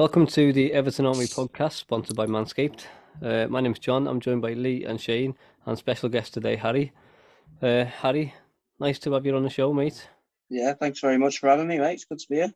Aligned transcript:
Welcome 0.00 0.26
to 0.28 0.50
the 0.50 0.72
Everton 0.72 1.04
Army 1.04 1.26
podcast, 1.26 1.72
sponsored 1.72 2.16
by 2.16 2.24
Manscaped. 2.24 2.86
Uh, 3.22 3.48
my 3.48 3.60
name's 3.60 3.78
Jon. 3.78 4.06
I'm 4.06 4.18
joined 4.18 4.40
by 4.40 4.54
Lee 4.54 4.86
and 4.86 4.98
Shane, 4.98 5.34
and 5.66 5.76
special 5.76 6.08
guest 6.08 6.32
today, 6.32 6.56
Harry. 6.56 6.92
Uh, 7.60 7.84
Harry, 7.84 8.32
nice 8.78 8.98
to 9.00 9.12
have 9.12 9.26
you 9.26 9.36
on 9.36 9.42
the 9.42 9.50
show, 9.50 9.74
mate. 9.74 10.08
Yeah, 10.48 10.72
thanks 10.72 11.00
very 11.00 11.18
much 11.18 11.38
for 11.38 11.50
having 11.50 11.68
me, 11.68 11.78
mate. 11.78 11.92
It's 11.92 12.06
good 12.06 12.18
to 12.18 12.28
be 12.30 12.36
here. 12.36 12.54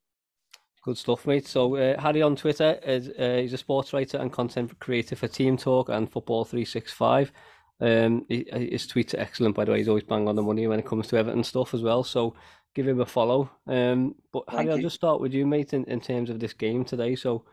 Good 0.85 0.97
stuff, 0.97 1.27
mate. 1.27 1.47
So, 1.47 1.77
uh, 1.77 2.01
Harry 2.01 2.23
on 2.23 2.35
Twitter 2.35 2.81
is 2.83 3.11
uh, 3.11 3.41
he's 3.43 3.53
a 3.53 3.59
sports 3.59 3.93
writer 3.93 4.17
and 4.17 4.33
content 4.33 4.81
creator 4.81 5.15
for 5.15 5.29
Team 5.29 5.59
Talk 5.59 5.91
and 5.91 6.11
Football 6.11 6.47
365. 6.47 7.31
Um, 7.79 8.25
his 8.31 8.87
tweets 8.87 9.13
are 9.13 9.21
excellent, 9.21 9.55
by 9.55 9.67
the 9.67 9.73
way. 9.73 9.79
He's 9.79 9.89
always 9.89 10.05
bang 10.05 10.29
on 10.29 10.37
the 10.37 10.43
money 10.43 10.67
when 10.67 10.79
it 10.79 10.87
comes 10.87 11.09
to 11.09 11.19
Everton 11.19 11.45
stuff 11.45 11.75
as 11.75 11.83
well. 11.83 12.05
So, 12.05 12.35
give 12.75 12.87
him 12.89 13.01
a 13.01 13.07
follow. 13.07 13.51
Um, 13.67 14.15
but 14.33 14.45
Thank 14.47 14.57
Harry, 14.57 14.67
you. 14.67 14.73
I'll 14.73 14.83
just 14.83 14.97
start 14.97 15.21
with 15.21 15.33
you, 15.33 15.47
mate, 15.47 15.73
in, 15.73 15.85
in 15.85 16.01
terms 16.01 16.31
of 16.31 16.41
this 16.41 16.53
game 16.53 16.85
today. 16.85 17.15
So, 17.15 17.45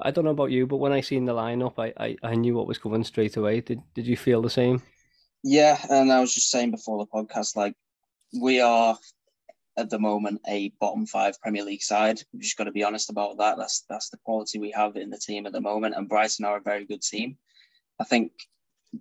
I 0.00 0.10
don't 0.10 0.24
know 0.24 0.30
about 0.30 0.50
you, 0.50 0.66
but 0.66 0.78
when 0.78 0.92
I 0.92 1.00
seen 1.00 1.24
the 1.24 1.34
lineup, 1.34 1.74
I, 1.78 1.92
I, 2.02 2.16
I 2.22 2.34
knew 2.34 2.54
what 2.54 2.66
was 2.66 2.78
coming 2.78 3.04
straight 3.04 3.36
away. 3.36 3.60
Did 3.60 3.80
Did 3.94 4.06
you 4.06 4.16
feel 4.16 4.42
the 4.42 4.50
same? 4.50 4.82
Yeah, 5.42 5.78
and 5.90 6.12
I 6.12 6.20
was 6.20 6.34
just 6.34 6.50
saying 6.50 6.70
before 6.70 6.98
the 6.98 7.10
podcast, 7.10 7.56
like 7.56 7.74
we 8.40 8.60
are 8.60 8.96
at 9.76 9.90
the 9.90 9.98
moment 9.98 10.40
a 10.46 10.72
bottom 10.80 11.06
five 11.06 11.40
Premier 11.40 11.64
League 11.64 11.82
side. 11.82 12.20
We've 12.32 12.42
just 12.42 12.56
got 12.56 12.64
to 12.64 12.72
be 12.72 12.84
honest 12.84 13.10
about 13.10 13.38
that. 13.38 13.58
That's 13.58 13.84
that's 13.88 14.10
the 14.10 14.18
quality 14.24 14.58
we 14.58 14.70
have 14.70 14.96
in 14.96 15.10
the 15.10 15.18
team 15.18 15.46
at 15.46 15.52
the 15.52 15.60
moment, 15.60 15.94
and 15.96 16.08
Brighton 16.08 16.44
are 16.44 16.58
a 16.58 16.62
very 16.62 16.84
good 16.84 17.02
team. 17.02 17.36
I 18.00 18.04
think 18.04 18.32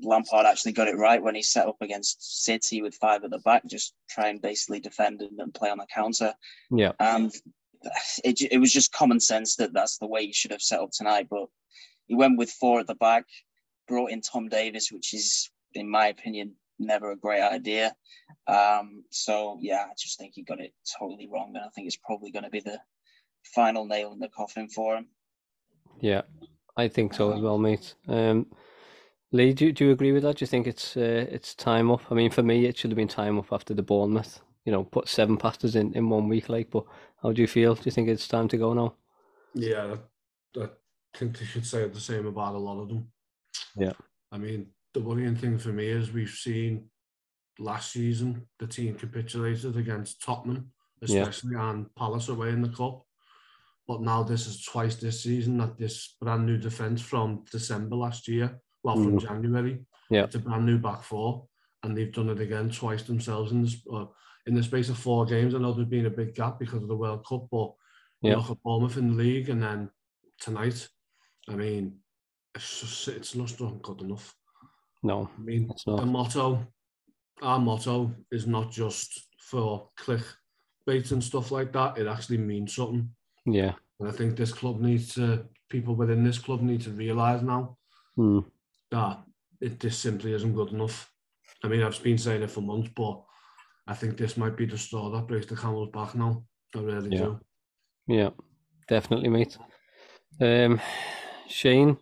Lampard 0.01 0.45
actually 0.45 0.71
got 0.71 0.87
it 0.87 0.97
right 0.97 1.21
when 1.21 1.35
he 1.35 1.43
set 1.43 1.67
up 1.67 1.77
against 1.81 2.43
City 2.45 2.81
with 2.81 2.95
five 2.95 3.23
at 3.23 3.31
the 3.31 3.39
back, 3.39 3.65
just 3.65 3.93
try 4.09 4.29
and 4.29 4.41
basically 4.41 4.79
defend 4.79 5.21
and 5.21 5.53
play 5.53 5.69
on 5.69 5.77
the 5.77 5.87
counter. 5.93 6.33
Yeah. 6.69 6.93
And 6.99 7.33
it, 8.23 8.41
it 8.41 8.57
was 8.57 8.71
just 8.71 8.93
common 8.93 9.19
sense 9.19 9.55
that 9.57 9.73
that's 9.73 9.97
the 9.97 10.07
way 10.07 10.21
you 10.21 10.33
should 10.33 10.51
have 10.51 10.61
set 10.61 10.79
up 10.79 10.91
tonight. 10.91 11.27
But 11.29 11.47
he 12.07 12.15
went 12.15 12.37
with 12.37 12.51
four 12.51 12.79
at 12.79 12.87
the 12.87 12.95
back, 12.95 13.25
brought 13.87 14.11
in 14.11 14.21
Tom 14.21 14.47
Davies, 14.47 14.91
which 14.91 15.13
is, 15.13 15.49
in 15.73 15.89
my 15.89 16.07
opinion, 16.07 16.55
never 16.79 17.11
a 17.11 17.17
great 17.17 17.41
idea. 17.41 17.93
Um, 18.47 19.03
so, 19.11 19.57
yeah, 19.61 19.85
I 19.89 19.93
just 19.99 20.17
think 20.17 20.33
he 20.35 20.43
got 20.43 20.61
it 20.61 20.73
totally 20.97 21.27
wrong. 21.31 21.51
And 21.55 21.65
I 21.65 21.69
think 21.75 21.87
it's 21.87 21.97
probably 21.97 22.31
going 22.31 22.45
to 22.45 22.49
be 22.49 22.61
the 22.61 22.79
final 23.53 23.85
nail 23.85 24.13
in 24.13 24.19
the 24.19 24.29
coffin 24.29 24.69
for 24.69 24.95
him. 24.95 25.07
Yeah, 25.99 26.21
I 26.77 26.87
think 26.87 27.13
so 27.13 27.33
as 27.33 27.41
well, 27.41 27.57
mate. 27.57 27.93
Um, 28.07 28.47
Lee, 29.33 29.53
do, 29.53 29.71
do 29.71 29.85
you 29.85 29.91
agree 29.91 30.11
with 30.11 30.23
that? 30.23 30.37
Do 30.37 30.43
you 30.43 30.47
think 30.47 30.67
it's 30.67 30.97
uh, 30.97 31.25
it's 31.29 31.55
time 31.55 31.89
up? 31.89 32.01
I 32.11 32.15
mean, 32.15 32.31
for 32.31 32.43
me, 32.43 32.65
it 32.65 32.77
should 32.77 32.91
have 32.91 32.97
been 32.97 33.07
time 33.07 33.39
up 33.39 33.51
after 33.51 33.73
the 33.73 33.83
Bournemouth. 33.83 34.41
You 34.65 34.71
know, 34.71 34.83
put 34.83 35.07
seven 35.07 35.37
passes 35.37 35.75
in, 35.75 35.93
in 35.93 36.09
one 36.09 36.27
week, 36.27 36.49
like. 36.49 36.69
But 36.69 36.83
how 37.21 37.31
do 37.31 37.41
you 37.41 37.47
feel? 37.47 37.75
Do 37.75 37.81
you 37.85 37.91
think 37.91 38.09
it's 38.09 38.27
time 38.27 38.47
to 38.49 38.57
go 38.57 38.73
now? 38.73 38.95
Yeah, 39.53 39.95
I, 40.57 40.61
I 40.61 40.67
think 41.15 41.39
they 41.39 41.45
should 41.45 41.65
say 41.65 41.87
the 41.87 41.99
same 41.99 42.27
about 42.27 42.55
a 42.55 42.59
lot 42.59 42.81
of 42.81 42.89
them. 42.89 43.07
Yeah. 43.75 43.93
I 44.31 44.37
mean, 44.37 44.67
the 44.93 45.01
worrying 45.01 45.35
thing 45.35 45.57
for 45.57 45.69
me 45.69 45.87
is 45.87 46.11
we've 46.11 46.29
seen 46.29 46.89
last 47.57 47.91
season 47.91 48.47
the 48.59 48.67
team 48.67 48.95
capitulated 48.95 49.77
against 49.77 50.21
Tottenham, 50.21 50.71
especially 51.01 51.53
yeah. 51.53 51.69
and 51.69 51.95
Palace 51.95 52.27
away 52.27 52.49
in 52.49 52.61
the 52.61 52.69
cup. 52.69 53.05
But 53.87 54.01
now 54.01 54.23
this 54.23 54.47
is 54.47 54.63
twice 54.63 54.95
this 54.95 55.23
season 55.23 55.57
that 55.57 55.77
this 55.77 56.15
brand 56.21 56.45
new 56.45 56.57
defence 56.57 57.01
from 57.01 57.45
December 57.51 57.95
last 57.95 58.27
year 58.27 58.61
well, 58.83 58.95
from 58.95 59.19
mm. 59.19 59.21
January. 59.21 59.79
Yeah. 60.09 60.23
It's 60.23 60.35
a 60.35 60.39
brand 60.39 60.65
new 60.65 60.77
back 60.77 61.03
four, 61.03 61.47
and 61.83 61.95
they've 61.95 62.11
done 62.11 62.29
it 62.29 62.39
again 62.39 62.69
twice 62.69 63.03
themselves 63.03 63.51
in 63.51 63.63
this, 63.63 63.77
uh, 63.91 64.05
in 64.45 64.53
the 64.53 64.63
space 64.63 64.89
of 64.89 64.97
four 64.97 65.25
games. 65.25 65.55
I 65.55 65.59
know 65.59 65.73
there's 65.73 65.87
been 65.87 66.07
a 66.07 66.11
big 66.11 66.35
gap 66.35 66.59
because 66.59 66.81
of 66.81 66.89
the 66.89 66.95
World 66.95 67.25
Cup, 67.25 67.47
but 67.51 67.73
yeah. 68.21 68.35
look 68.35 68.51
at 68.51 68.63
Bournemouth 68.63 68.97
in 68.97 69.09
the 69.09 69.23
league, 69.23 69.49
and 69.49 69.61
then 69.61 69.89
tonight, 70.39 70.87
I 71.47 71.55
mean, 71.55 71.99
it's 72.55 72.81
just 72.81 73.07
it's 73.07 73.35
not 73.35 73.81
good 73.81 74.01
enough. 74.01 74.35
No, 75.03 75.29
I 75.37 75.41
mean 75.41 75.69
it's 75.71 75.87
not. 75.87 75.99
the 75.99 76.05
motto, 76.05 76.67
our 77.41 77.59
motto 77.59 78.13
is 78.31 78.45
not 78.45 78.71
just 78.71 79.27
for 79.39 79.89
click 79.97 80.21
bait 80.85 81.11
and 81.11 81.23
stuff 81.23 81.51
like 81.51 81.71
that. 81.73 81.97
It 81.97 82.07
actually 82.07 82.37
means 82.37 82.75
something. 82.75 83.09
Yeah, 83.45 83.73
and 83.99 84.09
I 84.09 84.11
think 84.11 84.35
this 84.35 84.51
club 84.51 84.81
needs 84.81 85.15
to 85.15 85.45
people 85.69 85.95
within 85.95 86.23
this 86.23 86.37
club 86.37 86.61
need 86.61 86.81
to 86.81 86.89
realise 86.89 87.41
now 87.41 87.77
mm 88.17 88.43
that 88.91 89.19
it 89.59 89.79
just 89.79 90.01
simply 90.01 90.33
isn't 90.33 90.55
good 90.55 90.71
enough. 90.71 91.11
I 91.63 91.67
mean, 91.67 91.83
I've 91.83 92.01
been 92.03 92.17
saying 92.17 92.41
it 92.41 92.51
for 92.51 92.61
months, 92.61 92.89
but 92.95 93.23
I 93.87 93.93
think 93.93 94.17
this 94.17 94.37
might 94.37 94.57
be 94.57 94.65
the 94.65 94.77
straw 94.77 95.09
that 95.09 95.27
breaks 95.27 95.47
the 95.47 95.55
camel's 95.55 95.91
back 95.91 96.15
now. 96.15 96.43
I 96.75 96.79
really 96.79 97.15
yeah. 97.15 97.23
do. 97.23 97.39
Yeah, 98.07 98.29
definitely, 98.87 99.29
mate. 99.29 99.57
Um, 100.39 100.81
Shane, 101.47 101.97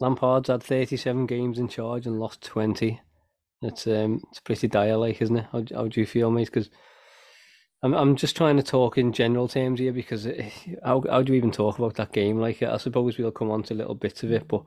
Lampard's 0.00 0.48
had 0.48 0.62
37 0.62 1.26
games 1.26 1.58
in 1.58 1.68
charge 1.68 2.06
and 2.06 2.20
lost 2.20 2.42
20. 2.42 3.00
It's 3.62 3.86
um, 3.86 4.22
it's 4.30 4.40
pretty 4.40 4.68
dire, 4.68 4.96
like, 4.96 5.20
isn't 5.20 5.36
it? 5.36 5.46
How, 5.50 5.64
how 5.74 5.88
do 5.88 6.00
you 6.00 6.06
feel, 6.06 6.30
mate? 6.30 6.46
Because 6.46 6.70
I'm 7.82 7.92
I'm 7.92 8.14
just 8.14 8.36
trying 8.36 8.56
to 8.56 8.62
talk 8.62 8.96
in 8.96 9.12
general 9.12 9.48
terms 9.48 9.80
here 9.80 9.92
because 9.92 10.26
it, 10.26 10.52
how 10.84 11.02
how 11.08 11.22
do 11.22 11.32
you 11.32 11.36
even 11.36 11.50
talk 11.50 11.78
about 11.78 11.96
that 11.96 12.12
game? 12.12 12.38
Like, 12.38 12.62
I 12.62 12.76
suppose 12.76 13.18
we'll 13.18 13.32
come 13.32 13.50
on 13.50 13.64
to 13.64 13.74
little 13.74 13.96
bits 13.96 14.22
of 14.22 14.30
it, 14.30 14.46
but 14.46 14.62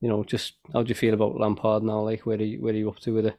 you 0.00 0.08
know, 0.08 0.24
just 0.24 0.54
how 0.72 0.82
do 0.82 0.88
you 0.88 0.94
feel 0.94 1.14
about 1.14 1.38
Lampard 1.38 1.82
now? 1.82 2.00
Like, 2.00 2.26
where 2.26 2.38
are 2.38 2.42
you, 2.42 2.60
where 2.60 2.72
are 2.72 2.76
you 2.76 2.88
up 2.88 2.98
to 3.00 3.14
with 3.14 3.26
it? 3.26 3.36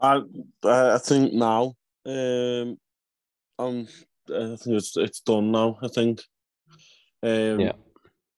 I 0.00 0.20
I 0.62 0.98
think 0.98 1.32
now, 1.32 1.74
um, 2.04 2.76
I'm, 3.58 3.88
I 4.28 4.56
think 4.56 4.76
it's 4.76 4.96
it's 4.96 5.20
done 5.20 5.50
now. 5.52 5.78
I 5.82 5.88
think, 5.88 6.20
um, 7.22 7.60
yeah, 7.60 7.72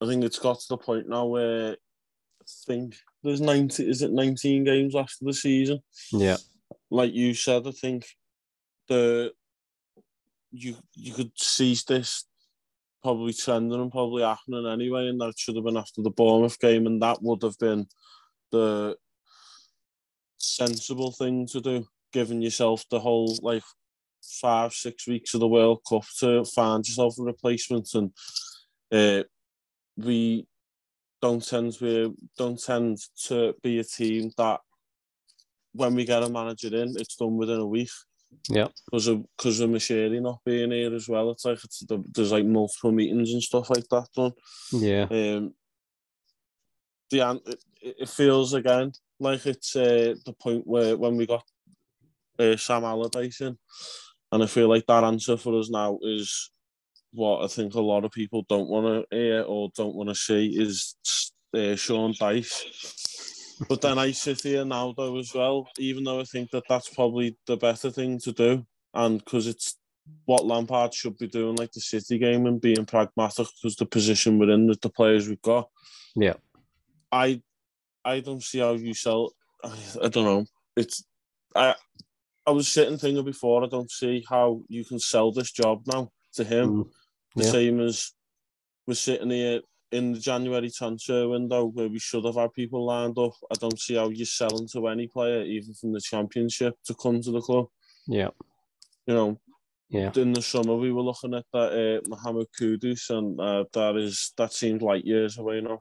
I 0.01 0.07
think 0.07 0.23
it's 0.23 0.39
got 0.39 0.61
to 0.61 0.67
the 0.69 0.77
point 0.77 1.09
now 1.09 1.27
where 1.27 1.73
I 1.73 2.45
think 2.67 2.95
there's 3.25 3.41
ninety. 3.41 3.89
Is 3.89 4.03
it 4.03 4.13
nineteen 4.13 4.63
games 4.63 4.95
after 4.95 5.25
the 5.25 5.33
season? 5.33 5.81
Yeah, 6.13 6.37
like 6.91 7.13
you 7.13 7.35
said, 7.35 7.67
I 7.67 7.73
think 7.73 8.07
the 8.89 9.33
you 10.53 10.77
you 10.95 11.13
could 11.13 11.33
seize 11.35 11.83
this 11.85 12.25
probably 13.03 13.33
trending 13.33 13.81
and 13.81 13.93
probably 13.93 14.23
happening 14.23 14.67
anyway, 14.67 15.09
and 15.09 15.21
that 15.21 15.39
should 15.39 15.57
have 15.57 15.65
been 15.65 15.77
after 15.77 16.03
the 16.03 16.11
Bournemouth 16.11 16.59
game, 16.59 16.87
and 16.87 17.03
that 17.03 17.23
would 17.23 17.43
have 17.43 17.59
been 17.59 17.87
the 18.51 18.97
sensible 20.37 21.13
thing 21.13 21.47
to 21.49 21.61
do, 21.61 21.87
giving 22.13 22.43
yourself 22.43 22.85
the 22.91 23.01
whole 23.01 23.39
like 23.43 23.63
five, 24.41 24.73
six 24.73 25.07
weeks 25.07 25.35
of 25.35 25.41
the 25.41 25.49
World 25.49 25.81
Cup 25.89 26.05
to 26.21 26.45
find 26.45 26.87
yourself 26.87 27.19
a 27.19 27.23
replacement, 27.23 27.89
and 27.95 28.13
uh, 28.93 29.25
we 29.97 30.47
don't 31.21 31.47
tend 31.47 31.73
to 31.75 32.17
don't 32.37 32.63
tend 32.63 32.99
to 33.27 33.55
be 33.63 33.79
a 33.79 33.85
team 33.85 34.31
that 34.37 34.61
when 35.73 35.95
we 35.95 36.05
get 36.05 36.23
a 36.23 36.29
manager 36.29 36.69
in, 36.69 36.95
it's 36.97 37.17
done 37.17 37.37
within 37.37 37.61
a 37.61 37.67
week. 37.67 37.91
Yeah. 38.49 38.69
Because 38.87 39.09
of 39.09 39.25
because 39.37 39.61
of 39.61 39.71
Moshiri 39.71 40.21
not 40.23 40.41
being 40.45 40.71
here 40.71 40.95
as 40.95 41.09
well, 41.09 41.31
it's 41.31 41.45
like 41.45 41.63
it's 41.65 41.85
there's 42.13 42.33
like 42.33 42.47
multiple 42.47 42.93
meetings 42.93 43.33
and 43.33 43.43
stuff 43.43 43.71
like 43.71 43.89
that 43.91 44.09
done. 44.15 44.33
Yeah. 44.73 45.07
Um. 45.11 45.55
The 47.11 47.41
it, 47.47 47.97
it 48.01 48.09
feels 48.09 48.53
again 48.55 48.93
like 49.21 49.47
it's 49.47 49.75
uh, 49.75 50.15
the 50.25 50.33
point 50.33 50.67
where 50.67 50.97
when 50.97 51.17
we 51.17 51.27
got 51.27 51.45
uh, 52.39 52.57
Sam 52.57 52.85
Allardyce 52.85 53.41
in, 53.41 53.59
and 54.33 54.43
I 54.43 54.47
feel 54.47 54.69
like 54.69 54.87
that 54.87 55.05
answer 55.05 55.37
for 55.37 55.59
us 55.59 55.71
now 55.71 55.99
is 56.03 56.51
what 57.13 57.43
I 57.43 57.49
think 57.49 57.75
a 57.75 57.81
lot 57.81 58.05
of 58.05 58.13
people 58.13 58.45
don't 58.49 58.69
want 58.69 58.87
to 59.11 59.17
hear 59.17 59.43
or 59.43 59.71
don't 59.77 59.95
want 59.95 60.11
to 60.11 60.15
see 60.15 60.55
is 60.59 60.95
uh, 61.55 61.75
Sean 61.77 62.13
Dyche 62.13 62.65
but 63.69 63.81
then 63.81 63.99
I 63.99 64.13
sit 64.13 64.43
here 64.43 64.65
now 64.65 64.95
though 64.97 65.19
as 65.19 65.35
well, 65.35 65.69
even 65.79 66.05
though 66.05 66.21
I 66.21 66.25
think 66.25 66.51
that 66.51 66.65
that's 66.69 66.89
probably 66.89 67.37
the 67.47 67.57
better 67.57 67.91
thing 67.91 68.19
to 68.21 68.33
do, 68.33 68.67
and 68.95 69.19
because 69.19 69.47
it's 69.47 69.77
what 70.25 70.47
Lampard 70.47 70.95
should 70.95 71.19
be 71.19 71.27
doing, 71.27 71.57
like 71.57 71.73
the 71.73 71.81
City 71.81 72.19
game, 72.19 72.47
and 72.47 72.61
being 72.61 72.87
pragmatic 72.87 73.47
because 73.61 73.77
the 73.77 73.87
position 73.87 74.39
we're 74.39 74.51
in 74.51 74.69
with 74.69 74.81
the 74.81 74.91
players 74.91 75.29
we've 75.29 75.43
got. 75.43 75.69
Yeah, 76.15 76.35
I, 77.11 77.43
I 78.05 78.21
don't 78.21 78.43
see 78.43 78.61
how 78.61 78.73
you 78.75 78.95
sell. 78.95 79.33
I, 79.65 79.73
I 80.05 80.09
don't 80.09 80.25
know. 80.25 80.47
It's 80.77 81.05
I, 81.55 81.75
I 82.47 82.51
was 82.51 82.69
sitting 82.69 82.99
thinking 82.99 83.25
before. 83.25 83.65
I 83.65 83.69
don't 83.69 83.91
see 83.91 84.25
how 84.29 84.63
you 84.69 84.85
can 84.85 84.99
sell 84.99 85.33
this 85.33 85.51
job 85.51 85.83
now 85.87 86.11
to 86.35 86.45
him, 86.45 86.85
mm. 86.85 86.91
the 87.35 87.45
same 87.45 87.81
as 87.81 88.13
we're 88.87 88.95
sitting 88.95 89.31
here 89.31 89.61
in 89.93 90.13
the 90.13 90.19
January 90.19 90.71
transfer 90.71 91.29
window 91.29 91.67
where 91.67 91.89
we 91.89 91.99
should 91.99 92.25
have 92.25 92.37
had 92.37 92.53
people 92.53 92.85
lined 92.85 93.19
up, 93.19 93.33
I 93.51 93.55
don't 93.61 93.81
see 93.81 93.95
how 93.95 94.09
you're 94.09 94.27
selling 94.27 94.69
to 94.73 94.89
any 94.89 95.07
player, 95.07 95.43
even 95.43 95.75
from 95.75 95.93
the 95.93 96.01
championship, 96.01 96.75
to 96.85 96.95
come 96.95 97.21
to 97.23 97.31
the 97.31 97.41
club. 97.41 97.67
Yeah. 98.07 98.29
You 99.07 99.15
know, 99.15 99.41
yeah. 99.91 100.11
In 100.17 100.35
the 100.35 100.43
summer, 100.43 100.75
we 100.75 100.93
were 100.93 101.03
looking 101.03 101.33
at 101.33 101.47
that 101.53 102.03
uh, 102.05 102.09
Mohamed 102.09 102.49
Kudus, 102.59 103.09
and 103.09 103.41
uh, 103.41 103.65
that 103.73 103.97
is 103.97 104.33
that 104.37 104.53
seems 104.53 104.83
like 104.83 105.07
years 105.07 105.39
away 105.39 105.63
now. 105.63 105.81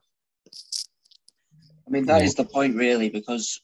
I 1.85 1.89
mean, 1.89 2.05
that 2.05 2.19
yeah. 2.19 2.25
is 2.25 2.35
the 2.35 2.45
point, 2.45 2.77
really, 2.77 3.09
because 3.09 3.61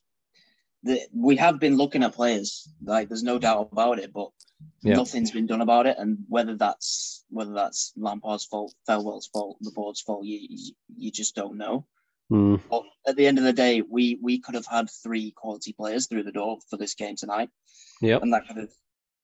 the, 0.83 1.01
we 1.13 1.35
have 1.37 1.59
been 1.59 1.77
looking 1.77 2.03
at 2.03 2.13
players. 2.13 2.67
Like 2.83 3.07
there's 3.07 3.23
no 3.23 3.39
doubt 3.39 3.69
about 3.71 3.99
it, 3.99 4.11
but 4.13 4.29
Yeah. 4.83 4.95
nothing's 4.95 5.31
been 5.31 5.47
done 5.47 5.61
about 5.61 5.87
it. 5.87 5.97
And 5.97 6.19
whether 6.27 6.55
that's 6.55 7.23
whether 7.29 7.53
that's 7.53 7.93
Lampard's 7.97 8.45
fault, 8.45 8.73
Thelwell's 8.87 9.27
fault, 9.27 9.57
the 9.61 9.71
board's 9.71 10.01
fault, 10.01 10.25
you 10.25 10.39
you, 10.49 10.73
you 10.95 11.11
just 11.11 11.35
don't 11.35 11.57
know. 11.57 11.85
Mm, 12.31 12.59
But 12.69 12.83
at 13.05 13.15
the 13.15 13.27
end 13.27 13.37
of 13.37 13.43
the 13.43 13.53
day, 13.53 13.81
we 13.81 14.17
we 14.21 14.39
could 14.39 14.55
have 14.55 14.65
had 14.65 14.89
three 14.89 15.31
quality 15.31 15.73
players 15.73 16.07
through 16.07 16.23
the 16.23 16.31
door 16.31 16.57
for 16.69 16.77
this 16.77 16.95
game 16.95 17.15
tonight, 17.15 17.49
Yeah, 18.01 18.19
and 18.21 18.33
that 18.33 18.47
could 18.47 18.57
have 18.57 18.69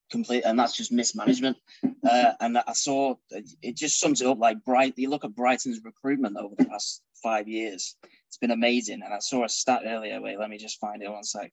complete. 0.09 0.43
And 0.45 0.57
that's 0.57 0.75
just 0.75 0.91
mismanagement. 0.91 1.57
Uh, 1.83 2.31
and 2.39 2.57
I 2.57 2.73
saw 2.73 3.15
it 3.31 3.75
just 3.75 3.99
sums 3.99 4.21
it 4.21 4.27
up 4.27 4.39
like 4.39 4.63
Bright. 4.65 4.93
You 4.97 5.09
look 5.09 5.25
at 5.25 5.35
Brighton's 5.35 5.81
recruitment 5.83 6.37
over 6.37 6.55
the 6.57 6.65
past 6.65 7.01
five 7.21 7.47
years; 7.47 7.95
it's 8.27 8.37
been 8.37 8.51
amazing. 8.51 9.01
And 9.03 9.13
I 9.13 9.19
saw 9.19 9.45
a 9.45 9.49
stat 9.49 9.81
earlier. 9.85 10.21
Wait, 10.21 10.39
let 10.39 10.49
me 10.49 10.57
just 10.57 10.79
find 10.79 11.01
it 11.03 11.11
one 11.11 11.23
sec. 11.23 11.51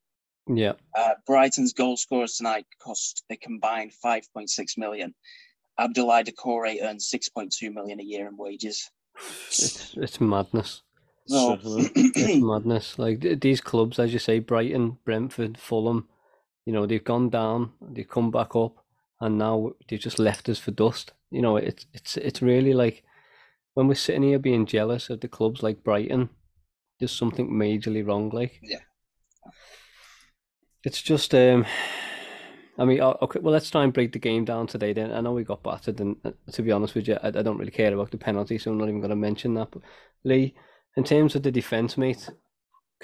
Yeah. 0.48 0.72
Uh, 0.96 1.14
Brighton's 1.26 1.72
goal 1.72 1.96
scorers 1.96 2.36
tonight 2.36 2.66
cost 2.80 3.24
a 3.30 3.36
combined 3.36 3.92
5.6 4.04 4.78
million. 4.78 5.14
Abdoulaye 5.78 6.26
Doucouré 6.26 6.82
earns 6.82 7.10
6.2 7.10 7.74
million 7.74 8.00
a 8.00 8.04
year 8.04 8.28
in 8.28 8.36
wages. 8.36 8.90
It's 9.48 9.94
it's 9.96 10.20
madness. 10.20 10.82
So, 11.26 11.58
It's 11.64 12.42
madness. 12.42 12.98
Like 12.98 13.40
these 13.40 13.60
clubs, 13.60 13.98
as 13.98 14.12
you 14.12 14.18
say, 14.18 14.38
Brighton, 14.38 14.98
Brentford, 15.04 15.58
Fulham, 15.58 16.08
you 16.66 16.72
know, 16.72 16.84
they've 16.84 17.02
gone 17.04 17.30
down, 17.30 17.72
they've 17.80 18.08
come 18.08 18.30
back 18.30 18.54
up, 18.54 18.84
and 19.20 19.38
now 19.38 19.72
they've 19.88 19.98
just 20.00 20.18
left 20.18 20.48
us 20.50 20.58
for 20.58 20.72
dust. 20.72 21.12
You 21.30 21.40
know, 21.42 21.56
it's 21.56 21.86
it's 21.94 22.16
it's 22.18 22.42
really 22.42 22.74
like 22.74 23.02
when 23.74 23.88
we're 23.88 23.94
sitting 23.94 24.22
here 24.22 24.38
being 24.38 24.66
jealous 24.66 25.08
of 25.10 25.20
the 25.20 25.28
clubs 25.28 25.62
like 25.62 25.82
Brighton, 25.84 26.28
there's 26.98 27.12
something 27.12 27.50
majorly 27.50 28.06
wrong. 28.06 28.30
Like, 28.30 28.58
Yeah. 28.62 28.80
it's 30.84 31.00
just 31.02 31.34
um. 31.34 31.64
I 32.78 32.84
mean, 32.84 33.00
okay. 33.00 33.40
Well, 33.40 33.54
let's 33.54 33.70
try 33.70 33.84
and 33.84 33.92
break 33.92 34.12
the 34.12 34.18
game 34.18 34.44
down 34.44 34.66
today. 34.66 34.92
Then 34.92 35.10
I 35.10 35.22
know 35.22 35.32
we 35.32 35.44
got 35.44 35.62
battered, 35.62 35.98
and 36.00 36.16
uh, 36.24 36.32
to 36.52 36.62
be 36.62 36.72
honest 36.72 36.94
with 36.94 37.08
you, 37.08 37.14
I, 37.22 37.28
I 37.28 37.42
don't 37.42 37.56
really 37.56 37.70
care 37.70 37.94
about 37.94 38.10
the 38.10 38.18
penalty, 38.18 38.58
so 38.58 38.70
I'm 38.70 38.76
not 38.76 38.88
even 38.88 39.00
going 39.00 39.10
to 39.10 39.16
mention 39.16 39.54
that. 39.54 39.70
But 39.70 39.80
Lee, 40.24 40.54
in 40.96 41.02
terms 41.04 41.34
of 41.34 41.42
the 41.42 41.50
defense, 41.50 41.96
mate, 41.96 42.28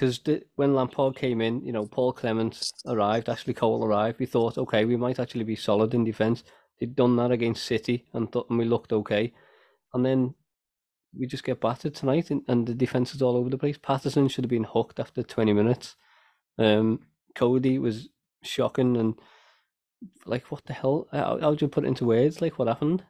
because 0.02 0.20
when 0.56 0.74
Lampard 0.74 1.14
came 1.14 1.40
in, 1.40 1.64
you 1.64 1.70
know, 1.70 1.86
Paul 1.86 2.12
Clement 2.12 2.72
arrived, 2.86 3.28
Ashley 3.28 3.54
Cole 3.54 3.84
arrived. 3.84 4.18
We 4.18 4.26
thought, 4.26 4.58
okay, 4.58 4.84
we 4.84 4.96
might 4.96 5.20
actually 5.20 5.44
be 5.44 5.54
solid 5.54 5.94
in 5.94 6.02
defense. 6.02 6.42
They'd 6.80 6.96
done 6.96 7.14
that 7.16 7.30
against 7.30 7.64
City, 7.64 8.04
and 8.12 8.30
thought, 8.32 8.50
and 8.50 8.58
we 8.58 8.64
looked 8.64 8.92
okay. 8.92 9.32
And 9.94 10.04
then 10.04 10.34
we 11.16 11.28
just 11.28 11.44
get 11.44 11.60
battered 11.60 11.94
tonight, 11.94 12.32
and, 12.32 12.42
and 12.48 12.66
the 12.66 12.74
defense 12.74 13.14
is 13.14 13.22
all 13.22 13.36
over 13.36 13.48
the 13.48 13.56
place. 13.56 13.78
Patterson 13.78 14.26
should 14.26 14.42
have 14.42 14.50
been 14.50 14.64
hooked 14.64 14.98
after 14.98 15.22
20 15.22 15.52
minutes. 15.52 15.94
Um, 16.58 17.02
Coady 17.36 17.78
was 17.78 18.08
shocking, 18.42 18.96
and 18.96 19.14
like, 20.26 20.50
what 20.50 20.64
the 20.64 20.72
hell? 20.72 21.06
How, 21.12 21.38
how 21.40 21.50
would 21.50 21.62
you 21.62 21.68
put 21.68 21.84
it 21.84 21.88
into 21.88 22.06
words? 22.06 22.40
Like, 22.40 22.58
what 22.58 22.66
happened? 22.66 23.04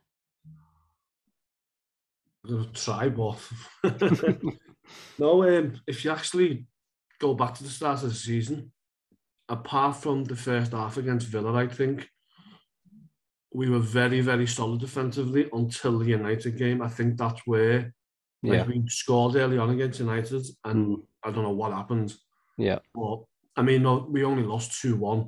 Try, 2.75 3.09
but 3.09 3.39
no. 5.19 5.43
Um, 5.49 5.81
if 5.87 6.05
you 6.05 6.11
actually 6.11 6.67
go 7.23 7.35
back 7.35 7.55
to 7.55 7.63
the 7.63 7.71
start 7.79 8.03
of 8.03 8.09
the 8.11 8.15
season, 8.31 8.73
apart 9.49 9.95
from 9.97 10.25
the 10.25 10.37
first 10.37 10.73
half 10.73 10.97
against 10.97 11.29
Villa, 11.29 11.53
I 11.55 11.69
think 11.69 12.09
we 13.55 13.71
were 13.71 13.87
very, 14.01 14.21
very 14.21 14.47
solid 14.47 14.81
defensively 14.81 15.49
until 15.53 15.99
the 15.99 16.11
United 16.21 16.53
game. 16.59 16.83
I 16.83 16.89
think 16.97 17.11
that's 17.17 17.43
where 17.47 17.79
like, 18.43 18.59
Yeah, 18.61 18.67
we 18.67 18.83
scored 18.89 19.37
early 19.37 19.59
on 19.59 19.71
against 19.71 20.01
United, 20.01 20.45
and 20.65 20.81
Mm. 20.97 21.03
I 21.25 21.31
don't 21.31 21.45
know 21.49 21.59
what 21.61 21.73
happened. 21.81 22.11
yeah, 22.59 22.81
But 22.99 23.17
I 23.59 23.63
mean, 23.69 23.83
no, 23.83 23.93
we 24.15 24.25
only 24.25 24.43
lost 24.55 24.81
two 24.81 24.97
one, 24.97 25.23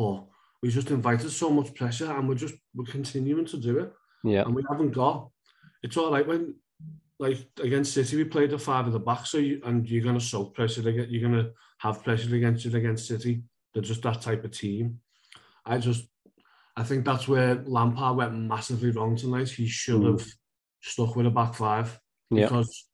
but 0.00 0.18
we 0.60 0.70
just 0.78 0.90
invited 0.90 1.30
so 1.30 1.48
much 1.58 1.72
pressure, 1.80 2.10
and 2.16 2.22
we're 2.28 2.42
just 2.46 2.56
we're 2.74 2.92
continuing 2.98 3.46
to 3.52 3.58
do 3.68 3.72
it 3.82 3.90
yeah, 4.32 4.42
and 4.44 4.54
we 4.56 4.62
haven't 4.70 4.92
got. 5.02 5.30
It's 5.84 5.96
all 5.96 6.10
right 6.14 6.26
when, 6.30 6.42
like 7.18 7.38
against 7.62 7.94
City, 7.94 8.16
we 8.16 8.24
played 8.24 8.50
the 8.50 8.58
five 8.58 8.86
at 8.86 8.92
the 8.92 8.98
back, 9.00 9.26
so 9.26 9.38
you, 9.38 9.60
and 9.64 9.88
you're 9.88 10.04
gonna 10.04 10.20
soak 10.20 10.54
pressure. 10.54 10.88
You're 10.88 11.28
gonna 11.28 11.50
have 11.78 12.04
pressure 12.04 12.34
against 12.34 12.64
you 12.64 12.76
against 12.76 13.08
City. 13.08 13.42
They're 13.74 13.82
just 13.82 14.02
that 14.02 14.20
type 14.20 14.44
of 14.44 14.52
team. 14.52 15.00
I 15.66 15.78
just, 15.78 16.06
I 16.76 16.84
think 16.84 17.04
that's 17.04 17.26
where 17.28 17.56
Lampard 17.66 18.16
went 18.16 18.34
massively 18.34 18.90
wrong 18.90 19.16
tonight. 19.16 19.48
He 19.48 19.66
should 19.66 20.00
Mm. 20.02 20.12
have 20.18 20.26
stuck 20.80 21.16
with 21.16 21.26
a 21.26 21.30
back 21.30 21.54
five 21.54 21.98
yeah, 22.30 22.44
because. 22.46 22.84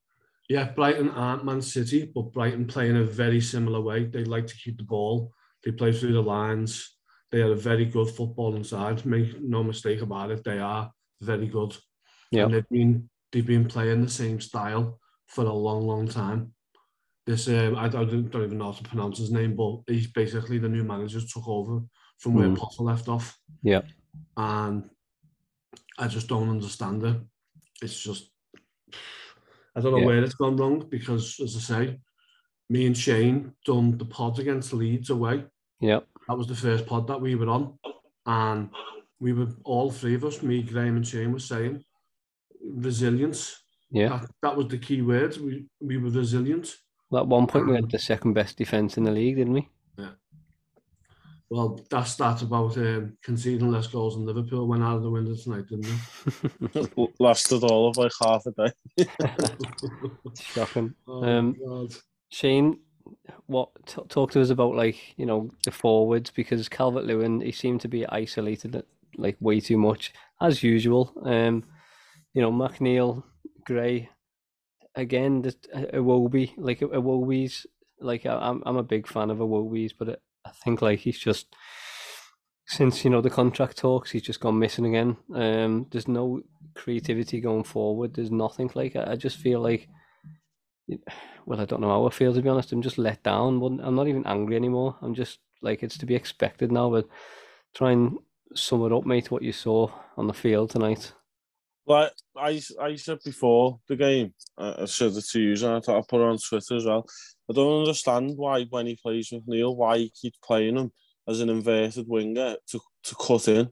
Yeah, 0.49 0.71
Brighton 0.73 1.09
aren't 1.11 1.45
Man 1.47 1.63
City, 1.63 2.11
but 2.15 2.33
Brighton 2.33 2.67
play 2.67 2.91
in 2.91 2.97
a 2.97 3.05
very 3.05 3.41
similar 3.41 3.81
way. 3.81 4.05
They 4.05 4.25
like 4.25 4.47
to 4.49 4.57
keep 4.57 4.77
the 4.77 4.85
ball. 4.85 5.33
They 5.65 5.73
play 5.73 5.91
through 5.93 6.13
the 6.13 6.23
lines. 6.23 6.97
They 7.31 7.41
are 7.41 7.53
a 7.53 7.57
very 7.57 7.87
good 7.87 8.11
football 8.11 8.55
inside. 8.55 9.07
Make 9.07 9.41
no 9.41 9.63
mistake 9.65 10.03
about 10.03 10.31
it. 10.31 10.45
They 10.45 10.59
are 10.59 10.93
very 11.23 11.47
good. 11.47 11.75
yeah, 12.31 12.45
And 12.45 12.53
they've 12.55 12.69
been 12.69 13.09
they've 13.35 13.45
been 13.47 13.67
playing 13.67 14.01
the 14.01 14.09
same 14.09 14.41
style 14.41 14.99
for 15.27 15.45
a 15.45 15.53
long, 15.53 15.83
long 15.87 16.07
time. 16.09 16.53
This 17.27 17.49
um, 17.49 17.75
I, 17.77 17.89
don't, 17.89 18.31
don't 18.31 18.45
even 18.45 18.59
know 18.59 18.67
how 18.67 18.79
to 18.79 18.83
pronounce 18.85 19.19
his 19.19 19.33
name, 19.33 19.57
but 19.57 19.81
he's 19.89 20.07
basically 20.07 20.59
the 20.59 20.69
new 20.69 20.85
manager 20.85 21.21
took 21.21 21.49
over 21.49 21.81
from 22.19 22.35
where 22.35 22.49
Mm. 22.49 22.57
Potter 22.57 22.83
left 22.85 23.09
off. 23.09 23.37
Yeah. 23.63 23.83
And 24.37 24.89
I 25.99 26.07
just 26.07 26.29
don't 26.29 26.49
understand 26.49 27.03
it. 27.03 27.17
It's 27.83 28.01
just 28.01 28.31
I 29.77 29.81
don't 29.81 29.91
know 29.93 29.99
Yeah. 29.99 30.07
where 30.07 30.23
it's 30.23 30.35
gone 30.35 30.57
wrong 30.57 30.87
because, 30.89 31.41
as 31.43 31.57
I 31.57 31.61
say, 31.61 32.01
me 32.71 32.87
and 32.87 32.97
Shane 32.97 33.53
done 33.65 33.99
the 33.99 34.05
pod 34.05 34.39
against 34.39 34.73
Leeds 34.73 35.11
away. 35.11 35.45
yeah, 35.81 36.01
That 36.29 36.39
was 36.39 36.47
the 36.47 36.55
first 36.55 36.87
pod 36.87 37.09
that 37.09 37.21
we 37.21 37.35
were 37.35 37.49
on, 37.49 37.77
and 38.27 38.71
we 39.19 39.33
were 39.33 39.49
all 39.65 39.91
three 39.91 40.15
of 40.15 40.25
us, 40.25 40.43
me, 40.43 40.63
Graham, 40.63 40.97
and 40.97 41.07
Shane, 41.07 41.33
were 41.33 41.41
saying 41.41 41.83
resilience. 42.65 43.63
yeah. 43.91 44.09
That, 44.09 44.31
that 44.43 44.57
was 44.57 44.69
the 44.69 44.79
key 44.79 45.03
word. 45.03 45.37
We 45.39 45.67
we 45.81 45.99
were 45.99 46.11
resilient. 46.11 46.77
At 47.15 47.27
one 47.29 47.47
point, 47.47 47.69
we 47.69 47.75
had 47.77 47.91
the 47.91 47.99
second 47.99 48.33
best 48.33 48.57
defense 48.57 48.97
in 48.97 49.05
the 49.05 49.11
league, 49.13 49.37
didn't 49.37 49.53
we? 49.53 49.69
Yeah. 49.99 50.11
Well, 51.51 51.79
that 51.91 52.05
stat 52.09 52.43
about 52.43 52.77
um, 52.79 53.17
conceding 53.23 53.71
less 53.71 53.87
goals 53.87 54.17
than 54.17 54.27
Liverpool 54.27 54.67
went 54.67 54.83
out 54.83 54.97
of 54.97 55.03
the 55.05 55.11
window 55.11 55.37
tonight, 55.37 55.67
didn't 55.69 55.87
it? 56.75 57.11
Lasted 57.21 57.63
all 57.63 57.89
of 57.89 57.97
like 57.97 58.11
half 58.21 58.45
a 58.47 58.51
day. 58.53 59.07
Shocking. 60.41 60.95
Oh, 61.07 61.23
Um, 61.25 61.57
God. 61.65 61.95
Shane, 62.31 62.81
what 63.47 63.69
t- 63.87 64.03
talk 64.09 64.33
to 64.33 64.41
us 64.41 64.51
about 64.51 64.75
like 64.75 65.17
you 65.19 65.27
know 65.27 65.51
the 65.63 65.71
forwards 65.71 66.31
because 66.31 66.69
Calvert 66.69 67.05
Lewin 67.05 67.41
he 67.43 67.53
seemed 67.53 67.83
to 67.83 67.89
be 67.89 68.07
isolated 68.07 68.83
like 69.17 69.37
way 69.41 69.61
too 69.61 69.79
much 69.79 70.13
as 70.41 70.63
usual. 70.63 71.13
Um, 71.23 71.63
you 72.35 72.43
know 72.43 72.53
McNeil, 72.53 73.23
Gray, 73.65 74.11
again 74.95 75.43
the 75.43 75.53
Iwobi 75.95 76.53
like 76.57 76.81
Iwobi's 76.81 77.67
like 78.01 78.27
I'm 78.27 78.63
I'm 78.67 78.77
a 78.77 78.83
big 78.83 79.07
fan 79.07 79.31
of 79.31 79.39
Iwobi's, 79.39 79.93
but 79.93 80.21
I 80.45 80.51
think 80.51 80.83
like 80.83 81.01
he's 81.01 81.19
just 81.19 81.55
since 82.67 83.05
you 83.05 83.11
know 83.11 83.21
the 83.21 83.31
contract 83.31 83.77
talks 83.77 84.11
he's 84.11 84.23
just 84.23 84.41
gone 84.41 84.59
missing 84.59 84.87
again. 84.87 85.17
Um, 85.35 85.87
there's 85.91 86.09
no 86.09 86.43
creativity 86.75 87.41
going 87.41 87.65
forward. 87.65 88.15
There's 88.15 88.31
nothing 88.31 88.71
like 88.75 88.97
I 88.97 89.13
I 89.13 89.17
just 89.17 89.39
feel 89.39 89.61
like 89.61 89.89
well, 91.47 91.61
I 91.61 91.65
don't 91.65 91.81
know 91.81 91.89
how 91.89 92.07
I 92.07 92.11
feel 92.11 92.35
to 92.35 92.43
be 92.43 92.49
honest. 92.49 92.73
I'm 92.73 92.83
just 92.83 92.99
let 92.99 93.23
down. 93.23 93.61
Wouldn't- 93.61 93.83
I'm 93.83 93.95
not 93.95 94.09
even 94.09 94.27
angry 94.27 94.57
anymore. 94.57 94.97
I'm 95.03 95.15
just 95.15 95.39
like 95.63 95.83
it's 95.83 95.99
to 95.99 96.07
be 96.07 96.15
expected 96.15 96.71
now. 96.73 96.91
But 96.91 97.07
try 97.75 97.93
and 97.93 98.19
sum 98.55 98.85
it 98.85 98.93
up, 98.93 99.07
mate. 99.07 99.31
What 99.31 99.43
you 99.43 99.53
saw 99.53 99.91
on 100.17 100.27
the 100.27 100.35
field 100.35 100.71
tonight. 100.71 101.13
Like 101.87 102.13
I, 102.37 102.63
I 102.81 102.97
said 102.97 103.19
before 103.25 103.79
the 103.89 103.97
game, 103.97 104.33
I, 104.57 104.83
I 104.83 104.85
said 104.87 105.13
it 105.13 105.25
to 105.33 105.41
you, 105.41 105.53
and 105.53 105.77
I 105.77 105.81
thought 105.81 105.99
I 105.99 106.03
put 106.09 106.21
it 106.21 106.29
on 106.29 106.39
Twitter 106.39 106.77
as 106.77 106.87
well. 106.87 107.07
I 107.51 107.53
don't 107.53 107.81
understand 107.81 108.37
why 108.37 108.65
when 108.65 108.87
he 108.87 108.97
plays 108.97 109.31
with 109.31 109.47
Neil, 109.47 109.77
why 109.77 109.99
he 109.99 110.13
keeps 110.21 110.39
playing 110.43 110.77
him 110.77 110.93
as 111.29 111.41
an 111.41 111.51
inverted 111.51 112.07
winger 112.09 112.57
to, 112.69 112.81
to 113.05 113.15
cut 113.17 113.49
in, 113.49 113.69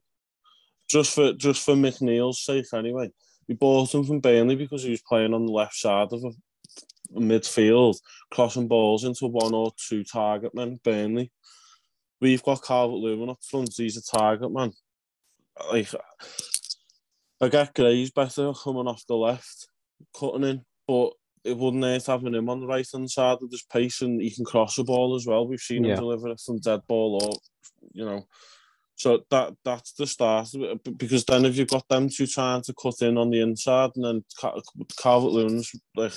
just 0.89 1.15
for 1.15 1.33
just 1.33 1.65
for 1.65 1.75
McNeil's 1.75 2.45
sake 2.45 2.67
anyway. 2.75 3.11
We 3.49 3.55
bought 3.55 3.95
him 3.95 4.05
from 4.05 4.21
Burnley 4.21 4.57
because 4.57 4.83
he 4.83 4.91
was 4.91 5.03
playing 5.03 5.35
on 5.35 5.47
the 5.47 5.53
left 5.53 5.75
side 5.75 6.09
of 6.13 6.23
a 6.25 6.31
midfield, 7.19 7.97
crossing 8.31 8.69
balls 8.69 9.05
into 9.05 9.27
one 9.27 9.55
or 9.55 9.73
two 9.89 10.05
target 10.05 10.55
men. 10.55 10.79
Burnley. 10.85 11.31
We've 12.21 12.43
got 12.43 12.63
Calvert 12.63 12.99
Lewin 12.99 13.31
up 13.31 13.43
front. 13.43 13.75
He's 13.77 13.97
a 13.97 14.17
target 14.17 14.53
man. 14.53 14.73
Like 15.71 15.89
I 17.43 17.49
get 17.49 17.75
Gray's 17.75 18.13
better 18.13 18.53
coming 18.53 18.87
off 18.87 19.05
the 19.09 19.17
left, 19.17 19.67
cutting 20.19 20.45
in, 20.45 20.65
but 20.87 21.11
it 21.45 21.57
wouldn't 21.57 21.83
hurt 21.83 22.07
having 22.07 22.35
him 22.35 22.49
on 22.49 22.61
the 22.61 22.69
right 22.69 22.87
hand 22.91 23.11
side 23.11 23.39
with 23.41 23.51
this 23.51 23.65
pace 23.65 24.01
and 24.01 24.21
he 24.23 24.31
can 24.31 24.45
cross 24.45 24.77
the 24.77 24.85
ball 24.85 25.17
as 25.17 25.27
well. 25.27 25.47
We've 25.47 25.59
seen 25.59 25.83
Yeah. 25.83 25.95
him 25.95 25.99
deliver 25.99 26.29
it 26.29 26.41
from 26.41 26.61
dead 26.61 26.83
ball 26.87 27.21
or 27.21 27.33
you 27.93 28.05
know. 28.05 28.27
So 28.95 29.25
that 29.31 29.55
that's 29.65 29.93
the 29.95 30.07
start 30.07 30.55
of 30.55 30.63
it. 30.63 30.99
Because 30.99 31.25
then 31.25 31.45
if 31.45 31.57
you've 31.57 31.67
got 31.67 31.89
them 31.89 32.09
two 32.09 32.29
trying 32.29 32.63
to 32.63 32.75
cut 32.81 33.03
in 33.03 33.19
on 33.19 33.31
the 33.31 33.41
inside 33.41 33.91
and 33.97 34.05
then 34.05 34.25
Calvert 34.97 35.33
Lewin's 35.33 35.73
like 35.97 36.13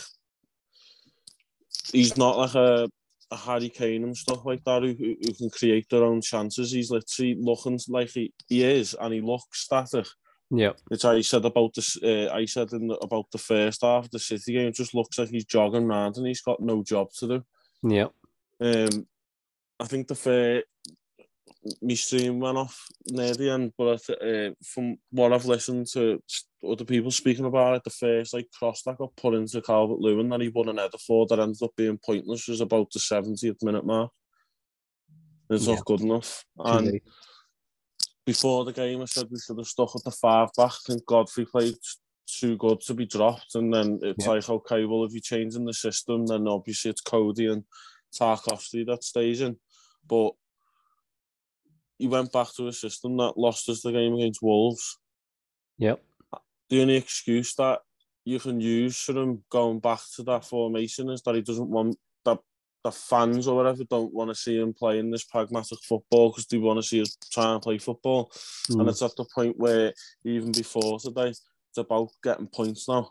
he's 1.91 2.15
not 2.17 2.37
like 2.37 2.53
a 2.53 2.87
a 3.31 3.35
Harry 3.35 3.69
Kane 3.69 4.03
and 4.03 4.15
stuff 4.15 4.45
like 4.45 4.63
that 4.65 4.83
who, 4.83 4.93
who, 4.93 5.15
who 5.19 5.33
can 5.33 5.49
create 5.49 5.87
their 5.89 6.03
own 6.03 6.21
chances. 6.21 6.71
He's 6.71 6.91
literally 6.91 7.35
looking 7.39 7.79
like 7.87 8.11
he, 8.11 8.31
he 8.47 8.63
is, 8.63 8.93
and 8.93 9.11
he 9.11 9.21
looks 9.21 9.61
static. 9.61 10.05
Yeah. 10.51 10.73
Which 10.87 11.05
I 11.05 11.21
said 11.21 11.45
about 11.45 11.73
this. 11.73 11.97
Uh, 12.01 12.29
I 12.31 12.45
said 12.45 12.71
in 12.73 12.87
the, 12.87 12.95
about 12.95 13.31
the 13.31 13.37
first 13.37 13.81
half 13.81 14.05
of 14.05 14.11
the 14.11 14.19
City 14.19 14.53
game. 14.53 14.67
It 14.67 14.75
just 14.75 14.93
looks 14.93 15.17
like 15.17 15.29
he's 15.29 15.45
jogging 15.45 15.85
around 15.85 16.17
and 16.17 16.27
he's 16.27 16.41
got 16.41 16.61
no 16.61 16.83
job 16.83 17.11
to 17.19 17.27
do. 17.27 17.43
Yeah. 17.83 18.07
Um, 18.61 19.07
I 19.79 19.85
think 19.85 20.07
the 20.07 20.15
fair 20.15 20.63
my 21.81 21.93
stream 21.95 22.39
went 22.39 22.57
off 22.57 22.87
near 23.07 23.33
the 23.33 23.49
end, 23.49 23.73
but 23.77 24.01
uh, 24.09 24.51
from 24.63 24.97
what 25.11 25.33
I've 25.33 25.45
listened 25.45 25.87
to 25.93 26.21
other 26.67 26.85
people 26.85 27.11
speaking 27.11 27.45
about 27.45 27.75
it, 27.75 27.83
the 27.83 27.89
first 27.89 28.33
like 28.33 28.51
cross 28.51 28.83
that 28.83 28.97
got 28.97 29.15
put 29.15 29.33
into 29.33 29.61
Calvert 29.61 29.99
Lewin 29.99 30.29
that 30.29 30.41
he 30.41 30.49
won 30.49 30.69
an 30.69 30.77
header 30.77 30.97
for 30.97 31.25
that 31.27 31.39
ended 31.39 31.61
up 31.63 31.71
being 31.75 31.99
pointless 32.03 32.47
was 32.47 32.61
about 32.61 32.91
the 32.91 32.99
70th 32.99 33.63
minute 33.63 33.85
mark. 33.85 34.11
It's 35.49 35.67
yeah. 35.67 35.75
not 35.75 35.85
good 35.85 36.01
enough. 36.01 36.45
And 36.57 36.99
before 38.25 38.65
the 38.65 38.73
game, 38.73 39.01
I 39.01 39.05
said 39.05 39.27
we 39.29 39.39
should 39.39 39.57
have 39.57 39.67
stuck 39.67 39.93
with 39.93 40.03
the 40.03 40.11
five 40.11 40.49
back. 40.57 40.71
I 40.71 40.77
think 40.87 41.05
Godfrey 41.05 41.45
played 41.45 41.75
too 42.27 42.57
good 42.57 42.81
to 42.81 42.93
be 42.93 43.05
dropped. 43.05 43.55
And 43.55 43.73
then 43.73 43.99
it's 44.01 44.25
yeah. 44.25 44.33
like, 44.33 44.49
okay, 44.49 44.85
well, 44.85 45.03
if 45.03 45.11
you're 45.13 45.21
changing 45.21 45.65
the 45.65 45.73
system, 45.73 46.25
then 46.25 46.47
obviously 46.47 46.91
it's 46.91 47.01
Coady 47.01 47.47
and 47.47 47.63
Tarkowski 48.19 48.85
that 48.87 49.03
stays 49.03 49.41
in. 49.41 49.57
But 50.07 50.31
he 51.97 52.07
went 52.07 52.31
back 52.31 52.47
to 52.55 52.67
a 52.67 52.73
system 52.73 53.17
that 53.17 53.37
lost 53.37 53.69
us 53.69 53.81
the 53.81 53.91
game 53.91 54.15
against 54.15 54.41
Wolves. 54.41 54.99
Yep. 55.77 56.03
The 56.69 56.81
only 56.81 56.95
excuse 56.95 57.53
that 57.55 57.81
you 58.25 58.39
can 58.39 58.59
use 58.59 58.99
for 58.99 59.13
him 59.13 59.43
going 59.51 59.79
back 59.79 59.99
to 60.15 60.23
that 60.23 60.45
formation 60.45 61.09
is 61.09 61.21
that 61.21 61.35
he 61.35 61.41
doesn't 61.41 61.69
want 61.69 61.97
the 62.85 62.91
fans 62.91 63.47
or 63.47 63.55
whatever 63.55 63.83
don't 63.83 64.13
want 64.13 64.29
to 64.29 64.35
see 64.35 64.59
him 64.59 64.71
playing 64.71 65.09
this 65.09 65.23
pragmatic 65.23 65.79
football 65.83 66.29
because 66.29 66.45
they 66.45 66.59
want 66.59 66.77
to 66.77 66.87
see 66.87 67.01
us 67.01 67.17
try 67.31 67.51
and 67.51 67.61
play 67.61 67.79
football. 67.79 68.31
Mm. 68.69 68.81
And 68.81 68.89
it's 68.89 69.01
at 69.01 69.15
the 69.17 69.25
point 69.33 69.57
where 69.57 69.91
even 70.23 70.51
before 70.51 70.99
today, 70.99 71.29
it's 71.29 71.41
about 71.77 72.11
getting 72.23 72.45
points 72.45 72.87
now. 72.87 73.09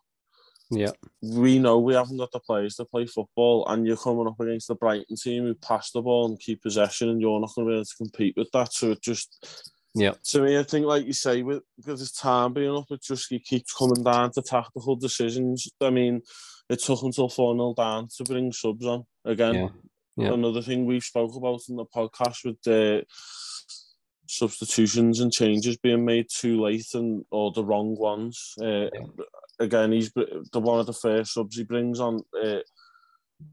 Yeah. 0.71 0.93
We 1.21 1.59
know 1.59 1.81
we 1.81 1.95
haven't 1.95 2.19
got 2.19 2.31
the 2.31 2.39
players 2.39 2.77
to 2.77 2.85
play 2.85 3.07
football, 3.07 3.67
and 3.67 3.85
you're 3.85 3.97
coming 3.97 4.29
up 4.29 4.39
against 4.39 4.69
the 4.69 4.77
Brighton 4.77 5.17
team 5.17 5.45
who 5.45 5.55
pass 5.57 5.91
the 5.91 6.01
ball 6.01 6.27
and 6.27 6.39
keep 6.39 6.63
possession, 6.63 7.09
and 7.09 7.21
you're 7.21 7.41
not 7.41 7.51
going 7.57 7.67
to 7.67 7.71
be 7.73 7.75
able 7.75 7.85
to 7.85 7.97
compete 7.97 8.35
with 8.37 8.51
that. 8.53 8.73
So 8.73 8.93
it 8.93 9.03
just, 9.03 9.73
yeah. 9.93 10.13
To 10.31 10.41
me, 10.41 10.57
I 10.57 10.63
think, 10.63 10.87
like 10.87 11.05
you 11.05 11.13
say, 11.13 11.43
with 11.43 11.65
because 11.77 11.99
his 11.99 12.13
time 12.13 12.53
being 12.53 12.75
up, 12.75 12.87
it 12.91 13.03
just 13.03 13.27
he 13.29 13.41
keeps 13.41 13.75
coming 13.75 14.05
down 14.05 14.31
to 14.33 14.43
tactical 14.43 14.95
decisions. 14.95 15.69
I 15.81 15.91
mean, 15.91 16.23
it 16.69 16.83
took 16.83 17.03
until 17.03 17.29
4 17.29 17.55
0 17.55 17.75
down 17.77 18.09
to 18.17 18.25
bring 18.25 18.53
subs 18.53 18.87
on 18.87 19.05
again. 19.25 19.55
Yeah. 19.55 19.69
Yeah. 20.17 20.33
Another 20.33 20.63
thing 20.63 20.87
we 20.87 21.01
spoke 21.01 21.35
about 21.35 21.63
in 21.69 21.77
the 21.77 21.85
podcast 21.85 22.45
with 22.45 22.63
the 22.63 23.05
substitutions 24.27 25.21
and 25.21 25.33
changes 25.33 25.77
being 25.77 26.05
made 26.05 26.27
too 26.33 26.61
late 26.63 26.87
and 26.95 27.25
or 27.31 27.51
the 27.53 27.65
wrong 27.65 27.97
ones. 27.99 28.55
Uh, 28.61 28.89
yeah 28.95 29.25
again, 29.59 29.93
he's 29.93 30.13
the 30.13 30.61
one 30.61 30.81
of 30.81 30.87
the 30.87 30.93
first 30.93 31.35
subs 31.35 31.57
he 31.57 31.65
brings 31.65 32.01
on. 32.01 32.23
Uh, 32.41 32.59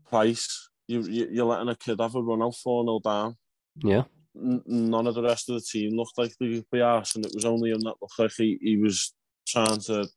Price, 0.10 0.70
you, 0.88 1.02
you 1.02 1.44
are 1.44 1.46
letting 1.46 1.70
a 1.70 1.76
kid 1.76 2.00
have 2.00 2.16
a 2.16 2.22
run 2.22 2.42
out 2.42 2.56
four 2.56 2.84
0 2.86 3.00
down. 3.04 3.36
Yeah. 3.84 4.04
N- 4.36 4.64
none 4.66 5.08
of 5.08 5.16
the 5.16 5.24
rest 5.24 5.50
of 5.50 5.56
the 5.56 5.62
team 5.62 5.98
looked 5.98 6.18
like 6.18 6.32
they 6.40 6.54
could 6.54 6.66
be 6.72 6.82
arse, 6.82 7.16
and 7.16 7.26
it 7.26 7.34
was 7.34 7.46
only 7.46 7.72
him 7.72 7.82
that 7.82 7.96
looked 8.02 8.20
like 8.20 8.32
he, 8.38 8.58
he 8.62 8.78
was 8.78 9.14
trying 9.48 9.80
to 9.82 10.08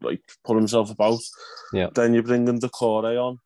like 0.00 0.22
put 0.44 0.56
himself 0.56 0.90
about. 0.90 1.20
Yeah. 1.72 1.88
Then 1.94 2.14
you 2.14 2.22
bring 2.22 2.48
in 2.48 2.58
Doucouré 2.58 3.22
on, 3.22 3.38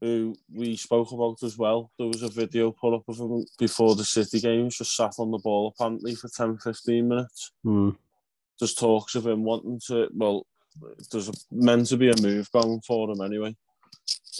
who 0.00 0.34
we 0.52 0.76
spoke 0.76 1.12
about 1.12 1.42
as 1.42 1.56
well. 1.56 1.90
There 1.98 2.08
was 2.08 2.22
a 2.22 2.28
video 2.28 2.72
put 2.72 2.94
up 2.94 3.04
of 3.08 3.18
him 3.18 3.44
before 3.58 3.94
the 3.94 4.04
City 4.04 4.40
games, 4.40 4.78
just 4.78 4.96
sat 4.96 5.14
on 5.18 5.30
the 5.30 5.38
ball 5.38 5.74
apparently 5.74 6.14
for 6.14 6.28
10, 6.28 6.58
15 6.58 7.08
minutes. 7.08 7.52
Mm. 7.64 7.96
There's 8.58 8.74
talks 8.74 9.14
of 9.14 9.26
him 9.26 9.44
wanting 9.44 9.80
to, 9.88 10.08
well, 10.14 10.46
there's 11.10 11.30
meant 11.50 11.86
to 11.86 11.96
be 11.96 12.10
a 12.10 12.22
move 12.22 12.50
going 12.52 12.80
for 12.86 13.10
him 13.10 13.20
anyway. 13.20 13.56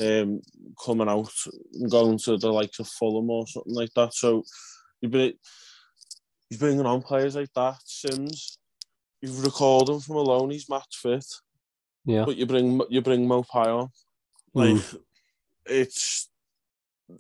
Um, 0.01 0.41
coming 0.83 1.09
out 1.09 1.33
and 1.75 1.91
going 1.91 2.19
to 2.19 2.39
the 2.39 2.51
likes 2.51 2.79
of 2.79 2.89
Fulham 2.89 3.29
or 3.31 3.47
something 3.47 3.75
like 3.75 3.93
that. 3.95 4.15
So 4.15 4.43
you 5.01 5.09
be 5.09 5.39
you're 6.49 6.59
bringing 6.59 6.87
on 6.87 7.03
players 7.03 7.37
like 7.37 7.53
that. 7.55 7.77
Simms, 7.85 8.59
you've 9.23 9.45
recalled 9.45 9.89
him 9.89 10.01
from 10.01 10.17
alone. 10.17 10.51
He's 10.51 10.69
match 10.69 10.99
fit. 11.01 11.25
Yeah. 12.05 12.25
But 12.25 12.37
you 12.37 12.47
bring 12.47 12.81
you 12.91 13.01
bring 13.01 13.27
Maupay 13.27 13.67
on, 13.67 13.89
like 14.53 14.75
mm. 14.75 14.99
it's 15.67 16.29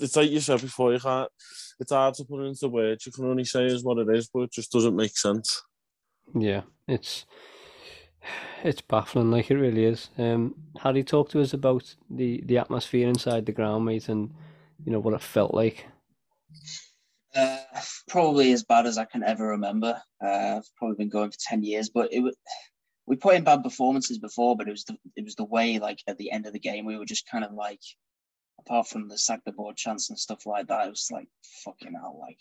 it's 0.01 0.17
like 0.17 0.31
you 0.31 0.41
said 0.41 0.61
before. 0.61 0.93
You 0.93 0.99
can't. 0.99 1.31
It's 1.79 1.93
hard 1.93 2.15
to 2.15 2.25
put 2.25 2.45
into 2.45 2.69
words. 2.69 3.07
You 3.07 3.13
can 3.13 3.27
only 3.27 3.45
say 3.45 3.67
is 3.67 3.85
what 3.85 3.99
it 3.99 4.15
is, 4.15 4.29
but 4.33 4.41
it 4.41 4.53
just 4.53 4.73
doesn't 4.73 4.97
make 4.97 5.17
sense. 5.17 5.63
Yeah, 6.35 6.63
it's 6.89 7.27
it's 8.63 8.81
baffling, 8.81 9.31
like 9.31 9.51
it 9.51 9.57
really 9.57 9.85
is. 9.85 10.11
Um, 10.19 10.55
had 10.81 10.97
he 10.97 11.03
talked 11.03 11.33
to 11.33 11.41
us 11.41 11.53
about 11.53 11.95
the 12.11 12.43
the 12.45 12.59
atmosphere 12.59 13.09
inside 13.09 13.47
the 13.47 13.53
ground, 13.53 13.85
mate, 13.85 14.09
and 14.09 14.33
you 14.85 14.93
know 14.93 15.01
what 15.01 15.15
it 15.15 15.23
felt 15.23 15.55
like? 15.55 15.87
Uh, 17.35 17.59
probably 18.09 18.53
as 18.53 18.62
bad 18.62 18.87
as 18.87 18.99
I 18.99 19.05
can 19.07 19.23
ever 19.23 19.49
remember. 19.49 20.01
Uh, 20.23 20.57
I've 20.59 20.77
probably 20.77 20.97
been 20.97 21.09
going 21.09 21.31
for 21.31 21.39
ten 21.41 21.62
years, 21.62 21.89
but 21.89 22.12
it 22.12 22.21
was. 22.21 22.37
We 23.07 23.17
put 23.17 23.35
in 23.35 23.43
bad 23.43 23.65
performances 23.65 24.19
before, 24.19 24.57
but 24.57 24.69
it 24.69 24.71
was 24.71 24.85
the 24.85 24.97
it 25.17 25.25
was 25.25 25.35
the 25.35 25.45
way 25.45 25.79
like 25.79 25.99
at 26.07 26.19
the 26.19 26.31
end 26.31 26.47
of 26.47 26.53
the 26.53 26.61
game 26.61 26.85
we 26.85 26.97
were 26.97 27.05
just 27.05 27.29
kind 27.29 27.45
of 27.45 27.53
like, 27.53 27.81
apart 28.61 28.87
from 28.87 29.09
the 29.09 29.19
sack 29.19 29.41
the 29.45 29.53
board 29.53 29.77
chance 29.77 30.11
and 30.11 30.19
stuff 30.19 30.47
like 30.47 30.69
that, 30.69 30.87
it 30.87 30.91
was 30.91 31.09
like 31.11 31.27
fucking 31.65 31.95
hell, 31.95 32.19
like 32.21 32.39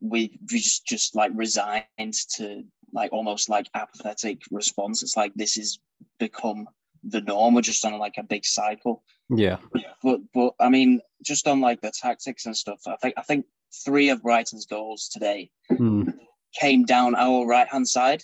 we, 0.00 0.38
we 0.52 0.58
just 0.58 0.86
just 0.86 1.14
like 1.14 1.32
resigned 1.34 2.14
to 2.36 2.62
like 2.92 3.12
almost 3.12 3.48
like 3.48 3.68
apathetic 3.74 4.42
response. 4.50 5.02
It's 5.02 5.16
like 5.16 5.32
this 5.34 5.54
has 5.54 5.78
become 6.18 6.68
the 7.02 7.20
norm. 7.22 7.54
We're 7.54 7.62
just 7.62 7.84
on 7.84 7.98
like 7.98 8.14
a 8.18 8.22
big 8.22 8.44
cycle. 8.44 9.02
Yeah. 9.28 9.58
But 10.02 10.20
but 10.32 10.54
I 10.60 10.68
mean, 10.68 11.00
just 11.22 11.48
on 11.48 11.60
like 11.60 11.80
the 11.80 11.90
tactics 11.90 12.46
and 12.46 12.56
stuff. 12.56 12.80
I 12.86 12.96
think 12.96 13.14
I 13.16 13.22
think 13.22 13.46
three 13.84 14.10
of 14.10 14.22
Brighton's 14.22 14.66
goals 14.66 15.08
today 15.08 15.50
mm. 15.70 16.14
came 16.58 16.84
down 16.84 17.14
our 17.14 17.46
right 17.46 17.68
hand 17.68 17.88
side. 17.88 18.22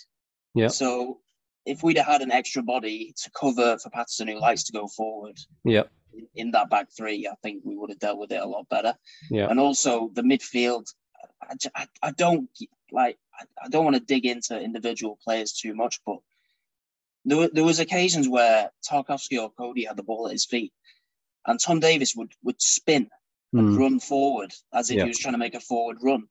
Yeah. 0.53 0.67
So 0.67 1.19
if 1.65 1.83
we'd 1.83 1.97
have 1.97 2.07
had 2.07 2.21
an 2.21 2.31
extra 2.31 2.63
body 2.63 3.13
to 3.23 3.31
cover 3.31 3.77
for 3.77 3.89
Patterson 3.89 4.27
who 4.27 4.39
likes 4.39 4.63
to 4.63 4.73
go 4.73 4.87
forward. 4.87 5.37
Yeah. 5.63 5.83
In 6.35 6.51
that 6.51 6.69
back 6.69 6.87
three, 6.95 7.27
I 7.27 7.35
think 7.41 7.63
we 7.63 7.77
would 7.77 7.89
have 7.89 7.99
dealt 7.99 8.19
with 8.19 8.31
it 8.31 8.41
a 8.41 8.45
lot 8.45 8.67
better. 8.69 8.93
Yeah. 9.29 9.47
And 9.49 9.59
also 9.59 10.09
the 10.13 10.23
midfield, 10.23 10.93
I, 11.41 11.55
I, 11.75 11.87
I 12.01 12.11
don't 12.11 12.49
like 12.91 13.17
I, 13.63 13.69
don't 13.69 13.85
want 13.85 13.95
to 13.95 14.01
dig 14.01 14.25
into 14.25 14.59
individual 14.59 15.17
players 15.23 15.53
too 15.53 15.73
much, 15.73 16.01
but 16.05 16.17
there, 17.25 17.49
there 17.49 17.63
was 17.63 17.79
occasions 17.79 18.27
where 18.27 18.71
Tarkowski 18.89 19.41
or 19.41 19.51
Coady 19.51 19.85
had 19.85 19.97
the 19.97 20.03
ball 20.03 20.27
at 20.27 20.33
his 20.33 20.45
feet, 20.45 20.73
and 21.45 21.59
Tom 21.59 21.79
Davies 21.79 22.15
would 22.15 22.33
would 22.43 22.61
spin 22.61 23.09
and 23.53 23.69
mm. 23.69 23.79
run 23.79 23.99
forward 23.99 24.53
as 24.73 24.89
if 24.89 24.97
yeah. 24.97 25.03
he 25.03 25.09
was 25.09 25.19
trying 25.19 25.33
to 25.33 25.39
make 25.39 25.55
a 25.55 25.59
forward 25.59 25.97
run. 26.01 26.27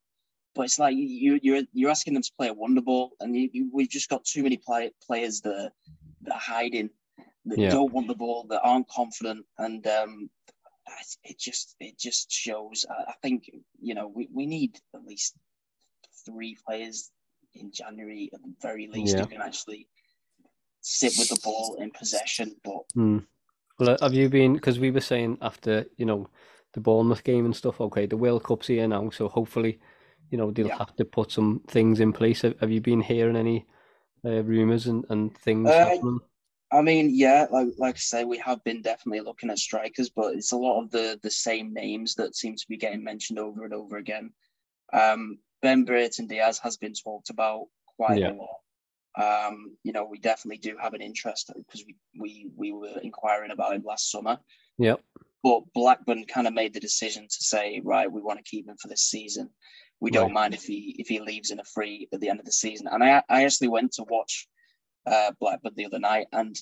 But 0.53 0.63
it's 0.63 0.79
like 0.79 0.95
you, 0.95 1.39
you're 1.41 1.63
you're 1.71 1.89
asking 1.89 2.13
them 2.13 2.23
to 2.23 2.31
play 2.37 2.49
a 2.49 2.53
wonder 2.53 2.81
ball, 2.81 3.11
and 3.21 3.35
you, 3.35 3.49
you, 3.53 3.69
we've 3.73 3.89
just 3.89 4.09
got 4.09 4.25
too 4.25 4.43
many 4.43 4.57
play, 4.57 4.91
players 5.05 5.39
that, 5.41 5.71
that 6.23 6.33
are 6.33 6.39
hiding, 6.39 6.89
that 7.45 7.57
yeah. 7.57 7.69
don't 7.69 7.93
want 7.93 8.07
the 8.07 8.15
ball, 8.15 8.45
that 8.49 8.61
aren't 8.61 8.89
confident, 8.89 9.45
and 9.57 9.87
um, 9.87 10.29
it 11.23 11.39
just 11.39 11.75
it 11.79 11.97
just 11.97 12.31
shows. 12.31 12.85
I 12.89 13.13
think 13.21 13.49
you 13.79 13.93
know 13.93 14.11
we, 14.13 14.27
we 14.33 14.45
need 14.45 14.77
at 14.93 15.05
least 15.05 15.35
three 16.25 16.57
players 16.67 17.11
in 17.53 17.71
January 17.71 18.29
at 18.33 18.41
the 18.41 18.53
very 18.61 18.87
least 18.87 19.15
yeah. 19.15 19.21
who 19.21 19.27
can 19.27 19.41
actually 19.41 19.87
sit 20.81 21.13
with 21.17 21.29
the 21.29 21.39
ball 21.43 21.77
in 21.79 21.91
possession. 21.91 22.55
But 22.63 22.81
mm. 22.95 23.25
well, 23.79 23.97
have 24.01 24.13
you 24.13 24.29
been? 24.29 24.53
Because 24.53 24.79
we 24.79 24.91
were 24.91 25.01
saying 25.01 25.37
after 25.41 25.85
you 25.97 26.05
know 26.05 26.27
the 26.73 26.79
Bournemouth 26.79 27.23
game 27.23 27.45
and 27.45 27.55
stuff. 27.55 27.81
Okay, 27.81 28.05
the 28.05 28.17
World 28.17 28.43
Cup's 28.43 28.67
here 28.67 28.87
now, 28.87 29.09
so 29.09 29.27
hopefully, 29.27 29.79
you 30.29 30.37
know 30.37 30.51
they'll 30.51 30.67
yeah. 30.67 30.77
have 30.77 30.95
to 30.95 31.05
put 31.05 31.31
some 31.31 31.61
things 31.67 31.99
in 31.99 32.13
place. 32.13 32.41
Have, 32.41 32.59
have 32.59 32.71
you 32.71 32.81
been 32.81 33.01
hearing 33.01 33.35
any 33.35 33.65
uh, 34.25 34.43
rumors 34.43 34.87
and 34.87 35.05
and 35.09 35.37
things 35.37 35.69
uh, 35.69 35.89
happening? 35.89 36.19
I 36.71 36.81
mean, 36.81 37.11
yeah, 37.13 37.47
like 37.51 37.67
like 37.77 37.95
I 37.95 37.99
say, 37.99 38.23
we 38.23 38.37
have 38.37 38.63
been 38.63 38.81
definitely 38.81 39.21
looking 39.21 39.49
at 39.49 39.59
strikers, 39.59 40.09
but 40.09 40.35
it's 40.35 40.53
a 40.53 40.57
lot 40.57 40.81
of 40.81 40.91
the 40.91 41.19
the 41.21 41.31
same 41.31 41.73
names 41.73 42.15
that 42.15 42.35
seem 42.35 42.55
to 42.55 42.65
be 42.69 42.77
getting 42.77 43.03
mentioned 43.03 43.39
over 43.39 43.65
and 43.65 43.73
over 43.73 43.97
again. 43.97 44.31
Um, 44.93 45.39
Ben 45.61 45.83
Brereton 45.83 46.27
Diaz 46.27 46.59
has 46.63 46.77
been 46.77 46.93
talked 46.93 47.29
about 47.29 47.65
quite 47.97 48.19
yeah. 48.19 48.31
a 48.31 48.33
lot. 48.33 48.57
Um, 49.17 49.75
you 49.83 49.91
know, 49.91 50.05
we 50.05 50.17
definitely 50.19 50.59
do 50.59 50.77
have 50.81 50.93
an 50.93 51.01
interest 51.01 51.51
because 51.55 51.83
we, 51.85 51.95
we 52.17 52.49
we 52.55 52.71
were 52.71 52.99
inquiring 53.03 53.51
about 53.51 53.73
him 53.73 53.83
last 53.85 54.09
summer. 54.09 54.39
Yep. 54.77 55.01
But 55.43 55.61
Blackburn 55.73 56.25
kind 56.25 56.47
of 56.47 56.53
made 56.53 56.73
the 56.73 56.79
decision 56.79 57.23
to 57.23 57.43
say, 57.43 57.81
right, 57.83 58.11
we 58.11 58.21
want 58.21 58.37
to 58.37 58.43
keep 58.49 58.67
him 58.67 58.77
for 58.79 58.87
this 58.87 59.01
season. 59.01 59.49
We 59.99 60.11
don't 60.11 60.33
mind 60.33 60.53
if 60.53 60.63
he 60.63 60.95
if 60.97 61.07
he 61.07 61.19
leaves 61.19 61.51
in 61.51 61.59
a 61.59 61.63
free 61.63 62.07
at 62.11 62.19
the 62.19 62.29
end 62.29 62.39
of 62.39 62.45
the 62.45 62.51
season. 62.51 62.87
And 62.91 63.03
I 63.03 63.21
I 63.29 63.43
actually 63.45 63.67
went 63.69 63.93
to 63.93 64.03
watch 64.03 64.47
uh, 65.05 65.31
Blackburn 65.39 65.73
the 65.75 65.85
other 65.85 65.99
night, 65.99 66.27
and 66.31 66.55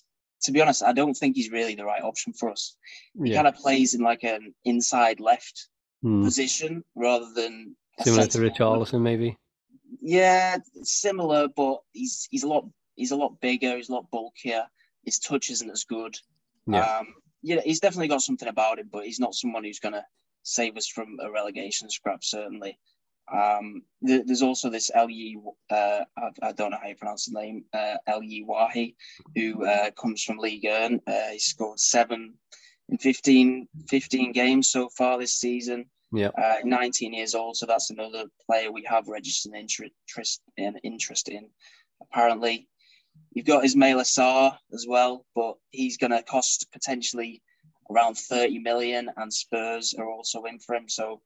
to 0.43 0.51
be 0.51 0.61
honest, 0.61 0.83
I 0.83 0.93
don't 0.93 1.13
think 1.13 1.35
he's 1.35 1.51
really 1.51 1.75
the 1.75 1.85
right 1.85 2.01
option 2.01 2.33
for 2.33 2.49
us. 2.49 2.75
He 3.21 3.29
Yeah. 3.31 3.35
kind 3.37 3.47
of 3.47 3.55
plays 3.55 3.93
in 3.93 4.01
like 4.01 4.23
an 4.23 4.53
inside 4.65 5.19
left 5.19 5.67
Hmm. 6.01 6.23
position 6.23 6.85
rather 6.95 7.29
than 7.33 7.75
Similar 8.01 8.27
to. 8.27 8.37
Richarlison, 8.39 9.01
maybe. 9.01 9.37
Yeah, 10.01 10.57
similar, 10.83 11.49
but 11.49 11.79
he's 11.91 12.27
he's 12.31 12.43
a 12.43 12.47
lot 12.47 12.65
he's 12.95 13.11
a 13.11 13.17
lot 13.17 13.39
bigger. 13.41 13.75
He's 13.75 13.89
a 13.89 13.93
lot 13.93 14.09
bulkier. 14.11 14.65
His 15.03 15.19
touch 15.19 15.49
isn't 15.49 15.69
as 15.69 15.83
good. 15.83 16.15
Yeah. 16.67 16.99
Um, 16.99 17.07
yeah, 17.41 17.61
he's 17.63 17.79
definitely 17.79 18.07
got 18.07 18.21
something 18.21 18.47
about 18.47 18.79
him, 18.79 18.89
but 18.91 19.05
he's 19.05 19.19
not 19.19 19.35
someone 19.35 19.63
who's 19.63 19.79
going 19.79 19.93
to 19.93 20.05
save 20.43 20.77
us 20.77 20.87
from 20.87 21.17
a 21.21 21.31
relegation 21.31 21.89
scrap. 21.89 22.23
Certainly. 22.23 22.77
Um, 23.31 23.83
th- 24.05 24.23
there's 24.25 24.41
also 24.41 24.69
this 24.69 24.89
Lu. 24.95 25.53
Uh, 25.69 26.01
I, 26.17 26.29
I 26.47 26.51
don't 26.51 26.71
know 26.71 26.79
how 26.81 26.87
you 26.87 26.95
pronounce 26.95 27.25
the 27.25 27.39
name. 27.39 27.65
Uh, 27.73 27.95
Lu 28.07 28.45
Wahi, 28.45 28.95
who 29.35 29.65
uh, 29.65 29.91
comes 29.91 30.23
from 30.23 30.37
League 30.37 30.65
One. 30.65 30.99
Uh, 31.05 31.29
he 31.31 31.39
scored 31.39 31.79
seven 31.79 32.33
in 32.89 32.97
15, 32.97 33.67
15 33.87 34.31
games 34.31 34.69
so 34.69 34.89
far 34.89 35.19
this 35.19 35.35
season. 35.35 35.85
Yeah. 36.11 36.29
Uh, 36.29 36.55
19 36.63 37.13
years 37.13 37.35
old, 37.35 37.55
so 37.55 37.67
that's 37.67 37.91
another 37.91 38.25
player 38.47 38.71
we 38.71 38.83
have 38.85 39.07
registered 39.07 39.51
an 39.53 39.59
interest 39.59 40.41
in. 40.57 40.75
Interest 40.83 41.29
in. 41.29 41.49
Apparently, 42.01 42.67
you've 43.31 43.45
got 43.45 43.65
Ismail 43.65 43.99
Assar 43.99 44.57
as 44.73 44.85
well, 44.87 45.25
but 45.35 45.55
he's 45.71 45.97
going 45.97 46.11
to 46.11 46.23
cost 46.23 46.67
potentially 46.71 47.41
around 47.91 48.15
30 48.15 48.59
million, 48.59 49.09
and 49.17 49.33
Spurs 49.33 49.93
are 49.97 50.09
also 50.09 50.43
in 50.43 50.59
for 50.59 50.75
him. 50.75 50.87
So 50.87 51.21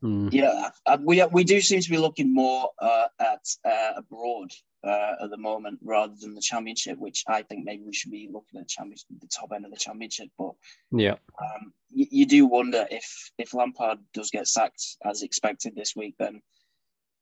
Hmm. 0.00 0.28
yeah, 0.30 0.70
we 1.00 1.24
we 1.32 1.42
do 1.42 1.60
seem 1.60 1.80
to 1.80 1.90
be 1.90 1.98
looking 1.98 2.32
more 2.32 2.70
uh, 2.78 3.08
at 3.18 3.44
uh, 3.64 3.94
abroad 3.96 4.52
uh, 4.84 5.14
at 5.24 5.30
the 5.30 5.36
moment 5.36 5.80
rather 5.82 6.14
than 6.20 6.34
the 6.34 6.40
championship, 6.40 6.98
which 6.98 7.24
I 7.26 7.42
think 7.42 7.64
maybe 7.64 7.82
we 7.84 7.92
should 7.92 8.12
be 8.12 8.28
looking 8.32 8.60
at 8.60 8.68
championship, 8.68 9.08
the 9.20 9.26
top 9.26 9.50
end 9.52 9.64
of 9.64 9.72
the 9.72 9.76
championship. 9.76 10.28
But 10.38 10.52
Yeah. 10.92 11.16
um, 11.40 11.72
you, 11.90 12.06
you 12.10 12.26
do 12.26 12.46
wonder 12.46 12.86
if 12.90 13.32
if 13.38 13.54
Lampard 13.54 13.98
does 14.14 14.30
get 14.30 14.46
sacked 14.46 14.98
as 15.04 15.22
expected 15.22 15.74
this 15.74 15.96
week, 15.96 16.14
then 16.18 16.42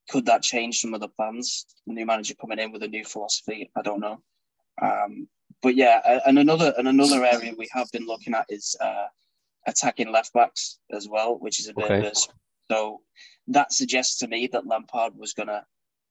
could 0.08 0.26
that 0.26 0.42
change 0.42 0.80
some 0.80 0.94
of 0.94 1.00
the 1.00 1.08
plans? 1.08 1.66
The 1.86 1.94
new 1.94 2.06
manager 2.06 2.34
coming 2.34 2.58
in 2.58 2.72
with 2.72 2.82
a 2.82 2.88
new 2.88 3.04
philosophy, 3.04 3.70
I 3.76 3.82
don't 3.82 4.00
know. 4.00 4.22
Um, 4.80 5.28
but 5.62 5.74
yeah, 5.74 6.20
and 6.26 6.38
another 6.38 6.74
and 6.78 6.86
another 6.88 7.24
area 7.24 7.54
we 7.56 7.68
have 7.72 7.90
been 7.92 8.06
looking 8.06 8.34
at 8.34 8.46
is 8.48 8.76
uh, 8.80 9.06
attacking 9.66 10.12
left 10.12 10.32
backs 10.32 10.78
as 10.92 11.08
well, 11.08 11.38
which 11.38 11.58
is 11.60 11.68
a 11.68 11.74
bit 11.74 11.90
of 11.90 12.04
Okay. 12.04 12.12
so 12.70 13.00
that 13.48 13.72
suggests 13.72 14.18
to 14.18 14.28
me 14.28 14.48
that 14.48 14.66
Lampard 14.66 15.16
was 15.16 15.32
going 15.32 15.48
to 15.48 15.64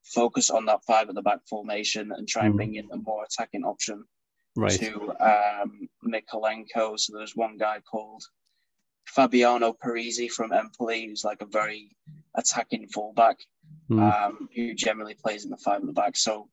focus 0.03 0.49
on 0.49 0.65
that 0.65 0.83
five 0.85 1.09
at 1.09 1.15
the 1.15 1.21
back 1.21 1.39
formation 1.49 2.11
and 2.11 2.27
try 2.27 2.45
and 2.45 2.53
Mm. 2.53 2.57
bring 2.57 2.75
in 2.75 2.89
a 2.91 2.97
more 2.97 3.23
attacking 3.23 3.63
option 3.65 4.05
Right. 4.55 4.79
to 4.79 5.11
um, 5.19 5.89
Mykolenko. 6.03 6.97
So 6.99 7.17
there's 7.17 7.35
one 7.35 7.57
guy 7.57 7.81
called 7.81 8.23
Fabiano 9.07 9.73
Parisi 9.73 10.29
from 10.31 10.53
Empoli, 10.53 11.07
who's 11.07 11.23
like 11.23 11.41
a 11.41 11.45
very 11.45 11.95
attacking 12.35 12.87
fullback, 12.87 13.39
Hmm. 13.87 13.99
um, 13.99 14.49
who 14.55 14.73
generally 14.73 15.13
plays 15.13 15.45
in 15.45 15.51
the 15.51 15.57
five 15.57 15.81
at 15.81 15.85
the 15.85 15.93
back. 15.93 16.17
So 16.17 16.49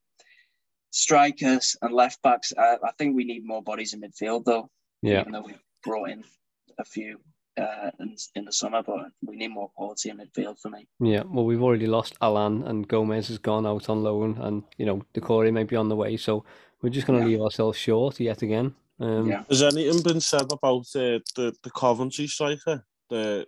strikers 0.90 1.76
and 1.82 1.94
left 1.94 2.20
backs, 2.22 2.52
uh, 2.56 2.76
I 2.84 2.90
think 2.98 3.16
we 3.16 3.24
need 3.24 3.44
more 3.46 3.62
bodies 3.62 3.94
in 3.94 4.00
midfield 4.00 4.44
though. 4.44 4.70
Yeah. 5.02 5.20
Even 5.20 5.32
though 5.32 5.42
we 5.42 5.54
brought 5.82 6.10
in 6.10 6.24
a 6.78 6.84
few 6.84 7.18
uh, 7.58 7.90
in, 8.00 8.16
in 8.34 8.44
the 8.44 8.52
summer, 8.52 8.82
but 8.82 8.96
we 9.26 9.36
need 9.36 9.48
more 9.48 9.68
quality 9.70 10.10
in 10.10 10.18
midfield 10.18 10.58
for 10.60 10.70
me. 10.70 10.86
Yeah, 11.00 11.22
well, 11.26 11.44
we've 11.44 11.62
already 11.62 11.86
lost 11.86 12.16
Allan 12.22 12.62
and 12.64 12.86
Gomez 12.88 13.28
has 13.28 13.38
gone 13.38 13.66
out 13.66 13.88
on 13.88 14.02
loan, 14.02 14.38
and 14.40 14.62
you 14.78 14.86
know 14.86 15.02
Doucouré 15.14 15.52
may 15.52 15.64
be 15.64 15.76
on 15.76 15.88
the 15.88 15.96
way, 15.96 16.16
so 16.16 16.44
we're 16.80 16.90
just 16.90 17.06
going 17.06 17.20
to 17.20 17.24
Yeah. 17.26 17.32
leave 17.36 17.42
ourselves 17.44 17.76
short 17.78 18.20
yet 18.20 18.42
again. 18.42 18.74
Um, 19.00 19.28
Yeah. 19.28 19.44
Has 19.48 19.62
anything 19.62 20.02
been 20.02 20.20
said 20.20 20.50
about 20.52 20.86
uh, 20.94 21.20
the 21.36 21.54
the 21.62 21.70
Coventry 21.74 22.26
striker? 22.26 22.84
The 23.10 23.46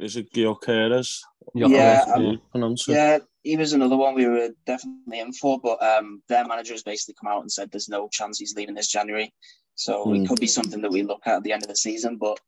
is 0.00 0.16
it? 0.16 0.32
Gyökeres, 0.32 1.20
Yeah, 1.54 2.04
um, 2.14 2.22
you 2.22 2.38
pronounce 2.50 2.88
it? 2.88 2.92
Yeah, 2.92 3.18
he 3.42 3.56
was 3.56 3.72
another 3.72 3.96
one 3.96 4.14
we 4.14 4.26
were 4.26 4.50
definitely 4.66 5.20
in 5.20 5.32
for, 5.32 5.60
but 5.60 5.82
um, 5.82 6.22
their 6.28 6.46
manager 6.46 6.74
has 6.74 6.82
basically 6.82 7.14
come 7.20 7.32
out 7.32 7.42
and 7.42 7.52
said 7.52 7.70
there's 7.70 7.88
no 7.88 8.08
chance 8.10 8.38
he's 8.38 8.54
leaving 8.56 8.74
this 8.74 8.88
January. 8.88 9.32
So 9.74 10.04
Hmm. 10.04 10.14
it 10.16 10.28
could 10.28 10.40
be 10.40 10.46
something 10.46 10.82
that 10.82 10.90
we 10.90 11.02
look 11.02 11.22
at 11.26 11.36
at 11.36 11.42
the 11.42 11.52
end 11.52 11.62
of 11.62 11.68
the 11.68 11.76
season, 11.76 12.16
but 12.16 12.38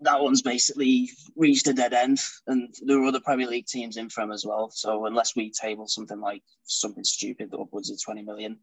that 0.00 0.20
one's 0.20 0.42
basically 0.42 1.10
reached 1.36 1.68
a 1.68 1.72
dead 1.72 1.92
end, 1.92 2.20
and 2.46 2.74
there 2.82 2.98
are 3.00 3.06
other 3.06 3.20
Premier 3.20 3.46
League 3.46 3.66
teams 3.66 3.96
in 3.96 4.08
for 4.08 4.22
him 4.22 4.32
as 4.32 4.44
well. 4.44 4.70
So 4.70 5.06
unless 5.06 5.36
we 5.36 5.50
table 5.52 5.86
something 5.86 6.20
like 6.20 6.42
something 6.64 7.04
stupid 7.04 7.54
upwards 7.54 7.90
of 7.90 8.02
20 8.02 8.22
million, 8.22 8.58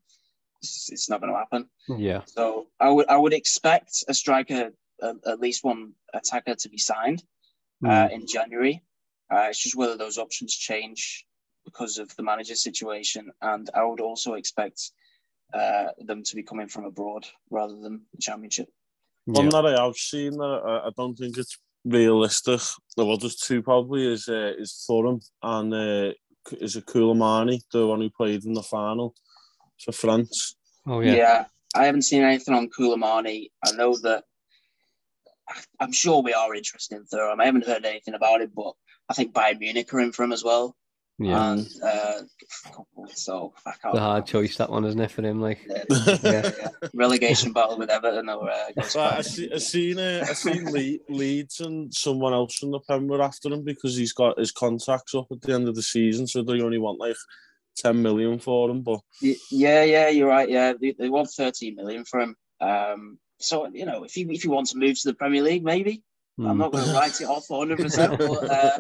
it's, 0.62 0.90
it's 0.92 1.10
not 1.10 1.22
going 1.22 1.32
to 1.32 1.38
happen. 1.40 1.70
yeah, 1.98 2.22
So 2.26 2.68
I 2.80 2.90
would 2.90 3.08
I 3.08 3.18
would 3.18 3.34
expect 3.34 4.04
a 4.08 4.14
striker, 4.14 4.72
uh, 5.02 5.14
at 5.26 5.40
least 5.40 5.64
one 5.64 5.94
attacker, 6.14 6.56
to 6.56 6.70
be 6.70 6.78
signed 6.78 7.24
uh, 7.86 8.08
in 8.12 8.26
January. 8.28 8.84
Uh, 9.32 9.48
it's 9.50 9.62
just 9.62 9.76
whether 9.76 9.98
those 9.98 10.18
options 10.18 10.56
change 10.56 11.26
because 11.66 11.98
of 11.98 12.16
the 12.16 12.24
manager 12.24 12.56
situation, 12.56 13.30
and 13.42 13.70
I 13.74 13.84
would 13.84 14.00
also 14.00 14.34
expect 14.34 14.92
uh, 15.54 15.88
them 16.00 16.24
to 16.24 16.36
be 16.36 16.44
coming 16.44 16.68
from 16.68 16.86
abroad 16.86 17.26
rather 17.50 17.76
than 17.76 18.02
the 18.14 18.22
championship. 18.22 18.70
yeah, 19.26 19.34
One 19.34 19.50
that 19.50 19.66
I 19.66 19.84
have 19.84 19.96
seen 19.96 20.32
that 20.38 20.62
I, 20.66 20.88
I 20.88 20.90
don't 20.96 21.16
think 21.16 21.38
it's 21.38 21.58
realistic. 21.84 22.62
Well, 22.96 23.18
there's 23.18 23.36
two 23.36 23.62
probably 23.62 24.12
is 24.12 24.28
uh, 24.30 24.54
is 24.58 24.86
Thuram 24.90 25.22
and 25.44 25.74
uh, 25.74 26.14
is 26.62 26.76
a 26.78 26.82
Koulibaly, 26.82 27.62
the 27.72 27.86
one 27.86 28.02
who 28.02 28.10
played 28.10 28.46
in 28.46 28.54
the 28.54 28.64
final 28.64 29.14
for 29.84 29.92
France. 29.92 30.56
oh 30.86 31.02
Yeah. 31.02 31.16
yeah, 31.16 31.46
I 31.76 31.86
haven't 31.86 32.04
seen 32.04 32.24
anything 32.24 32.54
on 32.54 32.70
Koulibaly. 32.70 33.52
I 33.66 33.72
know 33.72 33.98
that 33.98 34.24
I'm 35.80 35.92
sure 35.92 36.22
we 36.22 36.34
are 36.34 36.54
interested 36.54 36.96
in 36.96 37.06
Thuram. 37.06 37.40
I 37.42 37.46
haven't 37.46 37.66
heard 37.66 37.86
anything 37.86 38.14
about 38.14 38.42
it, 38.42 38.54
but 38.56 38.74
I 39.10 39.14
think 39.14 39.34
Bayern 39.34 39.60
Munich 39.60 39.94
are 39.94 40.00
in 40.00 40.12
for 40.12 40.24
him 40.24 40.32
as 40.34 40.44
well. 40.44 40.76
yeah. 41.20 41.52
And 41.54 41.68
uh, 41.84 42.22
so 43.14 43.54
I 43.66 43.72
can't. 43.82 43.96
The 43.96 44.00
hard 44.02 44.26
choice 44.26 44.58
that 44.58 44.70
one, 44.70 44.86
isn't 44.86 45.00
it, 45.00 45.12
for 45.12 45.22
him? 45.24 45.42
Like, 45.42 45.60
Yeah, 45.68 45.84
yeah, 46.24 46.52
yeah. 46.60 46.68
Relegation 46.94 47.54
battle 47.54 47.78
with 47.78 47.90
Everton 47.90 48.30
or 48.30 48.50
uh, 48.50 48.68
against 48.70 48.96
I 48.98 49.20
Bayern. 49.20 49.24
see, 49.26 49.52
I 49.54 49.58
seen 49.58 50.00
uh, 50.00 50.26
I 50.30 50.34
seen 50.34 50.66
Le- 50.72 51.00
Leeds 51.14 51.62
and 51.62 51.94
someone 51.94 52.34
else 52.34 52.56
from 52.58 52.72
the 52.72 52.80
Prem 52.82 53.08
were 53.08 53.22
after 53.22 53.50
him 53.50 53.64
because 53.64 53.96
he's 53.96 54.14
got 54.14 54.38
his 54.40 54.52
contracts 54.52 55.16
up 55.16 55.28
at 55.32 55.42
the 55.42 55.54
end 55.54 55.68
of 55.68 55.76
the 55.76 55.82
season, 55.82 56.28
so 56.28 56.42
they 56.44 56.62
only 56.62 56.78
want 56.80 57.00
like 57.00 57.16
ten 57.76 58.02
million 58.02 58.40
for 58.40 58.70
him. 58.70 58.82
But 58.82 59.00
Yeah, 59.22 59.84
yeah, 59.84 60.10
you're 60.10 60.28
right. 60.30 60.50
Yeah, 60.50 60.74
they, 60.80 60.92
they 60.92 61.10
want 61.10 61.30
13 61.30 61.76
million 61.76 62.06
for 62.06 62.20
him. 62.20 62.36
Um, 62.60 63.20
so 63.40 63.68
you 63.68 63.86
know, 63.86 64.04
if 64.04 64.14
he 64.14 64.22
if 64.24 64.42
he 64.44 64.48
wants 64.48 64.72
to 64.72 64.78
move 64.78 65.00
to 65.00 65.08
the 65.10 65.14
Premier 65.14 65.42
League, 65.44 65.64
maybe 65.64 66.04
I'm 66.44 66.56
hmm, 66.56 66.58
not 66.58 66.72
going 66.72 66.86
to 66.90 66.92
write 66.94 67.20
it 67.22 67.26
off 67.26 67.50
100, 67.50 67.80
percent 67.80 68.18
but 68.18 68.50
uh, 68.50 68.78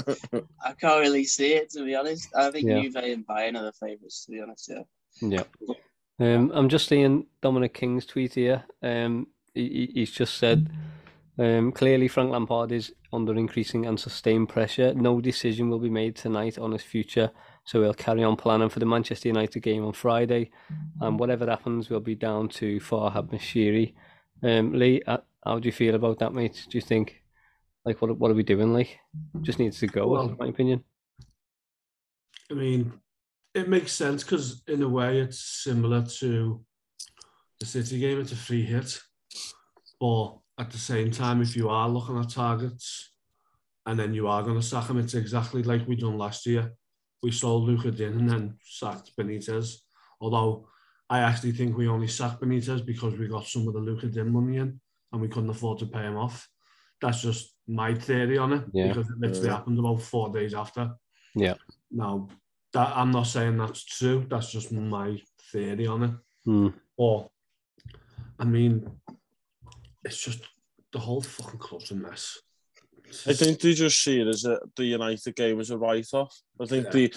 I 0.63 0.73
can't 0.73 0.99
really 1.01 1.23
see 1.25 1.53
it 1.53 1.69
to 1.71 1.83
be 1.85 1.95
honest. 1.95 2.29
I 2.35 2.51
think 2.51 2.67
Yeah. 2.67 2.81
Juve 2.81 2.95
and 2.97 3.25
Bayern 3.25 3.57
are 3.59 3.63
the 3.65 3.73
favourites 3.73 4.25
to 4.25 4.31
be 4.31 4.41
honest. 4.41 4.69
Yeah. 4.69 4.83
yeah. 5.21 5.43
Um, 6.19 6.51
I'm 6.53 6.69
just 6.69 6.87
seeing 6.87 7.27
Dominic 7.41 7.73
King's 7.73 8.05
tweet 8.05 8.33
here. 8.35 8.63
Um, 8.81 9.27
he, 9.53 9.69
he- 9.69 9.91
he's 9.99 10.11
just 10.11 10.37
said, 10.37 10.69
um, 11.37 11.71
clearly 11.71 12.07
Frank 12.07 12.31
Lampard 12.31 12.71
is 12.71 12.91
under 13.13 13.35
increasing 13.35 13.85
and 13.85 13.99
sustained 13.99 14.49
pressure. 14.49 14.93
No 14.95 15.21
decision 15.21 15.69
will 15.69 15.79
be 15.79 15.89
made 15.89 16.15
tonight 16.15 16.57
on 16.57 16.71
his 16.71 16.81
future, 16.81 17.31
so 17.63 17.79
we'll 17.79 17.93
carry 17.93 18.23
on 18.23 18.35
planning 18.35 18.69
for 18.69 18.79
the 18.79 18.85
Manchester 18.87 19.29
United 19.29 19.59
game 19.61 19.85
on 19.85 19.93
Friday, 19.93 20.49
and 20.99 21.19
whatever 21.19 21.45
happens 21.45 21.89
we'll 21.89 21.99
be 21.99 22.15
down 22.15 22.49
to 22.49 22.79
Farhad 22.79 23.29
Moshiri. 23.31 23.93
Um, 24.43 24.73
Lee, 24.73 25.01
uh, 25.07 25.17
how 25.43 25.59
do 25.59 25.67
you 25.67 25.71
feel 25.71 25.95
about 25.95 26.19
that, 26.19 26.33
mate? 26.33 26.65
Do 26.69 26.77
you 26.77 26.81
think, 26.81 27.21
like, 27.85 28.01
what 28.01 28.17
what 28.17 28.31
are 28.31 28.35
we 28.35 28.43
doing? 28.43 28.73
Like, 28.73 28.99
just 29.41 29.59
needs 29.59 29.79
to 29.79 29.87
go, 29.87 30.07
Well, 30.07 30.29
in 30.29 30.37
my 30.37 30.47
opinion. 30.47 30.83
I 32.51 32.53
mean, 32.53 32.93
it 33.53 33.67
makes 33.67 33.91
sense 33.91 34.23
because 34.23 34.61
in 34.67 34.83
a 34.83 34.89
way 34.89 35.19
it's 35.19 35.39
similar 35.63 36.05
to 36.19 36.63
the 37.59 37.65
City 37.65 37.99
game. 37.99 38.19
It's 38.19 38.31
a 38.31 38.35
free 38.35 38.63
hit, 38.63 38.99
but 39.99 40.37
at 40.59 40.71
the 40.71 40.77
same 40.77 41.11
time, 41.11 41.41
if 41.41 41.55
you 41.55 41.69
are 41.69 41.89
looking 41.89 42.17
at 42.19 42.29
targets 42.29 43.11
and 43.85 43.99
then 43.99 44.13
you 44.13 44.27
are 44.27 44.43
going 44.43 44.59
to 44.59 44.65
sack 44.65 44.89
him, 44.89 44.97
it's 44.97 45.13
exactly 45.13 45.63
like 45.63 45.87
we 45.87 45.95
done 45.95 46.17
last 46.17 46.45
year. 46.45 46.73
We 47.23 47.31
sold 47.31 47.63
Lucas 47.63 47.95
Digne 47.95 48.19
and 48.19 48.29
then 48.29 48.57
sacked 48.63 49.11
Benitez. 49.17 49.75
Although 50.21 50.67
I 51.09 51.19
actually 51.19 51.53
think 51.53 51.77
we 51.77 51.87
only 51.87 52.07
sacked 52.07 52.41
Benitez 52.41 52.85
because 52.85 53.17
we 53.17 53.27
got 53.27 53.45
some 53.47 53.67
of 53.67 53.73
the 53.73 53.79
Lucas 53.79 54.13
Digne 54.13 54.29
money 54.29 54.57
in 54.57 54.79
and 55.11 55.21
we 55.21 55.27
couldn't 55.29 55.49
afford 55.49 55.79
to 55.79 55.85
pay 55.85 56.01
him 56.01 56.17
off. 56.17 56.47
That's 57.01 57.21
just 57.21 57.55
my 57.67 57.93
theory 57.93 58.37
on 58.37 58.53
it 58.53 58.63
Yeah. 58.73 58.87
because 58.89 59.09
it 59.09 59.17
literally 59.19 59.47
Yeah. 59.47 59.53
happened 59.55 59.79
about 59.79 60.01
four 60.01 60.29
days 60.33 60.53
after. 60.53 60.95
Yeah. 61.35 61.55
Now, 61.91 62.27
that 62.73 62.95
I'm 62.97 63.11
not 63.11 63.27
saying 63.27 63.57
that's 63.57 63.83
true. 63.85 64.25
That's 64.29 64.51
just 64.51 64.71
my 64.71 65.21
theory 65.51 65.87
on 65.87 66.03
it. 66.03 66.11
Hmm. 66.43 66.67
Or, 66.97 67.29
I 68.39 68.45
mean, 68.45 68.89
it's 70.03 70.21
just 70.21 70.41
the 70.91 70.99
whole 70.99 71.21
fucking 71.21 71.59
club's 71.59 71.91
a 71.91 71.95
mess. 71.95 72.37
I 73.25 73.33
think 73.33 73.61
they 73.61 73.73
just 73.73 74.03
see 74.03 74.19
it 74.19 74.27
as 74.27 74.43
a, 74.43 74.59
the 74.75 74.83
United 74.83 75.35
game 75.35 75.59
as 75.61 75.69
a 75.69 75.77
write 75.77 76.07
off. 76.13 76.35
I 76.59 76.65
think 76.65 76.85
Yeah. 76.85 76.91
they 76.91 77.11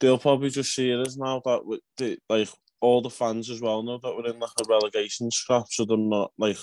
they'll 0.00 0.18
probably 0.18 0.50
just 0.50 0.74
see 0.74 0.90
it 0.90 1.06
as 1.06 1.16
now 1.18 1.40
that 1.44 1.64
we- 1.64 1.80
they, 1.98 2.18
like 2.28 2.48
all 2.84 3.00
the 3.00 3.10
fans 3.10 3.50
as 3.50 3.62
well 3.62 3.82
know 3.82 3.98
that 4.02 4.14
we're 4.14 4.30
in 4.30 4.38
like 4.38 4.50
a 4.60 4.68
relegation 4.68 5.30
scrap, 5.30 5.64
so 5.70 5.84
they're 5.84 5.96
not 5.96 6.32
like 6.38 6.58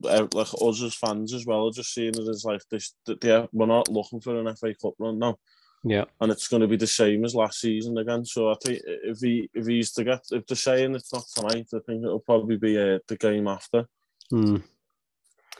like 0.00 0.34
us 0.34 0.82
as 0.82 0.94
fans 0.94 1.34
as 1.34 1.44
well 1.46 1.68
are 1.68 1.72
just 1.72 1.92
seeing 1.94 2.14
it 2.14 2.28
as 2.28 2.44
like 2.44 2.62
this. 2.70 2.94
Yeah, 3.22 3.46
we're 3.52 3.66
not 3.66 3.88
looking 3.88 4.20
for 4.20 4.38
an 4.38 4.54
FA 4.56 4.74
Cup 4.80 4.94
run 4.98 5.18
now. 5.18 5.36
Yeah, 5.82 6.04
and 6.20 6.30
it's 6.30 6.48
going 6.48 6.60
to 6.60 6.68
be 6.68 6.76
the 6.76 6.86
same 6.86 7.24
as 7.24 7.34
last 7.34 7.60
season 7.60 7.96
again. 7.98 8.24
So 8.24 8.50
I 8.50 8.54
think 8.62 8.80
if 8.84 9.18
he 9.18 9.48
if 9.54 9.66
he's 9.66 9.92
to 9.92 10.04
get 10.04 10.20
if 10.30 10.46
they're 10.46 10.56
saying 10.56 10.94
it's 10.94 11.12
not 11.12 11.24
tonight, 11.34 11.68
I 11.74 11.80
think 11.86 12.04
it'll 12.04 12.20
probably 12.20 12.56
be 12.56 12.78
uh, 12.78 12.98
the 13.08 13.16
game 13.16 13.48
after. 13.48 13.86
mm. 14.32 14.62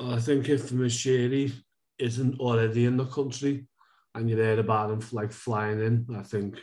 I 0.00 0.18
think 0.20 0.48
if 0.48 0.70
Moshiri 0.70 1.52
isn't 1.98 2.40
already 2.40 2.86
in 2.86 2.96
the 2.96 3.06
country 3.06 3.66
and 4.14 4.28
you 4.28 4.36
heard 4.36 4.58
about 4.58 4.90
him 4.90 5.02
like 5.12 5.32
flying 5.32 5.80
in, 5.80 6.06
I 6.16 6.22
think 6.22 6.58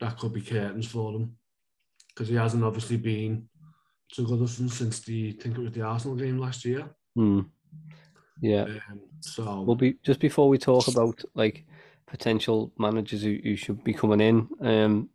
that 0.00 0.18
could 0.18 0.32
be 0.32 0.40
curtains 0.40 0.86
for 0.86 1.12
him 1.14 1.37
because 2.18 2.28
he 2.28 2.34
hasn't 2.34 2.64
obviously 2.64 2.96
been 2.96 3.48
to 4.12 4.22
Goodison 4.26 4.68
since 4.68 4.98
the 5.00 5.36
I 5.38 5.42
think 5.42 5.56
it 5.56 5.60
was 5.60 5.72
the 5.72 5.82
Arsenal 5.82 6.16
game 6.16 6.38
last 6.38 6.64
year. 6.64 6.88
Mm. 7.16 7.46
Yeah. 8.42 8.62
Um, 8.90 9.00
so 9.20 9.62
Well, 9.62 9.76
be 9.76 9.94
just 10.02 10.18
before 10.18 10.48
we 10.48 10.58
talk 10.58 10.88
about 10.88 11.22
like 11.34 11.64
potential 12.08 12.72
managers 12.76 13.22
who, 13.22 13.38
who 13.44 13.54
should 13.54 13.84
be 13.84 13.94
coming 13.94 14.20
in, 14.20 14.48
um, 14.62 15.08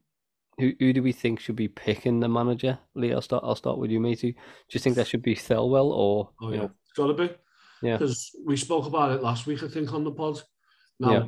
who 0.58 0.72
who 0.80 0.94
do 0.94 1.04
we 1.04 1.12
think 1.12 1.42
should 1.42 1.58
be 1.58 1.68
picking 1.68 2.22
the 2.22 2.30
manager? 2.30 2.80
Lee, 2.96 3.12
I'll 3.12 3.22
start. 3.22 3.44
I'll 3.46 3.56
start 3.56 3.80
with 3.80 3.92
you, 3.92 4.00
matey. 4.00 4.32
Do 4.32 4.38
you 4.70 4.80
think 4.80 4.96
that 4.96 5.08
should 5.08 5.24
be 5.24 5.36
Thelwell 5.36 5.92
or 5.92 6.30
oh 6.42 6.50
you 6.50 6.56
yeah, 6.56 6.62
know? 6.62 6.72
it's 6.86 6.94
got 6.94 7.08
to 7.08 7.13
be. 7.13 7.30
Yeah. 7.82 7.98
because 7.98 8.32
we 8.46 8.56
spoke 8.56 8.86
about 8.86 9.12
it 9.12 9.22
last 9.22 9.46
week, 9.46 9.62
I 9.62 9.68
think, 9.68 9.92
on 9.92 10.06
the 10.06 10.12
pod. 10.12 10.42
Now, 11.02 11.12
Yeah. 11.12 11.26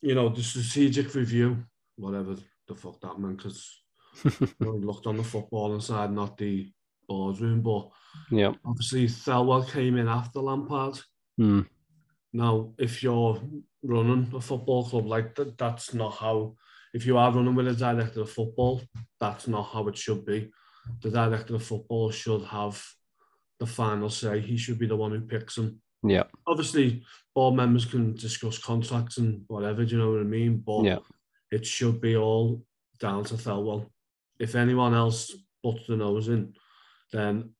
you 0.00 0.14
know, 0.14 0.30
the 0.30 0.42
strategic 0.42 1.14
review, 1.14 1.64
whatever 1.96 2.36
the 2.66 2.74
fuck 2.74 2.98
that 3.02 3.18
meant, 3.18 3.36
because 3.36 3.78
you 3.82 3.87
looked 4.60 5.06
on 5.06 5.16
the 5.16 5.22
footballing 5.22 5.82
side, 5.82 6.12
not 6.12 6.36
the 6.36 6.70
boardroom. 7.08 7.62
But 7.62 7.88
Yeah. 8.30 8.52
obviously, 8.64 9.06
Thelwell 9.06 9.68
came 9.70 9.96
in 9.96 10.08
after 10.08 10.40
Lampard. 10.40 11.00
Mm. 11.40 11.66
Now, 12.32 12.72
if 12.78 13.02
you're 13.02 13.40
running 13.82 14.30
a 14.34 14.40
football 14.40 14.84
club 14.88 15.06
like 15.06 15.34
that, 15.36 15.56
that's 15.58 15.94
not 15.94 16.10
how. 16.14 16.56
If 16.94 17.06
you 17.06 17.18
are 17.18 17.32
running 17.32 17.54
with 17.54 17.68
a 17.68 17.74
director 17.74 18.22
of 18.22 18.30
football, 18.30 18.80
that's 19.20 19.46
not 19.46 19.62
how 19.64 19.88
it 19.88 19.96
should 19.96 20.24
be. 20.24 20.50
The 21.02 21.10
director 21.10 21.54
of 21.54 21.62
football 21.62 22.10
should 22.10 22.42
have 22.44 22.82
the 23.60 23.66
final 23.66 24.08
say. 24.08 24.40
He 24.40 24.56
should 24.56 24.78
be 24.78 24.86
the 24.86 24.96
one 24.96 25.10
who 25.12 25.20
picks 25.20 25.56
them. 25.56 25.80
Yeah. 26.02 26.24
Obviously, 26.46 27.04
board 27.34 27.54
members 27.56 27.84
can 27.84 28.14
discuss 28.14 28.58
contracts 28.58 29.18
and 29.18 29.42
whatever. 29.48 29.84
Do 29.84 29.92
you 29.92 29.98
know 29.98 30.12
what 30.12 30.20
I 30.20 30.24
mean? 30.24 30.58
But 30.58 30.84
Yeah. 30.84 30.98
it 31.50 31.66
should 31.66 32.00
be 32.00 32.16
all 32.16 32.64
down 32.98 33.24
to 33.24 33.34
Thelwell. 33.34 33.90
If 34.38 34.54
anyone 34.54 34.94
else 34.94 35.34
puts 35.62 35.86
the 35.86 35.96
nose 35.96 36.28
in, 36.28 36.54
then 37.12 37.50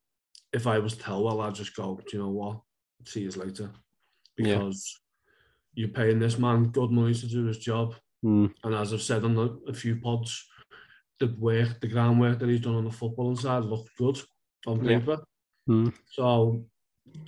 if 0.53 0.67
I 0.67 0.79
was 0.79 0.95
Thelwell, 0.95 1.45
I'd 1.45 1.55
just 1.55 1.75
go. 1.75 1.97
Do 1.97 2.17
you 2.17 2.23
know 2.23 2.31
what? 2.31 2.61
See 3.05 3.21
you 3.23 3.31
later, 3.31 3.71
Yeah. 4.37 4.55
because 4.59 5.01
you're 5.75 5.89
paying 5.89 6.19
this 6.19 6.39
man 6.39 6.71
good 6.71 6.91
money 6.91 7.15
to 7.15 7.27
do 7.27 7.45
his 7.47 7.59
job. 7.59 7.95
Mm. 8.25 8.53
And 8.65 8.75
as 8.75 8.93
I've 8.93 9.03
said 9.03 9.25
on 9.25 9.35
the, 9.35 9.61
a 9.69 9.73
few 9.73 9.97
pods, 9.97 10.45
the 11.21 11.35
work, 11.39 11.81
the 11.81 11.89
groundwork 11.89 12.39
that 12.39 12.49
he's 12.49 12.61
done 12.61 12.75
on 12.75 12.85
the 12.85 12.91
footballing 12.91 13.39
side 13.39 13.65
looked 13.65 13.91
good 13.97 14.21
on 14.67 14.85
Yeah. 14.85 14.99
paper. 14.99 15.19
Mm. 15.69 15.93
So 16.11 16.65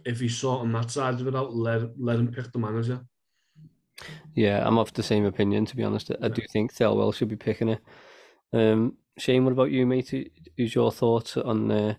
if 0.04 0.20
he's 0.20 0.42
on 0.44 0.72
that 0.72 0.90
side 0.90 1.20
of 1.20 1.26
it 1.28 1.34
out, 1.36 1.54
let 1.54 1.98
let 1.98 2.18
him 2.18 2.32
pick 2.32 2.50
the 2.52 2.58
manager. 2.58 3.04
Yeah, 4.34 4.66
I'm 4.66 4.78
of 4.78 4.92
the 4.94 5.02
same 5.02 5.24
opinion. 5.26 5.66
To 5.66 5.76
be 5.76 5.84
honest, 5.84 6.10
I 6.22 6.28
do 6.28 6.42
think 6.52 6.72
Thelwell 6.72 7.14
should 7.14 7.28
be 7.28 7.36
picking 7.36 7.68
it. 7.68 7.80
Um, 8.52 8.96
Shane, 9.18 9.44
what 9.44 9.52
about 9.52 9.70
you, 9.70 9.86
mate? 9.86 10.08
Who- 10.10 10.26
Who's 10.56 10.74
your 10.74 10.92
thoughts 10.92 11.36
on 11.36 11.70
uh, 11.70 11.94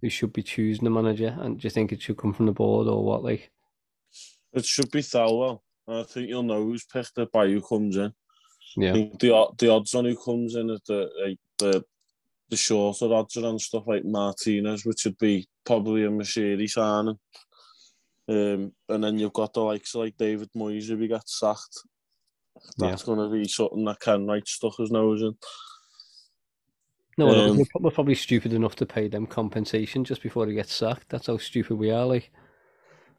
who 0.00 0.08
should 0.10 0.32
be 0.32 0.42
choosing 0.42 0.84
the 0.84 0.90
manager? 0.90 1.36
And 1.40 1.58
do 1.60 1.66
you 1.66 1.70
think 1.70 1.92
it 1.92 2.00
should 2.02 2.16
come 2.18 2.32
from 2.32 2.46
the 2.46 2.52
board 2.52 2.86
or 2.86 3.04
what? 3.04 3.24
Like, 3.24 3.50
It 4.52 4.64
should 4.64 4.90
be 4.90 5.00
Thelwell. 5.00 5.60
I 5.88 6.02
think 6.04 6.28
you'll 6.28 6.42
know 6.44 6.62
who's 6.64 6.84
picked 6.84 7.18
it 7.18 7.32
by 7.32 7.48
who 7.48 7.60
comes 7.62 7.96
in. 7.96 8.06
I 8.06 8.12
yeah, 8.76 8.92
think 8.92 9.18
the 9.20 9.48
the 9.58 9.70
odds 9.70 9.94
on 9.94 10.04
who 10.04 10.16
comes 10.16 10.54
in 10.54 10.70
at 10.70 10.84
the 10.86 11.10
like 11.24 11.38
the 11.58 11.84
the 12.50 12.56
shorter 12.56 13.12
odds 13.12 13.36
are 13.36 13.46
on 13.46 13.58
stuff 13.58 13.84
like 13.86 14.04
Martinez, 14.04 14.84
which 14.84 15.04
would 15.04 15.18
be 15.18 15.48
probably 15.64 16.04
a 16.04 16.08
Moshiri 16.08 16.68
signing. 16.68 17.18
Um, 18.28 18.72
and 18.88 19.02
then 19.02 19.18
you've 19.18 19.32
got 19.32 19.54
the 19.54 19.60
likes 19.62 19.94
of 19.94 20.02
like 20.02 20.16
David 20.18 20.50
Moyes 20.56 20.90
if 20.90 20.98
he 21.00 21.08
gets 21.08 21.38
sacked. 21.38 21.80
That's 22.76 23.02
going 23.04 23.18
to 23.18 23.28
be 23.34 23.48
something 23.48 23.84
that 23.86 24.00
Kenwright 24.00 24.46
stuck 24.46 24.76
his 24.78 24.90
nose 24.90 25.22
in. 25.22 25.34
No, 27.18 27.26
we're- 27.26 27.40
Um, 27.50 27.56
we're, 27.58 27.64
we're 27.80 27.90
probably 27.90 28.14
stupid 28.14 28.52
enough 28.54 28.76
to 28.76 28.86
pay 28.86 29.08
them 29.08 29.26
compensation 29.26 30.04
just 30.04 30.22
before 30.22 30.46
he 30.46 30.54
gets 30.54 30.72
sacked. 30.74 31.08
That's 31.10 31.26
how 31.26 31.36
stupid 31.38 31.76
we 31.76 31.90
are. 31.90 32.06
Like. 32.06 32.30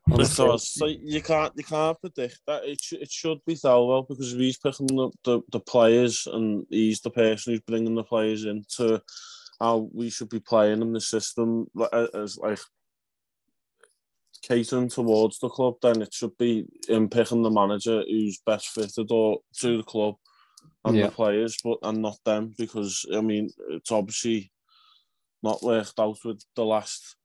Because 0.08 0.78
like, 0.82 0.98
you 1.04 1.22
can't 1.22 1.54
you 1.56 1.64
can't 1.64 2.00
predict 2.02 2.40
that. 2.48 2.64
It, 2.66 2.82
sh- 2.82 2.94
it 2.94 3.12
should 3.12 3.40
be 3.46 3.54
Thelwell 3.54 4.08
because 4.08 4.34
if 4.34 4.40
he's 4.40 4.58
picking 4.58 4.88
the, 4.88 5.12
the, 5.24 5.42
the 5.52 5.60
players 5.60 6.26
and 6.26 6.66
he's 6.70 7.02
the 7.02 7.12
person 7.12 7.54
who's 7.54 7.62
bringing 7.62 7.94
the 7.94 8.04
players 8.04 8.46
into 8.46 9.02
how 9.60 9.90
we 9.94 10.10
should 10.10 10.30
be 10.30 10.40
playing 10.40 10.82
in 10.82 10.94
the 10.94 11.02
system 11.02 11.68
as 11.94 12.38
like 12.38 12.60
catering 14.42 14.90
towards 14.90 15.38
the 15.40 15.50
club, 15.50 15.76
then 15.82 16.02
it 16.02 16.14
should 16.14 16.36
be 16.38 16.66
him 16.88 17.10
picking 17.10 17.44
the 17.44 17.52
manager 17.52 18.02
who's 18.10 18.40
best 18.46 18.70
fitted 18.70 19.12
or 19.12 19.40
to 19.60 19.78
the 19.78 19.84
club 19.84 20.16
and 20.86 20.96
Yeah. 20.96 21.08
the 21.08 21.12
players, 21.12 21.58
but 21.64 21.78
and 21.84 22.02
not 22.02 22.18
them 22.26 22.54
because 22.58 23.06
I 23.14 23.22
mean 23.22 23.50
it's 23.70 23.92
obviously 23.92 24.52
not 25.44 25.62
worked 25.64 26.00
out 26.00 26.18
with 26.26 26.44
the 26.56 26.66
last 26.66 27.16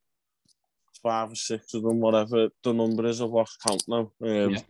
five 1.03 1.33
or 1.33 1.37
six 1.37 1.75
of 1.75 1.83
them, 1.83 2.01
whatever 2.01 2.49
the 2.63 2.73
number 2.73 3.07
is. 3.07 3.21
I've 3.21 3.31
lost 3.31 3.61
count 3.67 3.85
now. 3.89 4.13
Um, 4.23 4.55
Yeah. 4.55 4.61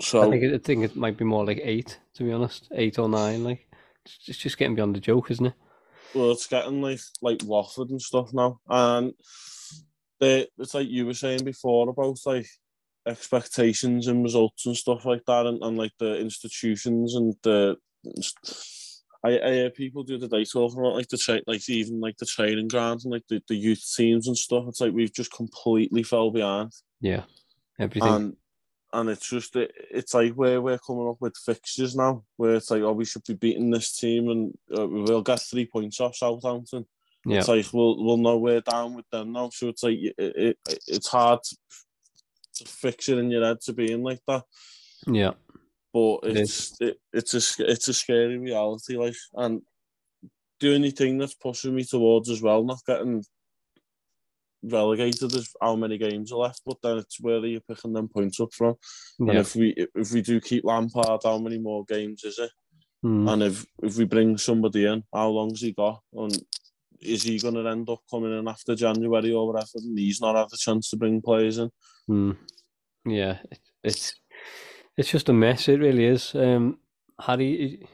So 0.00 0.22
I 0.22 0.30
think 0.30 0.42
it, 0.44 0.54
I 0.54 0.58
think 0.58 0.84
it 0.84 0.96
might 0.96 1.18
be 1.18 1.24
more 1.24 1.44
like 1.44 1.60
eight, 1.62 1.98
to 2.14 2.24
be 2.24 2.32
honest, 2.32 2.68
eight 2.72 2.98
or 2.98 3.08
nine. 3.08 3.44
Like, 3.44 3.68
it's 4.06 4.28
it's 4.28 4.38
just 4.38 4.56
getting 4.56 4.74
beyond 4.74 4.96
the 4.96 5.00
joke, 5.00 5.30
isn't 5.30 5.46
it? 5.46 5.54
well, 6.14 6.32
it's 6.32 6.46
getting 6.46 6.80
like 6.80 7.00
like 7.20 7.42
Watford 7.44 7.90
and 7.90 8.00
stuff 8.00 8.32
now, 8.32 8.58
and 8.68 9.12
they 10.20 10.48
it's 10.58 10.74
like 10.74 10.88
you 10.88 11.04
were 11.06 11.14
saying 11.14 11.44
before 11.44 11.88
about 11.88 12.18
like 12.24 12.46
expectations 13.06 14.06
and 14.06 14.22
results 14.22 14.66
and 14.66 14.76
stuff 14.76 15.04
like 15.04 15.24
that, 15.26 15.46
and, 15.46 15.62
and 15.62 15.76
like 15.76 15.92
the 15.98 16.18
institutions 16.18 17.14
and 17.14 17.34
the. 17.42 17.76
I, 19.22 19.38
I 19.38 19.50
hear 19.52 19.70
people 19.70 20.02
do 20.02 20.18
the 20.18 20.28
day 20.28 20.44
talking 20.44 20.78
about 20.78 20.94
like 20.94 21.08
the 21.08 21.18
tra- 21.18 21.42
like 21.46 21.68
even 21.68 22.00
like 22.00 22.16
the 22.16 22.26
training 22.26 22.68
grounds 22.68 23.04
and 23.04 23.12
like 23.12 23.24
the, 23.28 23.42
the 23.48 23.54
youth 23.54 23.84
teams 23.96 24.26
and 24.26 24.36
stuff. 24.36 24.64
It's 24.68 24.80
like 24.80 24.92
we've 24.92 25.12
just 25.12 25.32
completely 25.32 26.02
fell 26.02 26.30
behind. 26.30 26.72
Yeah, 27.00 27.24
everything. 27.78 28.08
and 28.08 28.36
and 28.92 29.10
it's 29.10 29.28
just 29.28 29.54
it, 29.56 29.72
it's 29.90 30.14
like 30.14 30.32
where 30.32 30.60
we're 30.60 30.78
coming 30.78 31.08
up 31.08 31.16
with 31.20 31.36
fixtures 31.36 31.94
now, 31.94 32.24
where 32.36 32.54
it's 32.54 32.70
like 32.70 32.82
oh 32.82 32.92
we 32.92 33.04
should 33.04 33.24
be 33.24 33.34
beating 33.34 33.70
this 33.70 33.96
team 33.96 34.28
and 34.30 34.54
uh, 34.76 34.86
we'll 34.86 35.22
get 35.22 35.40
three 35.40 35.66
points 35.66 36.00
off 36.00 36.16
Southampton. 36.16 36.86
yeah, 37.26 37.38
It's 37.40 37.48
like 37.48 37.66
we'll 37.72 38.02
we'll 38.02 38.16
know 38.16 38.38
we're 38.38 38.62
down 38.62 38.94
with 38.94 39.08
them 39.10 39.32
now, 39.32 39.50
so 39.50 39.68
it's 39.68 39.82
like 39.82 39.98
it, 39.98 40.14
it, 40.18 40.58
it's 40.88 41.08
hard 41.08 41.40
to 41.42 42.64
fix 42.64 43.08
it 43.08 43.18
in 43.18 43.30
your 43.30 43.44
head 43.44 43.60
to 43.62 43.72
be 43.74 43.92
in 43.92 44.02
like 44.02 44.20
that. 44.26 44.44
yeah, 45.06 45.32
But 45.92 46.20
it's 46.22 46.80
it, 46.80 46.98
it's 47.12 47.34
a 47.34 47.64
it's 47.70 47.88
a 47.88 47.94
scary 47.94 48.38
reality, 48.38 48.96
like 48.96 49.14
and 49.34 49.62
the 50.60 50.74
only 50.74 50.90
thing 50.90 51.18
that's 51.18 51.34
pushing 51.34 51.74
me 51.74 51.84
towards 51.84 52.28
as 52.30 52.42
well 52.42 52.62
not 52.62 52.84
getting 52.86 53.24
relegated 54.62 55.34
is 55.34 55.54
how 55.60 55.74
many 55.74 55.98
games 55.98 56.32
are 56.32 56.38
left, 56.38 56.62
but 56.66 56.76
then 56.82 56.98
it's 56.98 57.20
where 57.20 57.38
are 57.38 57.46
you 57.46 57.60
picking 57.60 57.92
them 57.92 58.08
points 58.08 58.40
up 58.40 58.52
from? 58.52 58.74
And 59.18 59.38
if 59.38 59.56
we 59.56 59.74
if 59.94 60.12
we 60.12 60.22
do 60.22 60.40
keep 60.40 60.64
Lampard, 60.64 61.20
how 61.24 61.38
many 61.38 61.58
more 61.58 61.84
games 61.86 62.24
is 62.24 62.38
it? 62.38 62.50
Mm. 63.04 63.32
And 63.32 63.42
if 63.42 63.64
if 63.82 63.96
we 63.96 64.04
bring 64.04 64.36
somebody 64.38 64.86
in, 64.86 65.02
how 65.12 65.28
long's 65.28 65.60
he 65.60 65.72
got? 65.72 66.02
And 66.12 66.38
is 67.00 67.22
he 67.22 67.38
going 67.38 67.54
to 67.54 67.66
end 67.66 67.88
up 67.88 68.00
coming 68.10 68.38
in 68.38 68.46
after 68.46 68.74
January 68.74 69.32
or 69.32 69.46
whatever? 69.46 69.70
And 69.76 69.98
he's 69.98 70.20
not 70.20 70.36
had 70.36 70.50
the 70.50 70.58
chance 70.58 70.90
to 70.90 70.96
bring 70.96 71.22
players 71.22 71.58
in. 71.58 71.70
Mm. 72.08 72.36
Yeah, 73.06 73.38
it, 73.50 73.58
it's 73.82 74.14
it's 75.00 75.10
just 75.10 75.30
a 75.30 75.32
mess. 75.32 75.66
It 75.66 75.80
really 75.80 76.04
is. 76.04 76.34
Um, 76.34 76.78
Harry, 77.18 77.88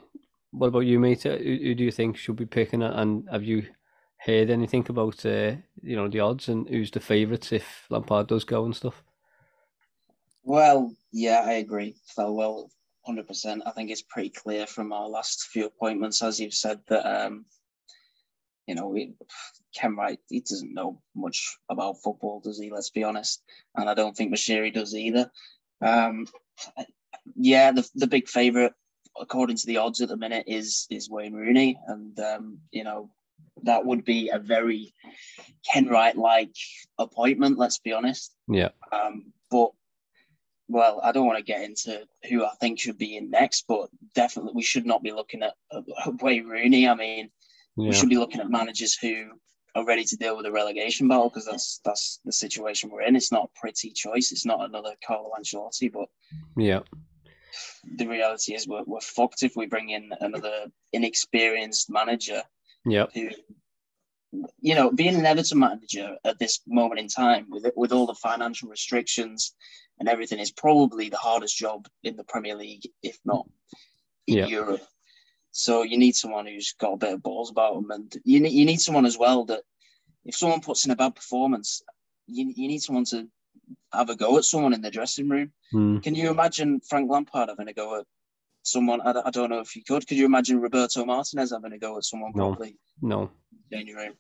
what 0.51 0.67
about 0.67 0.81
you, 0.81 0.99
mate? 0.99 1.23
Who, 1.23 1.31
who 1.31 1.75
do 1.77 1.85
you 1.85 1.93
think 1.93 2.17
should 2.17 2.35
be 2.35 2.47
picking 2.47 2.83
it? 2.83 2.93
And 2.93 3.29
have 3.31 3.45
you 3.45 3.65
heard 4.19 4.51
anything 4.51 4.85
about 4.89 5.25
uh, 5.25 5.55
you 5.83 5.95
know 5.95 6.09
the 6.09 6.19
odds 6.19 6.49
and 6.49 6.69
who's 6.69 6.91
the 6.91 6.99
favourites 6.99 7.53
if 7.53 7.87
Lampard 7.91 8.27
does 8.27 8.43
go 8.43 8.65
and 8.65 8.75
stuff? 8.75 9.05
Well, 10.43 10.93
yeah, 11.13 11.45
I 11.47 11.53
agree. 11.53 11.95
So, 12.07 12.33
well, 12.33 12.73
hundred 13.03 13.29
percent. 13.29 13.63
I 13.65 13.71
think 13.71 13.91
it's 13.91 14.03
pretty 14.03 14.31
clear 14.31 14.67
from 14.67 14.93
our 14.93 15.09
last 15.09 15.45
few 15.45 15.67
appointments, 15.67 16.23
as 16.23 16.41
you've 16.41 16.55
said, 16.55 16.81
that 16.89 17.07
um, 17.07 17.45
you 18.67 18.75
know, 18.75 18.89
we, 18.89 19.15
Kenwright, 19.79 20.19
he 20.29 20.41
doesn't 20.41 20.75
know 20.75 21.01
much 21.15 21.57
about 21.69 22.03
football, 22.03 22.41
does 22.41 22.59
he? 22.59 22.69
Let's 22.69 22.91
be 22.91 23.05
honest. 23.05 23.45
And 23.77 23.89
I 23.89 23.95
don't 23.95 24.17
think 24.17 24.35
Moshiri 24.35 24.75
does 24.75 24.93
either. 24.93 25.31
Um, 25.81 26.27
yeah, 27.35 27.73
the 27.73 27.89
the 27.95 28.07
big 28.07 28.29
favourite, 28.29 28.73
according 29.21 29.57
to 29.57 29.67
the 29.67 29.79
odds 29.79 30.01
at 30.01 30.09
the 30.09 30.17
minute, 30.17 30.45
is 30.47 30.87
is 30.91 31.11
Wayne 31.11 31.33
Rooney, 31.35 31.79
and 31.89 32.19
um, 32.21 32.59
you 32.71 32.85
know, 32.85 33.11
that 33.65 33.85
would 33.85 34.05
be 34.05 34.29
a 34.31 34.39
very 34.39 34.95
Kenwright 35.73 36.17
like 36.17 36.55
appointment. 36.99 37.59
Let's 37.59 37.79
be 37.79 37.93
honest. 37.93 38.35
Yeah. 38.49 38.71
Um, 38.93 39.33
but 39.51 39.71
well, 40.69 41.01
I 41.03 41.13
don't 41.13 41.27
want 41.27 41.39
to 41.39 41.45
get 41.45 41.63
into 41.63 42.07
who 42.29 42.45
I 42.45 42.51
think 42.61 42.81
should 42.81 42.99
be 42.99 43.17
in 43.17 43.31
next, 43.31 43.65
but 43.69 43.89
definitely 44.15 44.53
we 44.55 44.63
should 44.63 44.85
not 44.87 45.03
be 45.03 45.13
looking 45.13 45.43
at 45.43 45.55
uh, 45.71 45.83
Wayne 46.21 46.47
Rooney. 46.47 46.89
I 46.89 46.95
mean, 46.95 47.31
Yeah. 47.77 47.89
we 47.91 47.95
should 47.95 48.09
be 48.09 48.19
looking 48.19 48.41
at 48.41 48.51
managers 48.51 48.97
who 48.97 49.31
are 49.77 49.85
ready 49.85 50.03
to 50.05 50.17
deal 50.17 50.37
with 50.37 50.47
a 50.47 50.51
relegation 50.51 51.07
battle 51.07 51.29
because 51.29 51.45
that's 51.47 51.81
that's 51.85 52.19
the 52.25 52.33
situation 52.33 52.91
we're 52.91 53.03
in. 53.03 53.15
It's 53.15 53.31
not 53.31 53.45
a 53.55 53.61
pretty 53.61 53.91
choice. 53.93 54.33
It's 54.33 54.47
not 54.47 54.65
another 54.65 54.95
Carlo 55.07 55.31
Ancelotti, 55.39 55.93
but 55.93 56.09
Yeah. 56.57 56.81
The 57.95 58.07
reality 58.07 58.55
is 58.55 58.67
we're, 58.67 58.83
we're 58.85 59.01
fucked 59.01 59.43
if 59.43 59.57
we 59.57 59.67
bring 59.67 59.91
in 59.91 60.11
another 60.21 60.67
inexperienced 60.93 61.91
manager 61.91 62.43
Yeah. 62.85 63.07
who, 63.15 63.31
you 64.61 64.75
know, 64.75 64.91
being 64.91 65.15
an 65.17 65.27
Everton 65.27 65.59
manager 65.59 66.17
at 66.25 66.39
this 66.39 66.61
moment 66.67 67.01
in 67.01 67.09
time 67.09 67.47
with 67.49 67.67
with 67.77 67.93
all 67.93 68.07
the 68.07 68.15
financial 68.15 68.69
restrictions 68.69 69.55
and 69.99 70.09
everything 70.09 70.39
is 70.39 70.51
probably 70.51 71.09
the 71.09 71.17
hardest 71.17 71.57
job 71.57 71.89
in 72.03 72.17
the 72.17 72.25
Premier 72.25 72.55
League, 72.55 72.87
if 73.03 73.19
not 73.25 73.49
in 74.27 74.39
Yeah. 74.39 74.47
Europe. 74.47 74.83
So 75.53 75.83
you 75.85 75.97
need 75.97 76.15
someone 76.15 76.47
who's 76.47 76.75
got 76.79 76.93
a 76.93 76.97
bit 76.99 77.15
of 77.15 77.23
balls 77.23 77.51
about 77.51 77.75
them, 77.77 77.91
and 77.91 78.15
you 78.25 78.41
need, 78.41 78.53
you 78.53 78.67
need 78.67 78.81
someone 78.81 79.07
as 79.07 79.17
well 79.17 79.47
that 79.47 79.63
if 80.27 80.37
someone 80.37 80.61
puts 80.61 80.85
in 80.85 80.91
a 80.91 80.97
bad 80.97 81.15
performance, 81.15 81.83
you, 82.27 82.53
you 82.55 82.69
need 82.69 82.83
someone 82.83 83.07
to 83.07 83.27
have 83.93 84.11
a 84.11 84.17
go 84.17 84.37
at 84.39 84.45
someone 84.45 84.73
in 84.75 84.81
the 84.83 84.91
dressing 84.91 85.29
room. 85.29 85.53
Mm. 85.75 86.03
Can 86.03 86.15
you 86.15 86.31
imagine 86.31 86.81
Frank 86.89 87.11
Lampard 87.11 87.49
having 87.49 87.69
a 87.69 87.73
go 87.73 87.99
at 88.01 88.07
someone? 88.63 89.01
I, 89.01 89.23
I 89.27 89.31
don't 89.31 89.51
know 89.51 89.61
if 89.61 89.75
you 89.77 89.83
could. 89.85 90.07
Could 90.07 90.19
you 90.19 90.27
imagine 90.27 90.61
Roberto 90.61 91.05
Martinez 91.05 91.53
having 91.53 91.73
a 91.73 91.79
go 91.79 91.97
at 91.97 92.05
someone 92.05 92.33
No. 92.35 92.49
properly 92.51 92.79
No. 93.01 93.31
in 93.71 93.87
the 93.87 93.95
room? 93.95 94.13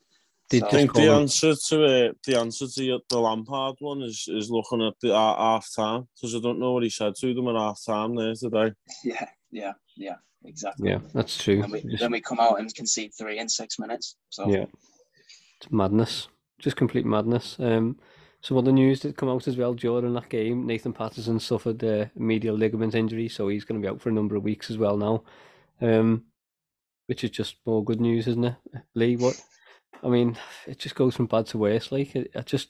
So- 0.50 0.64
I 0.64 0.70
think 0.70 0.94
the 0.94 1.10
answer 1.10 1.54
to 1.68 1.84
uh, 1.84 2.12
the 2.24 2.38
answer 2.38 2.66
to 2.68 2.80
the, 2.80 3.00
the 3.10 3.18
Lampard 3.18 3.74
one 3.80 4.02
is 4.02 4.28
is 4.28 4.48
looking 4.48 4.80
at 4.80 4.94
the 5.02 5.12
uh, 5.12 5.36
half 5.36 5.66
time 5.74 6.06
because 6.14 6.36
I 6.36 6.38
don't 6.38 6.60
know 6.60 6.70
what 6.72 6.84
he 6.84 6.88
said 6.90 7.16
to 7.16 7.34
them 7.34 7.48
at 7.48 7.56
half 7.56 7.80
time 7.84 8.14
there 8.14 8.32
today. 8.34 8.72
Yeah, 9.04 9.26
yeah, 9.50 9.72
yeah, 9.96 10.14
exactly. 10.44 10.88
Yeah, 10.90 11.00
that's 11.12 11.36
true. 11.42 11.62
And 11.64 11.72
we, 11.72 11.82
Just- 11.82 11.98
then 12.00 12.12
we 12.12 12.20
come 12.20 12.38
out 12.38 12.60
and 12.60 12.72
concede 12.72 13.10
three 13.18 13.38
in 13.40 13.48
six 13.48 13.78
minutes. 13.80 14.16
So 14.30 14.48
Yeah. 14.48 14.66
It's 15.60 15.70
madness. 15.72 16.28
Just 16.60 16.76
complete 16.76 17.06
madness. 17.06 17.56
Um, 17.58 17.98
some 18.40 18.56
other 18.56 18.72
news 18.72 19.00
that 19.00 19.16
come 19.16 19.28
out 19.28 19.48
as 19.48 19.56
well 19.56 19.74
during 19.74 20.14
that 20.14 20.28
game. 20.28 20.66
Nathan 20.66 20.92
Patterson 20.92 21.40
suffered 21.40 21.82
a 21.82 22.10
medial 22.14 22.56
ligament 22.56 22.94
injury, 22.94 23.28
so 23.28 23.48
he's 23.48 23.64
going 23.64 23.80
to 23.80 23.84
be 23.84 23.90
out 23.90 24.00
for 24.00 24.08
a 24.08 24.12
number 24.12 24.36
of 24.36 24.44
weeks 24.44 24.70
as 24.70 24.78
well 24.78 24.96
now. 24.96 25.24
Um, 25.80 26.24
which 27.06 27.24
is 27.24 27.30
just 27.30 27.56
more 27.64 27.84
good 27.84 28.00
news, 28.00 28.26
isn't 28.26 28.44
it, 28.44 28.56
Lee? 28.94 29.16
What? 29.16 29.40
I 30.02 30.08
mean, 30.08 30.36
it 30.66 30.78
just 30.78 30.94
goes 30.94 31.14
from 31.14 31.26
bad 31.26 31.46
to 31.46 31.58
worse. 31.58 31.90
Like, 31.90 32.14
I, 32.14 32.26
I 32.34 32.40
just, 32.42 32.68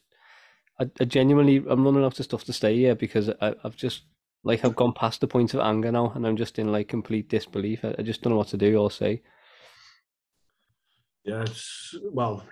I, 0.78 0.90
I 1.00 1.04
genuinely, 1.04 1.56
I'm 1.68 1.84
running 1.84 2.04
out 2.04 2.18
of 2.18 2.24
stuff 2.24 2.44
to 2.44 2.52
say 2.52 2.76
here 2.76 2.94
because 2.94 3.30
I, 3.40 3.54
I've 3.64 3.76
just, 3.76 4.02
like, 4.44 4.64
I've 4.64 4.76
gone 4.76 4.92
past 4.92 5.20
the 5.20 5.26
point 5.26 5.54
of 5.54 5.60
anger 5.60 5.90
now, 5.90 6.12
and 6.14 6.26
I'm 6.26 6.36
just 6.36 6.58
in 6.58 6.70
like 6.70 6.88
complete 6.88 7.28
disbelief. 7.28 7.84
I, 7.84 7.94
I 7.98 8.02
just 8.02 8.22
don't 8.22 8.32
know 8.32 8.38
what 8.38 8.48
to 8.48 8.56
do 8.56 8.76
or 8.76 8.90
say. 8.90 9.22
Yes, 11.24 11.94
well, 12.12 12.44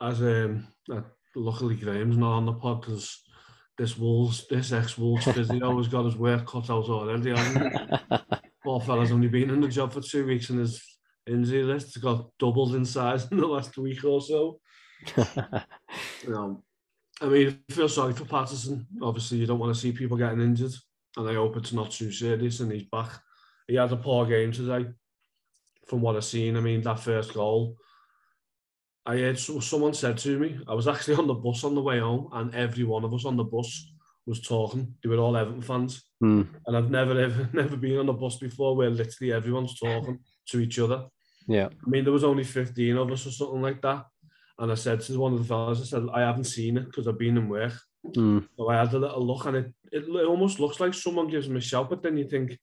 as 0.00 0.20
um, 0.20 0.66
uh, 0.90 1.02
luckily 1.34 1.76
Graham's 1.76 2.16
not 2.16 2.32
on 2.32 2.46
the 2.46 2.52
pod 2.52 2.82
because 2.82 3.22
this 3.78 3.96
Wolves, 3.96 4.46
this 4.48 4.72
ex 4.72 4.98
Wolves 4.98 5.24
physio 5.32 5.76
has 5.76 5.88
got 5.88 6.04
his 6.04 6.16
work 6.16 6.46
cut 6.46 6.70
out 6.70 6.88
already. 6.88 7.34
Poor 8.64 8.80
fella's 8.80 9.12
only 9.12 9.28
been 9.28 9.50
in 9.50 9.60
the 9.60 9.68
job 9.68 9.92
for 9.92 10.00
two 10.00 10.26
weeks 10.26 10.50
and 10.50 10.60
his 10.60 10.82
injury 11.26 11.62
list 11.62 11.94
has 11.94 12.02
got 12.02 12.30
doubled 12.38 12.74
in 12.74 12.84
size 12.84 13.26
in 13.30 13.38
the 13.38 13.46
last 13.46 13.76
week 13.78 14.04
or 14.04 14.20
so. 14.20 14.60
Know, 15.16 16.36
um, 16.36 16.62
I 17.20 17.26
mean, 17.26 17.58
I 17.70 17.72
feel 17.72 17.88
sorry 17.88 18.12
for 18.12 18.24
Patterson. 18.24 18.86
Obviously, 19.00 19.38
you 19.38 19.46
don't 19.46 19.58
want 19.58 19.74
to 19.74 19.80
see 19.80 19.92
people 19.92 20.16
getting 20.16 20.40
injured, 20.40 20.72
and 21.16 21.28
I 21.28 21.34
hope 21.34 21.56
it's 21.56 21.72
not 21.72 21.90
too 21.90 22.12
serious 22.12 22.60
and 22.60 22.70
he's 22.70 22.84
back. 22.84 23.10
He 23.66 23.74
had 23.74 23.92
a 23.92 23.96
poor 23.96 24.26
game 24.26 24.52
today, 24.52 24.88
from 25.86 26.00
what 26.00 26.16
I've 26.16 26.24
seen. 26.24 26.56
I 26.56 26.60
mean, 26.60 26.82
that 26.82 27.00
first 27.00 27.34
goal. 27.34 27.76
I 29.04 29.16
heard 29.18 29.38
so- 29.38 29.60
someone 29.60 29.94
said 29.94 30.18
to 30.18 30.38
me, 30.38 30.58
I 30.68 30.74
was 30.74 30.86
actually 30.88 31.16
on 31.16 31.26
the 31.26 31.34
bus 31.34 31.64
on 31.64 31.74
the 31.74 31.82
way 31.82 31.98
home, 31.98 32.28
and 32.32 32.54
every 32.54 32.84
one 32.84 33.04
of 33.04 33.12
us 33.14 33.24
on 33.24 33.36
the 33.36 33.44
bus 33.44 33.92
was 34.26 34.40
talking. 34.40 34.94
They 35.02 35.08
were 35.08 35.18
all 35.18 35.36
Everton 35.36 35.62
fans, 35.62 36.02
Hmm. 36.20 36.42
and 36.66 36.76
I've 36.76 36.90
never 36.90 37.18
ever 37.26 37.48
never 37.52 37.76
been 37.76 37.98
on 37.98 38.08
a 38.08 38.12
bus 38.12 38.36
before 38.38 38.76
where 38.76 38.90
literally 38.90 39.32
everyone's 39.32 39.78
talking 39.78 40.18
to 40.50 40.60
each 40.60 40.78
other. 40.78 41.06
yeah. 41.48 41.68
I 41.86 41.90
mean, 41.90 42.04
there 42.04 42.12
was 42.12 42.22
only 42.24 42.44
15 42.44 42.96
of 42.96 43.10
us 43.10 43.26
or 43.26 43.30
something 43.32 43.60
like 43.62 43.82
that. 43.82 44.04
And 44.58 44.70
I 44.70 44.76
said 44.76 45.00
to 45.00 45.18
one 45.18 45.32
of 45.32 45.40
the 45.40 45.44
fellas, 45.44 45.80
I 45.80 45.84
said, 45.84 46.04
I 46.14 46.20
haven't 46.20 46.44
seen 46.44 46.76
it 46.76 46.84
because 46.86 47.08
I've 47.08 47.18
been 47.18 47.36
in 47.38 47.48
work. 47.48 47.72
Hmm. 48.14 48.40
So 48.56 48.68
I 48.68 48.76
had 48.78 48.92
a 48.94 48.98
little 48.98 49.26
look 49.26 49.46
and 49.46 49.56
it, 49.56 49.74
it, 49.90 50.04
it 50.08 50.26
almost 50.26 50.60
looks 50.60 50.78
like 50.78 50.94
someone 50.94 51.26
gives 51.28 51.48
him 51.48 51.56
a 51.56 51.60
shout, 51.60 51.90
but 51.90 52.02
then 52.02 52.16
you 52.16 52.28
think, 52.28 52.56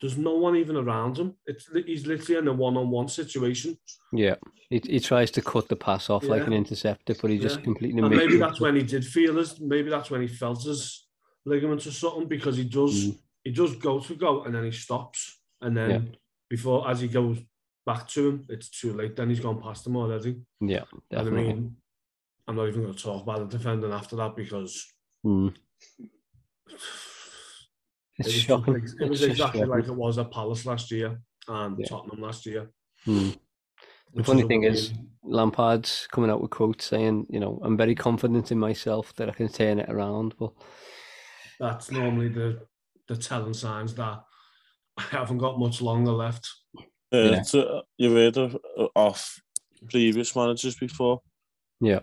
there's 0.00 0.18
no 0.18 0.34
one 0.36 0.56
even 0.56 0.76
around 0.76 1.18
him. 1.18 1.34
It's 1.46 1.68
He's 1.86 2.06
literally 2.06 2.38
in 2.38 2.48
a 2.48 2.52
one-on-one 2.52 3.08
situation. 3.08 3.78
Yeah, 4.12 4.36
he, 4.70 4.80
he 4.84 5.00
tries 5.00 5.30
to 5.32 5.42
cut 5.42 5.68
the 5.68 5.76
pass 5.76 6.10
off 6.10 6.24
like 6.24 6.46
an 6.46 6.52
interceptor, 6.52 7.14
but 7.20 7.30
he 7.30 7.38
just 7.38 7.62
completely 7.62 8.00
And 8.02 8.14
maybe 8.14 8.34
it. 8.34 8.38
that's 8.38 8.60
when 8.60 8.76
he 8.76 8.82
did 8.82 9.04
feel 9.06 9.36
his, 9.36 9.58
maybe 9.60 9.88
that's 9.90 10.10
when 10.10 10.20
he 10.22 10.28
felt 10.28 10.62
his 10.64 11.06
ligaments 11.44 11.86
or 11.86 11.92
something 11.92 12.28
because 12.28 12.56
he 12.56 12.64
does, 12.64 13.06
Mm. 13.06 13.18
he 13.44 13.50
does 13.52 13.76
go 13.76 14.00
to 14.00 14.14
go 14.14 14.42
and 14.44 14.54
then 14.54 14.64
he 14.64 14.70
stops. 14.72 15.40
And 15.62 15.76
then 15.76 15.90
Yeah. 15.90 16.00
before, 16.50 16.88
as 16.90 17.00
he 17.00 17.08
goes 17.08 17.38
back 17.86 18.06
to 18.08 18.28
him, 18.28 18.46
it's 18.48 18.68
too 18.68 18.92
late. 18.92 19.16
Then 19.16 19.30
he's 19.30 19.40
gone 19.40 19.60
past 19.62 19.86
him 19.86 19.96
already. 19.96 20.42
Yeah, 20.60 20.84
And 20.92 21.02
I 21.12 21.24
definitely. 21.24 21.44
mean, 21.54 21.76
I'm 22.48 22.56
not 22.56 22.68
even 22.68 22.82
going 22.82 22.94
to 22.94 23.02
talk 23.02 23.22
about 23.22 23.48
the 23.48 23.56
defending 23.58 23.92
after 23.92 24.16
that 24.16 24.36
because 24.36 24.92
Mm. 25.24 25.54
It's 28.18 28.28
it 28.28 28.34
was, 28.34 28.42
shocking. 28.42 28.76
It 29.00 29.08
was 29.08 29.22
exactly 29.22 29.60
shocking. 29.60 29.70
like 29.70 29.86
it 29.88 29.94
was 29.94 30.18
at 30.18 30.30
Palace 30.30 30.64
last 30.66 30.90
year 30.90 31.20
and 31.48 31.78
Yeah. 31.78 31.86
Tottenham 31.86 32.20
last 32.22 32.46
year. 32.46 32.70
Mm. 33.06 33.36
The 34.14 34.24
funny 34.24 34.42
a 34.42 34.46
thing 34.46 34.62
is, 34.64 34.90
worrying- 34.90 35.10
Lampard's 35.24 36.06
coming 36.12 36.30
out 36.30 36.40
with 36.40 36.50
quotes 36.50 36.86
saying, 36.86 37.26
you 37.28 37.40
know, 37.40 37.60
I'm 37.62 37.76
very 37.76 37.94
confident 37.94 38.50
in 38.52 38.58
myself 38.58 39.14
that 39.16 39.28
I 39.28 39.32
can 39.32 39.48
turn 39.48 39.80
it 39.80 39.90
around. 39.90 40.34
But 40.38 40.52
that's 41.58 41.90
normally 41.90 42.28
the 42.28 42.60
the 43.08 43.16
telling 43.16 43.54
signs 43.54 43.94
that 43.94 44.22
I 44.98 45.02
haven't 45.02 45.38
got 45.38 45.58
much 45.58 45.80
longer 45.82 46.12
left. 46.12 46.48
Yeah, 46.74 46.84
Yeah. 47.12 47.40
it's, 47.40 47.54
uh, 47.54 47.82
you've 47.98 48.14
heard 48.14 48.36
of, 48.36 48.56
of 48.96 49.40
previous 49.90 50.34
managers 50.34 50.74
before. 50.76 51.20
yeah, 51.80 52.00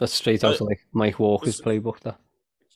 that's 0.00 0.14
straight 0.14 0.42
out 0.44 0.52
Uh, 0.52 0.54
of 0.54 0.60
like 0.62 0.80
Mike 0.92 1.18
Walker's 1.18 1.58
it's- 1.60 1.66
playbook. 1.66 2.00
That 2.00 2.18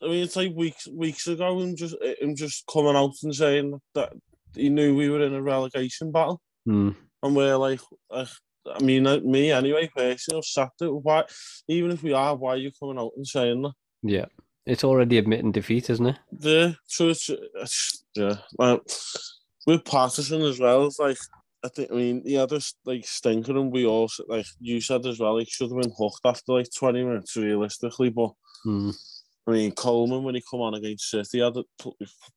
I 0.03 0.07
mean, 0.07 0.23
it's 0.23 0.37
like 0.37 0.53
weeks 0.55 0.87
weeks 0.89 1.27
ago, 1.27 1.61
him 1.61 1.77
just 1.77 1.97
him 2.21 2.37
just 2.37 2.65
coming 2.71 2.97
out 2.97 3.15
and 3.23 3.35
saying 3.35 3.81
that 3.95 4.13
he 4.55 4.69
knew 4.69 4.95
we 4.95 5.09
were 5.09 5.23
in 5.23 5.35
a 5.35 5.43
relegation 5.43 6.13
battle, 6.13 6.41
mm. 6.69 6.95
and 7.23 7.37
we're 7.37 7.57
like, 7.57 7.81
I 8.11 8.27
mean, 8.83 9.05
me 9.31 9.53
anyway, 9.53 9.91
personally, 9.95 10.39
I've 10.39 10.45
sat. 10.45 10.71
Why, 10.81 11.25
even 11.69 11.91
if 11.91 12.03
we 12.03 12.13
are, 12.13 12.37
why 12.37 12.55
are 12.55 12.57
you 12.57 12.73
coming 12.79 12.99
out 12.99 13.13
and 13.17 13.27
saying 13.27 13.63
that? 13.63 13.73
yeah, 14.03 14.27
it's 14.65 14.85
already 14.85 15.19
admitting 15.19 15.53
defeat, 15.53 15.91
isn't 15.91 16.07
it? 16.07 16.19
Yeah, 16.41 16.73
so 16.87 17.09
it's, 17.11 17.31
it's 17.31 18.05
yeah, 18.15 18.37
like 18.59 18.83
with 19.67 19.85
Patterson 19.85 20.43
as 20.43 20.61
well. 20.61 20.87
It's 20.87 20.99
like 20.99 21.19
I 21.65 21.69
think 21.69 21.91
I 21.91 21.95
mean 21.95 22.23
he 22.25 22.35
had 22.35 22.53
us 22.53 22.75
like 22.85 23.07
stinker, 23.07 23.53
and 23.53 23.73
we 23.73 23.87
also 23.87 24.25
like 24.29 24.47
you 24.61 24.81
said 24.81 25.07
as 25.07 25.19
well. 25.19 25.39
He 25.39 25.45
should 25.47 25.71
have 25.71 25.81
been 25.81 25.93
hooked 25.97 26.21
after 26.25 26.53
like 26.53 26.69
twenty 26.75 27.05
minutes, 27.05 27.37
realistically, 27.37 28.11
but. 28.11 28.33
Mm. 28.65 28.95
I 29.49 29.53
mean, 29.53 29.71
Coleman, 29.73 30.25
when 30.25 30.35
he 30.35 30.43
come 30.51 30.61
on 30.61 30.75
against 30.75 31.09
City, 31.09 31.39
had 31.41 31.57
a, 31.57 31.63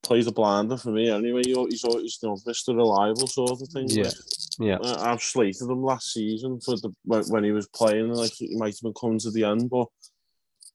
plays 0.04 0.28
a 0.28 0.32
blinder 0.32 0.78
for 0.78 0.92
me 0.92 1.10
anyway. 1.10 1.42
He, 1.44 1.54
he's 1.70 1.84
always, 1.84 2.20
you 2.22 2.30
know, 2.30 2.36
Mr. 2.48 2.76
Reliable 2.76 3.26
sort 3.26 3.60
of 3.60 3.68
thing. 3.70 3.88
Yeah. 3.90 4.04
Like, 4.04 4.14
Yeah, 4.60 4.78
I- 4.84 5.12
I've 5.12 5.24
slated 5.24 5.64
him 5.70 5.82
last 5.84 6.14
season 6.14 6.60
for 6.62 6.76
the 6.76 6.92
when, 7.06 7.24
when 7.30 7.44
he 7.44 7.52
was 7.52 7.68
playing, 7.68 8.14
like 8.14 8.32
he 8.34 8.56
might 8.56 8.76
have 8.76 8.82
been 8.84 8.94
coming 8.94 9.18
to 9.20 9.32
the 9.32 9.44
end, 9.46 9.72
but 9.72 9.88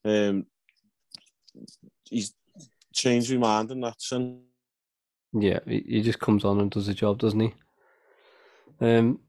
um, 0.04 0.46
he's 2.08 2.34
changed 2.92 3.30
my 3.32 3.38
mind 3.38 3.70
in 3.70 3.80
that 3.82 4.00
sense. 4.02 4.38
yeah, 5.32 5.60
he, 5.66 5.84
he 5.86 6.02
just 6.02 6.18
comes 6.18 6.44
on 6.44 6.60
and 6.60 6.70
does 6.70 6.86
the 6.88 6.94
job, 6.94 7.18
doesn't 7.20 7.40
he? 7.40 7.54
Um, 8.80 9.20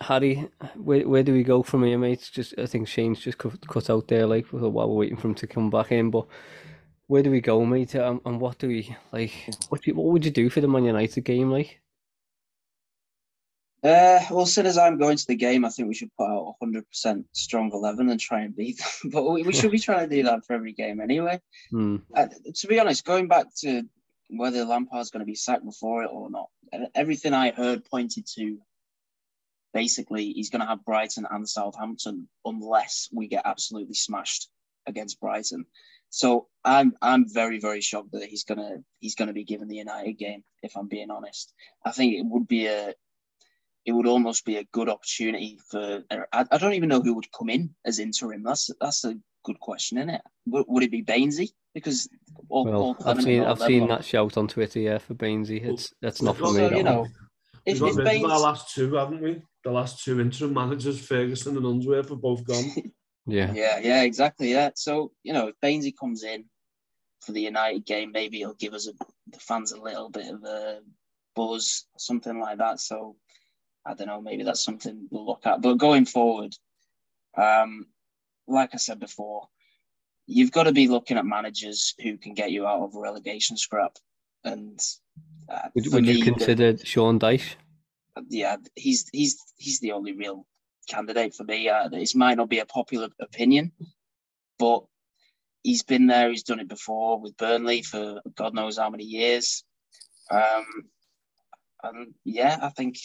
Harry, 0.00 0.48
where 0.74 1.08
where 1.08 1.22
do 1.22 1.32
we 1.32 1.44
go 1.44 1.62
from 1.62 1.84
here, 1.84 1.98
mate? 1.98 2.28
Just 2.32 2.54
I 2.58 2.66
think 2.66 2.88
Shane's 2.88 3.20
just 3.20 3.38
cut, 3.38 3.66
cut 3.68 3.90
out 3.90 4.08
there, 4.08 4.26
like 4.26 4.46
while 4.48 4.70
we're 4.70 4.86
waiting 4.86 5.16
for 5.16 5.28
him 5.28 5.34
to 5.36 5.46
come 5.46 5.70
back 5.70 5.92
in. 5.92 6.10
But 6.10 6.26
where 7.06 7.22
do 7.22 7.30
we 7.30 7.40
go, 7.40 7.64
mate? 7.64 7.94
And, 7.94 8.20
and 8.24 8.40
what 8.40 8.58
do 8.58 8.68
we 8.68 8.96
like? 9.12 9.32
What 9.68 9.82
do 9.82 9.90
you, 9.90 9.96
what 9.96 10.12
would 10.12 10.24
you 10.24 10.30
do 10.30 10.50
for 10.50 10.60
the 10.60 10.68
Man 10.68 10.84
United 10.84 11.22
game, 11.22 11.50
like? 11.50 11.80
Uh, 13.84 14.18
well, 14.30 14.42
as 14.42 14.54
soon 14.54 14.64
as 14.64 14.78
I'm 14.78 14.96
going 14.96 15.18
to 15.18 15.26
the 15.26 15.36
game, 15.36 15.62
I 15.64 15.68
think 15.68 15.88
we 15.88 15.94
should 15.94 16.10
put 16.16 16.24
out 16.24 16.54
100% 16.62 17.24
strong 17.32 17.70
11 17.70 18.08
and 18.08 18.18
try 18.18 18.40
and 18.40 18.56
beat 18.56 18.78
them. 18.78 19.10
But 19.12 19.30
we, 19.30 19.42
we 19.42 19.52
should 19.52 19.70
be 19.70 19.78
trying 19.78 20.08
to 20.08 20.16
do 20.16 20.22
that 20.22 20.46
for 20.46 20.54
every 20.54 20.72
game 20.72 21.00
anyway. 21.00 21.38
Hmm. 21.70 21.96
Uh, 22.14 22.28
to 22.54 22.66
be 22.66 22.80
honest, 22.80 23.04
going 23.04 23.28
back 23.28 23.54
to 23.58 23.82
whether 24.30 24.64
Lampard's 24.64 25.10
going 25.10 25.20
to 25.20 25.26
be 25.26 25.34
sacked 25.34 25.66
before 25.66 26.02
it 26.02 26.10
or 26.10 26.30
not, 26.30 26.48
everything 26.94 27.34
I 27.34 27.50
heard 27.50 27.84
pointed 27.84 28.26
to 28.36 28.58
basically 29.74 30.32
he's 30.32 30.48
going 30.48 30.60
to 30.60 30.66
have 30.66 30.84
Brighton 30.84 31.26
and 31.30 31.46
Southampton 31.46 32.28
unless 32.44 33.10
we 33.12 33.28
get 33.28 33.42
absolutely 33.44 33.94
smashed 33.94 34.48
against 34.86 35.20
Brighton. 35.20 35.66
So 36.08 36.46
I'm 36.64 36.94
I'm 37.02 37.26
very 37.28 37.58
very 37.58 37.80
shocked 37.80 38.12
that 38.12 38.28
he's 38.28 38.44
gonna 38.44 38.76
he's 39.00 39.16
gonna 39.16 39.32
be 39.32 39.42
given 39.42 39.66
the 39.66 39.78
United 39.78 40.12
game. 40.12 40.44
If 40.62 40.76
I'm 40.76 40.86
being 40.86 41.10
honest, 41.10 41.52
I 41.84 41.90
think 41.90 42.14
it 42.14 42.24
would 42.24 42.46
be 42.46 42.66
a 42.66 42.94
it 43.84 43.92
would 43.92 44.06
almost 44.06 44.44
be 44.44 44.56
a 44.56 44.64
good 44.72 44.88
opportunity 44.88 45.58
for. 45.68 46.04
I, 46.10 46.44
I 46.50 46.58
don't 46.58 46.74
even 46.74 46.88
know 46.88 47.00
who 47.00 47.14
would 47.14 47.32
come 47.32 47.50
in 47.50 47.74
as 47.84 47.98
interim. 47.98 48.44
That's 48.44 48.70
that's 48.80 49.04
a 49.04 49.16
good 49.44 49.58
question, 49.58 49.98
isn't 49.98 50.10
it? 50.10 50.22
Would, 50.46 50.66
would 50.68 50.82
it 50.84 50.92
be 50.92 51.02
Bainesy? 51.02 51.50
Because 51.74 52.08
all, 52.48 52.64
Well, 52.64 52.74
all 52.76 52.96
I've 53.04 53.22
seen 53.22 53.42
I've 53.42 53.58
seen 53.58 53.88
that 53.88 54.04
shout 54.04 54.36
on 54.36 54.46
Twitter, 54.46 54.78
yeah, 54.78 54.98
for 54.98 55.14
Bainesy. 55.14 55.64
It's 55.64 55.92
that's 56.00 56.22
not 56.22 56.36
for 56.36 56.52
me. 56.52 56.68
So, 56.68 56.76
you 56.76 56.84
one. 56.84 57.12
Know, 57.66 57.72
We've 57.72 57.76
if, 57.76 57.80
got 57.80 58.06
if 58.06 58.12
rid 58.12 58.24
of 58.24 58.30
our 58.30 58.40
last 58.40 58.74
two, 58.74 58.94
haven't 58.94 59.22
we? 59.22 59.42
The 59.62 59.70
last 59.70 60.04
two 60.04 60.20
interim 60.20 60.52
managers, 60.52 61.04
Ferguson 61.04 61.56
and 61.56 61.66
Unsworth, 61.66 62.10
are 62.10 62.16
both 62.16 62.44
gone. 62.44 62.64
Yeah, 63.26 63.54
Yeah, 63.54 63.78
yeah, 63.78 64.02
exactly. 64.02 64.50
Yeah. 64.50 64.72
So, 64.74 65.10
you 65.22 65.32
know, 65.32 65.48
if 65.48 65.54
Bainesy 65.64 65.94
comes 65.98 66.24
in 66.24 66.44
for 67.22 67.32
the 67.32 67.40
United 67.40 67.86
game, 67.86 68.12
maybe 68.12 68.36
he'll 68.36 68.52
give 68.52 68.74
us 68.74 68.86
a, 68.86 68.92
the 69.28 69.38
fans 69.38 69.72
a 69.72 69.80
little 69.80 70.10
bit 70.10 70.30
of 70.30 70.44
a 70.44 70.80
buzz, 71.34 71.86
something 71.96 72.38
like 72.38 72.58
that. 72.58 72.80
So, 72.80 73.16
I 73.86 73.94
don't 73.94 74.08
know, 74.08 74.20
maybe 74.20 74.42
that's 74.42 74.62
something 74.62 75.08
we'll 75.10 75.26
look 75.26 75.46
at. 75.46 75.62
But 75.62 75.78
going 75.78 76.04
forward, 76.04 76.54
um, 77.36 77.86
like 78.46 78.70
I 78.74 78.76
said 78.76 79.00
before, 79.00 79.48
you've 80.26 80.52
got 80.52 80.64
to 80.64 80.72
be 80.72 80.88
looking 80.88 81.16
at 81.16 81.26
managers 81.26 81.94
who 82.02 82.16
can 82.16 82.34
get 82.34 82.50
you 82.50 82.66
out 82.66 82.82
of 82.82 82.94
a 82.94 83.00
relegation 83.00 83.56
scrap. 83.56 83.96
And 84.44 84.78
uh, 85.48 85.68
would, 85.74 85.92
would 85.92 86.06
you 86.06 86.14
me, 86.14 86.20
the- 86.22 86.30
consider 86.32 86.76
Sean 86.84 87.18
Dyche? 87.18 87.54
yeah, 88.28 88.56
he's 88.76 89.08
he's 89.12 89.36
he's 89.56 89.80
the 89.80 89.92
only 89.92 90.12
real 90.12 90.46
candidate 90.88 91.34
for 91.34 91.44
me. 91.44 91.68
Uh, 91.68 91.88
this 91.88 92.14
might 92.14 92.36
not 92.36 92.48
be 92.48 92.60
a 92.60 92.66
popular 92.66 93.08
opinion, 93.20 93.72
but 94.58 94.84
he's 95.62 95.82
been 95.82 96.06
there. 96.06 96.30
He's 96.30 96.42
done 96.44 96.60
it 96.60 96.68
before 96.68 97.20
with 97.20 97.36
Burnley 97.36 97.82
for 97.82 98.20
God 98.36 98.54
knows 98.54 98.78
how 98.78 98.90
many 98.90 99.04
years. 99.04 99.64
Um, 100.30 100.64
and 101.82 102.14
yeah, 102.24 102.58
I 102.62 102.68
think 102.70 102.96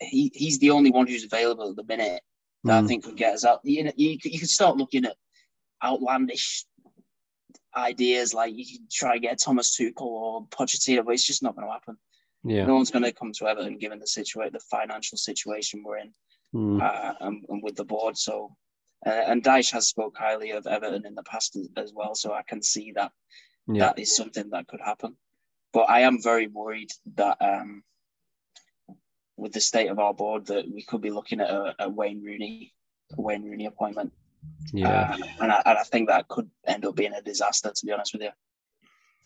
he, 0.00 0.30
he's 0.34 0.58
the 0.58 0.70
only 0.70 0.90
one 0.90 1.06
who's 1.06 1.24
available 1.24 1.70
at 1.70 1.76
the 1.76 1.84
minute 1.84 2.22
that 2.64 2.78
I 2.78 2.82
Mm. 2.82 2.88
think 2.88 3.04
could 3.04 3.16
get 3.16 3.34
us 3.34 3.44
out. 3.44 3.60
You 3.64 3.84
know, 3.84 3.92
you, 3.96 4.18
you 4.22 4.38
could 4.38 4.48
start 4.50 4.76
looking 4.76 5.04
at 5.04 5.16
outlandish 5.82 6.64
ideas 7.76 8.34
like 8.34 8.54
you 8.54 8.66
can 8.66 8.86
try 8.90 9.14
and 9.14 9.22
get 9.22 9.38
Thomas 9.38 9.76
Tuchel 9.76 10.02
or 10.02 10.46
Pochettino, 10.48 11.04
but 11.04 11.14
it's 11.14 11.26
just 11.26 11.42
not 11.42 11.54
going 11.54 11.66
to 11.66 11.72
happen 11.72 11.96
Yeah, 12.44 12.66
no 12.66 12.74
one's 12.74 12.90
going 12.90 13.04
to 13.04 13.12
come 13.12 13.32
to 13.32 13.46
Everton 13.48 13.78
given 13.78 13.98
the 13.98 14.06
situation, 14.06 14.52
the 14.52 14.60
financial 14.60 15.18
situation 15.18 15.82
we're 15.84 15.98
in, 15.98 16.12
Mm. 16.54 16.82
uh, 16.82 17.14
and, 17.20 17.44
and 17.48 17.62
with 17.62 17.76
the 17.76 17.84
board. 17.84 18.18
So, 18.18 18.54
uh, 19.06 19.08
and 19.10 19.42
Dyche 19.42 19.72
has 19.72 19.88
spoke 19.88 20.18
highly 20.18 20.50
of 20.50 20.66
Everton 20.66 21.06
in 21.06 21.14
the 21.14 21.22
past 21.22 21.56
as, 21.56 21.68
as 21.78 21.92
well. 21.94 22.14
So 22.14 22.34
I 22.34 22.42
can 22.42 22.60
see 22.60 22.92
that 22.92 23.10
yeah, 23.66 23.86
that 23.86 23.98
is 23.98 24.14
something 24.14 24.50
that 24.50 24.68
could 24.68 24.80
happen. 24.84 25.16
But 25.72 25.88
I 25.88 26.00
am 26.00 26.20
very 26.22 26.48
worried 26.48 26.90
that 27.14 27.38
um, 27.40 27.82
with 29.38 29.52
the 29.52 29.60
state 29.62 29.88
of 29.88 29.98
our 29.98 30.12
board, 30.12 30.46
that 30.46 30.70
we 30.70 30.82
could 30.82 31.00
be 31.00 31.10
looking 31.10 31.40
at 31.40 31.48
a, 31.48 31.74
a 31.78 31.88
Wayne 31.88 32.22
Rooney, 32.22 32.74
a 33.16 33.20
Wayne 33.22 33.44
Rooney 33.44 33.64
appointment. 33.64 34.12
Yeah. 34.72 35.16
Uh, 35.18 35.26
and, 35.40 35.52
I, 35.52 35.62
and 35.66 35.78
I 35.78 35.82
think 35.84 36.08
that 36.08 36.28
could 36.28 36.50
end 36.66 36.84
up 36.84 36.96
being 36.96 37.12
a 37.12 37.22
disaster, 37.22 37.72
to 37.74 37.86
be 37.86 37.92
honest 37.92 38.12
with 38.12 38.22
you. 38.22 38.30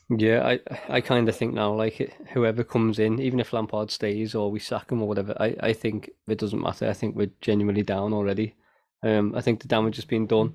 Yeah, 0.08 0.46
I 0.46 0.60
I 0.88 1.00
kind 1.00 1.28
of 1.28 1.34
think 1.34 1.52
now, 1.52 1.72
like 1.72 2.14
whoever 2.32 2.62
comes 2.62 3.00
in, 3.00 3.20
even 3.20 3.40
if 3.40 3.52
Lampard 3.52 3.90
stays 3.90 4.36
or 4.36 4.52
we 4.52 4.60
sack 4.60 4.92
him 4.92 5.02
or 5.02 5.08
whatever, 5.08 5.36
I, 5.40 5.56
I 5.60 5.72
think 5.72 6.10
it 6.28 6.38
doesn't 6.38 6.62
matter. 6.62 6.88
I 6.88 6.92
think 6.92 7.16
we're 7.16 7.32
genuinely 7.40 7.82
down 7.82 8.12
already. 8.12 8.54
Um, 9.02 9.34
I 9.34 9.40
think 9.40 9.60
the 9.60 9.68
damage 9.68 9.96
has 9.96 10.04
been 10.04 10.28
done, 10.28 10.54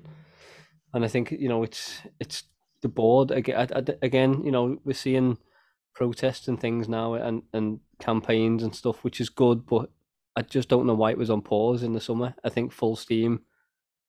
and 0.94 1.04
I 1.04 1.08
think 1.08 1.32
you 1.32 1.50
know 1.50 1.62
it's 1.64 2.00
it's 2.18 2.44
the 2.80 2.88
board 2.88 3.30
again. 3.30 3.68
Again, 4.00 4.42
you 4.42 4.52
know 4.52 4.78
we're 4.84 4.94
seeing 4.94 5.36
protests 5.94 6.48
and 6.48 6.58
things 6.58 6.88
now 6.88 7.12
and 7.14 7.42
and 7.52 7.80
campaigns 8.00 8.62
and 8.62 8.74
stuff, 8.74 9.04
which 9.04 9.20
is 9.20 9.28
good, 9.28 9.66
but 9.66 9.90
I 10.34 10.42
just 10.42 10.70
don't 10.70 10.86
know 10.86 10.94
why 10.94 11.10
it 11.10 11.18
was 11.18 11.30
on 11.30 11.42
pause 11.42 11.82
in 11.82 11.92
the 11.92 12.00
summer. 12.00 12.34
I 12.42 12.48
think 12.48 12.72
full 12.72 12.96
steam, 12.96 13.40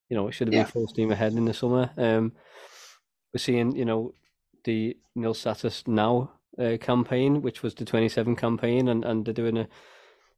you 0.10 0.16
know, 0.16 0.28
it 0.28 0.34
should 0.34 0.48
have 0.48 0.54
Yeah. 0.54 0.64
been 0.64 0.72
full 0.72 0.88
steam 0.88 1.12
ahead 1.12 1.34
in 1.34 1.46
the 1.46 1.54
summer. 1.54 1.92
Um, 1.98 2.34
we're 3.34 3.40
seeing, 3.40 3.76
you 3.76 3.86
know, 3.86 4.14
the 4.64 4.98
nil 5.16 5.34
status 5.34 5.88
now 5.88 6.32
uh, 6.60 6.78
campaign, 6.80 7.42
which 7.42 7.64
was 7.64 7.74
the 7.74 7.86
27 7.86 8.36
campaign, 8.36 8.88
and, 8.90 9.04
and 9.04 9.26
they're 9.26 9.34
doing 9.34 9.58
a, 9.58 9.68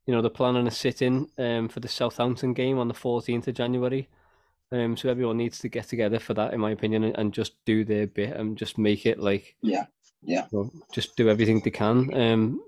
you 0.05 0.13
know, 0.13 0.21
they're 0.21 0.29
planning 0.29 0.67
a 0.67 0.71
sit-in 0.71 1.27
um, 1.37 1.67
for 1.67 1.79
the 1.81 1.87
Southampton 1.87 2.53
game 2.53 2.77
on 2.77 2.87
the 2.87 2.93
14th 2.93 3.47
of 3.47 3.55
January. 3.55 4.07
Um, 4.71 4.95
so 4.97 5.09
everyone 5.09 5.37
needs 5.37 5.59
to 5.59 5.69
get 5.69 5.87
together 5.87 6.19
for 6.19 6.33
that, 6.35 6.53
in 6.53 6.59
my 6.59 6.71
opinion, 6.71 7.03
and, 7.03 7.17
and 7.17 7.33
just 7.33 7.53
do 7.65 7.83
their 7.83 8.07
bit 8.07 8.35
and 8.35 8.57
just 8.57 8.77
make 8.77 9.05
it 9.05 9.19
like, 9.19 9.55
Yeah, 9.61 9.85
yeah. 10.21 10.47
you 10.51 10.57
know, 10.59 10.71
just 10.91 11.15
do 11.17 11.29
everything 11.29 11.59
they 11.59 11.71
can. 11.71 12.13
Um, 12.13 12.61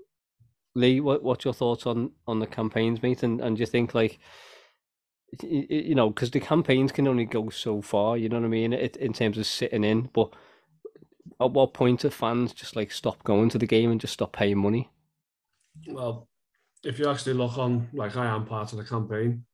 Lee, 0.74 1.00
what 1.00 1.22
what's 1.24 1.44
your 1.44 1.54
thoughts 1.54 1.86
on 1.86 2.12
on 2.26 2.38
the 2.38 2.46
campaigns, 2.46 3.02
mate? 3.02 3.22
And 3.24 3.40
and 3.40 3.56
do 3.56 3.60
you 3.60 3.66
think 3.66 3.94
like, 3.94 4.18
you 5.42 5.94
know, 5.94 6.10
because 6.10 6.30
the 6.30 6.40
campaigns 6.40 6.92
can 6.92 7.06
only 7.06 7.24
go 7.24 7.50
so 7.50 7.82
far, 7.82 8.16
you 8.16 8.28
know 8.28 8.38
what 8.38 8.46
I 8.46 8.48
mean, 8.48 8.72
it, 8.72 8.96
in 8.96 9.12
terms 9.12 9.38
of 9.38 9.46
sitting 9.46 9.84
in, 9.84 10.08
but 10.12 10.32
at 11.40 11.50
what 11.50 11.74
point 11.74 12.00
do 12.00 12.10
fans 12.10 12.52
just 12.52 12.76
like 12.76 12.90
stop 12.90 13.22
going 13.24 13.48
to 13.50 13.58
the 13.58 13.66
game 13.66 13.90
and 13.90 14.00
just 14.00 14.14
stop 14.14 14.32
paying 14.32 14.58
money? 14.58 14.88
Well, 15.86 16.28
if 16.84 16.98
you 16.98 17.08
actually 17.08 17.34
look 17.34 17.58
on, 17.58 17.88
like 17.92 18.16
I 18.16 18.26
am 18.26 18.46
part 18.46 18.72
of 18.72 18.78
the 18.78 18.84
campaign, 18.84 19.44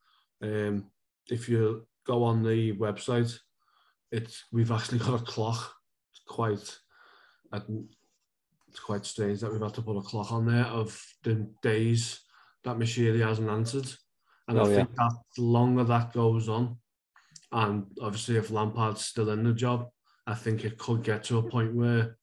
um, 0.43 0.87
if 1.29 1.49
you 1.49 1.87
go 2.07 2.23
on 2.23 2.43
the 2.43 2.73
website, 2.77 3.39
it's 4.13 4.45
we've 4.53 4.71
actually 4.71 4.99
got 4.99 5.21
a 5.21 5.25
clock. 5.25 5.75
It's 6.13 6.23
quite, 6.27 6.79
it's 7.53 8.81
quite 8.81 9.05
strange 9.05 9.41
that 9.41 9.53
we've 9.53 9.61
had 9.61 9.75
to 9.75 9.83
put 9.83 9.97
a 9.97 10.03
clock 10.03 10.33
on 10.33 10.47
there 10.47 10.67
of 10.67 10.99
the 11.23 11.49
days 11.63 12.21
that 12.63 12.79
Moshiri 12.79 13.27
hasn't 13.27 13.51
answered, 13.51 13.93
and 14.49 14.59
Oh, 14.59 14.65
I 14.65 14.69
yeah. 14.71 14.77
think 14.77 14.95
that 14.97 15.13
the 15.37 15.43
longer 15.43 15.85
that 15.85 16.13
goes 16.13 16.49
on, 16.49 16.77
and 17.53 17.87
obviously 18.01 18.37
if 18.37 18.51
Lampard's 18.51 19.05
still 19.05 19.31
in 19.31 19.43
the 19.45 19.53
job, 19.53 19.89
I 20.27 20.35
think 20.35 20.65
it 20.65 20.79
could 20.79 21.03
get 21.03 21.25
to 21.25 21.39
a 21.39 21.43
point 21.51 21.75
where 21.75 22.17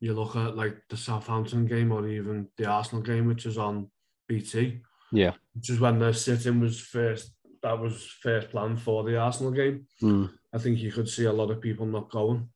you 0.00 0.14
look 0.14 0.36
at 0.36 0.56
like 0.56 0.76
the 0.88 0.96
Southampton 0.96 1.66
game 1.66 1.92
or 1.92 2.06
even 2.08 2.48
the 2.56 2.66
Arsenal 2.66 3.02
game, 3.02 3.26
which 3.26 3.46
is 3.46 3.58
on 3.58 3.90
BT, 4.28 4.80
Yeah. 5.12 5.34
which 5.54 5.70
is 5.70 5.80
when 5.80 5.98
the 5.98 6.12
sitting 6.12 6.60
was 6.60 6.80
first. 6.80 7.32
That 7.62 7.78
was 7.78 8.06
first 8.22 8.50
planned 8.50 8.80
for 8.80 9.04
the 9.04 9.18
Arsenal 9.18 9.52
game. 9.52 9.86
Mm. 10.02 10.30
I 10.54 10.58
think 10.58 10.78
you 10.78 10.90
could 10.90 11.08
see 11.08 11.24
a 11.26 11.32
lot 11.32 11.50
of 11.50 11.60
people 11.60 11.84
not 11.86 12.10
going, 12.10 12.48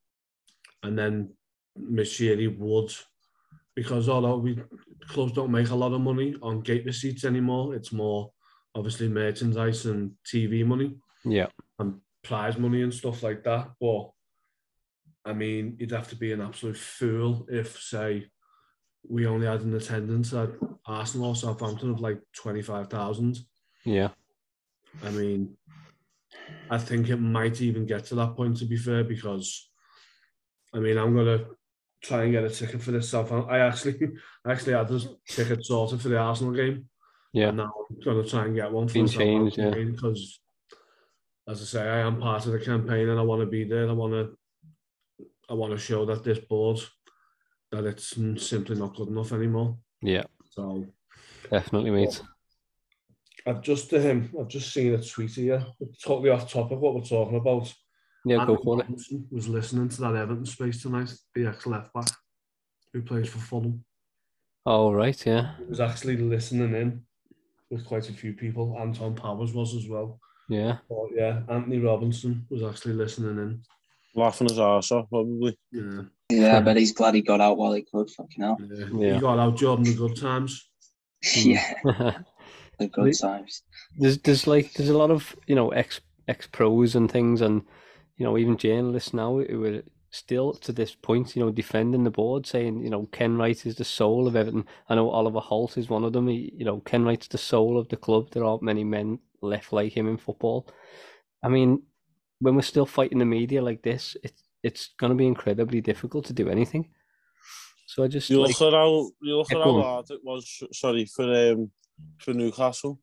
and 0.83 0.99
then 0.99 1.35
Moshiri 1.79 2.57
would, 2.59 2.91
because 3.75 4.09
although 4.09 4.39
we 4.39 4.59
clubs 5.09 5.33
don't 5.33 5.51
make 5.51 5.69
a 5.71 5.75
lot 5.75 5.93
of 5.93 6.01
money 6.01 6.35
on 6.41 6.61
gate 6.63 6.87
receipts 6.87 7.25
anymore, 7.25 7.75
it's 7.75 7.93
more 7.93 8.33
obviously 8.75 9.09
merchandise 9.09 9.87
and 9.87 10.13
TV 10.27 10.65
money 10.67 10.97
Yeah. 11.25 11.47
and 11.79 12.01
prize 12.23 12.59
money 12.59 12.83
and 12.83 12.93
stuff 12.93 13.23
like 13.23 13.45
that. 13.45 13.71
But 13.81 14.11
I 15.25 15.33
mean, 15.33 15.77
you'd 15.79 15.93
have 15.93 16.09
to 16.09 16.17
be 16.17 16.33
an 16.33 16.41
absolute 16.41 16.77
fool 16.77 17.47
if, 17.51 17.81
say, 17.81 18.27
we 19.09 19.27
only 19.27 19.47
had 19.47 19.63
an 19.63 19.75
attendance 19.75 20.33
at 20.33 20.51
Arsenal 20.87 21.29
or 21.29 21.37
Southampton 21.37 21.91
of 21.91 22.01
like 22.01 22.21
25,000. 22.37 23.39
Yeah. 23.85 24.09
I 25.03 25.11
mean, 25.11 25.57
I 26.71 26.79
think 26.79 27.09
it 27.09 27.17
might 27.17 27.61
even 27.61 27.87
get 27.87 28.05
to 28.07 28.15
that 28.17 28.37
point, 28.37 28.59
to 28.59 28.67
be 28.67 28.77
fair, 28.77 29.05
because 29.05 29.71
I 30.75 30.79
mean, 30.81 30.99
I'm 30.99 31.15
going 31.15 31.39
to 31.39 31.47
try 32.03 32.25
and 32.25 32.33
get 32.33 32.45
a 32.45 32.51
ticket 32.51 32.83
for 32.83 32.91
this 32.91 33.09
Southampton. 33.09 33.55
I 33.55 33.61
actually, 33.61 33.99
I 34.45 34.53
actually 34.53 34.73
had 34.73 34.89
this 34.89 35.07
ticket 35.29 35.65
sorted 35.65 36.01
for 36.01 36.09
the 36.09 36.19
Arsenal 36.19 36.53
game. 36.53 36.89
Yeah. 37.35 37.49
And 37.49 37.59
now 37.59 37.73
I'm 37.91 38.01
going 38.01 38.23
to 38.23 38.31
try 38.31 38.45
and 38.45 38.55
get 38.55 38.73
one 38.73 38.89
for 38.89 38.95
Been 38.95 39.09
changed, 39.09 39.59
yeah. 39.59 39.71
because, 39.71 40.41
as 41.49 41.61
I 41.61 41.65
say, 41.65 41.83
I 41.83 41.99
am 41.99 42.21
part 42.21 42.47
of 42.47 42.53
the 42.53 42.61
campaign 42.61 43.09
and 43.09 43.19
I 43.19 43.23
want 43.23 43.41
to 43.41 43.47
be 43.47 43.65
there. 43.65 43.89
I 43.89 43.93
want 43.93 44.13
to, 44.13 44.39
I 45.51 45.55
want 45.55 45.73
to 45.73 45.79
show 45.79 46.07
that 46.07 46.23
this 46.23 46.39
board 46.39 46.79
that 47.73 47.85
it's 47.85 48.17
simply 48.47 48.77
not 48.77 48.95
good 48.95 49.09
enough 49.09 49.33
anymore. 49.33 49.77
Yeah. 50.01 50.25
So 50.51 50.87
Definitely, 51.51 51.91
mate. 51.91 52.23
I've 53.47 53.63
just 53.63 53.93
um, 53.93 54.31
I've 54.41 54.49
just 54.49 54.73
seen 54.73 54.95
a 54.95 55.03
tweet 55.03 55.33
here, 55.33 55.65
totally 56.03 56.31
off 56.31 56.51
topic 56.51 56.79
what 56.79 56.95
we're 56.95 57.03
talking 57.03 57.37
about. 57.37 57.73
Yeah, 58.25 58.47
go 58.47 58.53
Andy 58.53 58.63
for 58.63 58.81
it. 58.81 59.21
Was 59.31 59.49
listening 59.49 59.89
to 59.91 60.01
that 60.03 60.15
Everton 60.15 60.47
space 60.47 60.83
tonight, 60.83 61.13
the 61.35 61.47
ex 61.47 61.67
left 61.67 61.93
back 61.93 62.09
who 62.93 63.03
plays 63.03 63.29
for 63.29 63.39
Fulham. 63.39 63.85
All 64.65 64.95
right. 64.95 65.27
Yeah. 65.27 65.57
He 65.59 65.65
was 65.65 65.81
actually 65.81 66.17
listening 66.17 66.75
in 66.75 67.03
with 67.71 67.85
quite 67.87 68.09
a 68.09 68.13
few 68.13 68.33
people. 68.33 68.77
Anton 68.81 69.15
Powers 69.15 69.53
was 69.53 69.75
as 69.75 69.89
well. 69.89 70.21
Yeah. 70.49 70.79
But 70.89 71.07
yeah, 71.15 71.41
Antonee 71.49 71.79
Robinson 71.79 72.47
was 72.51 72.63
actually 72.63 72.95
listening 72.95 73.37
in. 73.39 73.63
Laughing 74.15 74.49
his 74.49 74.59
arse 74.59 74.93
off, 74.93 75.09
probably. 75.09 75.59
Yeah, 75.73 76.03
Yeah, 76.31 76.59
I 76.59 76.61
bet 76.61 76.77
he's 76.77 76.93
glad 76.93 77.15
he 77.15 77.23
got 77.23 77.41
out 77.41 77.57
while 77.57 77.73
he 77.73 77.83
could. 77.83 78.09
Fucking 78.11 78.43
hell. 78.45 78.59
yeah. 78.61 78.87
Yeah. 78.95 79.15
He 79.15 79.21
got 79.21 79.39
out 79.39 79.57
Jordan 79.57 79.85
the 79.85 79.95
good 79.95 80.17
times. 80.17 80.69
Yeah. 81.37 81.75
The 82.79 82.89
good 82.89 83.17
times. 83.17 83.63
there's 83.99 84.19
there's 84.19 84.49
like 84.49 84.73
there's 84.73 84.89
a 84.89 84.99
lot 84.99 85.13
of 85.13 85.37
you 85.47 85.55
know 85.55 85.69
ex 85.69 86.01
ex 86.27 86.49
pros 86.49 86.97
and 86.97 87.09
things 87.09 87.41
and 87.41 87.63
you 88.17 88.25
know 88.27 88.37
even 88.37 88.57
journalists 88.57 89.15
now 89.15 89.39
who 89.39 89.65
are 89.65 89.83
still 90.15 90.53
to 90.55 90.73
this 90.73 90.95
point 90.95 91.35
you 91.35 91.45
know 91.45 91.51
defending 91.51 92.05
the 92.05 92.11
board 92.11 92.47
saying 92.47 92.81
you 92.81 92.89
know 92.89 93.07
Kenwright 93.07 93.67
is 93.67 93.75
the 93.75 93.85
soul 93.85 94.29
of 94.29 94.37
Everton. 94.37 94.65
I 94.89 94.95
know 94.95 95.11
Oliver 95.11 95.41
Holt 95.41 95.77
is 95.77 95.89
one 95.89 96.05
of 96.05 96.13
them. 96.13 96.29
He, 96.29 96.53
you 96.57 96.65
know 96.65 96.81
Kenwright's 96.81 97.29
the 97.29 97.39
soul 97.39 97.79
of 97.79 97.89
the 97.89 97.97
club. 97.97 98.31
There 98.31 98.45
aren't 98.45 98.63
many 98.63 98.85
men 98.85 99.19
left 99.41 99.73
like 99.73 99.93
him 99.93 100.09
in 100.09 100.17
football. 100.17 100.69
I 101.43 101.49
mean, 101.49 101.83
when 102.39 102.55
we're 102.55 102.63
still 102.63 102.87
fighting 102.87 103.19
the 103.19 103.25
media 103.25 103.61
like 103.61 103.83
this, 103.83 104.17
it's 104.23 104.43
it's 104.63 104.95
going 104.99 105.11
to 105.11 105.17
be 105.17 105.27
incredibly 105.27 105.81
difficult 105.81 106.25
to 106.27 106.33
do 106.33 106.49
anything. 106.49 106.91
So 107.87 108.05
I 108.05 108.09
just 108.09 108.31
You 108.31 108.41
like, 108.41 108.59
look 108.59 108.73
at 108.73 108.77
how 108.77 109.11
you 109.21 109.37
look 109.37 109.53
at 109.53 109.61
how 109.61 109.81
hard 109.83 110.11
it 110.11 110.21
was. 110.23 110.63
Sorry 110.73 111.05
for 111.07 111.25
um 111.25 111.71
for 112.19 112.33
Newcastle. 112.33 113.01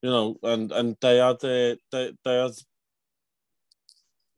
You 0.00 0.10
know, 0.10 0.36
and 0.42 0.72
and 0.72 0.96
they 1.00 1.18
had 1.18 1.44
uh, 1.44 1.76
they 1.92 2.12
they 2.24 2.36
had 2.42 2.52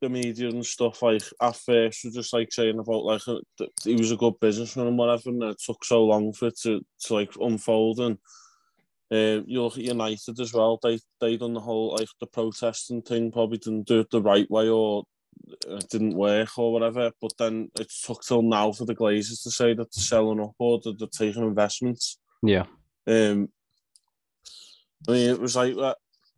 the 0.01 0.09
media 0.09 0.49
and 0.49 0.65
stuff 0.65 1.01
like 1.01 1.23
at 1.41 1.55
first 1.55 2.03
were 2.03 2.11
just 2.11 2.33
like 2.33 2.51
saying 2.51 2.79
about 2.79 3.05
like 3.05 3.21
uh, 3.27 3.39
he 3.83 3.95
was 3.95 4.11
a 4.11 4.17
good 4.17 4.39
businessman 4.39 4.87
and 4.87 4.97
whatever, 4.97 5.29
and 5.29 5.43
it 5.43 5.61
took 5.63 5.83
so 5.83 6.03
long 6.03 6.33
for 6.33 6.47
it 6.47 6.59
to, 6.63 6.81
to 7.01 7.13
like 7.13 7.31
unfold. 7.39 7.99
And 7.99 8.17
uh, 9.11 9.43
you 9.45 9.61
look 9.61 9.77
at 9.77 9.83
United 9.83 10.39
as 10.39 10.53
well; 10.53 10.79
they 10.81 10.99
they 11.19 11.37
done 11.37 11.53
the 11.53 11.59
whole 11.59 11.95
like 11.97 12.09
the 12.19 12.27
protesting 12.27 13.01
thing, 13.01 13.31
probably 13.31 13.57
didn't 13.57 13.87
do 13.87 13.99
it 14.01 14.09
the 14.09 14.21
right 14.21 14.49
way 14.49 14.67
or 14.69 15.03
it 15.67 15.89
didn't 15.89 16.15
work 16.15 16.57
or 16.57 16.73
whatever. 16.73 17.11
But 17.21 17.31
then 17.37 17.69
it 17.79 17.91
took 18.03 18.23
till 18.23 18.41
now 18.41 18.71
for 18.71 18.85
the 18.85 18.95
Glazers 18.95 19.43
to 19.43 19.51
say 19.51 19.73
that 19.73 19.93
they're 19.93 20.03
selling 20.03 20.41
up 20.41 20.55
or 20.59 20.79
that 20.83 20.99
they're 20.99 21.07
taking 21.07 21.43
investments. 21.43 22.19
yeah, 22.43 22.65
Um, 23.07 23.49
I 25.07 25.11
mean, 25.11 25.29
it 25.29 25.39
was 25.39 25.55
like. 25.55 25.75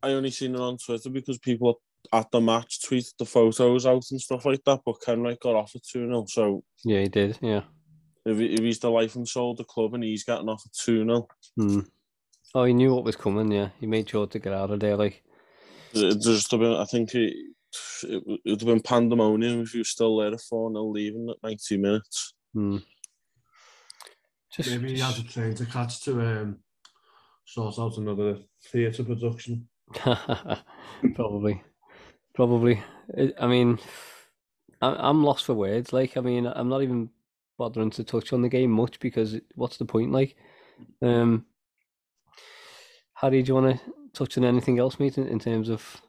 I 0.04 0.12
only 0.12 0.30
seen 0.30 0.54
it 0.54 0.62
on 0.62 0.78
Twitter 0.78 1.10
because 1.10 1.40
people 1.40 1.82
at 2.14 2.32
the 2.32 2.42
match 2.42 2.80
tweeted 2.82 3.14
the 3.18 3.26
photos 3.26 3.86
out 3.86 4.04
and 4.12 4.22
stuff 4.22 4.46
like 4.46 4.64
that. 4.66 4.82
But 4.86 5.02
Kenwright 5.06 5.40
got 5.40 5.56
off 5.56 5.76
at 5.76 5.84
2 5.84 6.08
0. 6.08 6.26
So 6.28 6.64
yeah, 6.84 7.02
he 7.02 7.08
did. 7.08 7.38
Yeah. 7.42 7.64
if, 8.26 8.40
if 8.40 8.60
he's 8.60 8.80
the 8.80 8.90
life 8.92 9.16
and 9.16 9.28
soul 9.28 9.52
of 9.52 9.58
the 9.58 9.64
club 9.64 9.94
and 9.94 10.04
he's 10.04 10.24
getting 10.24 10.50
off 10.50 10.64
at 10.66 10.74
2 10.74 11.04
0, 11.06 11.28
Hmm. 11.56 11.80
Oh, 12.56 12.64
he 12.64 12.74
knew 12.74 12.94
what 12.94 13.04
was 13.04 13.16
coming. 13.16 13.52
Yeah, 13.52 13.70
he 13.80 13.88
made 13.88 14.10
sure 14.10 14.28
to 14.28 14.40
get 14.40 14.54
out 14.54 14.72
of 14.72 14.80
there. 14.80 14.96
Like, 14.96 15.24
there's 15.94 16.16
just 16.18 16.52
have 16.52 16.60
been, 16.62 16.74
I 16.74 16.86
think 16.86 17.14
it, 17.14 17.34
it 18.04 18.24
would 18.26 18.62
have 18.62 18.68
been 18.68 18.80
pandemonium 18.82 19.62
if 19.62 19.72
he 19.72 19.80
was 19.80 19.90
still 19.90 20.18
there 20.18 20.34
at 20.34 20.42
4 20.42 20.72
0 20.72 20.84
leaving 20.86 21.30
at 21.30 21.44
90 21.44 21.78
minutes. 21.78 22.34
hmm. 22.54 22.78
Just, 24.52 24.72
Maybe 24.72 24.94
he 24.96 25.00
has 25.00 25.20
a 25.20 25.24
train 25.24 25.54
to 25.56 25.66
catch 25.66 26.02
to 26.06 26.22
um, 26.22 26.58
sort 27.46 27.78
out 27.78 27.98
another 27.98 28.40
theatre 28.72 29.04
production. 29.04 29.68
probably, 31.16 31.62
probably. 32.38 32.84
I- 33.40 33.48
mean, 33.48 33.80
I'm 34.80 35.24
lost 35.24 35.46
for 35.46 35.56
words. 35.56 35.92
Like, 35.92 36.18
I 36.18 36.22
mean, 36.22 36.46
I'm 36.46 36.70
not 36.70 36.84
even 36.84 37.10
bothering 37.58 37.90
to 37.92 38.04
touch 38.04 38.32
on 38.32 38.44
the 38.44 38.50
game 38.50 38.70
much 38.70 39.00
because 39.00 39.36
what's 39.56 39.78
the 39.78 39.86
point? 39.86 40.12
Like, 40.12 40.36
um, 41.02 41.48
Harry, 43.16 43.42
do 43.42 43.48
you 43.48 43.56
want 43.56 43.76
to 43.76 43.94
touch 44.14 44.38
on 44.38 44.46
anything 44.46 44.78
else, 44.78 45.00
mate, 45.00 45.18
in, 45.18 45.28
in 45.28 45.40
terms 45.40 45.68
of, 45.68 46.00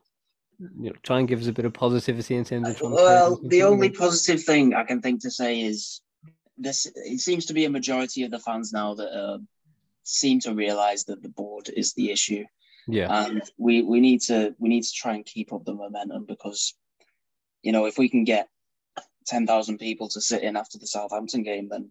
you 0.58 0.90
know, 0.90 0.96
try 1.02 1.18
and 1.18 1.26
give 1.26 1.40
us 1.40 1.46
a 1.46 1.52
bit 1.52 1.64
of 1.64 1.72
positivity 1.72 2.36
in 2.36 2.44
terms 2.44 2.68
of? 2.68 2.82
Well, 2.82 3.40
the 3.42 3.62
only 3.62 3.88
positive 3.88 4.44
thing 4.44 4.74
I 4.74 4.84
can 4.84 5.00
think 5.00 5.22
to 5.22 5.30
say 5.30 5.62
is 5.62 6.02
this. 6.58 6.84
It 6.94 7.20
seems 7.20 7.46
to 7.46 7.54
be 7.54 7.64
a 7.64 7.70
majority 7.70 8.24
of 8.24 8.30
the 8.30 8.38
fans 8.38 8.70
now 8.70 8.92
that 8.92 9.10
uh, 9.10 9.38
seem 10.02 10.40
to 10.40 10.52
realise 10.52 11.04
that 11.04 11.22
the 11.22 11.30
board 11.30 11.70
is 11.74 11.94
the 11.94 12.10
issue, 12.10 12.44
yeah, 12.88 13.24
and 13.24 13.42
we 13.58 13.82
we 13.82 14.00
need 14.00 14.22
to 14.22 14.54
we 14.58 14.68
need 14.68 14.82
to 14.82 14.92
try 14.92 15.14
and 15.14 15.24
keep 15.24 15.52
up 15.52 15.64
the 15.64 15.74
momentum 15.74 16.24
because, 16.24 16.74
you 17.62 17.72
know, 17.72 17.86
if 17.86 17.98
we 17.98 18.08
can 18.08 18.24
get 18.24 18.48
ten 19.26 19.46
thousand 19.46 19.78
people 19.78 20.08
to 20.08 20.20
sit 20.20 20.42
in 20.42 20.56
after 20.56 20.78
the 20.78 20.86
Southampton 20.86 21.42
game, 21.42 21.68
then 21.68 21.90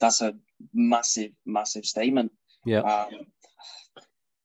that's 0.00 0.20
a 0.20 0.34
massive 0.74 1.30
massive 1.46 1.84
statement. 1.84 2.32
yeah, 2.64 2.80
Um, 2.80 3.26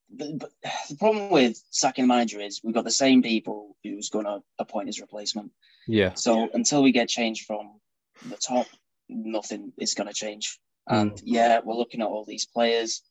but, 0.09 0.37
but 0.37 0.51
the 0.89 0.95
problem 0.97 1.31
with 1.31 1.61
sacking 1.71 2.07
manager 2.07 2.39
is 2.39 2.61
we've 2.63 2.75
got 2.75 2.83
the 2.83 2.91
same 2.91 3.23
people 3.23 3.75
who's 3.83 4.09
going 4.09 4.25
to 4.25 4.41
appoint 4.59 4.87
his 4.87 5.01
replacement. 5.01 5.51
yeah, 5.87 6.13
So 6.13 6.49
until 6.53 6.83
we 6.83 6.91
get 6.91 7.09
change 7.09 7.45
from 7.45 7.79
the 8.29 8.37
top, 8.37 8.67
nothing 9.09 9.73
is 9.77 9.95
going 9.95 10.07
to 10.07 10.13
change. 10.13 10.59
And 10.87 11.19
yeah, 11.23 11.61
we're 11.63 11.75
looking 11.75 12.01
at 12.01 12.07
all 12.07 12.25
these 12.25 12.45
players, 12.45 13.01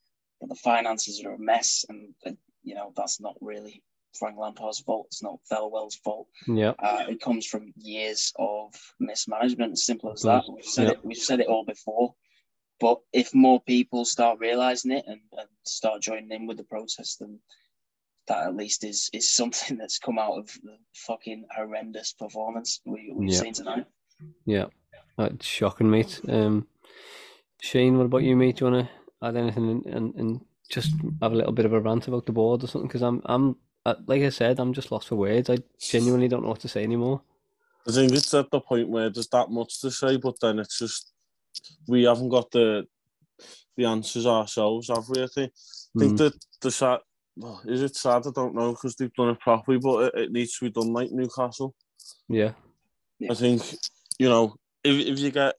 but 0.41 0.49
the 0.49 0.55
finances 0.55 1.25
are 1.25 1.35
a 1.35 1.39
mess, 1.39 1.85
and 1.89 2.15
you 2.63 2.75
know 2.75 2.93
that's 2.97 3.21
not 3.21 3.35
really 3.41 3.83
Frank 4.19 4.37
Lampard's 4.39 4.81
fault. 4.81 5.07
It's 5.07 5.23
not 5.23 5.39
Thelwell's 5.51 5.97
fault. 5.97 6.29
yeah, 6.47 6.75
Uh, 6.79 7.07
it 7.09 7.21
comes 7.21 7.47
from 7.47 7.73
years 7.77 8.33
of 8.39 8.75
mismanagement. 9.01 9.79
Simple 9.79 10.13
as 10.13 10.23
that. 10.23 10.45
We've 10.49 10.65
said 10.65 10.85
Yeah. 10.87 10.93
it. 10.93 11.05
We've 11.05 11.17
said 11.17 11.41
it 11.41 11.47
all 11.47 11.65
before. 11.65 12.15
But 12.79 13.01
if 13.13 13.33
more 13.35 13.61
people 13.63 14.05
start 14.05 14.39
realizing 14.41 14.91
it 14.93 15.05
and, 15.07 15.21
and 15.39 15.49
start 15.65 16.03
joining 16.03 16.31
in 16.31 16.47
with 16.47 16.57
the 16.59 16.65
protest, 16.65 17.21
then 17.21 17.39
that 18.29 18.47
at 18.47 18.55
least 18.57 18.85
is 18.85 19.09
is 19.15 19.31
something 19.31 19.77
that's 19.79 19.99
come 19.99 20.19
out 20.19 20.37
of 20.39 20.47
the 20.63 20.77
fucking 21.07 21.47
horrendous 21.57 22.13
performance 22.13 22.81
we, 22.85 23.13
we've 23.15 23.31
Yeah. 23.31 23.39
seen 23.41 23.53
tonight. 23.55 23.87
yeah. 24.45 24.67
That's 25.17 25.45
shocking, 25.47 25.91
mate. 25.91 26.21
Um, 26.29 26.67
Shane, 27.61 27.97
what 27.97 28.07
about 28.07 28.23
you, 28.25 28.35
mate? 28.37 28.57
Do 28.57 28.65
you 28.67 28.71
want 28.73 28.89
to 28.89 29.27
add 29.27 29.37
anything 29.37 29.71
and, 29.71 29.87
and, 29.87 30.15
and 30.17 30.41
just 30.73 30.95
have 31.20 31.33
a 31.33 31.37
little 31.37 31.53
bit 31.53 31.66
of 31.66 31.73
a 31.73 31.81
rant 31.81 32.09
about 32.09 32.27
the 32.27 32.33
board 32.33 32.64
or 32.64 32.66
something? 32.66 32.89
Because 32.89 33.03
I'm, 33.03 33.23
I'm, 33.27 33.57
uh, 33.85 33.95
like 34.07 34.23
I 34.23 34.31
said, 34.31 34.59
I'm 34.59 34.73
just 34.73 34.91
lost 34.91 35.09
for 35.09 35.16
words. 35.16 35.51
I 35.51 35.59
genuinely 35.79 36.29
don't 36.29 36.43
know 36.43 36.49
what 36.49 36.61
to 36.61 36.68
say 36.68 36.83
anymore. 36.83 37.20
I 37.89 37.93
think 37.93 38.12
it's 38.12 38.33
at 38.35 38.51
the 38.51 38.61
point 38.61 38.89
where 38.89 39.11
there's 39.11 39.29
that 39.29 39.51
much 39.51 39.81
to 39.81 39.91
say, 39.91 40.16
but 40.16 40.37
then 40.41 40.59
it's 40.59 40.79
just 40.79 41.12
we 41.87 42.05
haven't 42.05 42.31
got 42.31 42.51
the 42.51 42.87
the 43.77 43.85
answers 43.85 44.27
ourselves, 44.27 44.89
have 44.89 45.09
we? 45.09 45.23
I 45.23 45.27
think. 45.27 45.53
I 45.53 45.99
think 45.99 46.16
Mm, 46.16 46.18
that 46.18 46.35
the 46.61 46.70
sad 46.70 47.01
is 47.64 47.83
it 47.83 47.97
sad? 47.97 48.27
I 48.27 48.31
don't 48.35 48.55
know 48.55 48.73
because 48.73 48.95
they've 48.97 49.12
done 49.14 49.31
it 49.31 49.41
properly, 49.41 49.79
but 49.79 50.14
it, 50.14 50.25
it 50.25 50.33
needs 50.33 50.59
to 50.59 50.64
be 50.66 50.70
done 50.70 50.93
like 50.93 51.11
Newcastle. 51.11 51.75
yeah, 52.29 52.53
I 53.31 53.35
think 53.35 53.62
you 54.18 54.29
know 54.29 54.57
if 54.85 55.07
if 55.07 55.18
you 55.18 55.31
get 55.31 55.55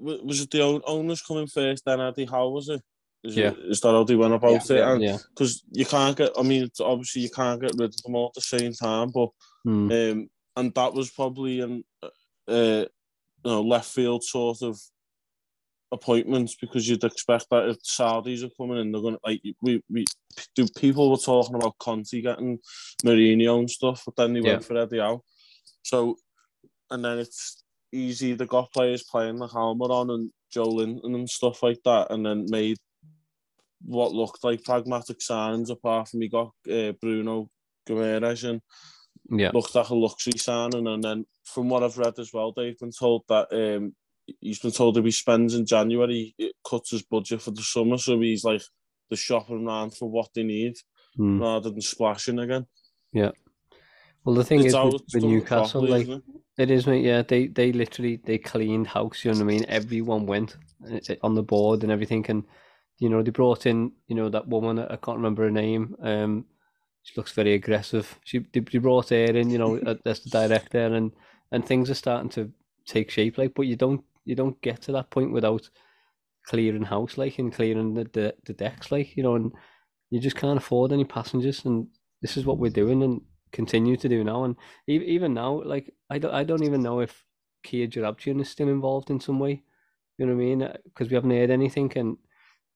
was 0.00 0.40
it 0.40 0.50
the 0.50 0.62
owners 0.86 1.22
coming 1.22 1.46
first, 1.46 1.84
then 1.84 2.00
Eddie 2.00 2.26
Howe 2.26 2.48
was 2.48 2.68
it? 2.68 2.82
Is, 3.24 3.36
Yeah. 3.36 3.48
it, 3.50 3.58
is 3.70 3.80
that 3.80 3.88
how 3.92 4.04
they 4.04 4.16
went 4.16 4.34
about 4.34 4.68
Yeah, 4.68 4.76
it? 4.76 4.82
And 4.82 5.02
yeah. 5.02 5.18
because 5.30 5.62
you 5.72 5.86
can't 5.86 6.16
get, 6.16 6.32
I 6.36 6.42
mean, 6.42 6.68
obviously 6.80 7.22
you 7.22 7.30
can't 7.30 7.60
get 7.60 7.72
rid 7.76 7.90
of 7.90 8.02
them 8.02 8.14
all 8.16 8.28
at 8.28 8.34
the 8.34 8.40
same 8.40 8.72
time, 8.72 9.10
but 9.10 9.30
Mm, 9.66 9.92
um, 10.12 10.30
and 10.56 10.74
that 10.74 10.92
was 10.92 11.10
probably 11.10 11.60
an 11.60 11.84
uh, 12.02 12.10
you 12.48 12.86
know 13.44 13.62
left 13.62 13.88
field 13.88 14.24
sort 14.24 14.60
of 14.62 14.80
appointments 15.92 16.56
because 16.60 16.88
you'd 16.88 17.04
expect 17.04 17.46
that 17.50 17.68
if 17.68 17.76
Saudis 17.82 18.42
are 18.44 18.50
coming 18.56 18.78
in, 18.78 18.90
they're 18.90 19.00
going 19.00 19.14
to 19.14 19.20
like 19.24 19.40
we 19.60 19.82
we 19.90 20.04
do 20.56 20.66
people 20.76 21.10
were 21.10 21.16
talking 21.16 21.54
about 21.54 21.78
Conte 21.78 22.20
getting 22.20 22.58
Mourinho 23.04 23.60
and 23.60 23.70
stuff, 23.70 24.02
but 24.04 24.16
then 24.16 24.32
they 24.32 24.40
Yeah. 24.40 24.54
went 24.54 24.64
for 24.64 24.76
Eddie 24.76 24.98
Howe. 24.98 25.22
So 25.84 26.16
and 26.90 27.04
then 27.04 27.18
it's 27.20 27.62
easy. 27.92 28.34
They 28.34 28.46
got 28.46 28.72
players 28.72 29.04
playing 29.04 29.36
the 29.36 29.46
helmet 29.46 29.90
on 29.90 30.10
and 30.10 30.30
Joelinton 30.54 31.14
and 31.14 31.28
stuff 31.28 31.62
like 31.62 31.80
that, 31.84 32.10
and 32.10 32.24
then 32.26 32.46
made 32.50 32.78
what 33.84 34.12
looked 34.12 34.44
like 34.44 34.64
pragmatic 34.64 35.18
signings. 35.18 35.70
Apart 35.70 36.08
from 36.08 36.20
he 36.20 36.28
got 36.28 36.52
uh, 36.70 36.92
Bruno 37.00 37.50
Guimaraes 37.88 38.48
and 38.48 38.60
yeah, 39.30 39.50
looked 39.52 39.74
like 39.74 39.88
a 39.88 39.94
luxury 39.94 40.38
signing. 40.38 40.86
And 40.86 41.02
then 41.02 41.26
from 41.44 41.68
what 41.68 41.82
I've 41.82 41.98
read 41.98 42.18
as 42.18 42.32
well, 42.32 42.52
they've 42.52 42.78
been 42.78 42.92
told 42.92 43.24
that 43.28 43.48
um, 43.52 43.94
he's 44.40 44.58
been 44.60 44.72
told 44.72 44.96
if 44.98 45.04
he 45.04 45.10
spends 45.10 45.54
in 45.54 45.66
January, 45.66 46.34
it 46.38 46.54
cuts 46.68 46.90
his 46.90 47.02
budget 47.02 47.42
for 47.42 47.50
the 47.50 47.62
summer. 47.62 47.98
So 47.98 48.20
he's 48.20 48.44
like 48.44 48.62
the 49.10 49.16
shopping 49.16 49.66
around 49.66 49.96
for 49.96 50.08
what 50.08 50.28
they 50.34 50.42
need 50.42 50.74
mm. 51.18 51.40
rather 51.40 51.70
than 51.70 51.80
splashing 51.80 52.38
again. 52.38 52.66
Yeah. 53.12 53.30
Well, 54.24 54.36
the 54.36 54.44
thing 54.44 54.60
It's 54.60 54.74
is 54.74 54.74
with, 54.74 55.02
with 55.14 55.24
Newcastle, 55.24 55.82
properly, 55.82 56.04
like 56.04 56.22
it 56.58 56.70
it? 56.70 56.70
is, 56.70 56.86
mate. 56.86 57.04
Yeah, 57.04 57.22
they 57.22 57.48
they 57.48 57.72
literally 57.72 58.20
they 58.24 58.38
cleaned 58.38 58.86
house. 58.86 59.24
You 59.24 59.32
know 59.32 59.38
what 59.38 59.42
I 59.42 59.46
mean? 59.46 59.64
Everyone 59.66 60.26
went 60.26 60.56
uh, 60.88 61.14
on 61.22 61.34
the 61.34 61.42
board 61.42 61.82
and 61.82 61.90
everything, 61.90 62.24
and 62.28 62.44
you 63.02 63.08
know 63.08 63.20
they 63.20 63.32
brought 63.32 63.66
in 63.66 63.90
you 64.06 64.14
know 64.14 64.28
that 64.28 64.46
woman. 64.46 64.78
I 64.78 64.94
can't 64.94 65.16
remember 65.18 65.42
her 65.42 65.50
name. 65.50 65.96
Um, 66.00 66.44
she 67.02 67.14
looks 67.16 67.32
very 67.32 67.54
aggressive. 67.54 68.16
She 68.22 68.38
they, 68.52 68.60
brought 68.60 69.08
her 69.08 69.24
in, 69.24 69.50
you 69.50 69.58
know, 69.58 69.76
as 70.06 70.20
the 70.20 70.30
director, 70.30 70.86
and 70.86 71.10
and 71.50 71.66
things 71.66 71.90
are 71.90 71.94
starting 71.94 72.30
to 72.30 72.52
take 72.86 73.10
shape. 73.10 73.38
Like, 73.38 73.54
but 73.54 73.66
you 73.66 73.74
don't 73.74 74.04
you 74.24 74.36
don't 74.36 74.60
get 74.62 74.82
to 74.82 74.92
that 74.92 75.10
point 75.10 75.32
without 75.32 75.68
clearing 76.46 76.84
house, 76.84 77.18
like, 77.18 77.40
and 77.40 77.52
clearing 77.52 77.94
the 77.94 78.04
the, 78.04 78.34
the 78.46 78.52
decks, 78.52 78.92
like, 78.92 79.16
you 79.16 79.24
know, 79.24 79.34
and 79.34 79.50
you 80.10 80.20
just 80.20 80.36
can't 80.36 80.58
afford 80.58 80.92
any 80.92 81.04
passengers, 81.04 81.64
and 81.64 81.88
this 82.20 82.36
is 82.36 82.46
what 82.46 82.58
we're 82.58 82.70
doing, 82.70 83.02
and 83.02 83.20
continue 83.50 83.96
to 83.96 84.08
do 84.08 84.22
now. 84.22 84.44
And 84.44 84.54
even 84.86 85.08
even 85.08 85.34
now, 85.34 85.60
like, 85.64 85.92
I 86.08 86.18
don't 86.18 86.34
I 86.34 86.44
don't 86.44 86.62
even 86.62 86.84
know 86.84 87.00
if 87.00 87.24
Kia 87.64 87.88
Joorabchian 87.88 88.40
is 88.40 88.48
still 88.48 88.68
involved 88.68 89.10
in 89.10 89.18
some 89.18 89.40
way. 89.40 89.64
You 90.18 90.26
know 90.26 90.36
what 90.36 90.42
I 90.42 90.44
mean? 90.44 90.72
Because 90.84 91.08
we 91.10 91.16
haven't 91.16 91.32
heard 91.32 91.50
anything, 91.50 91.92
and 91.96 92.16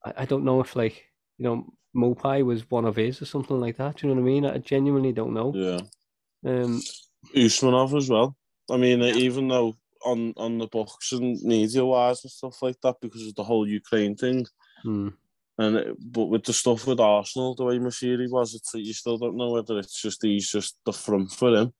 I, 0.06 0.22
I 0.22 0.24
don't 0.24 0.44
know 0.44 0.60
if 0.60 0.76
like 0.76 1.06
you 1.38 1.44
know, 1.44 1.72
Maupay 1.94 2.44
was 2.44 2.70
one 2.70 2.84
of 2.84 2.96
his 2.96 3.20
or 3.20 3.26
something 3.26 3.60
like 3.60 3.76
that. 3.76 3.96
Do 3.96 4.06
you 4.06 4.14
know 4.14 4.20
what 4.20 4.28
I 4.28 4.32
mean? 4.32 4.46
I 4.46 4.58
genuinely 4.58 5.12
don't 5.12 5.34
know. 5.34 5.52
Yeah. 5.54 5.80
Um, 6.50 6.80
Usmanov 7.34 7.96
as 7.96 8.08
well. 8.08 8.36
I 8.70 8.76
mean, 8.76 9.02
even 9.02 9.48
though 9.48 9.76
on 10.04 10.32
on 10.36 10.58
the 10.58 10.66
books 10.66 11.12
and 11.12 11.40
media 11.42 11.84
wise 11.84 12.22
and 12.24 12.30
stuff 12.30 12.62
like 12.62 12.80
that, 12.82 12.96
because 13.00 13.26
of 13.26 13.34
the 13.34 13.44
whole 13.44 13.66
Ukraine 13.66 14.14
thing, 14.14 14.46
hmm, 14.82 15.08
and 15.58 15.76
it, 15.76 15.96
but 15.98 16.26
with 16.26 16.44
the 16.44 16.52
stuff 16.52 16.86
with 16.86 17.00
Arsenal, 17.00 17.54
the 17.54 17.64
way 17.64 17.78
Moshiri 17.78 18.30
was, 18.30 18.54
it's 18.54 18.74
you 18.74 18.92
still 18.92 19.18
don't 19.18 19.36
know 19.36 19.50
whether 19.50 19.78
it's 19.78 20.00
just 20.00 20.22
he's 20.22 20.50
just 20.50 20.78
the 20.84 20.92
front 20.92 21.32
for 21.32 21.54
him 21.54 21.72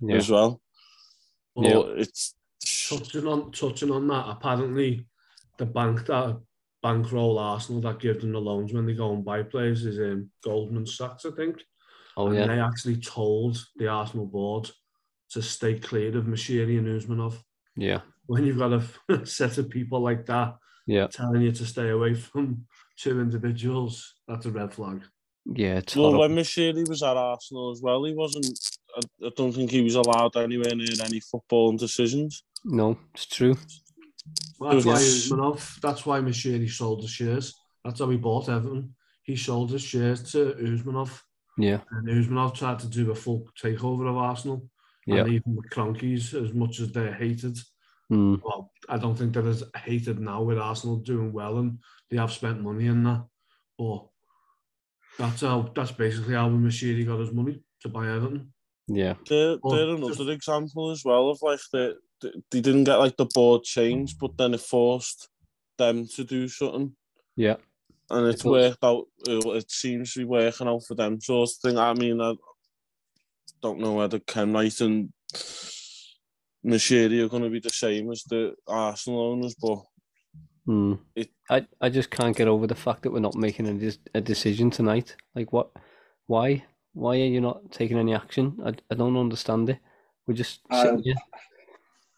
yeah, 0.00 0.16
as 0.16 0.30
well. 0.30 0.60
But 1.56 1.64
Yeah. 1.64 1.82
it's 1.96 2.34
touching 2.88 3.26
on 3.26 3.52
touching 3.52 3.90
on 3.90 4.06
that, 4.08 4.26
apparently 4.28 5.06
the 5.58 5.66
bank 5.66 6.06
that 6.06 6.40
bankroll 6.84 7.38
Arsenal 7.38 7.80
that 7.80 7.98
give 7.98 8.20
them 8.20 8.32
the 8.32 8.38
loans 8.40 8.72
when 8.74 8.84
they 8.84 8.92
go 8.92 9.12
and 9.14 9.24
buy 9.24 9.42
players 9.42 9.86
is 9.86 9.98
um, 9.98 10.30
Goldman 10.44 10.86
Sachs, 10.86 11.24
I 11.24 11.30
think. 11.30 11.62
oh 12.18 12.26
and 12.26 12.36
yeah, 12.36 12.46
they 12.46 12.60
actually 12.60 12.96
told 13.00 13.56
the 13.76 13.88
Arsenal 13.88 14.26
board 14.26 14.70
to 15.30 15.40
stay 15.40 15.78
clear 15.78 16.16
of 16.16 16.26
Moshiri 16.26 16.76
and 16.78 16.86
Usmanov. 16.86 17.36
yeah, 17.76 18.00
When 18.26 18.44
you've 18.44 18.58
got 18.58 18.74
a 18.74 19.26
set 19.26 19.56
of 19.58 19.70
people 19.70 20.00
like 20.00 20.26
that 20.26 20.56
yeah, 20.86 21.06
telling 21.06 21.40
you 21.40 21.52
to 21.52 21.64
stay 21.64 21.88
away 21.88 22.12
from 22.14 22.66
two 22.98 23.18
individuals, 23.18 24.14
that's 24.28 24.44
a 24.46 24.50
red 24.50 24.72
flag. 24.74 25.00
yeah. 25.46 25.78
It's 25.78 25.96
well, 25.96 26.12
horrible. 26.12 26.20
when 26.34 26.36
Moshiri 26.44 26.86
was 26.86 27.02
at 27.02 27.16
Arsenal 27.16 27.70
as 27.72 27.80
well, 27.82 28.04
he 28.04 28.12
wasn't. 28.14 28.46
I, 28.96 29.00
I 29.26 29.30
don't 29.36 29.52
think 29.52 29.70
he 29.70 29.80
was 29.80 29.94
allowed 29.94 30.36
anywhere 30.36 30.74
near 30.74 30.88
any 31.04 31.20
football 31.20 31.72
decisions. 31.76 32.44
No, 32.66 32.98
it's 33.14 33.26
true. 33.26 33.56
Well, 34.58 34.72
that's 34.72 34.86
why 34.86 34.92
Yes. 34.92 35.28
Usmanov, 35.28 35.80
that's 35.80 36.06
why 36.06 36.20
Moshiri 36.20 36.70
sold 36.70 37.02
the 37.02 37.08
shares. 37.08 37.54
That's 37.84 38.00
how 38.00 38.08
he 38.10 38.16
bought 38.16 38.48
Everton. 38.48 38.94
He 39.22 39.36
sold 39.36 39.70
his 39.72 39.82
shares 39.82 40.30
to 40.32 40.54
Usmanov, 40.54 41.22
Yeah, 41.58 41.80
and 41.90 42.08
Usmanov 42.08 42.54
tried 42.54 42.78
to 42.80 42.88
do 42.88 43.10
a 43.10 43.14
full 43.14 43.48
takeover 43.60 44.08
of 44.08 44.16
Arsenal. 44.16 44.68
yeah, 45.06 45.24
And 45.24 45.34
even 45.34 45.56
with 45.56 45.70
Kroenkes, 45.70 46.34
as 46.34 46.52
much 46.54 46.80
as 46.80 46.92
they're 46.92 47.12
hated, 47.12 47.56
mm, 48.10 48.40
well, 48.42 48.72
I 48.88 48.96
don't 48.98 49.16
think 49.16 49.32
they're 49.34 49.46
as 49.48 49.64
hated 49.76 50.18
now 50.20 50.42
with 50.42 50.58
Arsenal 50.58 50.96
doing 50.96 51.32
well 51.32 51.58
and 51.58 51.78
they 52.10 52.16
have 52.16 52.32
spent 52.32 52.62
money 52.62 52.86
in 52.86 53.02
that. 53.04 53.24
But 53.78 54.06
that's 55.18 55.42
how 55.42 55.72
that's 55.74 55.92
basically 55.92 56.34
how 56.34 56.48
Moshiri 56.48 57.06
got 57.06 57.20
his 57.20 57.32
money 57.32 57.62
to 57.80 57.88
buy 57.88 58.08
Everton. 58.08 58.52
yeah, 58.88 59.14
They're, 59.28 59.58
Well, 59.62 59.74
they're 59.74 59.94
another 59.94 60.32
example 60.32 60.90
as 60.90 61.04
well 61.04 61.30
of 61.30 61.40
like 61.42 61.60
the 61.72 61.96
they 62.50 62.60
didn't 62.60 62.84
get 62.84 62.96
like 62.96 63.16
the 63.16 63.26
board 63.26 63.62
changed, 63.64 64.18
but 64.18 64.36
then 64.36 64.54
it 64.54 64.60
forced 64.60 65.28
them 65.78 66.06
to 66.08 66.24
do 66.24 66.48
something, 66.48 66.94
yeah, 67.36 67.56
and 68.10 68.26
it's 68.28 68.44
It 68.44 68.48
worked 68.48 68.84
out. 68.84 69.06
It 69.26 69.44
it 69.44 69.70
seems 69.70 70.12
to 70.12 70.20
be 70.20 70.24
working 70.24 70.68
out 70.68 70.84
for 70.86 70.94
them. 70.94 71.20
Sort 71.20 71.50
of 71.50 71.56
thing. 71.56 71.78
I 71.78 71.92
mean, 71.94 72.20
I 72.20 72.34
don't 73.62 73.80
know 73.80 73.94
whether 73.94 74.18
Kenwright 74.20 74.80
and 74.80 75.12
Moshiri 76.64 77.24
are 77.24 77.28
going 77.28 77.42
to 77.42 77.50
be 77.50 77.60
the 77.60 77.70
same 77.70 78.10
as 78.10 78.24
the 78.24 78.54
Arsenal 78.66 79.32
owners, 79.32 79.54
but 79.60 79.78
mm. 80.66 80.98
It- 81.14 81.30
I 81.50 81.66
I 81.80 81.88
just 81.90 82.10
can't 82.10 82.36
get 82.36 82.48
over 82.48 82.66
the 82.66 82.74
fact 82.74 83.02
that 83.02 83.12
we're 83.12 83.20
not 83.20 83.36
making 83.36 83.66
a, 83.68 83.92
a 84.14 84.20
decision 84.20 84.70
tonight. 84.70 85.14
Like, 85.34 85.52
what? 85.52 85.70
Why? 86.26 86.64
Why 86.94 87.16
are 87.16 87.26
you 87.26 87.40
not 87.40 87.70
taking 87.72 87.98
any 87.98 88.14
action? 88.14 88.56
I, 88.64 88.72
I 88.90 88.94
don't 88.94 89.16
understand 89.16 89.68
it. 89.68 89.78
We're 90.26 90.34
just 90.34 90.60
sitting 90.72 90.96
Um, 90.96 91.02
here. 91.02 91.16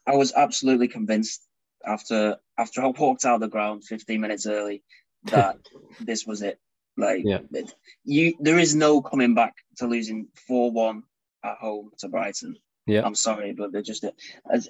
I 0.06 0.14
was 0.14 0.32
absolutely 0.34 0.88
convinced 0.88 1.42
after 1.84 2.36
after 2.58 2.82
I 2.82 2.86
walked 2.88 3.24
out 3.24 3.36
of 3.36 3.40
the 3.40 3.48
ground 3.48 3.84
15 3.84 4.20
minutes 4.20 4.46
early 4.46 4.82
that 5.24 5.58
this 6.00 6.26
was 6.26 6.42
it. 6.42 6.58
Like 6.96 7.22
Yeah. 7.24 7.40
it- 7.52 7.74
you, 8.04 8.34
there 8.40 8.58
is 8.58 8.74
no 8.74 9.02
coming 9.02 9.34
back 9.34 9.54
to 9.78 9.86
losing 9.86 10.28
4-1 10.48 11.02
at 11.44 11.58
home 11.58 11.90
to 11.98 12.08
Brighton. 12.08 12.56
Yeah. 12.86 13.04
I'm 13.04 13.14
sorry, 13.16 13.52
but 13.52 13.72
they're 13.72 13.82
just. 13.82 14.04
As, 14.50 14.68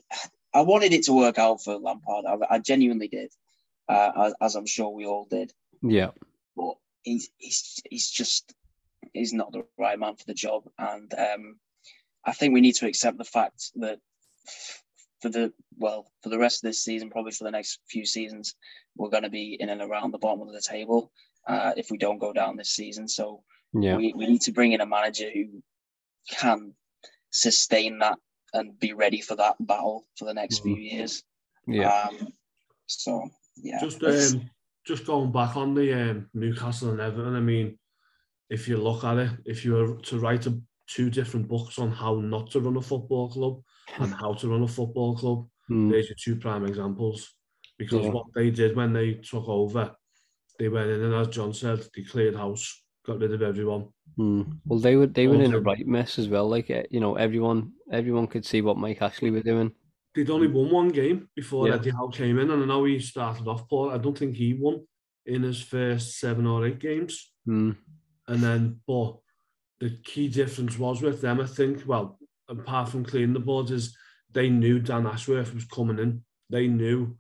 I 0.55 0.62
wanted 0.62 0.93
it 0.95 1.05
to 1.05 1.12
work 1.12 1.39
out 1.39 1.62
for 1.62 1.76
Lampard. 1.76 2.24
I, 2.26 2.55
I 2.55 2.59
genuinely 2.59 3.09
did, 3.09 3.30
uh, 3.91 4.11
as, 4.16 4.34
as 4.41 4.55
I'm 4.57 4.66
sure 4.66 4.89
we 4.89 5.05
all 5.05 5.26
did. 5.30 5.53
Yeah, 5.82 6.11
But 6.57 6.76
he's 7.03 7.28
he's 7.37 7.82
he's 7.91 8.09
just 8.11 8.55
he's 9.12 9.34
not 9.34 9.53
the 9.53 9.64
right 9.78 9.99
man 9.99 10.16
for 10.16 10.24
the 10.26 10.32
job, 10.32 10.64
and 10.78 11.12
um, 11.12 11.57
I 12.24 12.32
think 12.32 12.55
we 12.55 12.62
need 12.62 12.76
to 12.76 12.87
accept 12.87 13.18
the 13.18 13.24
fact 13.24 13.70
that 13.76 13.99
for 15.20 15.28
the 15.28 15.52
well 15.78 16.10
for 16.22 16.28
the 16.28 16.38
rest 16.38 16.62
of 16.62 16.68
this 16.68 16.82
season, 16.82 17.10
probably 17.10 17.32
for 17.32 17.44
the 17.44 17.50
next 17.50 17.80
few 17.88 18.04
seasons, 18.04 18.54
we're 18.96 19.10
going 19.10 19.22
to 19.22 19.30
be 19.30 19.56
in 19.58 19.68
and 19.68 19.82
around 19.82 20.12
the 20.12 20.18
bottom 20.18 20.46
of 20.46 20.52
the 20.52 20.60
table 20.60 21.10
uh, 21.48 21.72
if 21.76 21.90
we 21.90 21.98
don't 21.98 22.18
go 22.18 22.32
down 22.32 22.56
this 22.56 22.70
season. 22.70 23.08
So 23.08 23.42
yeah, 23.72 23.96
we, 23.96 24.12
we 24.16 24.26
need 24.26 24.42
to 24.42 24.52
bring 24.52 24.72
in 24.72 24.80
a 24.80 24.86
manager 24.86 25.28
who 25.32 25.62
can 26.30 26.72
sustain 27.30 27.98
that 27.98 28.18
and 28.52 28.78
be 28.78 28.92
ready 28.92 29.20
for 29.20 29.36
that 29.36 29.56
battle 29.60 30.06
for 30.16 30.24
the 30.24 30.34
next 30.34 30.60
few 30.60 30.76
years. 30.76 31.22
yeah, 31.66 32.08
Um, 32.08 32.28
so 32.86 33.28
yeah, 33.56 33.80
Just 33.80 34.02
um, 34.02 34.50
just 34.86 35.06
going 35.06 35.32
back 35.32 35.56
on 35.56 35.74
the 35.74 35.92
um, 35.92 36.30
Newcastle 36.34 36.90
and 36.90 37.00
Everton. 37.00 37.34
I 37.34 37.40
mean, 37.40 37.78
if 38.50 38.68
you 38.68 38.76
look 38.76 39.04
at 39.04 39.18
it, 39.18 39.30
if 39.44 39.64
you 39.64 39.72
were 39.72 39.96
to 39.96 40.18
write 40.18 40.46
a, 40.46 40.58
two 40.86 41.10
different 41.10 41.48
books 41.48 41.78
on 41.78 41.90
how 41.90 42.14
not 42.16 42.50
to 42.52 42.60
run 42.60 42.76
a 42.76 42.82
football 42.82 43.28
club 43.28 43.60
and 43.99 44.12
how 44.14 44.34
to 44.34 44.49
run 44.49 44.62
a 44.62 44.68
football 44.68 45.16
club, 45.16 45.49
mm, 45.70 45.91
there's 45.91 46.09
your 46.09 46.16
two 46.22 46.37
prime 46.37 46.64
examples. 46.66 47.34
Because 47.78 48.07
Yeah. 48.07 48.12
what 48.12 48.26
they 48.34 48.51
did 48.51 48.74
when 48.76 48.93
they 48.93 49.14
took 49.14 49.49
over, 49.49 49.95
they 50.59 50.68
went 50.68 50.91
in 50.91 51.03
and, 51.03 51.14
as 51.14 51.28
John 51.28 51.53
said, 51.53 51.87
they 51.95 52.03
cleared 52.03 52.34
house, 52.34 52.84
got 53.05 53.18
rid 53.20 53.32
of 53.32 53.43
everyone. 53.43 53.89
mm. 54.18 54.59
Well, 54.64 54.78
they 54.78 54.97
were 54.97 55.07
they 55.07 55.26
were 55.28 55.43
in 55.43 55.53
a 55.55 55.61
right 55.61 55.87
mess 55.87 56.18
as 56.18 56.28
well. 56.28 56.49
Like, 56.49 56.70
eh, 56.70 56.84
you 56.91 57.01
know, 57.01 57.16
everyone 57.16 57.72
everyone 57.93 58.26
could 58.26 58.45
see 58.47 58.62
what 58.62 58.78
Mike 58.78 59.03
Ashley 59.03 59.30
were 59.30 59.43
doing. 59.43 59.72
They'd 60.14 60.30
only 60.30 60.49
won 60.49 60.70
one 60.70 60.89
game 60.89 61.28
before 61.37 61.68
Yeah. 61.68 61.74
Eddie 61.74 61.91
Howe 61.91 62.09
came 62.09 62.39
in, 62.39 62.51
and 62.51 62.62
I 62.62 62.66
know 62.66 62.84
he 62.84 62.99
started 62.99 63.47
off 63.47 63.68
poor. 63.68 63.93
I 63.93 63.99
don't 63.99 64.16
think 64.16 64.34
he 64.34 64.55
won 64.55 64.87
in 65.26 65.43
his 65.43 65.61
first 65.61 66.18
seven 66.18 66.47
or 66.47 66.66
eight 66.66 66.78
games. 66.78 67.32
Mm, 67.47 67.76
And 68.28 68.43
then, 68.43 68.80
but 68.87 69.18
the 69.80 69.91
key 70.03 70.28
difference 70.28 70.78
was 70.78 71.03
with 71.03 71.20
them, 71.20 71.41
I 71.41 71.47
think, 71.47 71.82
well, 71.87 72.18
apart 72.49 72.88
from 72.88 73.05
cleaning 73.05 73.32
the 73.32 73.40
boards, 73.40 73.70
is 73.70 73.97
they 74.32 74.49
knew 74.49 74.78
Dan 74.80 75.07
Ashworth 75.07 75.55
was 75.55 75.64
coming 75.64 75.99
in. 75.99 76.24
They 76.51 76.68
knew 76.68 77.16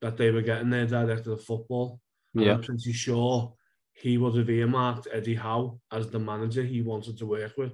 that 0.00 0.16
they 0.16 0.30
were 0.30 0.42
getting 0.42 0.70
their 0.70 0.86
director 0.86 1.32
of 1.32 1.44
football. 1.44 2.00
Yeah, 2.34 2.54
I'm 2.54 2.62
pretty 2.62 2.92
sure 2.92 3.54
he 3.92 4.16
would 4.16 4.36
have 4.36 4.48
earmarked 4.48 5.08
Eddie 5.12 5.34
Howe 5.34 5.78
as 5.92 6.10
the 6.10 6.18
manager 6.18 6.62
he 6.62 6.80
wanted 6.80 7.18
to 7.18 7.26
work 7.26 7.52
with. 7.56 7.72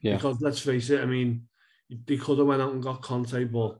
Yeah. 0.00 0.16
Because 0.16 0.40
let's 0.40 0.60
face 0.60 0.90
it, 0.90 1.00
I 1.00 1.06
mean, 1.06 1.48
they 1.88 2.16
could 2.16 2.38
have 2.38 2.46
went 2.46 2.60
out 2.62 2.72
and 2.72 2.82
got 2.82 3.02
Conte, 3.02 3.44
but 3.44 3.78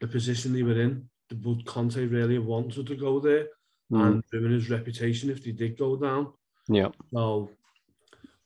the 0.00 0.08
position 0.08 0.52
they 0.52 0.62
were 0.62 0.80
in, 0.80 1.08
the 1.28 1.36
would 1.36 1.64
Conte 1.66 2.04
really 2.06 2.38
wanted 2.38 2.86
to 2.86 2.96
go 2.96 3.20
there 3.20 3.46
mm, 3.92 4.04
and 4.04 4.24
ruin 4.32 4.52
his 4.52 4.70
reputation 4.70 5.30
if 5.30 5.44
they 5.44 5.52
did 5.52 5.78
go 5.78 5.96
down? 5.96 6.32
yeah, 6.68 6.88
So, 7.12 7.50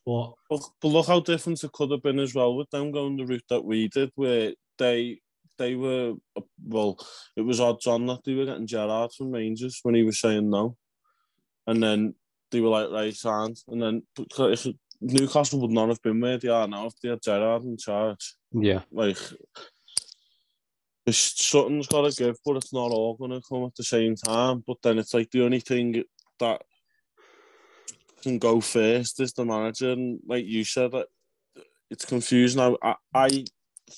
but 0.05 0.33
But, 0.49 0.63
but 0.81 0.89
look 0.89 1.07
how 1.07 1.21
different 1.21 1.63
it 1.63 1.73
could 1.73 1.91
have 1.91 2.03
been 2.03 2.19
as 2.19 2.35
well. 2.35 2.57
With 2.57 2.71
them 2.71 2.93
going 2.93 3.17
the 3.17 3.27
route 3.27 3.45
that 3.49 3.65
we 3.65 3.89
did, 3.89 4.11
where 4.15 4.53
they 4.79 5.21
they 5.59 5.75
were 5.75 6.15
well, 6.67 6.99
it 7.37 7.43
was 7.43 7.61
odds 7.61 7.87
on 7.87 8.07
that 8.07 8.25
they 8.25 8.35
were 8.35 8.47
getting 8.47 8.67
Gerrard 8.67 9.13
from 9.13 9.33
Rangers 9.33 9.81
when 9.83 9.95
he 9.95 10.03
was 10.03 10.19
saying 10.19 10.49
no, 10.49 10.77
and 11.67 11.83
then 11.83 12.15
they 12.51 12.61
were 12.61 12.69
like 12.69 12.91
right 12.91 13.17
hand, 13.23 13.59
and 13.69 13.83
then 13.83 14.03
if 14.17 14.67
Newcastle 15.01 15.61
would 15.61 15.71
not 15.71 15.89
have 15.89 16.03
been 16.03 16.21
where 16.21 16.39
they 16.39 16.49
are 16.49 16.69
now 16.69 16.87
if 16.87 16.95
they 17.01 17.09
had 17.09 17.23
Gerrard 17.23 17.65
in 17.65 17.77
charge. 17.77 18.35
yeah, 18.53 18.83
Like, 18.91 19.17
something's 21.11 21.87
got 21.87 22.11
to 22.11 22.17
give, 22.17 22.37
but 22.45 22.57
it's 22.57 22.73
not 22.73 22.91
all 22.91 23.15
going 23.15 23.31
to 23.31 23.41
come 23.41 23.65
at 23.65 23.75
the 23.75 23.85
same 23.85 24.15
time. 24.15 24.63
But 24.67 24.77
then 24.83 24.99
it's 24.99 25.15
like 25.15 25.31
the 25.31 25.45
only 25.45 25.61
thing 25.61 26.05
that 26.39 26.63
can 28.23 28.39
go 28.39 28.61
first 28.61 29.21
is 29.21 29.33
the 29.33 29.45
manager, 29.45 29.91
and 29.93 30.21
like 30.27 30.45
you 30.47 30.65
said, 30.65 30.93
that 30.93 31.07
it's 31.91 32.05
confusing. 32.05 32.61
I, 32.61 32.75
I, 32.83 32.95
I 33.15 33.45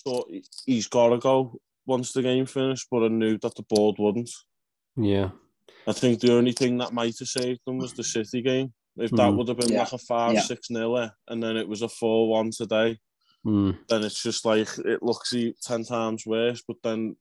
thought 0.04 0.30
he's 0.66 0.88
got 0.88 1.10
to 1.10 1.18
go 1.18 1.60
once 1.86 2.12
the 2.12 2.22
game 2.22 2.46
finished, 2.46 2.86
but 2.90 3.02
I 3.04 3.08
knew 3.08 3.38
that 3.38 3.54
the 3.54 3.62
board 3.64 3.96
wouldn't. 3.98 4.30
yeah, 4.96 5.30
I 5.86 5.92
think 5.92 6.20
the 6.20 6.32
only 6.34 6.52
thing 6.52 6.78
that 6.78 6.92
might 6.92 7.18
have 7.18 7.28
saved 7.28 7.60
them 7.66 7.78
was 7.78 7.92
the 7.94 8.04
City 8.04 8.40
game. 8.42 8.72
If 8.96 9.10
that 9.12 9.30
Mm. 9.32 9.36
would 9.36 9.48
have 9.48 9.56
been 9.56 9.72
Yeah. 9.72 9.80
like 9.80 9.92
a 9.92 9.98
5 9.98 10.34
Yeah. 10.34 10.40
6 10.42 10.70
nil 10.70 11.10
and 11.28 11.42
then 11.42 11.56
it 11.56 11.66
was 11.66 11.80
a 11.82 11.88
4 11.88 12.28
1 12.28 12.50
today, 12.50 12.98
mm, 13.44 13.76
then 13.88 14.04
it's 14.04 14.22
just 14.22 14.44
like 14.44 14.68
it 14.84 15.02
looks 15.02 15.32
e- 15.34 15.54
10 15.62 15.82
times 15.84 16.26
worse. 16.26 16.62
But 16.66 16.76
then 16.82 17.16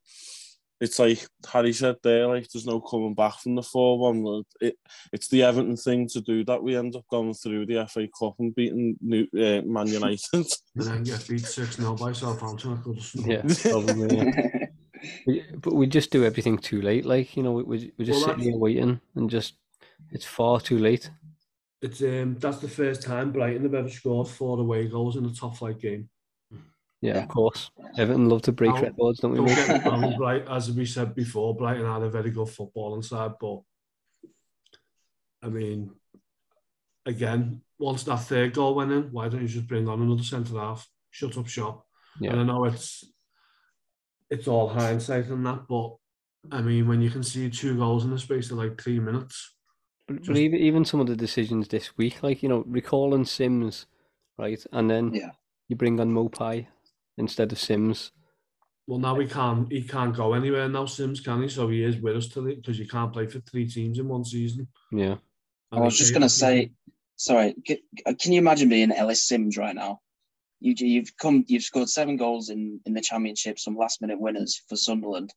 it's 0.82 0.98
like 1.00 1.26
Harry 1.50 1.72
said 1.72 1.96
there, 2.04 2.28
like 2.28 2.50
there's 2.50 2.66
no 2.66 2.82
coming 2.82 3.14
back 3.14 3.40
from 3.40 3.56
the 3.56 3.62
4 3.62 4.00
1. 4.00 4.44
It, 4.60 4.76
it's 5.14 5.28
the 5.30 5.44
Everton 5.44 5.78
thing 5.78 6.08
to 6.10 6.22
do 6.22 6.44
that 6.46 6.62
we 6.62 6.76
end 6.76 6.96
up 6.96 7.06
going 7.10 7.34
through 7.36 7.68
the 7.68 7.88
FA 7.88 8.08
Cup 8.20 8.34
and 8.40 8.54
beating 8.54 8.98
New, 9.00 9.28
uh, 9.38 9.62
Man 9.64 9.88
United. 9.88 10.20
and 10.34 10.48
then 10.76 11.04
get 11.04 11.26
beat 11.30 11.46
6 11.46 11.76
0 11.78 11.96
by 11.96 12.12
Southampton. 12.12 12.74
I 12.74 12.84
could 12.84 12.98
have 12.98 13.28
yeah, 13.28 13.72
probably. 13.72 14.18
Yeah. 14.18 14.58
But 15.58 15.74
we 15.74 15.88
just 15.88 16.12
do 16.12 16.24
everything 16.26 16.60
too 16.60 16.80
late. 16.80 17.06
Like 17.08 17.36
you 17.36 17.42
know, 17.42 17.54
we 17.54 17.64
we 17.64 17.92
we're 17.98 18.06
just 18.06 18.20
Well, 18.20 18.36
sitting 18.36 18.38
that's- 18.38 18.46
here 18.46 18.58
waiting, 18.58 19.02
and 19.16 19.32
just 19.32 19.56
it's 20.12 20.26
far 20.26 20.62
too 20.62 20.78
late. 20.78 21.10
It's 21.82 22.04
um, 22.04 22.38
that's 22.40 22.60
the 22.60 22.68
first 22.68 23.02
time 23.02 23.32
Brighton 23.32 23.64
have 23.64 23.74
ever 23.74 23.90
scored 23.90 24.28
four 24.28 24.60
away 24.60 24.88
goals 24.88 25.16
in 25.18 25.26
a 25.26 25.34
top 25.34 25.58
flight 25.58 25.80
game. 25.80 26.08
Yeah, 27.02 27.16
Yeah. 27.16 27.24
of 27.24 27.30
course. 27.30 27.72
Everton 27.98 28.30
love 28.30 28.44
to 28.44 28.52
break 28.52 28.74
Now, 28.76 28.82
records, 28.84 29.20
don't 29.20 29.32
we? 29.32 29.38
Don't 29.38 29.48
get 29.48 29.84
me 29.86 29.90
wrong, 29.92 30.16
Bright, 30.18 30.48
as 30.48 30.72
we 30.72 30.86
said 30.86 31.16
before, 31.16 31.56
Brighton 31.56 31.86
had 31.86 32.04
a 32.04 32.10
very 32.10 32.30
good 32.32 32.48
footballing 32.48 33.04
side, 33.04 33.34
but 33.40 33.62
I 35.44 35.50
mean, 35.50 35.92
again, 37.06 37.62
once 37.80 38.04
that 38.04 38.18
third 38.22 38.54
goal 38.54 38.76
went 38.76 38.92
in, 38.92 39.12
why 39.12 39.28
don't 39.30 39.42
you 39.42 39.48
just 39.48 39.68
bring 39.68 39.88
on 39.88 40.02
another 40.02 40.24
centre 40.24 40.58
half? 40.60 40.88
Shut 41.10 41.38
up 41.38 41.48
shop. 41.48 41.86
Yeah. 42.20 42.32
And 42.32 42.42
I 42.42 42.44
know 42.44 42.66
it's 42.66 43.04
it's 44.30 44.48
all 44.48 44.70
hindsight 44.70 45.28
and 45.28 45.46
that, 45.46 45.68
but 45.68 45.96
I 46.52 46.62
mean, 46.62 46.88
when 46.88 47.02
you 47.02 47.10
can 47.10 47.24
see 47.24 47.50
two 47.50 47.76
goals 47.78 48.06
in 48.06 48.12
the 48.12 48.20
space 48.20 48.52
of 48.52 48.58
like 48.58 48.82
three 48.82 49.00
minutes, 49.00 49.56
But, 50.08 50.18
but 50.18 50.24
Just- 50.26 50.40
even 50.40 50.60
even 50.60 50.86
some 50.86 51.00
of 51.00 51.08
the 51.08 51.16
decisions 51.16 51.68
this 51.68 51.98
week, 51.98 52.22
like 52.24 52.44
you 52.44 52.50
know, 52.50 52.64
recalling 52.68 53.26
Simms, 53.26 53.88
right, 54.38 54.64
and 54.72 54.90
then 54.90 55.14
Yeah. 55.14 55.32
you 55.68 55.76
bring 55.76 56.00
on 56.00 56.12
Maupay 56.14 56.68
instead 57.22 57.52
of 57.52 57.60
Simms. 57.60 58.12
well, 58.88 59.00
now 59.00 59.18
he 59.20 59.28
can't 59.28 59.72
he 59.72 59.84
can't 59.84 60.16
go 60.16 60.34
anywhere 60.34 60.68
now. 60.68 60.86
Simms 60.86 61.22
can 61.22 61.42
he? 61.44 61.48
So 61.48 61.70
he 61.70 61.84
is 61.84 61.98
with 61.98 62.18
us 62.18 62.28
till 62.28 62.44
because 62.44 62.78
you 62.78 62.88
can't 62.88 63.14
play 63.14 63.28
for 63.28 63.40
three 63.40 63.68
teams 63.70 64.00
in 64.00 64.08
one 64.08 64.26
season. 64.26 64.68
Yeah, 64.92 65.16
I 65.72 65.80
was 65.80 65.98
just 65.98 66.14
gonna 66.14 66.28
say, 66.30 66.72
sorry, 67.16 67.56
c- 67.66 67.84
can 68.20 68.34
you 68.34 68.40
imagine 68.40 68.68
being 68.68 68.92
Ellis 68.92 69.26
Simms 69.28 69.58
right 69.58 69.76
now? 69.76 70.02
You, 70.60 70.74
you've 70.78 71.16
come, 71.18 71.44
you've 71.48 71.64
scored 71.64 71.90
seven 71.90 72.18
goals 72.18 72.50
in, 72.50 72.82
in 72.86 72.94
the 72.94 73.02
championship, 73.02 73.58
some 73.58 73.76
last 73.76 74.00
minute 74.02 74.20
winners 74.20 74.62
for 74.70 74.76
Sunderland. 74.76 75.34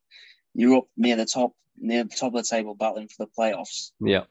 You're 0.55 0.77
up 0.79 0.89
near 0.99 1.17
the 1.17 1.25
top, 1.25 1.53
near 1.79 2.05
the 2.05 2.15
top 2.15 2.35
of 2.35 2.43
the 2.43 2.49
table, 2.49 2.75
battling 2.75 3.09
for 3.09 3.25
the 3.25 3.31
playoffs, 3.39 3.93
yeah, 4.01 4.25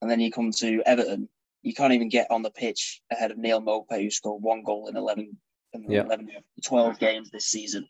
and 0.00 0.10
then 0.10 0.20
you 0.20 0.30
come 0.30 0.50
to 0.52 0.82
Everton. 0.86 1.28
You 1.62 1.74
can't 1.74 1.92
even 1.94 2.08
get 2.10 2.30
on 2.30 2.42
the 2.42 2.50
pitch 2.50 3.02
ahead 3.10 3.30
of 3.30 3.38
Neal 3.38 3.60
Maupay, 3.60 4.02
who 4.02 4.10
scored 4.10 4.42
one 4.42 4.62
goal 4.64 4.88
in 4.88 4.96
11, 4.96 5.24
in 5.24 5.36
Yeah. 5.88 6.04
11 6.04 6.30
12 6.64 6.98
games 6.98 7.30
this 7.30 7.46
season. 7.46 7.88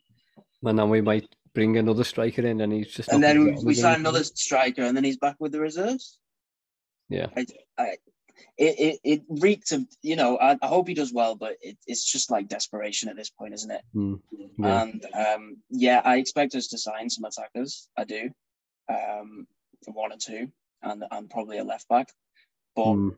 and 0.63 0.79
then 0.79 0.89
we 0.89 1.01
might 1.01 1.27
bring 1.53 1.77
another 1.77 2.03
striker 2.03 2.45
in, 2.45 2.61
and 2.61 2.73
he's 2.73 2.91
just. 2.91 3.09
And 3.09 3.23
then 3.23 3.39
we, 3.39 3.49
get 3.51 3.59
on 3.59 3.65
we 3.65 3.73
sign 3.73 3.99
another 3.99 4.23
striker, 4.23 4.83
and 4.83 4.95
then 4.95 5.03
he's 5.03 5.17
back 5.17 5.35
with 5.39 5.51
the 5.51 5.59
reserves. 5.59 6.17
Yeah. 7.09 7.27
I, 7.35 7.45
I, 7.77 7.85
it, 8.57 8.79
it, 8.79 8.99
it 9.03 9.21
reeked 9.29 9.71
of, 9.71 9.85
you 10.01 10.15
know, 10.15 10.37
I, 10.37 10.57
I 10.61 10.67
hope 10.67 10.87
he 10.87 10.93
does 10.93 11.13
well, 11.13 11.35
but 11.35 11.55
it, 11.61 11.77
it's 11.87 12.03
just 12.09 12.31
like 12.31 12.47
desperation 12.47 13.09
at 13.09 13.15
this 13.15 13.29
point, 13.29 13.53
isn't 13.53 13.71
it? 13.71 13.81
Mm, 13.95 14.19
yeah. 14.57 14.81
And 14.81 15.05
um, 15.13 15.57
yeah, 15.69 16.01
I 16.03 16.17
expect 16.17 16.55
us 16.55 16.67
to 16.67 16.77
sign 16.77 17.09
some 17.09 17.25
attackers. 17.25 17.87
I 17.97 18.05
do, 18.05 18.29
um, 18.89 19.47
one 19.85 20.11
or 20.11 20.17
two, 20.17 20.49
and 20.81 21.03
and 21.11 21.29
probably 21.29 21.57
a 21.57 21.63
left 21.63 21.87
back. 21.87 22.09
But 22.75 22.85
Mm. 22.85 23.15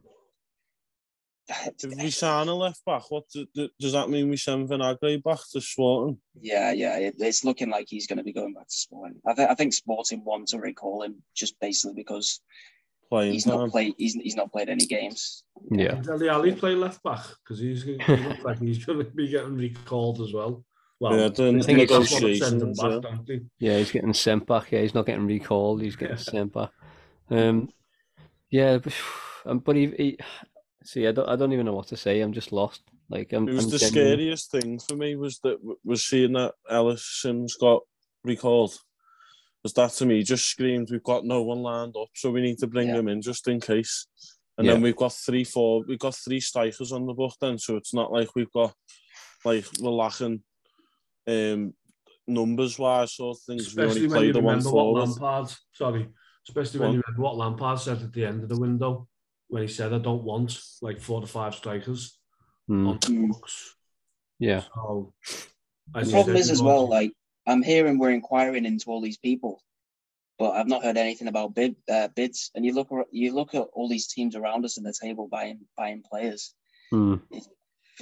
If 1.83 1.97
we 1.97 2.09
sign 2.11 2.47
a 2.49 2.53
left 2.55 2.83
back, 2.85 3.09
what 3.09 3.23
do, 3.33 3.45
do- 3.55 3.69
does 3.79 3.93
that 3.93 4.09
mean? 4.09 4.29
We 4.29 4.37
send 4.37 4.67
Vinagre 4.69 5.23
back 5.23 5.39
to 5.53 5.61
Swarton? 5.61 6.19
yeah, 6.41 6.71
yeah, 6.71 6.97
it, 6.97 7.15
it's 7.19 7.43
looking 7.45 7.69
like 7.69 7.87
he's 7.89 8.07
going 8.07 8.17
to 8.17 8.23
be 8.23 8.33
going 8.33 8.53
back 8.53 8.67
to 8.67 8.73
Sporting. 8.75 9.19
I, 9.25 9.33
th- 9.33 9.47
I 9.49 9.55
think 9.55 9.73
Sporting 9.73 10.23
want 10.25 10.47
to 10.49 10.59
recall 10.59 11.03
him 11.03 11.23
just 11.35 11.59
basically 11.59 11.95
because 11.95 12.41
Playing 13.09 13.31
he's 13.33 13.45
time. 13.45 13.55
not 13.59 13.69
played. 13.71 13.93
He's, 13.97 14.15
he's 14.15 14.35
not 14.35 14.51
played 14.51 14.67
any 14.67 14.85
games. 14.85 15.43
yeah, 15.71 15.91
Can 15.95 16.01
Dele 16.03 16.27
Alli 16.29 16.51
play 16.53 16.75
left 16.75 17.01
back 17.03 17.23
because 17.43 17.57
he's 17.59 17.83
he 17.83 17.95
looks 17.95 18.43
like 18.43 18.59
he's 18.59 18.83
going 18.83 18.99
to 18.99 19.05
be 19.05 19.29
getting 19.29 19.55
recalled 19.55 20.19
as 20.19 20.33
well. 20.33 20.65
Well, 20.99 21.17
Yeah, 21.17 21.29
the 21.29 21.51
they 21.53 21.61
think 21.61 21.79
it's 21.79 21.91
just 21.91 22.21
wanna 22.21 22.35
send 22.35 22.61
him 22.61 22.69
negotiations, 22.71 22.81
back, 22.81 22.91
yeah. 22.91 22.99
don't 22.99 23.27
they? 23.27 23.39
yeah. 23.59 23.77
He's 23.77 23.91
getting 23.91 24.13
sent 24.13 24.45
back. 24.45 24.71
Yeah, 24.73 24.81
he's 24.81 24.93
not 24.93 25.05
getting 25.05 25.25
recalled. 25.25 25.81
He's 25.81 25.95
getting 25.95 26.17
Yeah. 26.17 26.21
sent 26.23 26.53
back. 26.53 26.71
Um, 27.29 27.69
yeah, 28.49 28.79
but, 28.79 28.93
um, 29.45 29.59
but 29.59 29.75
he, 29.77 29.85
he 29.95 30.17
see, 30.87 31.05
I 31.07 31.11
don't, 31.11 31.27
I 31.29 31.35
don't 31.35 31.53
even 31.53 31.65
know 31.65 31.73
what 31.75 31.87
to 31.87 31.97
say. 31.97 32.21
I'm 32.21 32.33
just 32.33 32.51
lost. 32.51 32.81
Like, 33.09 33.33
I'm. 33.33 33.47
It 33.47 33.53
was 33.53 33.65
I'm 33.65 33.71
the 33.71 33.77
genuine- 33.77 34.07
scariest 34.07 34.51
thing 34.51 34.79
for 34.79 34.95
me 34.95 35.15
was 35.15 35.39
that 35.43 35.57
was 35.83 36.05
seeing 36.05 36.33
that 36.33 36.53
Ellis 36.69 37.05
Simms 37.21 37.55
got 37.55 37.81
recalled. 38.23 38.73
Was 39.63 39.73
that 39.73 39.91
to 39.93 40.05
me 40.05 40.23
just 40.23 40.45
screamed 40.45 40.89
we've 40.91 41.03
got 41.03 41.25
no 41.25 41.41
one 41.43 41.59
lined 41.59 41.95
up, 41.99 42.07
so 42.15 42.31
we 42.31 42.41
need 42.41 42.57
to 42.59 42.67
bring 42.67 42.87
Yeah. 42.89 42.97
him 42.99 43.07
in 43.09 43.21
just 43.21 43.47
in 43.47 43.59
case. 43.59 44.07
And 44.57 44.65
Yeah. 44.65 44.73
then 44.73 44.81
we've 44.81 44.95
got 44.95 45.13
three, 45.13 45.43
four, 45.43 45.83
we've 45.87 45.99
got 45.99 46.15
three 46.15 46.39
strikers 46.39 46.91
on 46.91 47.05
the 47.05 47.13
book 47.13 47.33
then, 47.41 47.57
so 47.59 47.75
it's 47.75 47.93
not 47.93 48.11
like 48.11 48.29
we've 48.35 48.51
got 48.51 48.73
like 49.45 49.65
we're 49.79 49.91
lacking 49.91 50.41
um 51.27 51.73
numbers 52.27 52.77
wise 52.79 53.13
sort 53.15 53.37
of 53.37 53.43
things. 53.43 53.63
We 53.75 53.83
Especially 53.83 53.89
only 53.89 54.01
when 54.01 54.23
you 54.25 54.31
played 54.31 54.35
the 54.35 54.39
one 54.45 54.57
remember 54.57 54.71
what 54.71 54.81
forward. 54.81 55.09
Lampard, 55.09 55.55
sorry, 55.73 56.07
especially 56.47 56.79
when 56.79 56.89
What? 56.89 56.95
you 56.95 57.03
remember 57.07 57.21
what 57.23 57.37
Lampard 57.37 57.79
said 57.79 58.01
at 58.01 58.13
the 58.13 58.25
end 58.25 58.43
of 58.43 58.49
the 58.49 58.59
window 58.59 59.07
when 59.47 59.61
he 59.63 59.67
said, 59.67 59.93
"I 59.93 59.99
don't 59.99 60.23
want 60.23 60.59
like 60.81 60.99
four 60.99 61.21
to 61.21 61.27
five 61.27 61.55
strikers 61.55 62.19
Mm, 62.69 62.87
on 62.87 62.99
the 62.99 63.07
Mm. 63.07 63.27
books." 63.29 63.75
yeah, 64.39 64.63
So, 64.75 65.13
The 65.93 65.99
as 66.01 66.07
you 66.07 66.11
problem 66.13 66.35
said, 66.35 66.41
is 66.41 66.49
as 66.51 66.61
well, 66.61 66.83
got- 66.83 66.89
like 66.89 67.13
I'm 67.45 67.63
hearing 67.63 67.97
we're 67.97 68.11
inquiring 68.11 68.65
into 68.65 68.89
all 68.91 68.99
these 69.01 69.17
people, 69.17 69.63
but 70.37 70.51
I've 70.51 70.67
not 70.67 70.83
heard 70.83 70.97
anything 70.97 71.29
about 71.29 71.55
bid 71.55 71.75
uh, 71.89 72.09
bids. 72.09 72.51
And 72.55 72.65
you 72.65 72.73
look 72.73 72.89
you 73.11 73.33
look 73.33 73.55
at 73.55 73.67
all 73.73 73.87
these 73.87 74.07
teams 74.07 74.35
around 74.35 74.65
us 74.65 74.77
in 74.77 74.83
the 74.83 74.93
table 74.93 75.27
buying 75.29 75.61
buying 75.77 76.03
players. 76.03 76.53
mm, 76.93 77.21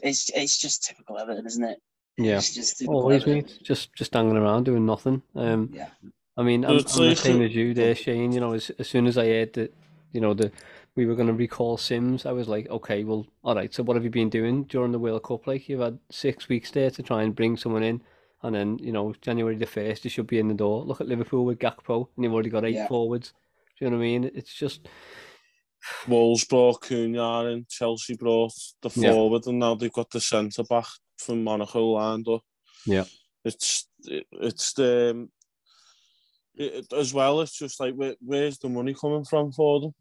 It's 0.01 0.29
it's 0.29 0.57
just 0.57 0.83
typical 0.83 1.19
Everton, 1.19 1.45
isn't 1.45 1.63
it? 1.63 1.79
yeah. 2.17 2.37
It's 2.37 2.53
just 2.53 2.77
typical 2.79 3.01
Always, 3.01 3.25
mate. 3.27 3.59
Just, 3.63 3.93
just 3.93 4.13
hanging 4.13 4.35
around 4.37 4.63
doing 4.65 4.85
nothing. 4.85 5.21
Um, 5.35 5.69
Yeah. 5.71 5.89
I 6.37 6.43
mean, 6.43 6.65
I'm, 6.65 6.71
I'm 6.71 7.09
the 7.09 7.15
same 7.15 7.41
as 7.41 7.55
you 7.55 7.73
there, 7.73 7.95
Shane. 7.95 8.33
You 8.33 8.41
know, 8.41 8.53
as, 8.53 8.69
as 8.77 8.89
soon 8.89 9.07
as 9.07 9.17
I 9.17 9.25
heard 9.27 9.53
that, 9.53 9.73
you 10.11 10.19
know, 10.19 10.33
the 10.33 10.51
we 10.95 11.05
were 11.05 11.15
going 11.15 11.27
to 11.27 11.33
recall 11.33 11.77
Simms, 11.77 12.25
I 12.25 12.31
was 12.31 12.47
like, 12.47 12.69
okay, 12.69 13.03
well, 13.03 13.25
all 13.43 13.55
right. 13.55 13.73
So 13.73 13.83
what 13.83 13.95
have 13.95 14.03
you 14.03 14.09
been 14.09 14.29
doing 14.29 14.63
during 14.63 14.91
the 14.91 14.99
World 14.99 15.23
Cup? 15.23 15.45
Like, 15.45 15.67
you've 15.67 15.81
had 15.81 15.99
six 16.09 16.47
weeks 16.47 16.71
there 16.71 16.89
to 16.91 17.03
try 17.03 17.23
and 17.23 17.35
bring 17.35 17.57
someone 17.57 17.83
in, 17.83 18.01
and 18.43 18.55
then 18.55 18.77
you 18.81 18.91
know, 18.91 19.13
January 19.21 19.55
the 19.57 19.65
first, 19.65 20.03
you 20.05 20.09
should 20.09 20.27
be 20.27 20.39
in 20.39 20.47
the 20.47 20.53
door. 20.53 20.83
Look 20.83 21.01
at 21.01 21.07
Liverpool 21.07 21.43
with 21.45 21.59
Gakpo, 21.59 22.07
and 22.15 22.23
you've 22.23 22.33
already 22.33 22.49
got 22.49 22.65
eight 22.65 22.75
Yeah. 22.75 22.87
forwards. 22.87 23.33
Do 23.77 23.85
you 23.85 23.91
know 23.91 23.97
what 23.97 24.03
I 24.03 24.07
mean? 24.07 24.31
It's 24.33 24.53
just, 24.53 24.87
Wolves 26.07 26.45
brought 26.45 26.81
Cunha 26.81 27.51
in, 27.51 27.65
Chelsea 27.69 28.15
brought 28.15 28.53
the 28.81 28.89
Yeah. 28.95 29.11
forward, 29.11 29.45
and 29.47 29.59
now 29.59 29.75
they've 29.75 29.91
got 29.91 30.09
the 30.11 30.21
centre 30.21 30.63
back 30.63 30.87
from 31.17 31.43
Monaco 31.43 31.85
lined 31.91 32.27
up. 32.29 32.41
Yeah. 32.85 33.03
It's 33.43 33.87
it, 34.05 34.25
it's 34.31 34.73
the 34.73 35.11
um, 35.11 35.29
it, 36.55 36.85
it- 36.89 36.93
as 36.93 37.13
well. 37.13 37.41
It's 37.41 37.57
just 37.57 37.79
like 37.79 37.93
where, 37.95 38.15
where's 38.21 38.57
the 38.59 38.69
money 38.69 38.93
coming 38.93 39.25
from 39.25 39.51
for 39.51 39.81
them? 39.81 39.93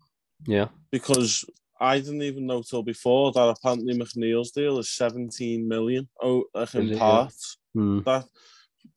Yeah, 0.47 0.69
Because 0.91 1.45
I 1.81 1.99
didn't 1.99 2.23
even 2.23 2.47
know 2.47 2.63
till 2.63 2.83
before 2.83 3.33
that 3.33 3.49
apparently 3.59 3.95
McNeil's 3.99 4.51
deal 4.53 4.79
is 4.79 4.91
17 4.91 5.67
million. 5.67 6.09
Oh, 6.23 6.45
like 6.55 6.69
Is 6.69 6.75
in 6.75 6.89
it, 6.89 6.93
yeah? 6.93 6.99
parts. 6.99 7.59
mm, 7.77 8.05
That 8.05 8.25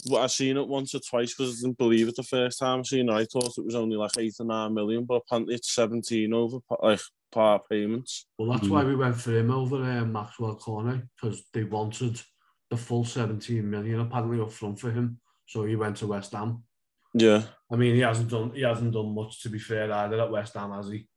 well, 0.10 0.22
I 0.24 0.28
seen 0.28 0.58
it 0.58 0.68
once 0.68 0.94
or 0.94 1.00
twice 1.00 1.34
because 1.34 1.58
I 1.58 1.62
didn't 1.68 1.78
believe 1.78 2.08
it 2.10 2.16
the 2.16 2.24
first 2.24 2.60
time 2.60 2.80
I 2.80 2.84
seen 2.84 3.10
it. 3.10 3.14
I 3.14 3.26
thought 3.26 3.58
it 3.58 3.66
was 3.66 3.76
only 3.76 3.96
like 3.96 4.12
eight 4.20 4.36
or 4.40 4.46
nine 4.46 4.74
million, 4.74 5.06
but 5.06 5.22
apparently 5.26 5.56
it's 5.56 5.74
17 5.74 6.34
over 6.34 6.60
pa- 6.68 6.76
like 6.84 7.00
part 7.32 7.68
payments. 7.70 8.26
Well, 8.38 8.52
that's 8.52 8.68
Mm. 8.68 8.72
why 8.72 8.84
we 8.84 8.96
went 8.96 9.16
for 9.16 9.32
him 9.32 9.50
over 9.50 9.78
uh, 9.78 10.04
Maxwel 10.04 10.60
Cornet 10.60 11.02
because 11.16 11.44
they 11.54 11.64
wanted 11.64 12.22
the 12.70 12.78
full 12.78 13.06
17 13.06 13.68
million 13.70 14.02
apparently 14.02 14.40
up 14.42 14.52
front 14.52 14.80
for 14.80 14.92
him. 14.92 15.20
So 15.46 15.64
he 15.64 15.76
went 15.78 15.96
to 15.98 16.08
West 16.08 16.34
Ham. 16.34 16.64
Yeah. 17.14 17.44
I 17.72 17.78
mean, 17.78 17.96
he 17.96 18.02
hasn't 18.02 18.30
done 18.30 18.52
he 18.54 18.62
hasn't 18.62 18.92
done 18.94 19.16
much 19.16 19.42
to 19.44 19.50
be 19.50 19.58
fair 19.60 19.92
either 19.92 20.22
at 20.22 20.32
West 20.32 20.54
Ham, 20.56 20.72
has 20.72 20.90
he? 20.90 21.08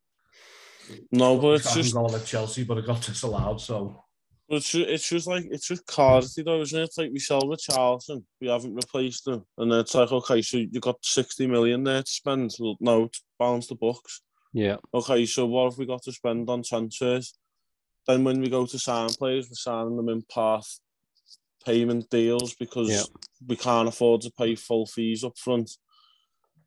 No, 1.12 1.38
but 1.38 1.54
it's 1.56 1.64
hasn't 1.66 1.84
just 1.84 1.94
gone 1.94 2.14
at 2.14 2.24
Chelsea, 2.24 2.64
but 2.64 2.78
it 2.78 2.86
got 2.86 3.02
disallowed. 3.02 3.60
So 3.60 4.02
But 4.48 4.56
it's 4.56 4.70
ju- 4.70 4.84
it's 4.88 5.08
just 5.08 5.26
like 5.26 5.44
it's 5.50 5.68
just 5.68 5.86
clarity 5.86 6.42
though, 6.42 6.60
isn't 6.60 6.78
it? 6.78 6.84
It's 6.84 6.98
like 6.98 7.10
we 7.12 7.18
sell 7.18 7.46
with 7.48 7.60
Charlton, 7.60 8.26
we 8.40 8.48
haven't 8.48 8.74
replaced 8.74 9.24
them, 9.24 9.44
and 9.58 9.70
then 9.70 9.80
it's 9.80 9.94
like 9.94 10.10
okay, 10.12 10.42
so 10.42 10.56
you 10.58 10.80
got 10.80 11.04
sixty 11.04 11.46
million 11.46 11.84
there 11.84 12.02
to 12.02 12.10
spend. 12.10 12.50
Well, 12.58 12.76
no, 12.80 13.04
it's 13.04 13.22
balance 13.38 13.66
the 13.68 13.74
books. 13.76 14.22
yeah, 14.52 14.76
Okay, 14.92 15.26
so 15.26 15.46
what 15.46 15.70
have 15.70 15.78
we 15.78 15.86
got 15.86 16.02
to 16.02 16.12
spend 16.12 16.48
on 16.50 16.62
transfers? 16.62 17.34
Then 18.06 18.24
when 18.24 18.40
we 18.40 18.48
go 18.48 18.66
to 18.66 18.78
sign 18.78 19.10
players, 19.10 19.48
we're 19.48 19.54
signing 19.54 19.96
them 19.96 20.08
in 20.08 20.22
part 20.22 20.66
payment 21.64 22.08
deals 22.10 22.54
because 22.54 22.88
Yeah. 22.90 23.02
we 23.46 23.56
can't 23.56 23.88
afford 23.88 24.22
to 24.22 24.30
pay 24.32 24.54
full 24.54 24.86
fees 24.86 25.22
up 25.22 25.36
front. 25.38 25.70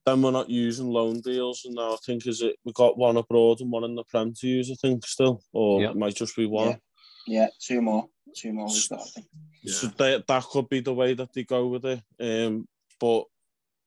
Then 0.05 0.21
we're 0.21 0.31
not 0.31 0.49
using 0.49 0.87
loan 0.89 1.21
deals, 1.21 1.63
and 1.65 1.75
now 1.75 1.93
I 1.93 1.97
think 2.05 2.27
is 2.27 2.41
it 2.41 2.57
we 2.65 2.73
got 2.73 2.97
one 2.97 3.17
abroad 3.17 3.61
and 3.61 3.71
one 3.71 3.85
in 3.85 3.95
the 3.95 4.03
Prem 4.03 4.33
to 4.39 4.47
use. 4.47 4.69
I 4.69 4.75
think 4.75 5.05
still, 5.05 5.41
or 5.53 5.81
Yeah. 5.81 5.91
it 5.91 5.95
might 5.97 6.15
just 6.15 6.35
be 6.35 6.45
one. 6.45 6.67
Yeah. 6.69 6.75
Yeah, 7.25 7.47
two 7.61 7.81
more, 7.81 8.09
two 8.35 8.51
more 8.51 8.67
we've 8.67 8.89
got. 8.89 8.99
I 8.99 9.03
think. 9.03 9.27
So 9.65 9.87
that 9.87 10.27
that 10.27 10.43
could 10.43 10.67
be 10.67 10.81
the 10.81 10.93
way 10.93 11.13
that 11.13 11.31
they 11.33 11.45
go 11.45 11.67
with 11.67 11.85
it. 11.85 12.01
Um, 12.19 12.67
but 12.99 13.23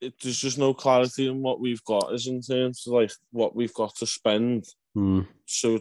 it, 0.01 0.15
there's 0.21 0.39
just 0.39 0.57
no 0.57 0.73
clarity 0.73 1.27
in 1.27 1.43
what 1.43 1.59
we've 1.59 1.83
got, 1.83 2.11
is 2.13 2.25
in 2.25 2.41
terms 2.41 2.83
of 2.87 2.93
like 2.93 3.11
what 3.31 3.55
we've 3.55 3.73
got 3.75 3.95
to 3.97 4.07
spend. 4.07 4.65
mm, 4.95 5.27
So, 5.45 5.79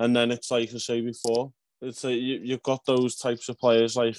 and 0.00 0.16
then 0.16 0.32
it's 0.32 0.50
like 0.50 0.74
I 0.74 0.78
say 0.78 1.00
before, 1.00 1.52
it's 1.80 2.02
like 2.02 2.16
you, 2.16 2.40
you've 2.42 2.62
got 2.64 2.84
those 2.86 3.14
types 3.16 3.48
of 3.48 3.56
players 3.58 3.94
like 3.94 4.16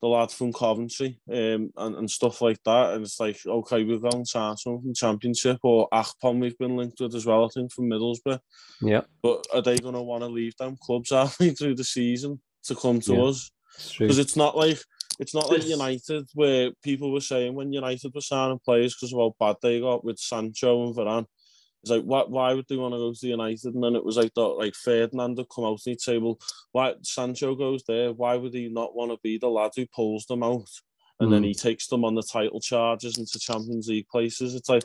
the 0.00 0.08
lad 0.08 0.30
from 0.30 0.52
Coventry 0.52 1.18
um, 1.30 1.70
and, 1.76 1.96
and 1.96 2.10
stuff 2.10 2.42
like 2.42 2.58
that. 2.64 2.94
And 2.94 3.04
it's 3.04 3.18
like, 3.18 3.38
okay, 3.46 3.84
we've 3.84 4.02
going 4.02 4.24
to 4.24 4.30
sign 4.30 4.56
someone 4.56 4.82
from 4.82 4.94
Championship 4.94 5.58
or 5.62 5.88
Akpom 5.92 6.40
we've 6.40 6.58
been 6.58 6.76
linked 6.76 7.00
with 7.00 7.14
as 7.14 7.24
well, 7.26 7.44
I 7.44 7.48
think, 7.48 7.72
from 7.72 7.88
Middlesbrough. 7.88 8.40
Yeah, 8.82 9.02
But 9.22 9.46
are 9.54 9.62
they 9.62 9.78
going 9.78 9.94
to 9.94 10.02
want 10.02 10.22
to 10.22 10.28
leave 10.28 10.56
them 10.56 10.76
clubs 10.80 11.10
halfway 11.10 11.50
through 11.54 11.76
the 11.76 11.84
season 11.84 12.40
to 12.64 12.74
come 12.74 13.00
to 13.00 13.14
Yeah. 13.14 13.22
us? 13.22 13.50
Because 13.98 14.18
it's 14.18 14.36
not 14.36 14.56
like 14.56 14.78
it's 15.18 15.34
not 15.34 15.48
like 15.48 15.64
United 15.64 16.26
where 16.34 16.70
people 16.82 17.12
were 17.12 17.20
saying 17.20 17.54
when 17.54 17.72
United 17.72 18.12
were 18.14 18.20
signing 18.20 18.58
players 18.64 18.94
because 18.94 19.12
of 19.12 19.18
how 19.18 19.34
bad 19.40 19.56
they 19.62 19.80
got 19.80 20.04
with 20.04 20.18
Sancho 20.18 20.86
and 20.86 20.94
Varane. 20.94 21.26
It's 21.84 21.90
like 21.90 22.04
why, 22.04 22.24
why 22.26 22.54
would 22.54 22.64
they 22.66 22.78
want 22.78 22.94
to 22.94 22.98
go 22.98 23.12
to 23.12 23.26
United? 23.26 23.74
And 23.74 23.84
then 23.84 23.94
it 23.94 24.02
was 24.02 24.16
like 24.16 24.32
that 24.32 24.40
like 24.40 24.74
Ferdinand 24.74 25.36
would 25.36 25.50
come 25.54 25.64
out 25.66 25.72
and 25.72 25.80
he'd 25.84 26.00
say, 26.00 26.16
Well, 26.16 26.38
why 26.72 26.94
Sancho 27.02 27.54
goes 27.54 27.82
there, 27.86 28.10
why 28.10 28.36
would 28.36 28.54
he 28.54 28.70
not 28.70 28.96
want 28.96 29.10
to 29.10 29.18
be 29.22 29.36
the 29.36 29.48
lad 29.50 29.72
who 29.76 29.84
pulls 29.94 30.24
them 30.24 30.42
out? 30.42 30.70
And 31.20 31.30
then 31.30 31.42
Mm. 31.42 31.48
he 31.48 31.54
takes 31.54 31.86
them 31.88 32.02
on 32.02 32.14
the 32.14 32.22
title 32.22 32.58
charges 32.58 33.18
into 33.18 33.38
Champions 33.38 33.86
League 33.88 34.08
places. 34.08 34.54
It's 34.54 34.70
like 34.70 34.84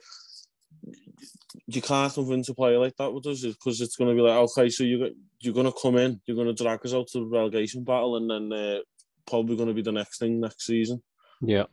you 1.68 1.82
can't 1.82 2.14
convince 2.14 2.50
a 2.50 2.54
player 2.54 2.80
like 2.80 2.98
that 2.98 3.14
with 3.14 3.26
us 3.28 3.46
because 3.46 3.80
it's 3.80 3.96
going 3.96 4.10
to 4.10 4.22
be 4.22 4.28
like, 4.28 4.38
okay, 4.38 4.70
so 4.70 4.84
you're, 4.84 5.12
you're 5.40 5.54
going 5.54 5.72
to 5.72 5.80
come 5.82 5.96
in, 5.96 6.20
you're 6.26 6.36
going 6.36 6.54
to 6.54 6.64
drag 6.64 6.86
us 6.86 6.94
out 6.94 7.08
to 7.08 7.20
the 7.20 7.26
relegation 7.26 7.86
battle, 7.86 8.18
and 8.18 8.30
then 8.30 8.52
uh, 8.52 8.80
probably 9.26 9.56
going 9.56 9.70
to 9.70 9.74
be 9.74 9.82
the 9.82 9.92
next 9.92 10.20
thing 10.20 10.42
next 10.42 10.66
season 10.66 11.02
yeah, 11.42 11.64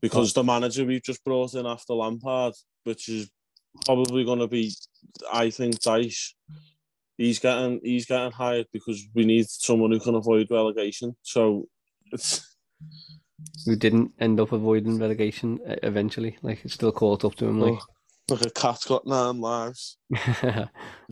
because 0.00 0.32
the 0.32 0.42
manager 0.42 0.86
we've 0.86 1.02
just 1.02 1.22
brought 1.24 1.52
in 1.52 1.66
after 1.66 1.92
Lampard, 1.92 2.54
which 2.84 3.10
is 3.10 3.30
probably 3.84 4.24
going 4.24 4.40
to 4.40 4.48
be, 4.48 4.72
I 5.32 5.50
think, 5.50 5.80
Dyche. 5.80 6.34
He's 7.16 7.38
getting 7.38 7.80
he's 7.82 8.06
getting 8.06 8.32
hired 8.32 8.66
because 8.72 9.06
we 9.14 9.26
need 9.26 9.46
someone 9.48 9.92
who 9.92 10.00
can 10.00 10.14
avoid 10.14 10.50
relegation. 10.50 11.14
So 11.22 11.68
it's 12.12 12.56
who 13.66 13.76
didn't 13.76 14.12
end 14.20 14.40
up 14.40 14.52
avoiding 14.52 14.98
relegation 14.98 15.60
e- 15.68 15.74
eventually. 15.82 16.38
Like 16.42 16.64
it's 16.64 16.74
still 16.74 16.92
caught 16.92 17.24
up 17.24 17.34
to 17.36 17.46
him. 17.46 17.60
Like, 17.60 17.78
like 18.30 18.46
a 18.46 18.50
cat's 18.50 18.86
got 18.86 19.06
nine 19.06 19.38
lives. 19.40 19.98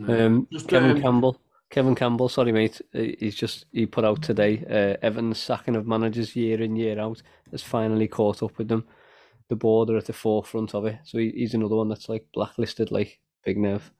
um, 0.08 0.48
Just, 0.50 0.68
Kevin 0.68 0.92
um, 0.92 1.02
Campbell. 1.02 1.40
Kevin 1.70 1.94
Campbell, 1.94 2.30
sorry 2.30 2.52
mate, 2.52 2.80
uh, 2.94 3.00
he's 3.18 3.34
just 3.34 3.66
he 3.72 3.84
put 3.84 4.04
out 4.04 4.22
today. 4.22 4.64
Uh, 4.66 4.96
Everton's 5.04 5.38
sacking 5.38 5.76
of 5.76 5.86
managers 5.86 6.34
year 6.34 6.62
in 6.62 6.76
year 6.76 6.98
out 6.98 7.20
has 7.50 7.62
finally 7.62 8.08
caught 8.08 8.42
up 8.42 8.56
with 8.56 8.68
them. 8.68 8.86
The 9.48 9.56
board 9.56 9.90
are 9.90 9.96
at 9.96 10.06
the 10.06 10.12
forefront 10.12 10.74
of 10.74 10.84
it, 10.86 10.98
so 11.04 11.18
he, 11.18 11.30
he's 11.30 11.54
another 11.54 11.76
one 11.76 11.88
that's 11.88 12.08
like 12.08 12.26
blacklisted, 12.34 12.90
like 12.90 13.18
big 13.44 13.56
nerve. 13.56 13.90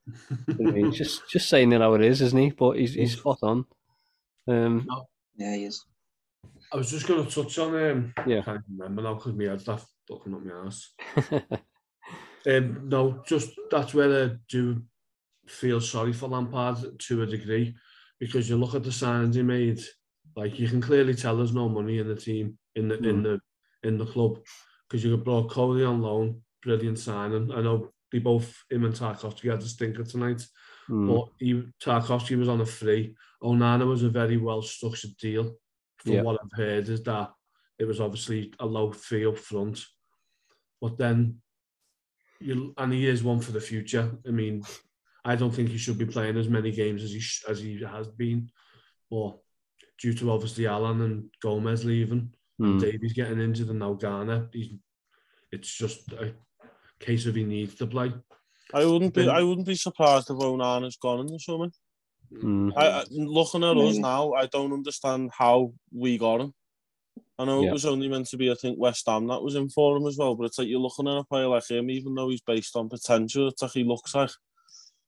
I 0.49 0.63
mean, 0.63 0.93
just 0.93 1.23
just 1.31 1.49
saying 1.49 1.73
it 1.73 1.81
how 1.81 1.95
it 1.95 2.03
is, 2.03 2.21
isn't 2.21 2.39
he? 2.39 2.51
But 2.51 2.73
he's 2.79 2.95
he's 2.95 3.17
spot 3.19 3.39
on. 3.43 3.65
Um, 4.47 4.87
Yeah, 5.37 5.55
he 5.57 5.65
is. 5.65 5.85
I 6.73 6.77
was 6.77 6.91
just 6.91 7.07
going 7.07 7.25
to 7.25 7.31
touch 7.31 7.59
on 7.59 7.75
um, 7.75 8.15
Yeah. 8.27 8.41
I 8.41 8.43
can't 8.43 8.65
remember 8.77 9.03
now 9.03 9.15
because 9.15 9.35
my 9.35 9.45
head's 9.45 9.67
left 9.67 9.87
looking 10.11 10.35
up 10.35 10.45
my 10.45 10.67
ass. 10.67 10.93
Um, 12.47 12.89
no, 12.89 13.23
just 13.27 13.51
that's 13.71 13.93
where 13.95 14.25
I 14.27 14.31
do 14.49 14.81
feel 15.47 15.81
sorry 15.81 16.13
for 16.13 16.29
Lampard 16.29 16.99
to 16.99 17.23
a 17.23 17.27
degree 17.27 17.75
because 18.21 18.49
you 18.49 18.57
look 18.57 18.75
at 18.75 18.85
the 18.85 18.91
signings 18.91 19.35
he 19.35 19.43
made, 19.43 19.81
like 20.37 20.59
you 20.59 20.69
can 20.69 20.81
clearly 20.81 21.15
tell 21.15 21.37
there's 21.37 21.53
no 21.53 21.69
money 21.69 21.99
in 21.99 22.07
the 22.09 22.15
team 22.15 22.57
in 22.77 22.89
the 22.89 22.97
in 22.99 23.17
Mm. 23.17 23.23
the 23.25 23.41
in 23.89 23.99
the 23.99 24.07
club 24.07 24.39
because 24.89 25.05
you 25.05 25.11
could 25.17 25.25
brought 25.25 25.51
Coady 25.51 25.85
on 25.85 26.01
loan, 26.01 26.43
brilliant 26.63 26.99
signing. 26.99 27.53
I 27.53 27.61
know 27.61 27.93
they 28.11 28.19
both 28.19 28.65
him 28.71 28.85
and 28.85 28.95
Tarkowski 28.95 29.51
had 29.51 29.61
a 29.61 29.67
stinker 29.67 30.05
tonight, 30.05 30.43
mm, 30.89 31.07
but 31.15 31.29
he, 31.39 31.63
Tarkowski 31.83 32.39
was 32.39 32.49
on 32.49 32.61
a 32.61 32.67
free. 32.67 33.15
Onana 33.43 33.87
was 33.87 34.03
a 34.03 34.09
very 34.09 34.37
well 34.37 34.63
structured 34.63 35.17
deal. 35.21 35.57
From 35.99 36.13
Yeah. 36.13 36.23
what 36.23 36.39
I've 36.41 36.57
heard, 36.57 36.89
is 36.89 37.03
that 37.05 37.33
it 37.79 37.85
was 37.85 38.01
obviously 38.01 38.53
a 38.61 38.67
low 38.67 38.93
fee 38.93 39.27
up 39.27 39.37
front, 39.37 39.85
but 40.81 40.97
then 40.97 41.41
you 42.41 42.73
and 42.79 42.93
he 42.93 43.07
is 43.07 43.23
one 43.23 43.41
for 43.41 43.53
the 43.53 43.61
future. 43.61 44.17
I 44.27 44.31
mean, 44.31 44.63
I 45.25 45.35
don't 45.35 45.51
think 45.51 45.71
he 45.71 45.77
should 45.79 45.99
be 45.99 46.07
playing 46.07 46.37
as 46.37 46.49
many 46.49 46.71
games 46.71 47.03
as 47.03 47.11
he 47.11 47.21
sh- 47.21 47.45
as 47.49 47.59
he 47.61 47.83
has 47.83 48.07
been, 48.09 48.49
but 49.11 49.39
due 50.01 50.15
to 50.15 50.31
obviously 50.31 50.67
Allan 50.69 51.01
and 51.03 51.31
Gomez 51.43 51.85
leaving, 51.85 52.33
mm, 52.61 52.81
Davies 52.81 53.13
getting 53.13 53.41
injured, 53.41 53.69
and 53.69 53.79
now 53.79 53.95
Garner, 53.95 54.49
he's 54.53 54.73
it's 55.51 55.73
just 55.73 56.13
a 56.13 56.35
case 56.99 57.27
of 57.27 57.35
he 57.35 57.45
needs 57.45 57.75
to 57.77 57.87
play. 57.87 58.13
I 58.75 58.85
wouldn't 58.85 59.15
be 59.15 59.29
I 59.29 59.43
wouldn't 59.43 59.67
be 59.67 59.75
surprised 59.75 60.31
if 60.31 60.37
Onana's 60.37 60.97
gone 60.97 61.21
in 61.21 61.27
the 61.27 61.39
summer. 61.39 61.69
mm, 62.33 62.73
I, 62.77 62.89
I, 62.89 63.05
looking 63.11 63.65
at 63.65 63.77
us 63.77 63.97
now, 63.97 64.33
I 64.33 64.47
don't 64.47 64.73
understand 64.73 65.31
how 65.37 65.73
we 65.93 66.19
got 66.19 66.41
him. 66.41 66.53
I 67.39 67.45
know 67.45 67.63
Yeah. 67.63 67.71
it 67.71 67.73
was 67.73 67.87
only 67.87 68.09
meant 68.09 68.27
to 68.29 68.37
be, 68.37 68.51
I 68.51 68.55
think, 68.55 68.79
West 68.79 69.05
Ham 69.07 69.29
that 69.29 69.43
was 69.43 69.55
in 69.55 69.69
for 69.69 69.97
him 69.97 70.07
as 70.07 70.19
well, 70.19 70.35
but 70.35 70.47
it's 70.47 70.59
like 70.59 70.67
you're 70.69 70.81
looking 70.81 71.07
at 71.07 71.17
a 71.17 71.25
player 71.25 71.47
like 71.47 71.71
him, 71.71 71.89
even 71.89 72.15
though 72.15 72.29
he's 72.29 72.41
based 72.41 72.75
on 72.77 72.89
potential, 72.89 73.49
it's 73.49 73.63
like 73.63 73.73
he 73.73 73.85
looks 73.85 74.15
like. 74.15 74.31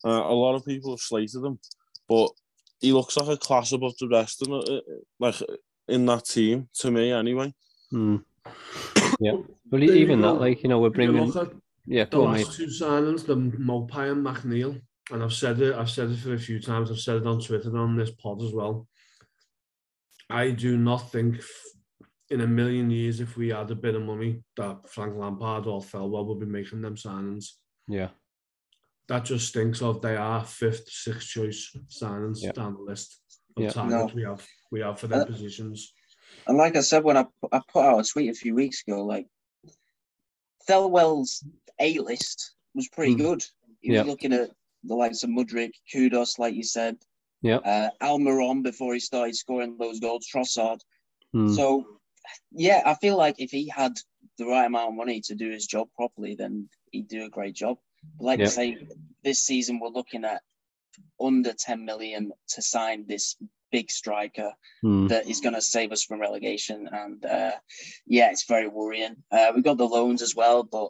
Uh, 0.03 0.09
a 0.09 0.33
lot 0.33 0.55
of 0.55 0.65
people 0.65 0.93
have 0.93 1.01
slated 1.01 1.45
him, 1.45 1.59
but 2.09 2.31
he 2.81 2.93
looks 2.93 3.17
like 3.17 3.29
a 3.29 3.37
class 3.37 3.73
above 3.73 3.93
the 4.01 4.09
rest, 4.09 4.41
of 4.41 4.49
it, 4.67 4.85
like 5.19 5.35
in 5.91 6.07
that 6.07 6.25
team, 6.25 6.69
to 6.75 6.91
me 6.91 7.13
anyway. 7.13 7.53
mm. 7.93 8.23
Yeah, 9.21 9.33
but 9.71 9.81
There 9.81 9.91
even 9.91 10.21
that, 10.23 10.35
like 10.41 10.63
you 10.63 10.69
know, 10.71 10.79
we're 10.79 10.91
bringing. 10.91 11.27
look 11.31 11.37
at 11.49 11.53
Yeah, 11.87 12.05
the 12.05 12.11
go 12.17 12.25
on, 12.27 12.33
mate. 12.33 12.47
last 12.47 12.57
two 12.57 12.67
signings, 12.67 13.27
the 13.27 13.37
Maupay 13.37 14.13
and 14.13 14.25
McNeil, 14.25 14.81
and 15.11 15.23
I've 15.23 15.33
said 15.35 15.61
it, 15.61 15.75
I've 15.75 15.91
said 15.91 16.11
it 16.11 16.19
for 16.19 16.33
a 16.35 16.39
few 16.39 16.61
times, 16.61 16.91
I've 16.91 16.99
said 17.01 17.17
it 17.17 17.27
on 17.27 17.41
Twitter 17.41 17.69
and 17.69 17.79
on 17.79 17.97
this 17.97 18.11
pod 18.13 18.43
as 18.43 18.53
well. 18.53 18.87
I 20.31 20.51
do 20.53 20.79
not 20.79 21.11
think 21.11 21.41
in 22.31 22.41
a 22.43 22.47
million 22.47 22.91
years, 22.91 23.21
if 23.21 23.37
we 23.37 23.49
had 23.49 23.71
a 23.71 23.75
bit 23.75 23.95
of 23.97 24.03
money, 24.03 24.43
that 24.57 24.89
Frank 24.89 25.17
Lampard 25.17 25.67
or 25.67 25.81
Thelwell 25.81 26.27
would 26.27 26.41
be 26.41 26.47
making 26.47 26.81
them 26.81 26.95
signings. 26.95 27.47
Yeah, 27.89 28.11
That 29.09 29.25
just 29.25 29.49
stinks 29.49 29.83
of 29.83 30.01
they 30.01 30.17
are 30.17 30.45
fifth, 30.45 30.89
sixth 30.89 31.29
choice 31.29 31.77
signings 31.89 32.41
Yeah. 32.43 32.53
down 32.53 32.75
the 32.75 32.83
list 32.83 33.21
of 33.27 33.30
Yeah. 33.57 33.71
targets 33.71 34.13
No. 34.13 34.15
we 34.15 34.23
have 34.23 34.47
we 34.71 34.81
have 34.81 34.99
for 35.01 35.07
their 35.09 35.23
Uh, 35.23 35.27
positions. 35.27 35.93
And 36.47 36.57
like 36.57 36.77
I 36.77 36.81
said 36.81 37.05
when 37.05 37.17
I 37.17 37.27
I 37.53 37.61
put 37.69 37.85
out 37.85 38.01
a 38.01 38.05
tweet 38.09 38.31
a 38.31 38.35
few 38.35 38.55
weeks 38.55 38.83
ago, 38.87 39.05
like 39.05 39.27
Thelwell's 40.69 41.45
A 41.81 41.99
list 41.99 42.55
was 42.75 42.89
pretty 42.89 43.15
Mm. 43.15 43.19
good. 43.19 43.45
He 43.81 43.93
Yeah. 43.93 44.01
was 44.03 44.09
looking 44.09 44.33
at 44.33 44.51
the 44.85 44.95
likes 44.95 45.23
of 45.23 45.31
Mudryk, 45.31 45.73
Kudus, 45.93 46.39
like 46.39 46.55
you 46.55 46.63
said, 46.63 46.97
yeah. 47.43 47.57
uh, 47.59 47.91
Almiron 48.01 48.63
before 48.63 48.95
he 48.95 49.01
started 49.01 49.35
scoring 49.37 49.77
those 49.79 50.01
goals, 50.01 50.27
Trossard. 50.29 50.81
Mm. 51.35 51.55
So, 51.55 52.01
yeah, 52.53 52.83
I 52.87 52.95
feel 52.95 53.17
like 53.17 53.37
if 53.41 53.51
he 53.51 53.69
had 53.69 53.99
the 54.39 54.47
right 54.47 54.67
amount 54.67 54.89
of 54.91 54.95
money 54.95 55.21
to 55.23 55.35
do 55.35 55.51
his 55.51 55.67
job 55.67 55.89
properly, 55.97 56.35
then 56.35 56.69
he'd 56.93 57.09
do 57.09 57.25
a 57.25 57.29
great 57.31 57.55
job. 57.55 57.79
But 58.17 58.25
like 58.25 58.39
Yeah. 58.41 58.47
I 58.47 58.49
say, 58.49 58.89
this 59.23 59.41
season 59.41 59.81
we're 59.81 59.89
looking 59.89 60.25
at 60.25 60.43
under 61.21 61.53
10 61.53 61.85
million 61.85 62.33
to 62.49 62.63
sign 62.63 63.05
this 63.07 63.37
big 63.73 63.91
striker 63.91 64.53
Mm. 64.85 65.09
that 65.11 65.29
is 65.29 65.41
going 65.41 65.55
to 65.55 65.61
save 65.61 65.93
us 65.93 66.03
from 66.03 66.21
relegation. 66.21 66.89
And 66.91 67.25
uh, 67.25 67.53
yeah, 68.07 68.31
it's 68.31 68.47
very 68.47 68.67
worrying. 68.69 69.17
Uh, 69.31 69.53
we've 69.55 69.63
got 69.65 69.77
the 69.77 69.85
loans 69.87 70.23
as 70.23 70.35
well, 70.35 70.63
but 70.63 70.89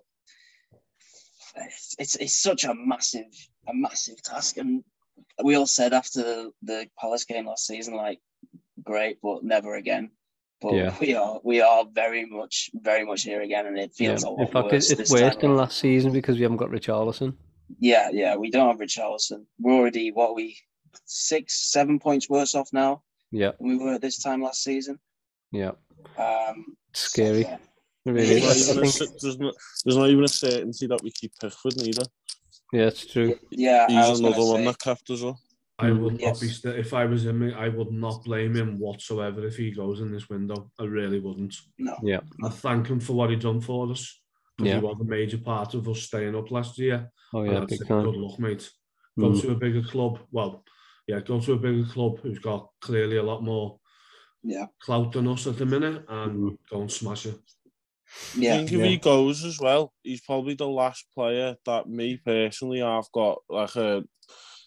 it's, 1.57 1.97
it's 1.99 2.15
it's 2.17 2.41
such 2.41 2.65
a 2.65 2.75
massive 2.75 3.27
a 3.69 3.75
massive 3.75 4.23
task. 4.23 4.57
And 4.57 4.85
we 5.43 5.57
all 5.57 5.67
said 5.67 5.93
after 5.93 6.23
the, 6.23 6.51
the 6.63 6.87
Palace 6.99 7.25
game 7.25 7.47
last 7.47 7.67
season, 7.67 7.95
like, 7.95 8.21
great, 8.83 9.19
but 9.23 9.43
never 9.43 9.75
again. 9.75 10.11
But 10.63 10.75
Yeah. 10.75 10.97
we 11.01 11.15
are 11.15 11.41
we 11.43 11.61
are 11.61 11.85
very 11.93 12.25
much 12.27 12.71
very 12.75 13.05
much 13.05 13.23
here 13.25 13.43
again, 13.43 13.67
and 13.67 13.77
it 13.79 13.93
Yeah. 13.99 14.11
feels 14.11 14.23
a 14.23 14.31
lot 14.31 14.41
In 14.47 14.53
fact, 14.53 14.73
worse. 14.73 14.91
it's, 14.91 15.01
it's 15.01 15.11
worse 15.11 15.37
than 15.37 15.57
last 15.57 15.79
season 15.79 16.13
because 16.13 16.37
we 16.37 16.43
haven't 16.43 16.59
got 16.59 16.71
Richarlison. 16.71 17.35
Yeah, 17.79 18.11
yeah, 18.13 18.37
we 18.37 18.51
don't 18.51 18.69
have 18.69 18.79
Richarlison. 18.79 19.45
We're 19.59 19.75
already 19.75 20.11
what 20.13 20.31
are 20.31 20.35
we 20.35 20.57
six 21.05 21.71
seven 21.73 21.99
points 21.99 22.29
worse 22.29 22.55
off 22.55 22.69
now 22.73 23.03
Yeah, 23.31 23.53
than 23.59 23.69
we 23.69 23.77
were 23.79 23.95
at 23.95 24.01
this 24.01 24.23
time 24.23 24.43
last 24.43 24.63
season. 24.63 24.99
yeah. 25.53 25.73
Um, 26.19 26.77
It's 26.91 27.01
scary. 27.01 27.43
yeah. 27.43 27.59
Really 28.07 28.35
Yeah. 28.41 28.41
There's 28.41 28.67
not, 28.69 28.77
even 28.77 28.85
a, 28.89 28.91
think, 28.91 29.21
there's, 29.21 29.39
not, 29.39 29.55
there's 29.85 29.97
not 29.97 30.09
even 30.11 30.25
a 30.25 30.29
certainty 30.29 30.87
that 30.87 31.03
we 31.03 31.11
keep 31.13 31.33
Pickford 31.41 31.77
neither. 31.77 32.03
yeah, 32.73 32.87
it's 32.87 33.07
true. 33.07 33.39
Yeah, 33.51 33.87
He's 33.89 34.19
another 34.21 34.39
one 34.45 34.57
say, 34.61 34.65
that 34.65 34.79
kept 34.79 35.11
us 35.11 35.23
up. 35.23 35.37
I 35.79 35.91
would 35.93 36.21
not 36.21 36.41
be 36.41 36.47
Yes. 36.47 36.61
st- 36.63 36.77
if 36.77 36.93
I 36.93 37.05
was 37.07 37.25
him. 37.25 37.43
I 37.57 37.69
would 37.69 37.91
not 37.93 38.25
blame 38.25 38.55
him 38.57 38.79
whatsoever 38.79 39.47
if 39.47 39.57
he 39.57 39.71
goes 39.71 40.01
in 40.01 40.11
this 40.13 40.29
window. 40.29 40.71
I 40.79 40.85
really 40.85 41.21
wouldn't. 41.21 41.55
no. 41.79 41.97
Yeah, 42.03 42.21
I 42.45 42.49
thank 42.49 42.87
him 42.89 43.01
for 43.01 43.13
what 43.15 43.31
he 43.31 43.37
done 43.37 43.61
for 43.61 43.91
us. 43.91 44.20
Because 44.61 44.75
Yeah. 44.75 44.81
he 44.81 44.85
was 44.87 45.01
a 45.01 45.05
major 45.05 45.39
part 45.39 45.73
of 45.75 45.89
us 45.89 46.03
staying 46.03 46.37
up 46.37 46.51
last 46.51 46.79
year. 46.79 47.11
oh 47.33 47.45
yeah, 47.45 47.65
big 47.65 47.87
time. 47.87 48.05
good 48.05 48.17
luck, 48.17 48.39
mate. 48.39 48.71
Go 49.19 49.31
Mm. 49.31 49.41
to 49.41 49.51
a 49.53 49.55
bigger 49.55 49.83
club. 49.83 50.19
Well, 50.31 50.65
yeah, 51.07 51.21
go 51.21 51.41
to 51.41 51.53
a 51.55 51.59
bigger 51.59 51.85
club 51.87 52.19
who's 52.21 52.39
got 52.39 52.69
clearly 52.81 53.17
a 53.17 53.23
lot 53.23 53.43
more 53.43 53.79
Yeah, 54.43 54.67
clout 54.81 55.13
than 55.13 55.29
us 55.29 55.47
at 55.47 55.57
the 55.59 55.67
minute 55.67 56.05
and 56.09 56.33
Mm. 56.53 56.59
go 56.71 56.81
and 56.81 56.91
smash 56.93 57.27
it. 57.27 57.35
I 57.37 58.39
yeah, 58.39 58.57
think 58.57 58.73
if 58.73 58.81
yeah. 58.81 58.87
he 58.87 58.97
goes 58.97 59.45
as 59.45 59.59
well, 59.61 59.93
he's 60.03 60.21
probably 60.23 60.55
the 60.55 60.69
last 60.69 61.07
player 61.15 61.57
that 61.65 61.89
me 61.89 62.17
personally 62.19 62.83
I've 62.83 63.11
got 63.13 63.39
like 63.49 63.77
a 63.77 64.05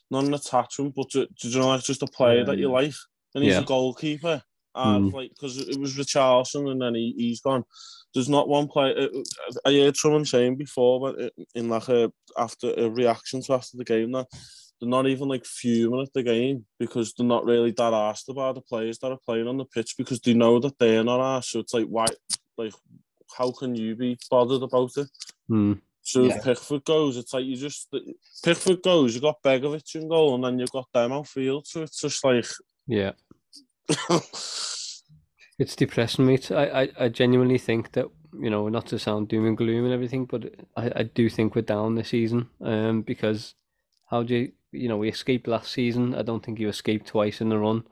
not 0.10 0.26
an 0.26 0.34
attachment, 0.34 0.94
but 0.96 1.10
to, 1.12 1.28
to, 1.40 1.48
you 1.50 1.60
know, 1.60 1.68
like 1.70 1.84
just 1.84 2.04
a 2.04 2.08
player 2.08 2.40
Yeah, 2.40 2.44
that 2.46 2.58
you 2.60 2.70
like, 2.70 2.94
and 3.36 3.44
he's 3.44 3.54
Yeah. 3.54 3.62
a 3.62 3.66
goalkeeper. 3.66 4.42
and 4.76 5.12
mm. 5.12 5.14
like 5.14 5.30
because 5.30 5.58
it 5.60 5.80
was 5.80 5.96
Richarlison 5.96 6.72
and 6.72 6.82
then 6.82 6.96
he, 6.96 7.14
he's 7.16 7.42
gone. 7.42 7.64
There's 8.14 8.30
not 8.30 8.48
one 8.48 8.68
player. 8.68 8.96
Uh, 8.98 9.20
uh, 9.20 9.54
I 9.66 9.74
heard 9.74 9.98
someone 9.98 10.26
saying 10.26 10.58
before, 10.58 11.00
but 11.00 11.22
uh, 11.22 11.30
in 11.56 11.70
like 11.70 11.88
a 11.90 12.12
after 12.38 12.74
a 12.78 12.90
reaction 12.90 13.42
to 13.44 13.54
after 13.54 13.78
the 13.78 13.84
game 13.84 14.12
that 14.12 14.28
they're 14.80 14.90
not 14.90 15.08
even 15.08 15.28
like 15.28 15.46
fuming 15.46 16.02
at 16.02 16.14
the 16.14 16.24
game 16.24 16.66
because 16.80 17.14
they're 17.14 17.26
not 17.26 17.46
really 17.46 17.72
that 17.72 17.94
asked 17.94 18.30
about 18.30 18.56
the 18.56 18.62
players 18.62 19.00
that 19.00 19.12
are 19.12 19.20
playing 19.26 19.48
on 19.48 19.58
the 19.58 19.66
pitch 19.66 19.96
because 19.98 20.20
they 20.20 20.34
know 20.34 20.60
that 20.60 20.78
they're 20.78 21.04
not 21.04 21.38
asked. 21.38 21.52
So 21.52 21.60
it's 21.60 21.74
like 21.74 21.86
why, 21.86 22.06
like, 22.58 22.74
how 23.38 23.52
can 23.52 23.76
you 23.76 23.96
be 23.96 24.18
bothered 24.30 24.62
about 24.62 24.92
it? 24.98 25.08
Mm. 25.50 25.80
So 26.02 26.24
yeah. 26.24 26.36
if 26.36 26.44
Pickford 26.44 26.84
goes, 26.84 27.18
it's 27.18 27.34
like 27.34 27.46
you 27.46 27.56
just 27.56 27.94
Pickford 28.44 28.84
goes, 28.84 29.16
you 29.16 29.22
got 29.22 29.42
Begovic 29.42 29.96
in 29.96 30.10
goal, 30.10 30.36
and 30.36 30.44
then 30.44 30.60
you've 30.60 30.72
got 30.72 30.92
them 30.94 31.14
outfield. 31.14 31.66
So 31.66 31.84
it's 31.84 32.02
just 32.02 32.24
like 32.24 32.46
yeah. 32.86 33.12
it's 35.60 35.76
depressing, 35.76 36.26
mate. 36.26 36.52
I, 36.52 36.66
I, 36.66 36.90
I 37.00 37.10
genuinely 37.10 37.58
think 37.58 37.92
that 37.94 38.08
you 38.40 38.50
know, 38.50 38.68
not 38.70 38.88
to 38.88 39.00
sound 39.00 39.28
doom 39.28 39.46
and 39.46 39.58
gloom 39.58 39.86
and 39.86 39.94
everything, 39.94 40.26
but 40.26 40.54
I, 40.76 40.92
I 40.96 41.04
do 41.04 41.30
think 41.30 41.56
we're 41.56 41.62
down 41.62 41.96
this 41.96 42.10
season. 42.10 42.50
Um, 42.62 43.02
because 43.02 43.56
how 44.10 44.24
do 44.24 44.36
you, 44.36 44.52
you 44.72 44.90
know, 44.90 44.98
we 44.98 45.10
escaped 45.10 45.48
last 45.48 45.72
season. 45.72 46.16
I 46.16 46.24
don't 46.24 46.44
think 46.44 46.60
you 46.60 46.68
escaped 46.68 47.08
twice 47.08 47.42
in 47.42 47.50
the 47.50 47.60
run. 47.60 47.84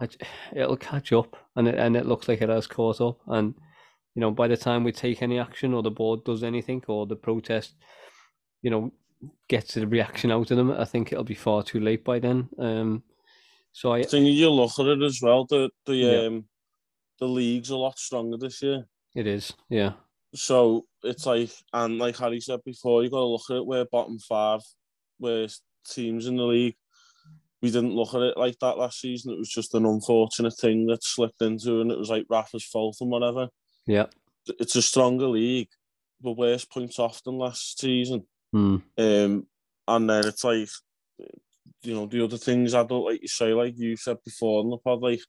I, 0.00 0.08
it'll 0.54 0.76
catch 0.76 1.12
up, 1.12 1.36
and 1.54 1.68
it 1.68 1.76
and 1.76 1.96
it 1.96 2.06
looks 2.06 2.28
like 2.28 2.42
it 2.42 2.48
has 2.48 2.66
caught 2.66 3.00
up. 3.00 3.20
And 3.26 3.54
you 4.14 4.20
know, 4.20 4.30
by 4.30 4.48
the 4.48 4.56
time 4.56 4.84
we 4.84 4.92
take 4.92 5.22
any 5.22 5.38
action 5.38 5.72
or 5.72 5.82
the 5.82 5.90
board 5.90 6.24
does 6.24 6.42
anything 6.42 6.82
or 6.88 7.06
the 7.06 7.16
protest, 7.16 7.74
you 8.62 8.70
know, 8.70 8.92
gets 9.48 9.76
a 9.76 9.86
reaction 9.86 10.30
out 10.30 10.50
of 10.50 10.56
them, 10.56 10.70
I 10.70 10.84
think 10.84 11.12
it'll 11.12 11.24
be 11.24 11.34
far 11.34 11.62
too 11.62 11.80
late 11.80 12.04
by 12.04 12.18
then. 12.18 12.48
Um, 12.58 13.02
so 13.72 13.92
I, 13.92 13.98
I 13.98 14.02
think 14.02 14.26
you 14.26 14.50
look 14.50 14.78
at 14.78 14.86
it 14.86 15.02
as 15.02 15.20
well. 15.22 15.46
The 15.46 15.70
the 15.86 15.94
yeah. 15.94 16.26
um 16.26 16.44
the 17.18 17.26
league's 17.26 17.70
a 17.70 17.76
lot 17.76 17.98
stronger 17.98 18.36
this 18.36 18.62
year. 18.62 18.84
It 19.14 19.26
is, 19.26 19.52
yeah. 19.68 19.92
So 20.34 20.86
it's 21.02 21.26
like, 21.26 21.50
and 21.72 21.98
like 21.98 22.16
Harry 22.18 22.40
said 22.40 22.60
before, 22.64 23.02
you 23.02 23.10
got 23.10 23.20
to 23.20 23.24
look 23.24 23.50
at 23.50 23.66
where 23.66 23.84
bottom 23.86 24.18
five, 24.18 24.60
where 25.18 25.48
teams 25.88 26.26
in 26.26 26.36
the 26.36 26.44
league. 26.44 26.76
We 27.62 27.70
didn't 27.70 27.94
look 27.94 28.14
at 28.14 28.20
it 28.20 28.36
like 28.36 28.58
that 28.60 28.76
last 28.76 29.00
season. 29.00 29.32
It 29.32 29.38
was 29.38 29.48
just 29.48 29.74
an 29.74 29.86
unfortunate 29.86 30.54
thing 30.60 30.86
that 30.86 31.02
slipped 31.02 31.40
into, 31.40 31.80
and 31.80 31.90
it 31.90 31.98
was 31.98 32.10
like 32.10 32.26
Rafa's 32.28 32.64
fault 32.64 32.98
and 33.00 33.10
whatever. 33.10 33.48
Yeah, 33.86 34.06
it's 34.60 34.76
a 34.76 34.82
stronger 34.82 35.26
league, 35.26 35.70
but 36.20 36.32
worse 36.32 36.66
points 36.66 36.98
off 36.98 37.22
than 37.24 37.38
last 37.38 37.80
season. 37.80 38.26
Mm. 38.54 38.82
Um, 38.98 39.46
and 39.88 40.10
then 40.10 40.26
it's 40.26 40.44
like 40.44 40.68
you 41.82 41.94
know, 41.94 42.06
the 42.06 42.24
other 42.24 42.36
things 42.36 42.74
I 42.74 42.84
don't 42.84 43.04
like 43.04 43.22
you 43.22 43.28
say, 43.28 43.52
like 43.52 43.74
you 43.76 43.96
said 43.96 44.18
before 44.24 44.62
in 44.62 44.70
the 44.70 44.78
pod, 44.78 45.00
like 45.00 45.20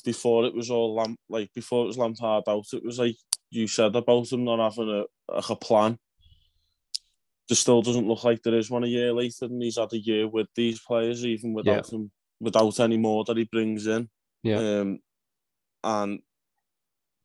before 0.00 0.44
it 0.46 0.54
was 0.54 0.70
all 0.70 0.94
lamp, 0.94 1.18
like 1.28 1.52
before 1.54 1.84
it 1.84 1.88
was 1.88 1.98
Lampard 1.98 2.44
out, 2.48 2.66
it 2.72 2.84
was 2.84 2.98
like 2.98 3.16
you 3.50 3.66
said 3.66 3.96
about 3.96 4.30
him 4.30 4.44
not 4.44 4.58
having 4.58 4.88
a, 4.88 5.32
like 5.34 5.50
a 5.50 5.56
plan. 5.56 5.98
There 7.48 7.56
still 7.56 7.82
doesn't 7.82 8.06
look 8.06 8.22
like 8.22 8.42
there 8.42 8.54
is 8.54 8.70
one 8.70 8.84
a 8.84 8.88
year 8.88 9.12
later, 9.12 9.46
and 9.46 9.62
he's 9.62 9.76
had 9.76 9.92
a 9.92 9.98
year 9.98 10.28
with 10.28 10.46
these 10.54 10.80
players, 10.80 11.24
even 11.24 11.52
without 11.52 11.90
yeah. 11.90 11.98
him, 11.98 12.10
without 12.40 12.78
any 12.78 12.96
more 12.96 13.24
that 13.24 13.36
he 13.36 13.44
brings 13.44 13.86
in. 13.86 14.08
Yeah. 14.42 14.58
Um, 14.58 15.00
and 15.82 16.20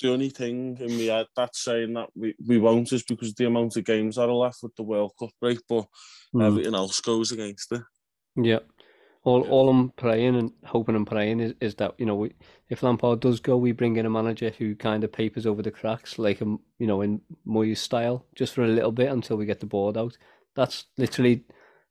the 0.01 0.11
only 0.11 0.29
thing 0.29 0.77
in 0.79 0.97
my 0.97 1.03
head 1.03 1.27
that's 1.35 1.63
saying 1.63 1.93
that 1.93 2.09
we, 2.15 2.35
we 2.45 2.57
won't 2.57 2.91
is 2.91 3.03
because 3.03 3.33
the 3.33 3.45
amount 3.45 3.77
of 3.77 3.85
games 3.85 4.15
that 4.15 4.29
are 4.29 4.33
left 4.33 4.59
with 4.63 4.75
the 4.75 4.83
World 4.83 5.13
Cup 5.19 5.29
break, 5.39 5.59
but 5.69 5.85
mm. 6.33 6.43
everything 6.43 6.75
else 6.75 6.99
goes 7.01 7.31
against 7.31 7.71
it. 7.71 7.81
Yeah. 8.35 8.59
All, 9.25 9.41
all 9.49 9.69
I'm 9.69 9.89
praying 9.89 10.35
and 10.35 10.51
hoping 10.63 10.95
and 10.95 11.05
praying 11.05 11.39
is, 11.39 11.53
is 11.59 11.75
that 11.75 11.95
you 11.97 12.05
know 12.05 12.15
we, 12.15 12.33
if 12.69 12.83
Lampard 12.83 13.19
does 13.19 13.39
go, 13.39 13.57
we 13.57 13.71
bring 13.71 13.97
in 13.97 14.05
a 14.05 14.09
manager 14.09 14.51
who 14.55 14.75
kind 14.75 15.03
of 15.03 15.11
papers 15.11 15.47
over 15.47 15.63
the 15.63 15.71
cracks, 15.71 16.19
like 16.19 16.41
a, 16.41 16.43
um, 16.43 16.59
you 16.77 16.85
know 16.85 17.01
in 17.01 17.19
Moyes 17.45 17.77
style, 17.77 18.25
just 18.35 18.53
for 18.53 18.63
a 18.63 18.67
little 18.67 18.91
bit 18.91 19.11
until 19.11 19.35
we 19.35 19.47
get 19.47 19.59
the 19.59 19.65
board 19.65 19.97
out. 19.97 20.15
That's 20.55 20.85
literally 20.97 21.43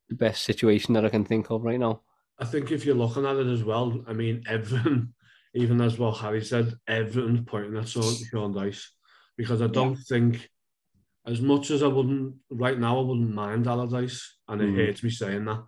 the 0.07 0.15
best 0.15 0.43
situation 0.43 0.93
that 0.93 1.03
I 1.03 1.09
can 1.09 1.25
think 1.25 1.49
of 1.51 1.63
right 1.63 1.79
now. 1.79 2.01
I 2.39 2.45
think 2.45 2.71
if 2.71 2.85
you're 2.85 2.95
looking 2.95 3.25
at 3.25 3.35
it 3.35 3.47
as 3.47 3.65
well, 3.65 4.01
I 4.07 4.13
mean 4.13 4.43
everyone, 4.47 5.13
even 5.53 5.81
as 5.81 5.99
well 5.99 6.13
Harry 6.13 6.43
said, 6.43 6.73
everyone's 6.87 7.43
pointing 7.45 7.77
at 7.77 7.89
Sean 7.89 8.53
Dyche 8.53 8.87
because 9.35 9.61
I 9.61 9.67
don't 9.67 9.97
yeah. 9.97 10.03
think, 10.07 10.49
as 11.27 11.41
much 11.41 11.69
as 11.69 11.83
I 11.83 11.87
wouldn't 11.87 12.35
right 12.49 12.79
now, 12.79 12.97
I 12.97 13.01
wouldn't 13.01 13.33
mind 13.33 13.67
Allardyce, 13.67 14.37
and 14.47 14.61
it 14.61 14.69
mm. 14.69 14.75
hurts 14.77 15.03
me 15.03 15.09
saying 15.09 15.43
that 15.45 15.63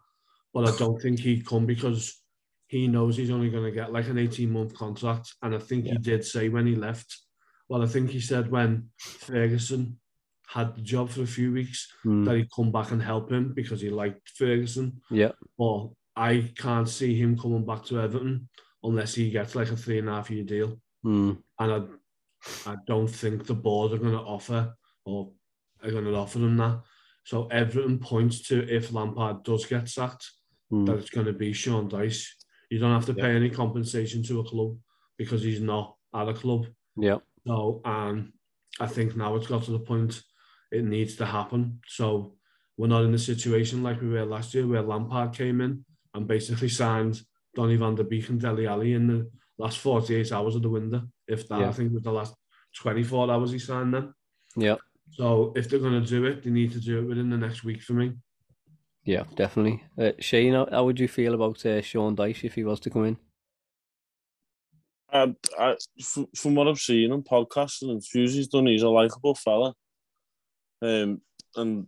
but 0.54 0.68
I 0.68 0.76
don't 0.78 1.02
think 1.02 1.20
he'd 1.20 1.46
come 1.46 1.66
because 1.66 2.22
he 2.68 2.88
knows 2.88 3.16
he's 3.16 3.32
only 3.32 3.50
going 3.50 3.64
to 3.64 3.72
get 3.72 3.94
like 3.94 4.08
an 4.08 4.18
18 4.18 4.52
month 4.52 4.74
contract. 4.74 5.34
And 5.42 5.56
I 5.56 5.60
think 5.60 5.86
yeah. 5.86 5.94
he 5.94 5.98
did 6.00 6.26
say 6.26 6.50
when 6.50 6.68
he 6.68 6.76
left, 6.76 7.18
well, 7.70 7.84
I 7.84 7.88
think 7.88 8.10
he 8.10 8.20
said 8.20 8.52
when 8.52 8.90
Ferguson 8.98 10.00
had 10.48 10.76
the 10.76 10.82
job 10.82 11.10
for 11.10 11.22
a 11.22 11.28
few 11.28 11.52
weeks 11.52 11.92
mm. 12.06 12.26
that 12.26 12.36
he'd 12.36 12.52
come 12.52 12.72
back 12.72 12.92
and 12.92 13.02
help 13.02 13.32
him 13.32 13.54
because 13.54 13.82
he 13.82 13.90
liked 13.90 14.30
Ferguson. 14.30 15.02
Yeah. 15.10 15.32
Well, 15.58 15.96
I 16.16 16.52
can't 16.58 16.90
see 16.90 17.16
him 17.16 17.38
coming 17.38 17.66
back 17.66 17.86
to 17.86 18.00
Everton 18.00 18.50
unless 18.84 19.14
he 19.14 19.30
gets 19.30 19.56
like 19.56 19.70
a 19.70 19.76
three 19.76 20.00
and 20.00 20.10
a 20.10 20.14
half 20.14 20.32
year 20.32 20.44
deal. 20.44 20.80
Mm. 21.06 21.38
And 21.60 21.72
I, 21.72 22.72
I 22.72 22.76
don't 22.86 23.08
think 23.08 23.46
the 23.46 23.54
board 23.54 23.94
are 23.94 23.98
going 23.98 24.14
to 24.14 24.20
offer 24.20 24.74
or 25.06 25.32
are 25.84 25.92
going 25.92 26.06
to 26.06 26.16
offer 26.16 26.40
him 26.40 26.58
that. 26.58 26.82
So 27.24 27.48
Everton 27.48 28.00
points 28.00 28.48
to 28.48 28.68
if 28.74 28.94
Lampard 28.94 29.44
does 29.44 29.66
get 29.66 29.90
sacked, 29.90 30.32
mm. 30.72 30.86
that 30.86 30.98
it's 30.98 31.10
going 31.10 31.28
to 31.28 31.34
be 31.34 31.54
Sean 31.54 31.90
Dyche. 31.90 32.28
You 32.70 32.80
don't 32.80 32.94
have 32.94 33.06
to 33.06 33.14
pay 33.14 33.36
any 33.36 33.50
compensation 33.50 34.24
to 34.24 34.40
a 34.42 34.44
club 34.44 34.78
because 35.18 35.42
he's 35.42 35.62
not 35.62 35.96
at 36.14 36.30
a 36.30 36.34
club. 36.34 36.68
Yeah. 36.98 37.18
So, 37.46 37.82
and 37.86 38.34
I 38.80 38.88
think 38.88 39.16
now 39.16 39.36
it's 39.36 39.48
got 39.48 39.64
to 39.64 39.72
the 39.72 39.80
point 39.80 40.22
it 40.72 40.84
needs 40.84 41.16
to 41.18 41.26
happen. 41.26 41.80
So 41.88 42.36
we're 42.76 42.88
not 42.88 43.04
in 43.04 43.14
a 43.14 43.20
situation 43.20 43.84
like 43.84 44.02
we 44.02 44.10
were 44.10 44.26
last 44.26 44.54
year 44.54 44.68
where 44.68 44.82
Lampard 44.82 45.34
came 45.34 45.62
in 45.62 45.86
and 46.14 46.28
basically 46.28 46.70
signed 46.70 47.22
Donny 47.56 47.76
van 47.76 47.96
der 47.96 48.04
Beek 48.04 48.30
and 48.30 48.40
Dele 48.40 48.68
Alli 48.68 48.94
in 48.94 49.08
the 49.08 49.32
last 49.58 49.80
48 49.80 50.32
hours 50.32 50.56
of 50.56 50.62
the 50.62 50.70
window. 50.70 51.04
If 51.28 51.48
that, 51.48 51.60
yeah. 51.60 51.70
I 51.70 51.72
think 51.72 51.94
was 51.94 52.04
the 52.04 52.12
last 52.12 52.36
24 52.76 53.32
hours 53.32 53.52
he 53.52 53.60
signed 53.60 53.94
them. 53.94 54.14
Yeah. 54.56 54.76
So 55.12 55.54
if 55.56 55.70
they're 55.70 55.80
going 55.80 56.02
to 56.02 56.08
do 56.08 56.26
it, 56.26 56.44
they 56.44 56.50
need 56.50 56.72
to 56.74 56.80
do 56.80 57.00
it 57.00 57.06
within 57.06 57.30
the 57.30 57.38
next 57.38 57.64
week 57.64 57.82
for 57.82 57.94
me. 57.94 58.14
Yeah, 59.08 59.24
definitely. 59.36 59.86
Uh, 59.98 60.12
Shane, 60.20 60.54
how, 60.54 60.68
how 60.70 60.84
would 60.84 61.00
you 61.00 61.08
feel 61.08 61.34
about 61.34 61.66
uh, 61.66 61.82
Sean 61.82 62.14
Dyche 62.14 62.44
if 62.44 62.56
he 62.56 62.66
was 62.66 62.82
to 62.82 62.90
come 62.90 63.06
in? 63.06 63.18
Um, 65.14 65.38
I, 65.58 65.78
from 66.36 66.56
what 66.56 66.68
I've 66.68 66.78
seen 66.78 67.14
on 67.14 67.24
podcasts 67.24 67.82
and 67.82 67.92
interviews 67.92 68.34
he's 68.34 68.50
done, 68.50 68.66
he's 68.66 68.84
a 68.84 68.90
likable 68.90 69.34
fella. 69.34 69.74
Um, 70.82 71.22
and 71.56 71.88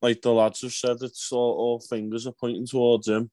like 0.00 0.22
the 0.22 0.32
lads 0.32 0.62
have 0.62 0.72
said, 0.72 0.96
it's 1.02 1.30
all, 1.30 1.52
all 1.52 1.80
fingers 1.80 2.26
are 2.26 2.32
pointing 2.32 2.66
towards 2.66 3.06
him. 3.06 3.30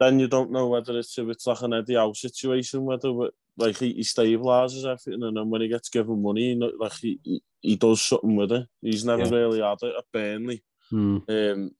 Then 0.00 0.18
you 0.18 0.26
don't 0.26 0.50
know 0.50 0.68
whether 0.68 0.98
it's 0.98 1.18
if 1.18 1.28
it's 1.28 1.46
like 1.46 1.60
an 1.60 1.74
Eddie 1.74 1.96
Howe 1.96 2.14
situation, 2.14 2.86
whether 2.86 3.10
like 3.58 3.76
he, 3.76 3.92
he 3.92 4.00
stabilizes 4.00 4.86
everything, 4.86 5.22
and 5.22 5.36
then 5.36 5.50
when 5.50 5.60
he 5.60 5.68
gets 5.68 5.90
given 5.90 6.22
money, 6.22 6.58
like 6.78 6.92
he, 6.94 7.20
he, 7.22 7.42
he 7.60 7.76
does 7.76 8.00
something 8.00 8.36
with 8.36 8.52
it. 8.52 8.66
He's 8.80 9.04
never 9.04 9.24
yeah. 9.24 9.30
really 9.30 9.60
had 9.60 9.78
it 9.82 9.94
at 9.98 10.04
Burnley. 10.12 10.62
Mm. 10.90 11.52
Um, 11.52 11.70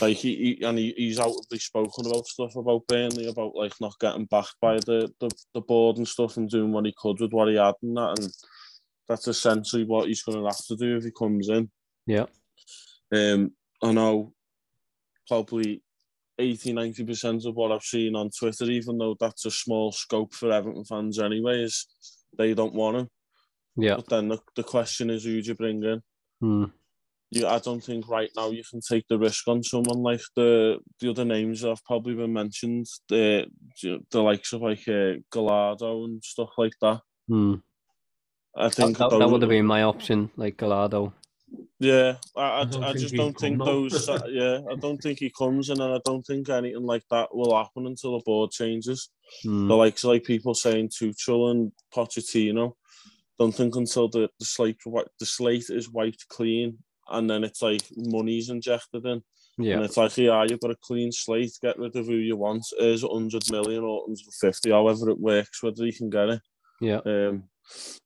like 0.00 0.16
he, 0.16 0.56
he 0.58 0.64
and 0.64 0.78
he, 0.78 0.94
he's 0.96 1.18
outwardly 1.18 1.58
spoken 1.58 2.06
about 2.06 2.26
stuff 2.26 2.54
about 2.56 2.86
Burnley, 2.86 3.28
about 3.28 3.54
like 3.54 3.72
not 3.80 3.98
getting 4.00 4.26
backed 4.26 4.54
by 4.60 4.74
the, 4.76 5.12
the, 5.20 5.30
the 5.54 5.60
board 5.60 5.96
and 5.96 6.06
stuff 6.06 6.36
and 6.36 6.48
doing 6.48 6.72
what 6.72 6.86
he 6.86 6.94
could 6.96 7.20
with 7.20 7.32
what 7.32 7.48
he 7.48 7.56
had 7.56 7.74
and 7.82 7.96
that 7.96 8.18
and 8.18 8.32
that's 9.08 9.26
essentially 9.26 9.84
what 9.84 10.06
he's 10.06 10.22
gonna 10.22 10.44
have 10.44 10.64
to 10.66 10.76
do 10.76 10.96
if 10.96 11.04
he 11.04 11.10
comes 11.10 11.48
in. 11.48 11.70
Yeah. 12.06 12.26
Um 13.12 13.52
I 13.82 13.92
know 13.92 14.32
probably 15.26 15.82
80 16.38 16.72
90% 16.72 17.46
of 17.46 17.54
what 17.54 17.72
I've 17.72 17.82
seen 17.82 18.14
on 18.16 18.30
Twitter, 18.30 18.64
even 18.64 18.98
though 18.98 19.16
that's 19.18 19.46
a 19.46 19.50
small 19.50 19.92
scope 19.92 20.32
for 20.32 20.52
Everton 20.52 20.84
fans 20.84 21.18
anyway, 21.18 21.62
is 21.62 21.86
they 22.38 22.54
don't 22.54 22.74
want 22.74 22.96
him. 22.98 23.08
Yeah. 23.76 23.96
But 23.96 24.08
then 24.08 24.28
the, 24.28 24.38
the 24.54 24.62
question 24.62 25.10
is 25.10 25.24
who 25.24 25.42
do 25.42 25.48
you 25.48 25.54
bring 25.54 25.82
in? 25.82 26.02
Hmm 26.40 26.64
you, 27.32 27.46
I 27.46 27.58
don't 27.60 27.82
think 27.82 28.08
right 28.08 28.30
now 28.36 28.50
you 28.50 28.62
can 28.68 28.80
take 28.80 29.08
the 29.08 29.18
risk 29.18 29.48
on 29.48 29.62
someone 29.62 30.02
like 30.02 30.20
the 30.36 30.78
the 31.00 31.10
other 31.10 31.24
names 31.24 31.62
that 31.62 31.70
have 31.70 31.84
probably 31.84 32.14
been 32.14 32.32
mentioned, 32.32 32.86
the 33.08 33.46
the 33.82 34.22
likes 34.22 34.52
of 34.52 34.60
like 34.60 34.86
uh, 34.86 35.14
Gallardo 35.30 36.04
and 36.04 36.22
stuff 36.22 36.50
like 36.58 36.74
that. 36.82 37.00
Hmm. 37.28 37.54
I 38.54 38.68
think 38.68 38.98
that, 38.98 39.08
that, 39.08 39.18
that, 39.18 39.30
would 39.30 39.40
have 39.40 39.48
been 39.48 39.64
my 39.64 39.82
option, 39.82 40.30
like 40.36 40.58
Gallardo. 40.58 41.14
Yeah, 41.78 42.16
I, 42.36 42.42
I, 42.42 42.60
I, 42.60 42.88
I 42.90 42.92
just 42.92 43.14
don't 43.14 43.38
think 43.38 43.64
those. 43.64 44.08
yeah, 44.28 44.60
I 44.70 44.74
don't 44.76 44.98
think 44.98 45.20
he 45.20 45.30
comes, 45.30 45.70
and 45.70 45.82
I 45.82 46.00
don't 46.04 46.22
think 46.26 46.50
anything 46.50 46.84
like 46.84 47.04
that 47.10 47.34
will 47.34 47.56
happen 47.56 47.86
until 47.86 48.18
the 48.18 48.24
board 48.26 48.50
changes. 48.50 49.08
Hmm. 49.42 49.68
The 49.68 49.74
likes 49.74 50.04
like 50.04 50.24
people 50.24 50.54
saying 50.54 50.90
Tuchel 50.90 51.50
and 51.50 51.72
Pochettino. 51.94 52.74
Don't 53.38 53.54
think 53.54 53.74
until 53.74 54.08
the, 54.08 54.28
the 54.38 54.44
slate 54.44 54.76
the 55.18 55.26
slate 55.26 55.70
is 55.70 55.90
wiped 55.90 56.28
clean 56.28 56.76
and 57.10 57.28
then 57.28 57.44
it's 57.44 57.62
like 57.62 57.82
money's 57.96 58.50
injected 58.50 59.04
in. 59.06 59.22
Yeah. 59.58 59.74
And 59.76 59.84
it's 59.84 59.96
like, 59.96 60.16
yeah, 60.16 60.44
you've 60.48 60.60
got 60.60 60.70
a 60.70 60.76
clean 60.82 61.12
slate, 61.12 61.52
get 61.60 61.78
rid 61.78 61.94
of 61.96 62.06
who 62.06 62.14
you 62.14 62.36
want. 62.36 62.64
Is 62.78 63.04
100 63.04 63.50
million 63.50 63.82
or 63.82 64.00
150, 64.06 64.70
however 64.70 65.10
it 65.10 65.20
works, 65.20 65.62
whether 65.62 65.84
you 65.84 65.92
can 65.92 66.08
get 66.10 66.28
it. 66.30 66.40
Yeah. 66.80 67.00
Um, 67.04 67.44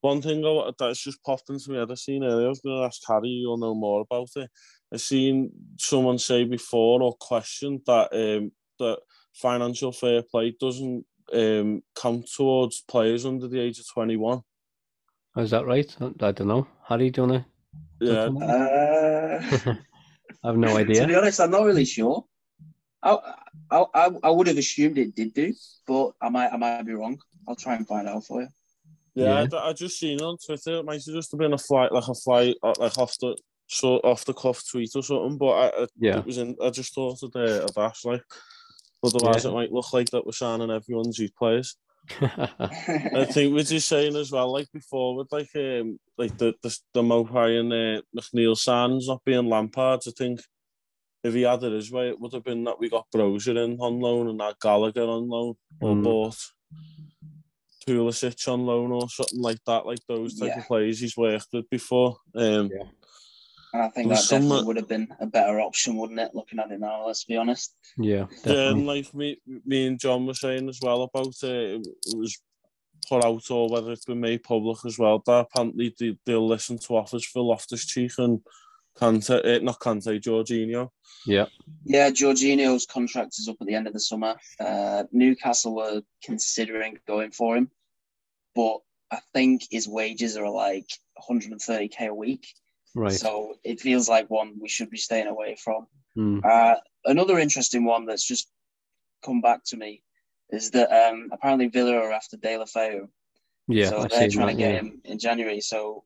one 0.01 0.21
thing 0.21 0.45
I- 0.45 0.73
that's 0.79 1.03
just 1.03 1.23
popped 1.25 1.49
into 1.51 1.71
my 1.71 1.79
head, 1.79 1.91
I 1.91 1.95
seen 1.95 2.25
earlier, 2.25 2.47
I 2.47 2.49
was 2.51 2.61
going 2.61 2.79
to 2.79 2.85
ask 2.87 3.01
Harry, 3.09 3.29
you'll 3.29 3.57
know 3.57 3.75
more 3.75 4.03
about 4.03 4.29
it. 4.37 4.51
I've 4.93 5.01
seen 5.01 5.51
someone 5.79 6.19
say 6.19 6.45
before 6.45 7.03
or 7.03 7.15
questioned 7.15 7.81
that 7.87 8.13
um, 8.13 8.53
that 8.79 8.99
financial 9.35 9.93
fair 9.93 10.23
play 10.23 10.55
doesn't 10.61 11.05
um, 11.33 11.83
count 12.01 12.29
towards 12.35 12.83
players 12.83 13.27
under 13.27 13.49
the 13.49 13.61
age 13.61 13.79
of 13.79 13.87
21. 13.93 14.43
Oh, 15.37 15.43
Is 15.43 15.51
that 15.51 15.67
right? 15.67 15.95
I 16.01 16.33
don't 16.33 16.47
know. 16.47 16.67
Harry, 16.89 17.11
do 17.11 17.23
you 17.23 17.29
want 17.29 17.45
Yeah. 18.01 18.29
Uh, 18.29 19.41
I 20.45 20.49
have 20.49 20.57
no 20.57 20.77
idea. 20.77 21.01
To 21.03 21.07
be 21.09 21.15
honest, 21.15 21.41
I'm 21.41 21.51
not 21.51 21.65
really 21.65 21.85
sure. 21.85 22.25
I, 23.03 23.17
I, 23.71 23.85
I, 23.95 24.11
I 24.25 24.31
would 24.31 24.47
have 24.49 24.59
assumed 24.59 24.99
it 24.99 25.15
did 25.15 25.35
do, 25.35 25.55
but 25.87 26.13
I 26.21 26.29
might 26.29 26.53
I 26.53 26.57
might 26.57 26.83
be 26.83 26.93
wrong. 26.95 27.19
I'll 27.49 27.55
try 27.57 27.75
and 27.77 27.87
find 27.87 28.09
out 28.09 28.25
for 28.25 28.43
you. 28.43 28.49
yeah, 29.15 29.45
Yeah. 29.51 29.59
I, 29.59 29.69
I 29.69 29.73
just 29.73 29.99
seen 29.99 30.21
on 30.21 30.37
Twitter, 30.45 30.79
it 30.79 30.85
might 30.85 30.97
just 30.97 31.09
have 31.09 31.17
just 31.17 31.37
been 31.39 31.53
a 31.53 31.59
flight, 31.59 31.93
like 31.93 32.09
a 32.09 32.15
flight, 32.15 32.57
uh, 32.63 32.75
like 32.79 32.99
off 32.99 33.17
the, 33.21 33.37
so 33.69 33.97
off 33.99 34.25
the 34.25 34.35
cuff 34.35 34.63
tweet 34.71 34.91
or 34.95 35.03
something, 35.03 35.39
but 35.39 35.51
I, 35.51 35.67
I 35.83 35.87
Yeah. 35.99 36.19
it 36.19 36.27
was 36.27 36.39
in. 36.39 36.57
I 36.63 36.71
just 36.71 36.95
thought 36.95 37.23
of 37.23 37.33
the 37.33 37.65
a 37.65 37.67
dash 37.73 38.05
like. 38.05 38.23
Otherwise, 39.05 39.45
Yeah. 39.45 39.51
it 39.51 39.55
might 39.55 39.73
look 39.73 39.93
like 39.93 40.11
that 40.11 40.25
we're 40.27 40.33
signing 40.33 40.71
everyone's 40.71 41.19
youth 41.19 41.35
players. 41.39 41.77
I 42.21 43.25
think 43.31 43.53
we're 43.55 43.63
just 43.65 43.89
saying 43.89 44.17
as 44.17 44.31
well, 44.33 44.53
like 44.53 44.71
before, 44.73 45.17
with 45.17 45.29
like 45.33 45.49
um, 45.57 45.99
like 46.19 46.37
the 46.39 46.55
the, 46.63 46.77
the 46.95 47.03
Maupay 47.03 47.59
and 47.61 47.73
uh, 47.73 48.03
McNeil 48.17 48.57
signs 48.57 49.09
not 49.09 49.25
being 49.25 49.47
Lampard's. 49.47 50.07
I 50.09 50.13
think 50.13 50.41
if 51.25 51.35
he 51.35 51.43
had 51.43 51.63
it 51.65 51.73
his 51.73 51.91
way, 51.91 52.09
it 52.09 52.21
would 52.21 52.33
have 52.35 52.45
been 52.45 52.65
that 52.65 52.79
we 52.79 52.89
got 52.89 53.07
Brozier 53.15 53.65
in 53.65 53.79
on 53.81 54.01
loan 54.01 54.29
and 54.29 54.39
that 54.41 54.61
Gallagher 54.61 55.03
on 55.03 55.29
loan 55.29 55.55
or 55.81 55.95
Mm. 55.95 56.03
bought 56.05 56.37
Pulisic 57.87 58.47
on 58.53 58.67
loan 58.67 58.93
or 58.93 59.09
something 59.09 59.41
like 59.41 59.59
that. 59.67 59.87
Like 59.87 60.01
those 60.09 60.39
type 60.39 60.51
Yeah. 60.51 60.61
of 60.61 60.67
players 60.67 61.01
he's 61.01 61.17
worked 61.17 61.49
with 61.53 61.69
before. 61.71 62.17
Um, 62.35 62.71
Yeah. 62.73 62.85
And 63.77 63.85
I 63.85 63.91
think 63.91 64.09
that 64.09 64.27
definitely 64.31 64.61
uh, 64.61 64.65
would 64.65 64.77
have 64.79 64.89
been 64.89 65.09
a 65.21 65.27
better 65.27 65.61
option, 65.61 65.97
wouldn't 65.97 66.19
it? 66.19 66.35
Looking 66.35 66.59
at 66.61 66.71
it 66.71 66.81
now, 66.81 67.07
let's 67.07 67.25
be 67.25 67.37
honest. 67.37 67.75
yeah, 67.99 68.15
Yeah, 68.15 68.25
definitely. 68.37 68.69
and 68.69 68.87
like 68.87 69.15
me, 69.15 69.39
me 69.67 69.87
and 69.87 70.01
Jon 70.01 70.25
were 70.25 70.33
saying 70.33 70.67
as 70.71 70.81
well 70.81 71.03
about 71.03 71.35
uh, 71.45 71.77
it 71.77 72.17
was 72.17 72.41
put 73.07 73.23
out 73.23 73.51
or 73.51 73.69
whether 73.69 73.93
it's 73.93 74.07
been 74.07 74.21
made 74.21 74.45
public 74.45 74.79
as 74.87 74.99
well. 74.99 75.19
But 75.19 75.41
apparently 75.51 75.95
they, 76.01 76.17
they'll 76.25 76.49
listen 76.49 76.79
to 76.79 76.97
offers 76.97 77.27
for 77.27 77.43
Loftus 77.43 77.85
Cheek 77.85 78.13
and 78.17 78.41
Kante, 78.99 79.45
uh, 79.45 79.63
not 79.63 79.79
Kante, 79.79 80.19
Jorginho. 80.23 80.89
Yeah. 81.27 81.45
Yeah, 81.85 82.09
Jorginho's 82.09 82.87
contract 82.87 83.35
is 83.39 83.47
up 83.47 83.57
at 83.61 83.67
the 83.67 83.75
end 83.75 83.89
of 83.89 83.93
the 83.93 84.01
summer. 84.01 84.37
Uh, 84.59 85.05
Newcastle 85.13 85.77
were 85.77 86.01
considering 86.25 86.99
going 87.07 87.33
for 87.33 87.59
him, 87.59 87.71
but 88.55 88.79
I 89.11 89.19
think 89.35 89.67
his 89.71 89.87
wages 89.87 90.39
are 90.39 90.49
like 90.49 90.89
130k 91.29 92.09
a 92.09 92.15
week. 92.15 92.47
Right. 92.97 93.13
So 93.13 93.57
it 93.63 93.79
feels 93.81 94.09
like 94.09 94.31
one 94.31 94.55
we 94.59 94.69
should 94.71 94.89
be 94.89 94.97
staying 94.97 95.27
away 95.27 95.57
from. 95.63 95.87
Mm. 96.17 96.43
Uh, 96.43 96.77
another 97.05 97.39
interesting 97.39 97.85
one 97.85 98.07
that's 98.07 98.27
just 98.27 98.49
come 99.23 99.43
back 99.43 99.63
to 99.67 99.77
me 99.77 100.03
is 100.51 100.71
that 100.71 100.91
um, 100.91 101.29
apparently 101.31 101.69
Villa 101.69 101.95
are 101.97 102.11
after 102.13 102.39
Deulofeu. 102.39 103.09
Yeah, 103.69 103.91
so 103.91 103.99
I've 104.03 104.11
they're 104.11 104.31
trying 104.31 104.47
that. 104.47 104.53
to 104.53 104.59
get 104.59 104.73
Yeah. 104.73 104.79
him 104.81 105.01
in 105.05 105.19
January. 105.19 105.61
So 105.61 106.05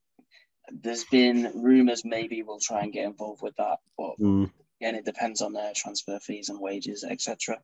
there's 0.73 1.05
been 1.05 1.53
rumours 1.55 2.05
maybe 2.05 2.43
we'll 2.43 2.59
try 2.59 2.83
and 2.83 2.93
get 2.93 3.05
involved 3.05 3.43
with 3.43 3.55
that, 3.57 3.79
but 3.97 4.17
Mm. 4.19 4.51
again, 4.81 4.97
it 4.97 5.05
depends 5.05 5.43
on 5.43 5.53
their 5.53 5.73
transfer 5.75 6.19
fees 6.19 6.49
and 6.49 6.59
wages, 6.59 7.05
etc. 7.05 7.63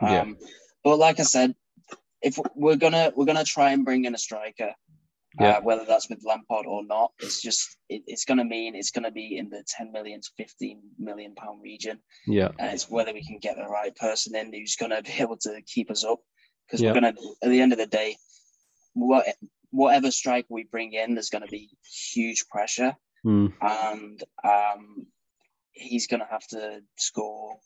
Yeah. 0.00 0.20
Um, 0.20 0.38
but 0.84 0.96
like 0.98 1.18
I 1.18 1.24
said, 1.24 1.56
if 2.22 2.38
we're 2.54 2.76
gonna 2.76 3.12
we're 3.16 3.24
gonna 3.24 3.44
try 3.44 3.72
and 3.72 3.84
bring 3.84 4.04
in 4.04 4.14
a 4.14 4.18
striker, 4.18 4.74
Yeah. 5.38 5.58
uh, 5.58 5.60
whether 5.60 5.84
that's 5.84 6.08
with 6.10 6.24
Lampard 6.24 6.66
or 6.66 6.84
not, 6.84 7.12
it's 7.20 7.40
just 7.40 7.76
it, 7.88 8.02
it's 8.06 8.24
gonna 8.24 8.44
mean 8.44 8.74
it's 8.74 8.90
gonna 8.90 9.10
be 9.12 9.36
in 9.38 9.48
the 9.48 9.62
10 9.68 9.92
million 9.92 10.20
to 10.20 10.28
15 10.36 10.80
million 10.98 11.34
pound 11.34 11.62
region. 11.62 12.00
Yeah. 12.26 12.48
And 12.58 12.72
it's 12.74 12.90
whether 12.90 13.12
we 13.12 13.24
can 13.24 13.38
get 13.38 13.56
the 13.56 13.64
right 13.68 13.94
person 13.94 14.34
in 14.34 14.52
who's 14.52 14.76
gonna 14.76 15.02
be 15.02 15.12
able 15.20 15.36
to 15.38 15.60
keep 15.66 15.90
us 15.90 16.04
up. 16.04 16.18
Because 16.66 16.80
Yeah. 16.80 16.90
we're 16.90 16.94
gonna 17.00 17.14
at 17.42 17.48
the 17.48 17.60
end 17.60 17.72
of 17.72 17.78
the 17.78 17.86
day, 17.86 18.16
what 18.94 19.26
whatever 19.70 20.10
striker 20.10 20.48
we 20.50 20.64
bring 20.64 20.94
in, 20.94 21.14
there's 21.14 21.30
gonna 21.30 21.46
be 21.46 21.70
huge 22.12 22.46
pressure 22.48 22.96
Mm. 23.24 23.52
and 23.60 24.24
um, 24.42 25.06
he's 25.72 26.06
going 26.06 26.20
to 26.20 26.26
have 26.26 26.46
to 26.48 26.80
score 26.96 27.58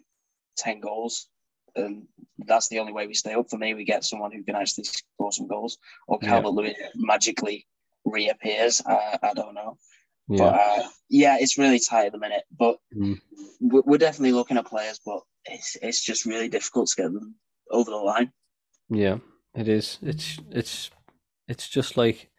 10 0.58 0.80
goals. 0.80 1.28
And 1.76 2.06
that's 2.38 2.68
the 2.68 2.78
only 2.78 2.92
way 2.92 3.06
we 3.06 3.14
stay 3.14 3.34
up. 3.34 3.50
For 3.50 3.58
me, 3.58 3.74
we 3.74 3.84
get 3.84 4.04
someone 4.04 4.32
who 4.32 4.42
can 4.44 4.54
actually 4.56 4.84
score 4.84 5.32
some 5.32 5.48
goals, 5.48 5.78
or 6.08 6.18
Yeah. 6.22 6.28
Calvert 6.30 6.52
Lewin 6.52 6.74
magically 6.96 7.66
reappears. 8.04 8.80
Uh, 8.84 9.18
I 9.22 9.34
don't 9.34 9.54
know. 9.54 9.78
Yeah. 10.28 10.38
But 10.38 10.54
uh, 10.54 10.88
yeah, 11.10 11.36
it's 11.40 11.58
really 11.58 11.78
tight 11.80 12.06
at 12.06 12.12
the 12.12 12.18
minute. 12.18 12.44
But 12.56 12.78
Mm. 12.94 13.20
we're 13.60 13.82
we're 13.84 13.98
definitely 13.98 14.32
looking 14.32 14.56
at 14.56 14.66
players, 14.66 15.00
but 15.04 15.20
it's, 15.46 15.76
it's 15.82 16.04
just 16.04 16.26
really 16.26 16.48
difficult 16.48 16.88
to 16.88 17.02
get 17.02 17.12
them 17.12 17.34
over 17.70 17.90
the 17.90 17.96
line. 17.96 18.32
Yeah, 18.88 19.18
it 19.54 19.68
is. 19.68 19.98
It's 20.02 20.38
it's 20.50 20.90
it's 21.48 21.68
just 21.68 21.96
like 21.96 22.30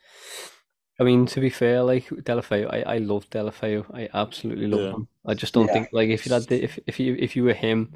I 1.00 1.04
mean, 1.04 1.26
to 1.28 1.42
be 1.42 1.50
fair, 1.50 1.84
like 1.84 2.08
Deulofeu, 2.08 2.74
I, 2.74 2.96
I 2.96 2.98
love 3.00 3.30
Deulofeu. 3.30 3.86
I 3.94 4.08
absolutely 4.14 4.68
love 4.68 4.82
Yeah. 4.82 4.92
him. 4.92 5.08
I 5.26 5.34
just 5.34 5.54
don't 5.54 5.68
Yeah. 5.68 5.74
think 5.74 5.90
like 5.92 6.10
if 6.10 6.26
you 6.26 6.34
had 6.34 6.44
the, 6.44 6.64
if 6.64 6.80
if 6.88 7.00
you 7.00 7.16
if 7.20 7.36
you 7.36 7.44
were 7.44 7.54
him, 7.54 7.94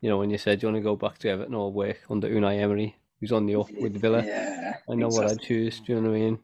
you 0.00 0.08
know, 0.08 0.18
when 0.18 0.30
you 0.30 0.38
said 0.38 0.62
you 0.62 0.68
want 0.68 0.76
to 0.76 0.82
go 0.82 0.96
back 0.96 1.18
to 1.18 1.28
Everton 1.28 1.54
or 1.54 1.72
work 1.72 1.98
under 2.10 2.28
Unai 2.28 2.60
Emery, 2.60 2.96
who's 3.20 3.32
on 3.32 3.46
the 3.46 3.56
up 3.56 3.70
with 3.80 4.00
Villa, 4.00 4.24
Yeah, 4.24 4.74
I 4.90 4.94
know 4.94 5.08
what 5.08 5.26
I'd 5.26 5.40
choose. 5.40 5.80
Do 5.80 5.92
you 5.94 6.00
know 6.00 6.10
what 6.10 6.16
I 6.16 6.20
mean? 6.20 6.38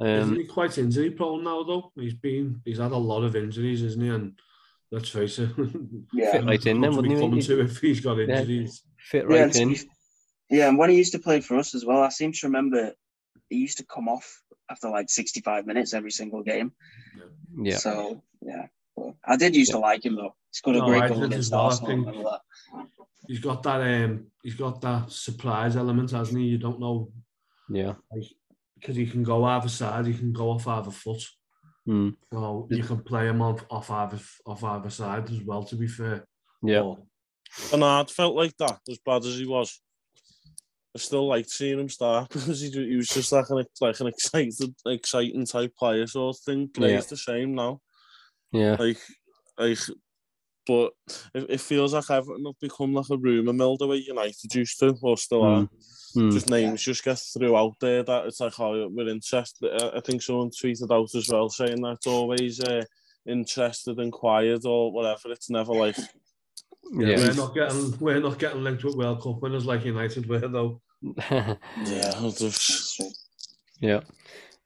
Isn't 0.00 0.34
Um, 0.34 0.36
he 0.36 0.44
quite 0.46 0.78
injury 0.78 1.10
prone 1.10 1.44
now 1.44 1.62
though? 1.64 1.92
He's 1.96 2.14
been 2.14 2.60
he's 2.64 2.78
had 2.78 2.92
a 2.92 2.96
lot 2.96 3.24
of 3.24 3.36
injuries, 3.36 3.82
isn't 3.82 4.00
he? 4.02 4.08
And 4.08 4.32
let's 4.90 5.08
face 5.08 5.38
it, 5.38 5.50
Yeah. 6.12 6.32
Fit 6.32 6.44
right 6.46 6.66
in 6.66 6.80
then, 6.80 6.90
to 6.92 7.02
be 7.02 7.08
wouldn't 7.08 7.14
he? 7.14 7.28
coming 7.28 7.40
to 7.40 7.60
if 7.60 7.78
he's 7.78 8.00
got 8.00 8.18
Yeah. 8.18 8.40
injuries. 8.40 8.82
fit 8.98 9.26
Yeah, 9.28 9.42
right 9.42 9.42
and 9.42 9.52
to 9.52 9.60
in. 9.62 9.76
yeah, 10.50 10.68
and 10.68 10.78
when 10.78 10.90
he 10.90 10.96
used 10.96 11.12
to 11.12 11.18
play 11.18 11.40
for 11.40 11.56
us 11.56 11.74
as 11.74 11.84
well, 11.84 12.02
I 12.02 12.08
seem 12.10 12.32
to 12.32 12.46
remember 12.46 12.92
he 13.50 13.56
used 13.56 13.78
to 13.78 13.84
come 13.86 14.08
off 14.08 14.42
after 14.70 14.88
like 14.88 15.10
65 15.10 15.66
minutes 15.66 15.94
every 15.94 16.10
single 16.10 16.42
game. 16.42 16.72
Yeah, 17.62 17.78
So 17.78 18.22
yeah, 18.40 18.66
but 18.96 19.14
I 19.24 19.36
did 19.36 19.56
used 19.56 19.72
to 19.72 19.78
like 19.78 20.04
him 20.04 20.16
though. 20.16 20.34
He's 20.52 20.60
got 20.60 20.76
a 20.76 20.78
No, 20.78 20.86
great 20.86 21.02
I 21.02 21.08
goal 21.08 21.18
did 21.18 21.26
against 21.26 21.52
as 21.52 21.82
well, 21.82 22.40
He's 23.28 23.38
got 23.40 23.62
that 23.62 23.80
um 23.82 24.26
he's 24.42 24.54
got 24.56 24.80
that 24.80 25.12
surprise 25.12 25.76
element, 25.76 26.10
hasn't 26.10 26.38
he? 26.40 26.46
You 26.46 26.58
don't 26.58 26.80
know 26.80 27.12
yeah. 27.68 27.94
because 28.74 28.96
he 28.96 29.06
can 29.06 29.22
go 29.22 29.44
either 29.44 29.68
side, 29.68 30.06
he 30.06 30.14
can 30.14 30.32
go 30.32 30.50
off 30.50 30.66
either 30.66 30.90
foot. 30.90 31.22
Mm, 31.86 32.16
So 32.32 32.66
you 32.70 32.82
can 32.82 33.02
play 33.02 33.28
him 33.28 33.40
off, 33.42 33.64
off 33.70 33.90
either 33.90 34.18
off 34.46 34.64
either 34.64 34.90
side 34.90 35.30
as 35.30 35.42
well. 35.42 35.62
To 35.64 35.76
be 35.76 35.86
fair, 35.86 36.26
yeah. 36.62 36.80
But 36.82 37.70
Bernard 37.70 38.10
felt 38.10 38.34
like 38.34 38.56
that, 38.58 38.78
as 38.90 38.98
bad 39.04 39.24
as 39.24 39.38
he 39.38 39.46
was. 39.46 39.80
I 40.96 41.00
still 41.00 41.28
liked 41.28 41.50
seeing 41.50 41.78
him 41.78 41.88
start 41.90 42.28
because 42.32 42.60
he, 42.60 42.70
he 42.70 42.96
was 42.96 43.08
just 43.08 43.30
like 43.30 43.44
an 43.50 43.64
like 43.80 44.00
an 44.00 44.06
excited, 44.06 44.74
exciting 44.86 45.44
type 45.46 45.74
player 45.76 46.06
sort 46.06 46.34
of 46.36 46.40
thing. 46.42 46.70
Gray's 46.74 46.92
Yeah. 47.04 47.08
the 47.10 47.16
same 47.16 47.54
now. 47.54 47.80
Yeah, 48.52 48.76
Like, 48.78 48.98
like, 49.58 49.78
but 50.68 50.92
it, 51.34 51.46
it 51.48 51.60
feels 51.60 51.94
like 51.94 52.10
Everton 52.10 52.44
have 52.44 52.60
become 52.60 52.92
like 52.92 53.08
a 53.10 53.16
rumour 53.16 53.54
mill 53.54 53.76
the 53.78 53.86
way 53.86 53.96
United 53.96 54.54
used 54.54 54.78
to, 54.80 54.94
or 55.02 55.16
still 55.16 55.42
are. 55.42 55.62
Mm. 55.62 55.68
Mm. 56.16 56.32
Just 56.32 56.48
names 56.48 56.82
just 56.82 57.04
get 57.04 57.18
through 57.18 57.56
out 57.56 57.74
there 57.80 58.02
that 58.02 58.26
it's 58.26 58.40
like, 58.40 58.58
oh, 58.60 58.88
we're 58.90 59.08
interested. 59.08 59.70
I 59.82 59.98
I 59.98 60.00
think 60.00 60.22
someone 60.22 60.50
tweeted 60.50 60.90
out 60.90 61.14
as 61.14 61.28
well 61.28 61.48
saying 61.48 61.82
that 61.82 61.96
it's 61.96 62.06
always 62.06 62.60
uh, 62.60 62.84
interested 63.26 63.98
and 63.98 64.12
quiet 64.12 64.64
or 64.64 64.92
whatever. 64.92 65.32
It's 65.32 65.50
never 65.50 65.72
like, 65.72 65.98
yeah, 66.92 67.08
yeah. 67.08 67.16
we're 67.16 67.34
not 67.34 67.54
getting 67.54 67.98
we're 67.98 68.20
not 68.20 68.38
getting 68.38 68.64
linked 68.64 68.84
with 68.84 68.96
World 68.96 69.22
Cup 69.22 69.42
winners 69.42 69.66
like 69.66 69.84
United 69.84 70.28
were 70.28 70.38
though. 70.38 70.80
yeah, 71.30 71.56
just, 72.36 73.02
Yeah. 73.80 74.00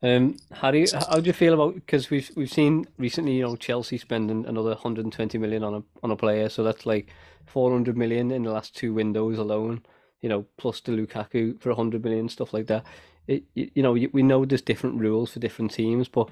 Um, 0.03 0.37
Harry, 0.51 0.87
how 0.93 1.21
do 1.21 1.27
you 1.27 1.33
feel 1.33 1.55
about 1.55 1.75
because 1.77 2.11
we've 2.11 2.31
we've 2.35 2.51
seen 2.51 2.87
recently, 2.99 3.37
you 3.37 3.43
know, 3.43 3.55
Chelsea 3.55 3.99
spending 3.99 4.45
another 4.47 4.71
120 4.71 5.39
million 5.39 5.63
on 5.63 5.75
a 5.75 5.83
on 6.03 6.11
a 6.11 6.17
player, 6.17 6.49
so 6.49 6.65
that's 6.65 6.87
like 6.87 7.09
400 7.47 7.97
million 7.97 8.33
in 8.33 8.43
the 8.43 8.51
last 8.51 8.77
two 8.77 8.93
windows 8.93 9.39
alone. 9.39 9.83
You 10.21 10.29
know, 10.29 10.47
plus 10.57 10.81
the 10.81 10.93
Lukaku 10.93 11.61
for 11.61 11.71
100 11.71 12.03
million, 12.05 12.29
stuff 12.29 12.53
like 12.53 12.67
that. 12.67 12.85
It, 13.29 13.45
you, 13.55 13.71
you 13.75 13.83
know, 13.83 13.93
we 13.93 14.23
know 14.23 14.45
there's 14.45 14.63
different 14.63 15.01
rules 15.01 15.33
for 15.33 15.41
different 15.41 15.73
teams, 15.73 16.09
but 16.09 16.29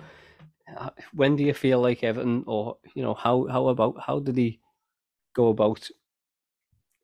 uh, 0.77 0.91
when 1.15 1.37
do 1.37 1.45
you 1.45 1.55
feel 1.55 1.81
like 1.81 2.03
Everton, 2.03 2.45
or 2.49 2.79
you 2.95 3.03
know, 3.05 3.15
how 3.15 3.47
how 3.47 3.69
about 3.69 4.01
how 4.05 4.19
did 4.19 4.37
he 4.37 4.61
go 5.35 5.49
about? 5.49 5.89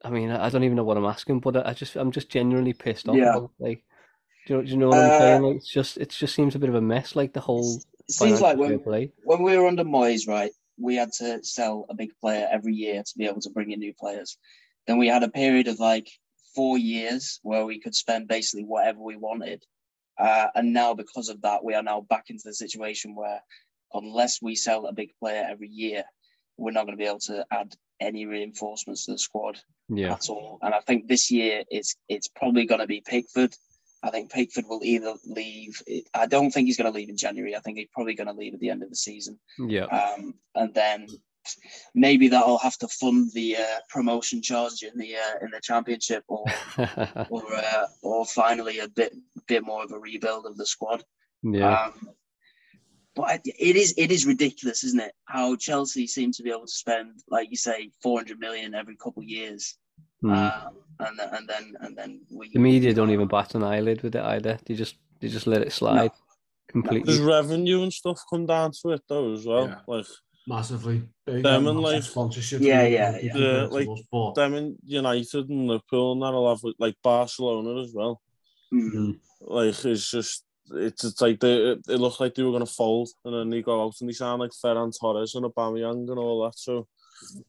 I 0.04 0.10
mean, 0.10 0.30
I 0.30 0.48
don't 0.50 0.64
even 0.64 0.76
know 0.76 0.84
what 0.84 0.96
I'm 0.96 1.04
asking, 1.04 1.40
but 1.40 1.56
I 1.56 1.70
I 1.70 1.74
just 1.74 1.94
I'm 1.94 2.10
just 2.10 2.28
genuinely 2.28 2.72
pissed 2.72 3.08
off. 3.08 3.16
Yeah. 3.16 3.38
Like, 3.60 3.84
do 4.46 4.54
you, 4.54 4.58
know, 4.58 4.64
do 4.64 4.70
you 4.70 4.76
know 4.78 4.88
what 4.88 4.98
I'm 4.98 5.10
Uh, 5.10 5.18
saying? 5.18 5.42
Like, 5.42 5.56
it's 5.56 5.68
just 5.68 5.96
it 5.98 6.10
just 6.10 6.34
seems 6.34 6.54
a 6.54 6.58
bit 6.58 6.68
of 6.68 6.74
a 6.76 6.80
mess. 6.80 7.14
Like 7.16 7.32
the 7.32 7.40
whole 7.40 7.76
It 8.08 8.12
seems 8.12 8.40
like 8.40 8.56
when 8.56 8.78
play. 8.80 9.12
when 9.24 9.42
we 9.42 9.56
were 9.56 9.66
under 9.66 9.84
Moyes, 9.84 10.26
right? 10.28 10.52
we 10.78 10.94
had 10.94 11.10
to 11.10 11.42
sell 11.42 11.86
a 11.88 11.94
big 11.94 12.10
player 12.20 12.46
every 12.52 12.74
year 12.74 13.02
to 13.02 13.12
be 13.16 13.24
able 13.24 13.40
to 13.40 13.48
bring 13.48 13.70
in 13.70 13.78
new 13.80 13.94
players. 13.94 14.36
Then 14.86 14.98
we 14.98 15.08
had 15.08 15.22
a 15.22 15.30
period 15.30 15.68
of 15.68 15.80
like 15.80 16.06
four 16.54 16.76
years 16.76 17.40
where 17.42 17.64
we 17.64 17.80
could 17.80 17.94
spend 17.94 18.28
basically 18.28 18.64
whatever 18.64 18.98
we 19.00 19.16
wanted. 19.16 19.64
Uh, 20.18 20.48
and 20.54 20.74
now, 20.74 20.92
because 20.92 21.30
of 21.30 21.40
that, 21.42 21.64
we 21.64 21.72
are 21.74 21.82
now 21.82 22.02
back 22.02 22.24
into 22.28 22.42
the 22.44 22.52
situation 22.52 23.14
where, 23.14 23.40
unless 23.94 24.42
we 24.42 24.54
sell 24.54 24.84
a 24.86 24.92
big 24.92 25.12
player 25.18 25.46
every 25.48 25.68
year, 25.68 26.04
we're 26.58 26.72
not 26.72 26.84
going 26.84 26.96
to 26.98 27.02
be 27.02 27.08
able 27.08 27.20
to 27.20 27.46
add 27.50 27.74
any 27.98 28.26
reinforcements 28.26 29.06
to 29.06 29.12
the 29.12 29.18
squad 29.18 29.58
Yeah. 29.88 30.12
at 30.12 30.28
all. 30.28 30.58
And 30.60 30.74
I 30.74 30.80
think 30.80 31.08
this 31.08 31.30
year 31.30 31.64
it's 31.70 31.96
it's 32.06 32.28
probably 32.28 32.66
going 32.66 32.82
to 32.82 32.86
be 32.86 33.00
Pickford. 33.00 33.54
I 34.06 34.10
think 34.10 34.30
Pickford 34.30 34.66
will 34.68 34.80
either 34.84 35.14
leave. 35.24 35.82
I 36.14 36.26
don't 36.26 36.50
think 36.50 36.66
he's 36.66 36.76
going 36.76 36.90
to 36.92 36.96
leave 36.96 37.08
in 37.08 37.16
January. 37.16 37.56
I 37.56 37.60
think 37.60 37.78
he's 37.78 37.88
probably 37.92 38.14
going 38.14 38.28
to 38.28 38.32
leave 38.32 38.54
at 38.54 38.60
the 38.60 38.70
end 38.70 38.82
of 38.82 38.90
the 38.90 38.96
season. 38.96 39.38
Yeah. 39.58 39.84
Um, 39.86 40.34
and 40.54 40.72
then 40.74 41.06
maybe 41.94 42.28
that'll 42.28 42.58
have 42.58 42.78
to 42.78 42.88
fund 42.88 43.30
the 43.34 43.56
uh, 43.56 43.78
promotion 43.88 44.42
charge 44.42 44.82
in 44.82 44.96
the 44.98 45.16
uh, 45.16 45.44
in 45.44 45.50
the 45.50 45.60
championship, 45.60 46.24
or 46.28 46.44
or 47.30 47.54
uh, 47.54 47.86
or 48.02 48.24
finally 48.26 48.78
a 48.78 48.88
bit 48.88 49.14
bit 49.48 49.64
more 49.64 49.82
of 49.84 49.92
a 49.92 49.98
rebuild 49.98 50.46
of 50.46 50.56
the 50.56 50.66
squad. 50.66 51.02
yeah. 51.42 51.86
Um, 51.86 52.10
but 53.14 53.40
it 53.44 53.76
is 53.76 53.94
it 53.96 54.12
is 54.12 54.26
ridiculous, 54.26 54.84
isn't 54.84 55.00
it? 55.00 55.12
How 55.24 55.56
Chelsea 55.56 56.06
seem 56.06 56.32
to 56.32 56.42
be 56.42 56.50
able 56.50 56.66
to 56.66 56.72
spend, 56.72 57.20
like 57.30 57.50
you 57.50 57.56
say, 57.56 57.90
four 58.02 58.18
hundred 58.18 58.38
million 58.38 58.74
every 58.74 58.96
couple 58.96 59.22
of 59.22 59.28
years, 59.28 59.76
Mm. 60.22 60.32
um, 60.34 60.74
and 61.00 61.18
then 61.18 61.28
and 61.34 61.48
then 61.48 61.74
and 61.80 61.96
then 61.96 62.20
we 62.30 62.48
the 62.52 62.58
media 62.58 62.94
don't 62.94 63.10
even 63.10 63.28
bat 63.28 63.54
an 63.54 63.62
eyelid 63.62 64.02
with 64.02 64.14
it 64.14 64.22
either. 64.22 64.58
They 64.66 64.74
just 64.74 64.96
they 65.20 65.28
just 65.28 65.46
let 65.46 65.62
it 65.62 65.72
slide 65.72 66.12
completely. 66.68 67.12
Does 67.12 67.20
revenue 67.20 67.82
and 67.82 67.92
stuff 67.92 68.20
come 68.30 68.46
down 68.46 68.72
to 68.82 68.90
it 68.92 69.02
though 69.08 69.32
as 69.32 69.46
well? 69.46 69.68
Yeah. 69.68 69.80
Like 69.86 70.06
Massively. 70.48 71.02
Big 71.26 71.42
Them 71.42 71.66
and 71.66 71.70
and, 71.70 71.80
massive 71.80 71.94
like- 71.94 72.02
sponsorship. 72.04 72.60
Yeah, 72.60 72.86
yeah, 72.86 73.10
that 73.12 73.24
yeah. 73.24 73.32
they 73.32 73.38
Yeah, 73.40 73.60
compare 73.62 73.68
to 73.68 73.74
like, 73.90 74.04
but 74.12 74.34
them 74.34 74.54
in 74.54 74.76
United 74.84 75.48
and 75.48 75.66
Liverpool 75.66 76.12
and 76.12 76.22
that'll 76.22 76.48
have 76.48 76.60
like 76.78 76.94
Barcelona 77.02 77.82
as 77.82 77.92
well. 77.92 78.20
Mm. 78.72 78.92
Mm. 78.92 79.18
Like 79.40 79.84
it's 79.84 80.10
just 80.10 80.44
it's 80.70 81.02
it's 81.04 81.20
like 81.20 81.40
they 81.40 81.54
it, 81.54 81.78
it 81.88 81.96
looked 81.98 82.20
like 82.20 82.34
they 82.34 82.42
were 82.44 82.52
gonna 82.52 82.64
fold 82.66 83.08
and 83.24 83.34
then 83.34 83.50
they 83.50 83.60
go 83.62 83.84
out 83.84 83.94
and 84.00 84.08
they 84.08 84.12
sound 84.12 84.40
like 84.40 84.52
Ferran 84.52 84.92
Torres 84.98 85.34
and 85.34 85.44
Aubameyang 85.46 86.08
and 86.10 86.18
all 86.18 86.44
that. 86.44 86.56
So 86.58 86.86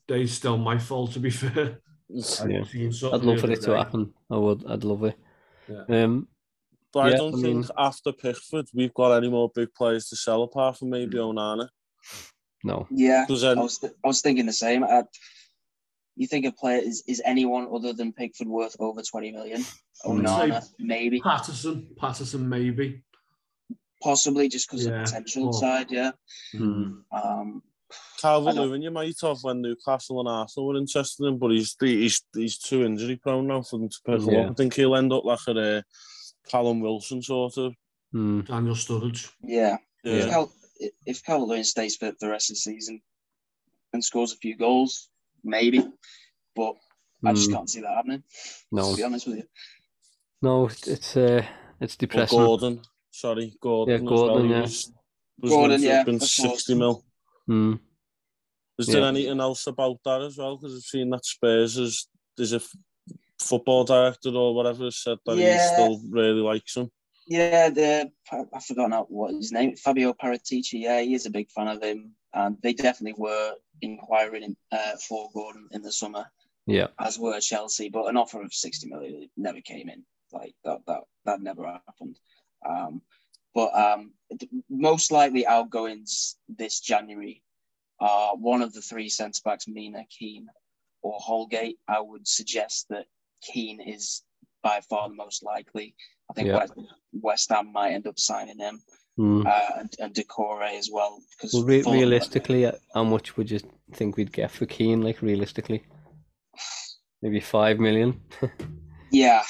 they 0.07 0.25
still 0.25 0.57
my 0.57 0.77
fault 0.79 1.11
to 1.13 1.19
be 1.19 1.29
fair. 1.29 1.79
It's- 2.09 2.41
I've 2.41 2.51
Yeah. 2.51 2.63
seen 2.63 2.91
something 2.93 3.19
I'd 3.19 3.25
love 3.25 3.39
for 3.39 3.51
it 3.51 3.61
to 3.61 3.67
day. 3.71 3.77
happen. 3.77 4.13
I 4.29 4.37
would. 4.37 4.65
I'd 4.67 4.83
love 4.83 5.03
it. 5.03 5.15
Yeah. 5.69 6.03
Um. 6.03 6.27
but 6.93 7.13
I 7.13 7.17
don't 7.17 7.35
I 7.35 7.41
think 7.41 7.65
after 7.77 8.11
Pickford 8.13 8.67
we've 8.73 8.93
got 8.93 9.11
any 9.17 9.29
more 9.29 9.51
big 9.53 9.73
players 9.75 10.07
to 10.09 10.15
sell 10.15 10.41
apart 10.43 10.77
from 10.77 10.89
maybe 10.89 11.17
Onana. 11.17 11.67
No. 12.63 12.87
Yeah, 12.89 13.25
Because 13.27 13.43
I 13.43 13.53
was 13.53 13.77
th- 13.77 13.93
I 14.03 14.07
was 14.07 14.21
thinking 14.21 14.45
the 14.45 14.53
same. 14.53 14.83
I, 14.83 15.03
you 16.15 16.25
think 16.27 16.45
a 16.45 16.51
player 16.51 16.79
is 16.81 17.03
is 17.07 17.21
anyone 17.25 17.67
other 17.71 17.93
than 17.93 18.13
Pickford 18.13 18.47
worth 18.47 18.75
over 18.79 19.01
twenty 19.03 19.31
million? 19.31 19.61
Mm. 19.61 20.23
Onana, 20.25 20.65
maybe, 20.79 21.19
Patterson, 21.19 21.87
Patterson 21.97 22.47
maybe. 22.49 23.03
possibly, 24.01 24.47
just 24.47 24.69
because 24.69 24.85
Yeah, 24.85 25.01
of 25.01 25.05
potential 25.05 25.43
well- 25.43 25.53
side. 25.53 25.91
Yeah. 25.91 26.11
Mm. 26.55 27.03
Um, 27.11 27.61
Calvert 28.21 28.57
I 28.57 28.61
Lewin 28.61 28.81
you 28.81 28.91
might 28.91 29.15
have 29.21 29.37
when 29.43 29.61
Newcastle 29.61 30.19
and 30.19 30.27
Arsenal 30.27 30.67
were 30.67 30.77
interested 30.77 31.23
in, 31.23 31.33
him, 31.33 31.37
but 31.39 31.51
he's 31.51 31.75
he's 31.79 32.21
he's 32.35 32.57
too 32.57 32.83
injury 32.83 33.15
prone 33.17 33.47
now 33.47 33.61
for 33.61 33.79
them 33.79 33.89
to 33.89 33.97
pick 34.05 34.21
him 34.21 34.29
Yeah. 34.33 34.39
up. 34.45 34.51
I 34.51 34.53
think 34.55 34.73
he'll 34.73 34.95
end 34.95 35.13
up 35.13 35.23
like 35.23 35.39
a 35.47 35.77
uh, 35.77 35.81
Callum 36.49 36.79
Wilson 36.81 37.21
sort 37.21 37.57
of. 37.57 37.73
Mm. 38.13 38.45
Daniel 38.47 38.75
Sturridge. 38.75 39.31
yeah. 39.43 39.77
If 40.03 40.25
Yeah. 40.25 40.29
Cal 40.31 40.51
if 41.05 41.23
Calvert 41.23 41.47
Lewin 41.49 41.63
stays 41.63 41.97
fit 41.97 42.15
for 42.19 42.25
the 42.27 42.31
rest 42.31 42.49
of 42.49 42.55
the 42.55 42.59
season 42.59 43.01
and 43.93 44.03
scores 44.03 44.31
a 44.33 44.37
few 44.37 44.55
goals, 44.57 45.09
maybe. 45.43 45.79
But 46.55 46.75
I 47.25 47.33
just 47.33 47.49
Mm. 47.49 47.53
can't 47.53 47.69
see 47.69 47.81
that 47.81 47.95
happening. 47.95 48.23
No. 48.71 48.91
To 48.91 48.97
be 48.97 49.03
honest 49.03 49.27
with 49.27 49.37
you. 49.37 49.43
No. 50.41 50.67
It's 50.67 51.15
uh. 51.17 51.45
It's 51.79 51.93
Or 51.95 51.97
depressing. 51.97 52.39
Gordon, 52.39 52.81
sorry, 53.11 53.53
Gordon. 53.61 53.91
Yeah, 53.93 53.95
as 53.97 54.01
well. 54.03 54.27
Gordon, 54.27 54.47
He 54.47 54.51
yeah. 54.53 54.61
was, 54.61 54.91
was 55.39 55.51
Gordon, 55.51 55.69
meant 55.69 55.81
to 55.83 55.87
have 55.89 55.97
yeah, 55.99 56.03
been 56.05 56.15
of 56.15 56.21
course. 56.21 56.31
sixty 56.35 56.73
mil. 56.75 57.03
Mm. 57.49 57.79
Is 58.79 58.87
there 58.87 59.01
Yeah. 59.01 59.07
anything 59.07 59.39
else 59.39 59.67
about 59.67 59.97
that 60.05 60.21
as 60.21 60.37
well? 60.37 60.57
Because 60.57 60.75
I've 60.75 60.81
seen 60.83 61.09
that 61.11 61.25
Spurs 61.25 61.77
is 61.77 62.07
there's 62.35 62.53
a 62.53 62.57
f- 62.57 62.75
football 63.39 63.83
director 63.83 64.29
or 64.29 64.53
whatever 64.53 64.85
has 64.85 64.97
said 65.01 65.17
that 65.25 65.37
he 65.37 65.57
still 65.73 65.99
really 66.09 66.41
likes 66.41 66.75
him. 66.77 66.91
Yeah, 67.27 67.69
the 67.69 68.11
I 68.53 68.59
forgot 68.59 68.89
now 68.89 69.05
what 69.09 69.33
his 69.33 69.51
name. 69.51 69.75
Fabio 69.75 70.13
Paratici. 70.13 70.73
Yeah, 70.81 71.01
he 71.01 71.13
is 71.13 71.25
a 71.25 71.29
big 71.31 71.49
fan 71.51 71.67
of 71.67 71.81
him, 71.83 72.15
and 72.33 72.57
they 72.61 72.73
definitely 72.73 73.19
were 73.21 73.55
inquiring 73.81 74.55
uh, 74.71 74.95
for 75.07 75.29
Gordon 75.33 75.67
in 75.71 75.81
the 75.81 75.91
summer, 75.91 76.25
Yeah. 76.67 76.87
as 76.99 77.19
were 77.19 77.39
Chelsea. 77.41 77.89
But 77.89 78.05
an 78.05 78.15
offer 78.17 78.41
of 78.41 78.53
sixty 78.53 78.87
million 78.87 79.29
never 79.35 79.59
came 79.61 79.89
in. 79.89 80.05
Like 80.31 80.55
that, 80.63 80.79
that 80.87 81.01
that 81.25 81.41
never 81.41 81.65
happened. 81.65 82.17
Um, 82.67 83.01
but 83.57 83.73
um, 83.75 84.11
most 84.69 85.11
likely 85.11 85.47
outgoings 85.47 86.37
this 86.47 86.79
January 86.79 87.41
are 87.99 88.35
one 88.35 88.61
of 88.61 88.71
the 88.71 88.81
three 88.81 89.09
centre 89.09 89.41
backs, 89.43 89.67
Mina, 89.67 90.03
Keane, 90.15 90.45
or 91.01 91.17
Holgate. 91.19 91.79
I 91.87 91.99
would 91.99 92.27
suggest 92.27 92.85
that 92.91 93.07
Keane 93.41 93.81
is 93.81 94.21
by 94.61 94.81
far 94.87 95.09
the 95.09 95.15
most 95.15 95.43
likely. 95.43 95.95
I 96.29 96.33
think 96.33 96.49
Yeah. 96.49 96.57
West, 96.57 96.73
West 97.13 97.49
Ham 97.49 97.73
might 97.73 97.93
end 97.93 98.05
up 98.05 98.19
signing 98.19 98.59
him 98.59 98.83
Mm. 99.17 99.47
uh, 99.47 99.79
and, 99.79 99.95
and 99.97 100.13
Doucouré 100.13 100.77
as 100.77 100.91
well. 100.93 101.19
Because 101.31 101.55
Well, 101.55 101.63
re- 101.63 101.81
realistically, 101.81 102.67
uh, 102.67 102.73
how 102.93 103.05
much 103.05 103.35
would 103.37 103.49
you 103.49 103.59
think 103.93 104.17
we'd 104.17 104.31
get 104.31 104.51
for 104.51 104.67
Keane? 104.67 105.01
Like 105.01 105.23
realistically, 105.23 105.81
maybe 107.23 107.39
five 107.39 107.79
million. 107.79 108.21
yeah, 109.11 109.41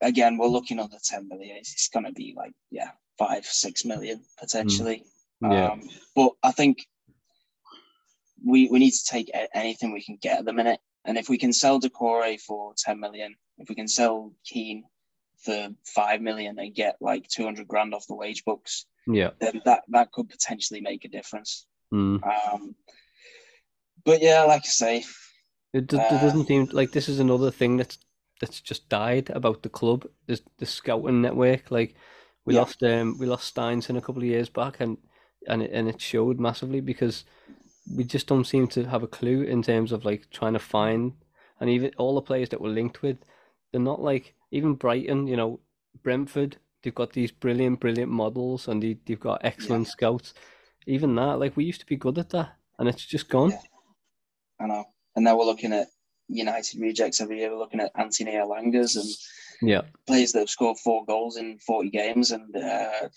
again, 0.00 0.38
we're 0.38 0.46
looking 0.46 0.78
under 0.78 0.98
10 1.02 1.26
million. 1.26 1.56
It's 1.56 1.88
going 1.88 2.06
to 2.06 2.12
be 2.12 2.34
like, 2.36 2.52
yeah, 2.70 2.90
five, 3.18 3.44
six 3.44 3.84
million 3.84 4.22
potentially. 4.38 5.04
yeah. 5.40 5.72
Um, 5.72 5.88
but 6.14 6.32
I 6.42 6.52
think 6.52 6.86
we 8.44 8.68
we 8.68 8.78
need 8.78 8.92
to 8.92 9.04
take 9.04 9.30
anything 9.54 9.92
we 9.92 10.02
can 10.02 10.18
get 10.20 10.38
at 10.38 10.44
the 10.44 10.52
minute. 10.52 10.80
And 11.04 11.16
if 11.16 11.28
we 11.28 11.38
can 11.38 11.52
sell 11.52 11.80
Doucouré 11.80 12.40
for 12.40 12.74
10 12.76 12.98
million, 12.98 13.36
if 13.58 13.68
we 13.68 13.76
can 13.76 13.86
sell 13.86 14.32
Keane 14.44 14.84
for 15.38 15.68
5 15.84 16.20
million 16.20 16.58
and 16.58 16.74
get 16.74 16.96
like 17.00 17.28
200 17.28 17.68
grand 17.68 17.94
off 17.94 18.08
the 18.08 18.16
wage 18.16 18.44
books, 18.44 18.86
yeah. 19.06 19.30
then 19.40 19.62
that, 19.64 19.84
that 19.88 20.10
could 20.10 20.28
potentially 20.28 20.80
make 20.80 21.04
a 21.04 21.08
difference. 21.08 21.66
Mm. 21.94 22.20
Um, 22.26 22.74
but 24.04 24.20
yeah, 24.20 24.42
like 24.42 24.62
I 24.62 24.68
say, 24.68 25.04
It, 25.72 25.86
do- 25.86 25.98
Uh, 25.98 26.08
it 26.10 26.20
doesn't 26.20 26.46
seem 26.46 26.68
like 26.72 26.90
this 26.90 27.08
is 27.08 27.20
another 27.20 27.52
thing 27.52 27.76
that's 27.76 27.98
that's 28.40 28.60
just 28.60 28.88
died 28.88 29.30
about 29.30 29.62
the 29.62 29.68
club. 29.68 30.06
Is 30.26 30.42
the 30.58 30.66
scouting 30.66 31.22
network. 31.22 31.70
Like 31.70 31.94
we 32.46 32.54
Yeah. 32.54 32.60
lost 32.60 32.82
um 32.82 33.18
we 33.18 33.26
lost 33.26 33.54
Steinson 33.54 33.96
a 33.98 34.00
couple 34.00 34.22
of 34.22 34.28
years 34.28 34.48
back, 34.48 34.80
and 34.80 34.96
and 35.46 35.62
it, 35.62 35.70
and 35.72 35.88
it 35.88 36.00
showed 36.00 36.40
massively 36.40 36.80
because 36.80 37.24
we 37.94 38.02
just 38.04 38.26
don't 38.26 38.46
seem 38.46 38.66
to 38.68 38.84
have 38.84 39.02
a 39.02 39.08
clue 39.08 39.42
in 39.42 39.62
terms 39.62 39.92
of 39.92 40.04
like 40.04 40.30
trying 40.30 40.54
to 40.54 40.58
find 40.58 41.12
and 41.60 41.70
even 41.70 41.90
all 41.98 42.14
the 42.14 42.22
players 42.22 42.48
that 42.50 42.60
we're 42.60 42.70
linked 42.70 43.02
with, 43.02 43.18
they're 43.70 43.80
not 43.80 44.00
like 44.02 44.34
even 44.50 44.74
Brighton. 44.74 45.26
You 45.26 45.36
know, 45.36 45.60
Brentford. 46.02 46.56
They've 46.82 46.94
got 46.94 47.14
these 47.14 47.32
brilliant, 47.32 47.80
brilliant 47.80 48.12
models, 48.12 48.68
and 48.68 48.80
they, 48.80 48.98
they've 49.06 49.18
got 49.18 49.40
excellent 49.44 49.88
scouts. 49.88 50.34
Even 50.86 51.16
that, 51.16 51.40
like 51.40 51.56
we 51.56 51.64
used 51.64 51.80
to 51.80 51.86
be 51.86 51.96
good 51.96 52.16
at 52.18 52.30
that, 52.30 52.50
and 52.78 52.88
it's 52.88 53.04
just 53.04 53.28
gone. 53.28 53.50
Yeah. 53.50 53.60
I 54.60 54.66
know. 54.66 54.84
And 55.16 55.24
now 55.24 55.36
we're 55.36 55.46
looking 55.46 55.72
at 55.72 55.88
United 56.28 56.80
rejects 56.80 57.20
every 57.20 57.38
year. 57.38 57.50
We're 57.50 57.58
looking 57.58 57.80
at 57.80 57.92
Anthony 57.96 58.32
Elangas 58.32 58.96
and 58.96 59.08
Yeah. 59.62 59.82
players 60.06 60.32
that 60.32 60.40
have 60.40 60.50
scored 60.50 60.78
four 60.78 61.04
goals 61.04 61.36
in 61.36 61.58
40 61.58 61.90
games. 61.90 62.30
And 62.30 62.54
uh, 62.56 63.08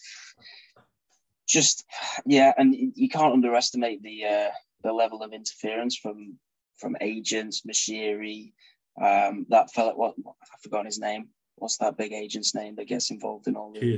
just, 1.48 1.86
yeah, 2.26 2.54
and 2.58 2.76
you 2.96 3.10
can't 3.10 3.34
underestimate 3.34 4.02
the 4.04 4.26
uh, 4.26 4.50
the 4.84 4.94
level 4.94 5.24
of 5.24 5.34
interference 5.34 5.96
from 5.98 6.38
from 6.78 6.96
agents, 7.02 7.64
Moshiri, 7.68 8.54
um, 9.02 9.46
that 9.50 9.70
fella, 9.74 9.94
what, 9.96 10.16
I've 10.26 10.62
forgotten 10.64 10.86
his 10.86 11.00
name. 11.00 11.28
What's 11.56 11.78
that 11.78 11.98
big 11.98 12.14
agent's 12.14 12.56
name 12.56 12.76
that 12.78 12.88
gets 12.88 13.12
involved 13.12 13.48
in 13.48 13.58
all 13.58 13.74
the. 13.74 13.80
Kia 13.82 13.98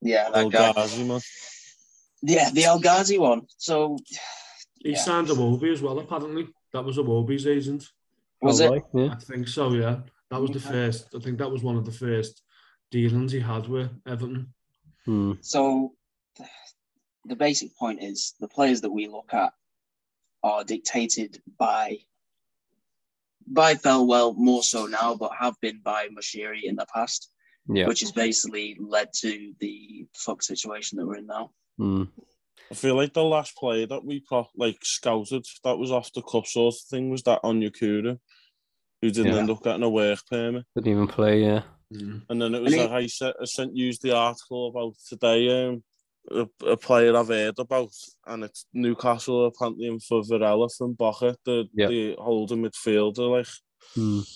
Yeah, 0.00 0.30
that 0.30 0.36
El 0.38 0.50
guy. 0.50 0.72
Ghazi, 0.72 1.02
man. 1.04 1.20
Yeah, 2.22 2.50
the 2.50 2.64
El 2.64 2.78
Ghazi 2.78 3.18
one. 3.18 3.42
So, 3.58 3.98
He 4.84 4.90
Yeah. 4.90 4.98
signed 4.98 5.28
Iwobi 5.28 5.72
as 5.72 5.82
well, 5.82 5.98
apparently. 5.98 6.46
That 6.72 6.84
was 6.84 6.96
Iwobi's 6.98 7.46
agent. 7.46 7.90
was 8.40 8.60
Oh, 8.60 8.64
it? 8.66 8.70
right, 8.70 8.82
Yeah. 8.94 9.12
I 9.12 9.16
think 9.16 9.48
so, 9.48 9.72
yeah. 9.72 10.00
That 10.30 10.40
was 10.40 10.50
the 10.50 10.60
first, 10.60 11.14
I 11.14 11.18
think 11.20 11.38
that 11.38 11.50
was 11.50 11.62
one 11.62 11.76
of 11.76 11.84
the 11.84 11.92
first 11.92 12.42
dealings 12.90 13.32
he 13.32 13.40
had 13.40 13.68
with 13.68 13.90
Everton. 14.06 14.52
Hmm. 15.04 15.32
So 15.40 15.94
the 17.26 17.36
basic 17.36 17.76
point 17.76 18.02
is 18.02 18.34
the 18.40 18.48
players 18.48 18.80
that 18.82 18.90
we 18.90 19.06
look 19.08 19.32
at 19.32 19.52
are 20.42 20.64
dictated 20.64 21.42
by 21.58 21.98
by 23.46 23.74
Thelwell 23.74 24.34
more 24.36 24.62
so 24.62 24.86
now, 24.86 25.14
but 25.14 25.32
have 25.38 25.60
been 25.60 25.80
by 25.84 26.08
Moshiri 26.08 26.62
in 26.62 26.76
the 26.76 26.86
past, 26.94 27.30
Yeah. 27.68 27.86
which 27.86 28.00
has 28.00 28.10
basically 28.10 28.74
led 28.80 29.12
to 29.20 29.52
the 29.60 30.06
fuck 30.14 30.42
situation 30.42 30.96
that 30.96 31.06
we're 31.06 31.16
in 31.16 31.26
now. 31.26 31.50
Hmm. 31.76 32.04
I 32.70 32.74
feel 32.74 32.96
like 32.96 33.12
the 33.12 33.22
last 33.22 33.54
player 33.56 33.86
that 33.86 34.02
we 34.02 34.20
pro- 34.20 34.48
like 34.56 34.78
scouted 34.82 35.44
that 35.62 35.76
was 35.76 35.90
off 35.90 36.10
the 36.14 36.22
cuff 36.22 36.46
sort 36.46 36.74
of 36.74 36.80
thing 36.88 37.10
was 37.10 37.22
that 37.24 37.42
Onyekuru, 37.42 38.18
who 39.04 39.10
didn't 39.10 39.32
yeah. 39.32 39.38
end 39.40 39.50
up 39.50 39.62
getting 39.62 39.82
a 39.82 39.88
work 39.88 40.18
permit. 40.30 40.64
Didn't 40.74 40.90
even 40.90 41.06
play, 41.06 41.42
yeah. 41.42 41.62
Mm. 41.92 42.22
And 42.30 42.40
then 42.40 42.54
it 42.54 42.62
was 42.62 42.72
and 42.72 42.90
he... 42.90 43.10
a 43.20 43.34
I 43.38 43.44
sent 43.44 43.76
used 43.76 44.00
the 44.00 44.16
article 44.16 44.68
about 44.68 44.94
today, 45.06 45.66
um, 45.66 45.84
a, 46.30 46.46
a 46.66 46.76
player 46.78 47.14
I've 47.14 47.28
heard 47.28 47.58
about, 47.58 47.92
and 48.26 48.44
it's 48.44 48.64
Newcastle 48.72 49.44
apparently 49.44 49.88
in 49.88 50.00
for 50.00 50.22
Varela 50.24 50.70
from 50.70 50.94
Boca, 50.94 51.36
the, 51.44 51.68
yep. 51.74 51.90
the 51.90 52.16
holding 52.18 52.62
midfielder, 52.62 53.30
like. 53.30 53.46
Mm. 53.94 54.26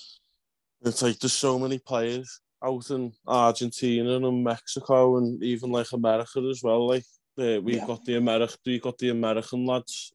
It's 0.82 1.00
like 1.00 1.18
there's 1.18 1.32
so 1.32 1.58
many 1.58 1.78
players 1.78 2.40
out 2.62 2.90
in 2.90 3.12
Argentina 3.26 4.16
and 4.16 4.44
Mexico 4.44 5.16
and 5.16 5.42
even 5.42 5.70
like 5.70 5.92
America 5.92 6.40
as 6.50 6.60
well, 6.62 6.86
like. 6.86 7.04
Uh, 7.38 7.60
we've 7.62 7.76
yeah. 7.76 7.86
got 7.86 8.04
the 8.04 8.16
American, 8.16 8.56
we 8.66 8.80
got 8.80 8.98
the 8.98 9.10
American 9.10 9.64
lads 9.64 10.12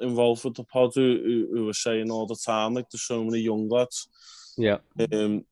involved 0.00 0.44
with 0.44 0.54
the 0.54 0.64
pod 0.64 0.92
who, 0.94 1.46
who, 1.52 1.56
who 1.56 1.68
are 1.68 1.72
saying 1.74 2.10
all 2.10 2.26
the 2.26 2.36
time, 2.36 2.74
like, 2.74 2.88
there's 2.90 3.02
so 3.02 3.24
many 3.24 3.38
young 3.40 3.68
lads. 3.68 4.08
Yeah. 4.56 4.78
Um, 5.12 5.44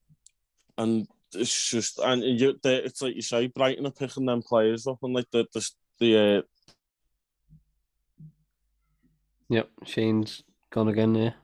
and 0.78 1.06
it's 1.34 1.70
just 1.70 1.98
and 1.98 2.22
you, 2.22 2.58
they, 2.62 2.76
it's 2.76 3.02
like 3.02 3.14
you 3.16 3.22
say, 3.22 3.46
Brighton 3.48 3.86
are 3.86 3.90
picking 3.90 4.26
them 4.26 4.42
players 4.42 4.86
up, 4.86 4.98
and 5.02 5.14
like 5.14 5.30
the 5.30 5.46
the 5.52 5.70
the 6.00 6.18
uh, 6.38 6.42
Yep. 9.48 9.68
Shane's 9.84 10.42
gone 10.70 10.88
again. 10.88 11.12
there. 11.12 11.34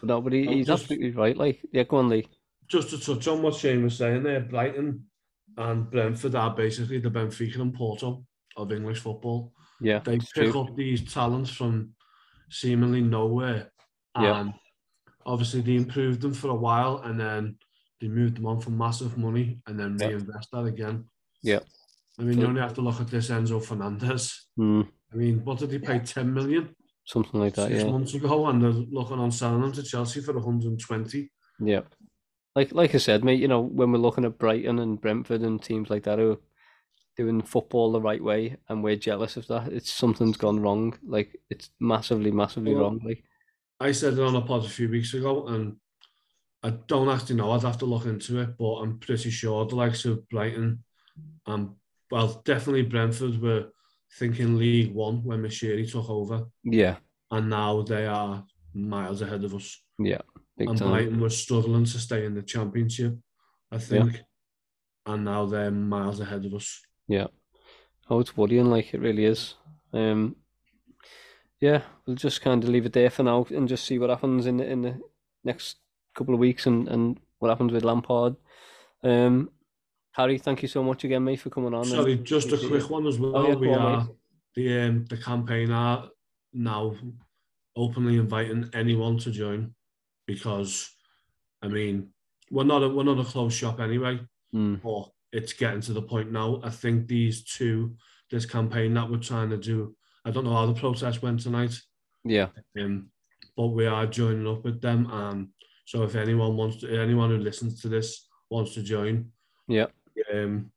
But 0.00 0.04
no, 0.08 0.20
but 0.20 0.32
he, 0.32 0.46
he's 0.46 0.66
just- 0.66 0.82
absolutely 0.84 1.10
right. 1.10 1.36
Like, 1.36 1.60
yeah, 1.72 1.82
go 1.84 1.98
on, 1.98 2.08
Lee. 2.08 2.28
Just 2.68 2.90
to 2.90 2.98
touch 2.98 3.28
on 3.28 3.42
what 3.42 3.54
Shane 3.56 3.84
was 3.84 3.96
saying 3.96 4.22
there, 4.22 4.40
Brighton 4.40 5.04
and 5.58 5.90
Brentford 5.90 6.34
are 6.34 6.54
basically 6.54 6.98
the 6.98 7.10
Benfica 7.10 7.60
and 7.60 7.74
Porto 7.74 8.24
of 8.56 8.72
English 8.72 9.00
football. 9.00 9.52
Yeah. 9.80 9.98
They 9.98 10.14
it's 10.14 10.32
pick 10.32 10.50
true. 10.52 10.60
up 10.62 10.74
these 10.74 11.12
talents 11.12 11.50
from 11.50 11.90
seemingly 12.54 13.00
nowhere. 13.02 13.70
And 14.14 14.24
Yeah. 14.24 14.52
obviously 15.26 15.60
they 15.60 15.76
improved 15.76 16.20
them 16.20 16.32
for 16.34 16.48
a 16.50 16.54
while 16.54 16.98
and 16.98 17.18
then 17.18 17.58
they 18.00 18.08
moved 18.08 18.36
them 18.36 18.46
on 18.46 18.60
for 18.60 18.70
massive 18.70 19.18
money 19.18 19.60
and 19.66 19.78
then 19.78 19.96
Yeah. 20.00 20.08
reinvest 20.08 20.50
that 20.52 20.64
again. 20.64 21.04
Yeah. 21.42 21.60
I 22.18 22.22
mean, 22.22 22.38
you 22.38 22.46
only 22.46 22.60
have 22.60 22.74
to 22.74 22.80
look 22.80 23.00
at 23.00 23.08
this 23.08 23.30
Enzo 23.30 23.62
Fernandez. 23.62 24.46
Hmm. 24.56 24.82
I 25.12 25.16
mean, 25.16 25.44
what 25.44 25.58
did 25.58 25.72
he 25.72 25.78
pay? 25.78 25.98
10 25.98 26.32
million 26.32 26.74
Something 27.04 27.40
like 27.40 27.54
that. 27.54 27.68
six 27.68 27.82
Yeah. 27.84 27.90
months 27.90 28.14
ago, 28.14 28.46
and 28.46 28.62
they're 28.62 28.70
looking 28.70 29.18
on 29.18 29.30
selling 29.32 29.62
him 29.64 29.72
to 29.72 29.82
Chelsea 29.82 30.20
for 30.20 30.32
120. 30.32 31.30
Yeah. 31.60 31.82
Like 32.56 32.72
like 32.72 32.94
I 32.94 32.98
said, 32.98 33.24
mate, 33.24 33.40
you 33.40 33.48
know, 33.48 33.60
when 33.60 33.90
we're 33.90 33.98
looking 33.98 34.24
at 34.24 34.38
Brighton 34.38 34.78
and 34.78 35.00
Brentford 35.00 35.42
and 35.42 35.60
teams 35.60 35.90
like 35.90 36.04
that 36.04 36.18
who 36.20 36.32
are 36.32 36.38
doing 37.16 37.42
football 37.42 37.92
the 37.92 38.00
right 38.00 38.22
way 38.22 38.56
and 38.68 38.82
we're 38.82 38.96
jealous 38.96 39.36
of 39.36 39.46
that, 39.48 39.72
it's 39.72 39.92
something's 39.92 40.36
gone 40.36 40.60
wrong. 40.60 40.98
Like 41.06 41.40
it's 41.50 41.70
massively, 41.80 42.30
massively 42.30 42.74
Well, 42.74 42.82
wrong. 42.82 43.00
Like 43.04 43.24
I 43.80 43.92
said 43.92 44.14
it 44.14 44.20
on 44.20 44.36
a 44.36 44.40
pod 44.40 44.64
a 44.64 44.68
few 44.68 44.88
weeks 44.88 45.14
ago, 45.14 45.46
and 45.48 45.76
I 46.62 46.70
don't 46.70 47.08
actually 47.08 47.36
know. 47.36 47.50
I'd 47.52 47.62
have 47.62 47.78
to 47.78 47.84
look 47.86 48.06
into 48.06 48.40
it, 48.40 48.56
but 48.58 48.76
I'm 48.76 48.98
pretty 48.98 49.30
sure 49.30 49.66
the 49.66 49.74
likes 49.74 50.04
of 50.04 50.26
Brighton, 50.28 50.82
and 51.46 51.70
well, 52.10 52.40
definitely 52.44 52.82
Brentford 52.82 53.40
were 53.40 53.66
thinking 54.18 54.56
League 54.56 54.94
One 54.94 55.24
when 55.24 55.42
Moshiri 55.42 55.90
took 55.90 56.08
over, 56.08 56.44
yeah, 56.62 56.96
and 57.30 57.50
now 57.50 57.82
they 57.82 58.06
are 58.06 58.44
miles 58.72 59.22
ahead 59.22 59.44
of 59.44 59.54
us. 59.54 59.82
yeah. 59.98 60.22
And 60.56 60.78
time. 60.78 60.90
Brighton 60.90 61.20
were 61.20 61.30
struggling 61.30 61.84
to 61.84 61.98
stay 61.98 62.24
in 62.24 62.34
the 62.34 62.42
Championship, 62.42 63.18
I 63.72 63.78
think, 63.78 64.20
and 65.04 65.24
now 65.24 65.46
they're 65.46 65.72
miles 65.72 66.20
ahead 66.20 66.44
of 66.44 66.54
us. 66.54 66.80
Yeah. 67.08 67.26
Oh, 68.10 68.20
it's 68.20 68.36
worrying, 68.36 68.66
like 68.70 68.92
it 68.94 69.00
really 69.00 69.24
is. 69.24 69.54
Um, 69.92 70.36
yeah, 71.60 71.82
we'll 72.06 72.16
just 72.16 72.42
kind 72.42 72.62
of 72.62 72.68
leave 72.68 72.86
it 72.86 72.92
there 72.92 73.10
for 73.10 73.22
now 73.22 73.46
and 73.50 73.68
just 73.68 73.84
see 73.86 73.98
what 73.98 74.10
happens 74.10 74.46
in 74.46 74.58
the 74.58 74.66
in 74.66 74.82
the 74.82 75.00
next 75.44 75.76
couple 76.14 76.34
of 76.34 76.40
weeks 76.40 76.66
and 76.66 76.88
and 76.88 77.18
what 77.38 77.48
happens 77.48 77.72
with 77.72 77.84
Lampard. 77.84 78.36
Um, 79.02 79.50
Harry, 80.12 80.38
thank 80.38 80.62
you 80.62 80.68
so 80.68 80.82
much 80.82 81.04
again, 81.04 81.24
mate, 81.24 81.40
for 81.40 81.50
coming 81.50 81.74
on. 81.74 81.80
and 81.82 81.88
Sorry, 81.90 82.16
just 82.18 82.52
a 82.52 82.58
quick 82.58 82.84
it. 82.84 82.90
one 82.90 83.06
as 83.06 83.18
well. 83.18 83.36
Oh, 83.36 83.48
yeah, 83.48 83.54
we 83.54 83.68
on, 83.72 83.78
are 83.80 84.00
mate. 84.04 84.08
the 84.54 84.80
um, 84.82 85.04
the 85.06 85.16
campaign 85.16 85.70
are 85.70 86.08
now 86.52 86.94
openly 87.76 88.16
inviting 88.18 88.68
anyone 88.74 89.18
to 89.18 89.30
join 89.30 89.74
because 90.26 90.90
I 91.62 91.68
mean 91.68 92.10
we're 92.50 92.64
not 92.64 92.82
a, 92.82 92.88
we're 92.88 93.02
not 93.04 93.18
a 93.18 93.24
closed 93.24 93.56
shop 93.56 93.80
anyway, 93.80 94.20
Mm, 94.54 94.80
but 94.82 95.10
it's 95.34 95.52
getting 95.52 95.80
to 95.82 95.92
the 95.92 96.00
point 96.02 96.30
now. 96.32 96.60
I 96.62 96.70
think 96.70 97.08
these 97.08 97.42
two 97.42 97.96
this 98.30 98.46
campaign 98.46 98.94
that 98.94 99.08
we're 99.10 99.18
trying 99.18 99.50
to 99.50 99.56
do. 99.58 99.94
I 100.24 100.30
don't 100.30 100.44
know 100.44 100.54
how 100.54 100.64
the 100.66 100.80
protest 100.80 101.22
went 101.22 101.40
tonight, 101.40 101.78
yeah, 102.24 102.48
um, 102.80 103.10
but 103.56 103.66
we 103.68 103.84
are 103.86 104.06
joining 104.06 104.46
up 104.46 104.64
with 104.64 104.80
them. 104.80 105.06
And 105.10 105.48
so 105.84 106.02
if 106.04 106.14
anyone 106.14 106.56
wants 106.56 106.78
to, 106.78 106.98
anyone 107.00 107.30
who 107.30 107.36
listens 107.38 107.82
to 107.82 107.88
this 107.88 108.26
wants 108.48 108.72
to 108.74 108.82
join, 108.82 109.30
yeah, 109.68 109.86
um, 110.32 110.70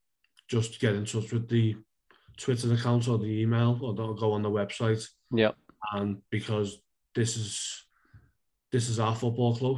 just 0.50 0.80
get 0.80 0.96
in 0.96 1.06
touch 1.06 1.32
with 1.32 1.48
the 1.48 1.76
Twitter 2.36 2.74
account 2.74 3.08
or 3.08 3.18
the 3.18 3.42
email, 3.42 3.80
or 3.82 3.94
go 4.16 4.34
on 4.34 4.42
the 4.42 4.50
website. 4.52 5.08
yeah, 5.32 5.52
And 5.94 6.18
because 6.30 6.82
this 7.16 7.38
is 7.38 7.84
this 8.72 8.90
is 8.90 9.00
our 9.00 9.16
football 9.16 9.56
club, 9.56 9.78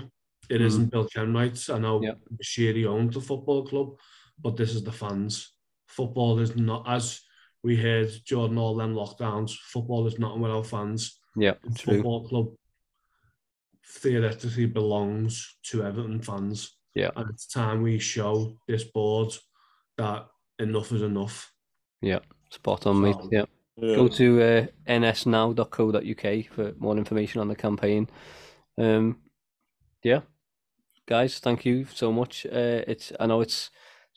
it 0.49 0.61
Mhm. 0.61 0.79
not 0.79 0.89
Bill 0.89 1.07
Kenwright's. 1.07 1.69
I 1.69 1.77
know 1.77 2.01
Yeah. 2.01 2.15
Moshiri 2.35 2.85
owns 2.87 3.13
the 3.13 3.21
football 3.21 3.67
club, 3.67 3.95
but 4.41 4.57
this 4.57 4.75
is 4.75 4.83
the 4.83 4.91
fans. 4.91 5.53
Football 5.87 6.39
is 6.39 6.55
not 6.55 6.83
as 6.87 7.21
we 7.63 7.75
heard 7.75 8.11
Jordan 8.25 8.57
all 8.57 8.75
them 8.75 8.95
lockdowns. 8.95 9.51
Football 9.71 10.07
is 10.07 10.19
not 10.19 10.39
without 10.39 10.65
fans. 10.65 11.19
yeah. 11.35 11.53
True. 11.75 11.95
football 11.95 12.27
club 12.27 12.47
theoretically 13.85 14.65
belongs 14.65 15.57
to 15.63 15.83
Everton 15.83 16.21
fans. 16.21 16.77
Yeah. 16.95 17.09
And 17.15 17.29
it's 17.29 17.47
time 17.47 17.81
we 17.81 17.99
show 17.99 18.57
this 18.67 18.83
board 18.83 19.33
that 19.97 20.27
enough 20.59 20.91
is 20.91 21.01
enough. 21.01 21.51
Yeah, 22.01 22.19
spot 22.49 22.85
on, 22.87 23.01
mate. 23.01 23.15
Yeah. 23.31 23.45
yeah. 23.77 23.95
Go 23.95 24.07
to 24.07 24.41
uh, 24.41 24.65
nsnow.co.uk 24.87 26.53
for 26.53 26.73
more 26.77 26.97
information 26.97 27.41
on 27.41 27.47
the 27.47 27.55
campaign. 27.55 28.07
Um, 28.77 29.17
yeah, 30.03 30.21
guys, 31.05 31.39
thank 31.39 31.65
you 31.65 31.85
so 31.93 32.11
much. 32.11 32.45
Uh, 32.45 32.83
it's 32.87 33.11
I 33.19 33.25
know 33.25 33.41
it's 33.41 33.69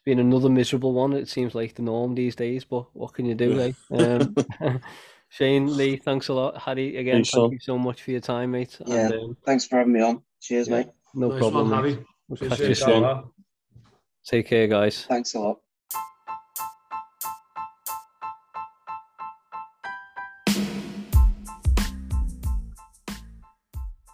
it's 0.02 0.04
been 0.04 0.18
another 0.18 0.48
miserable 0.48 0.92
one. 0.94 1.12
It 1.12 1.28
seems 1.28 1.54
like 1.54 1.74
the 1.76 1.82
norm 1.82 2.16
these 2.16 2.34
days, 2.34 2.64
but 2.64 2.86
what 2.92 3.12
can 3.14 3.24
you 3.24 3.36
do, 3.36 3.72
Yeah. 3.90 3.96
eh? 3.96 4.18
Um, 4.60 4.80
Shane, 5.28 5.76
Lee, 5.76 5.96
thanks 5.96 6.26
a 6.26 6.34
lot. 6.34 6.58
Harry, 6.58 6.96
again, 6.96 7.18
Thanks, 7.18 7.30
thank 7.30 7.42
son. 7.44 7.52
you 7.52 7.58
so 7.60 7.78
much 7.78 8.02
for 8.02 8.10
your 8.10 8.20
time, 8.20 8.50
mate. 8.50 8.76
Yeah. 8.84 9.06
And, 9.06 9.14
um, 9.14 9.36
Thanks 9.46 9.64
for 9.64 9.78
having 9.78 9.92
me 9.92 10.00
on. 10.02 10.22
Cheers, 10.40 10.66
Yeah. 10.68 10.78
mate. 10.78 10.86
no 11.14 11.28
nice 11.28 11.38
problem. 11.38 11.70
one, 11.70 11.82
mate. 11.84 11.92
Harry. 11.94 12.06
We'll 12.28 12.50
catch 12.50 12.58
you 12.60 12.74
soon. 12.74 13.22
Take 14.26 14.46
care, 14.48 14.66
guys. 14.66 15.04
Thanks 15.06 15.34
a 15.34 15.38
lot. 15.40 15.58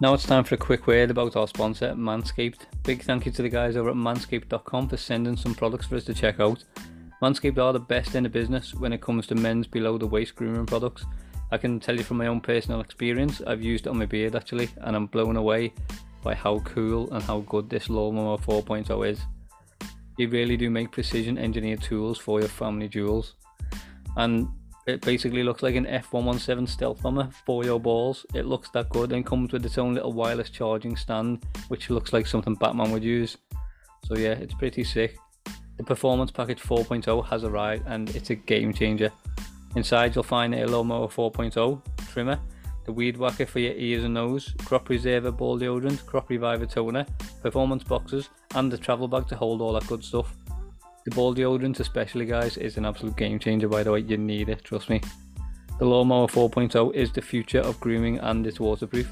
Now 0.00 0.14
it's 0.14 0.26
time 0.26 0.44
for 0.44 0.54
a 0.54 0.58
quick 0.58 0.86
word 0.86 1.10
about 1.10 1.34
our 1.34 1.48
sponsor, 1.48 1.92
Manscaped. 1.92 2.60
Big 2.84 3.02
thank 3.02 3.26
you 3.26 3.32
to 3.32 3.42
the 3.42 3.48
guys 3.48 3.76
over 3.76 3.90
at 3.90 3.96
manscaped.com 3.96 4.88
for 4.88 4.96
sending 4.96 5.36
some 5.36 5.56
products 5.56 5.86
for 5.86 5.96
us 5.96 6.04
to 6.04 6.14
check 6.14 6.38
out. 6.38 6.62
Manscaped 7.20 7.58
are 7.58 7.72
the 7.72 7.80
best 7.80 8.14
in 8.14 8.22
the 8.22 8.28
business 8.28 8.72
when 8.74 8.92
it 8.92 9.00
comes 9.00 9.26
to 9.26 9.34
men's 9.34 9.66
below 9.66 9.98
the 9.98 10.06
waist 10.06 10.36
grooming 10.36 10.66
products. 10.66 11.04
I 11.50 11.58
can 11.58 11.80
tell 11.80 11.96
you 11.96 12.04
from 12.04 12.18
my 12.18 12.28
own 12.28 12.40
personal 12.40 12.80
experience, 12.80 13.42
I've 13.44 13.60
used 13.60 13.88
it 13.88 13.90
on 13.90 13.98
my 13.98 14.06
beard 14.06 14.36
actually, 14.36 14.68
and 14.82 14.94
I'm 14.94 15.06
blown 15.06 15.36
away 15.36 15.72
by 16.22 16.32
how 16.32 16.60
cool 16.60 17.12
and 17.12 17.20
how 17.24 17.40
good 17.40 17.68
this 17.68 17.90
Lawnmower 17.90 18.38
4.0 18.38 19.10
is. 19.10 19.18
They 20.16 20.26
really 20.26 20.56
do 20.56 20.70
make 20.70 20.92
precision 20.92 21.36
engineered 21.36 21.82
tools 21.82 22.18
for 22.18 22.38
your 22.38 22.48
family 22.48 22.86
jewels. 22.88 23.34
And 24.16 24.46
it 24.88 25.02
basically 25.02 25.42
looks 25.42 25.62
like 25.62 25.74
an 25.74 25.84
F117 25.84 26.66
stealth 26.66 27.02
bomber 27.02 27.28
for 27.44 27.62
your 27.62 27.78
balls. 27.78 28.24
It 28.32 28.46
looks 28.46 28.70
that 28.70 28.88
good 28.88 29.12
and 29.12 29.24
comes 29.24 29.52
with 29.52 29.66
its 29.66 29.76
own 29.76 29.92
little 29.92 30.14
wireless 30.14 30.48
charging 30.48 30.96
stand, 30.96 31.44
which 31.68 31.90
looks 31.90 32.14
like 32.14 32.26
something 32.26 32.54
Batman 32.54 32.90
would 32.92 33.04
use. 33.04 33.36
So 34.04 34.16
yeah, 34.16 34.32
it's 34.32 34.54
pretty 34.54 34.82
sick. 34.82 35.18
The 35.76 35.84
Performance 35.84 36.30
Package 36.30 36.62
4.0 36.62 37.26
has 37.26 37.44
arrived 37.44 37.84
and 37.86 38.08
it's 38.16 38.30
a 38.30 38.34
game 38.34 38.72
changer. 38.72 39.12
Inside 39.76 40.14
you'll 40.14 40.24
find 40.24 40.54
a 40.54 40.66
Lawnmower 40.66 41.08
4.0 41.08 41.82
trimmer, 42.10 42.40
the 42.86 42.92
weed 42.92 43.18
whacker 43.18 43.44
for 43.44 43.58
your 43.58 43.74
ears 43.74 44.04
and 44.04 44.14
nose, 44.14 44.54
crop 44.64 44.86
preserver 44.86 45.30
ball 45.30 45.58
deodorant, 45.58 46.06
crop 46.06 46.30
reviver 46.30 46.64
toner, 46.64 47.04
performance 47.42 47.84
boxes, 47.84 48.30
and 48.54 48.72
the 48.72 48.78
travel 48.78 49.06
bag 49.06 49.28
to 49.28 49.36
hold 49.36 49.60
all 49.60 49.74
that 49.74 49.86
good 49.86 50.02
stuff. 50.02 50.34
The 51.08 51.14
ball 51.14 51.34
deodorant, 51.34 51.80
especially 51.80 52.26
guys, 52.26 52.58
is 52.58 52.76
an 52.76 52.84
absolute 52.84 53.16
game 53.16 53.38
changer. 53.38 53.66
By 53.66 53.82
the 53.82 53.90
way, 53.90 54.00
you 54.00 54.18
need 54.18 54.50
it. 54.50 54.62
Trust 54.62 54.90
me. 54.90 55.00
The 55.78 55.86
Lawnmower 55.86 56.26
4.0 56.26 56.94
is 56.94 57.10
the 57.10 57.22
future 57.22 57.60
of 57.60 57.80
grooming 57.80 58.18
and 58.18 58.46
it's 58.46 58.60
waterproof. 58.60 59.10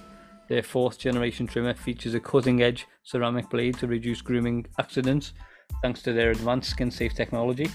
Their 0.50 0.62
fourth 0.62 0.98
generation 0.98 1.46
trimmer 1.46 1.72
features 1.72 2.12
a 2.12 2.20
cutting 2.20 2.62
edge 2.62 2.86
ceramic 3.02 3.48
blade 3.48 3.78
to 3.78 3.86
reduce 3.86 4.20
grooming 4.20 4.66
accidents 4.78 5.32
thanks 5.80 6.02
to 6.02 6.12
their 6.12 6.32
advanced 6.32 6.68
skin 6.68 6.90
safe 6.90 7.14
technology. 7.14 7.70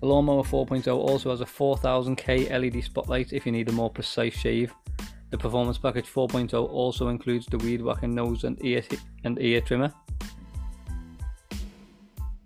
The 0.00 0.06
Lawnmower 0.06 0.44
4.0 0.44 0.86
also 0.86 1.30
has 1.30 1.40
a 1.40 1.46
4000K 1.46 2.48
LED 2.48 2.84
spotlight 2.84 3.32
if 3.32 3.44
you 3.44 3.50
need 3.50 3.68
a 3.70 3.72
more 3.72 3.90
precise 3.90 4.34
shave. 4.34 4.72
The 5.30 5.38
Performance 5.38 5.78
Package 5.78 6.06
4.0 6.06 6.54
also 6.54 7.08
includes 7.08 7.46
the 7.46 7.58
Weed 7.58 7.82
Whacker 7.82 8.06
nose 8.06 8.44
and 8.44 8.56
ear, 8.64 8.84
and 9.24 9.36
ear 9.42 9.62
trimmer. 9.62 9.92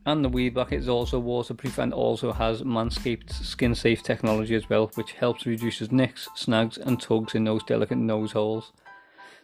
And 0.05 0.25
the 0.25 0.29
Weed 0.29 0.57
Whacker 0.57 0.75
is 0.75 0.89
also 0.89 1.19
waterproof 1.19 1.79
and 1.79 1.93
also 1.95 2.33
has 2.33 2.63
Manscaped 2.63 3.33
skin 3.33 3.75
safe 3.75 4.03
technology 4.03 4.55
as 4.57 4.69
well, 4.69 4.91
which 4.95 5.13
helps 5.13 5.47
reduces 5.47 5.93
nicks, 5.93 6.29
snags, 6.35 6.77
and 6.77 7.01
tugs 7.01 7.35
in 7.35 7.45
those 7.45 7.63
delicate 7.63 7.99
nose 7.99 8.33
holes. 8.33 8.73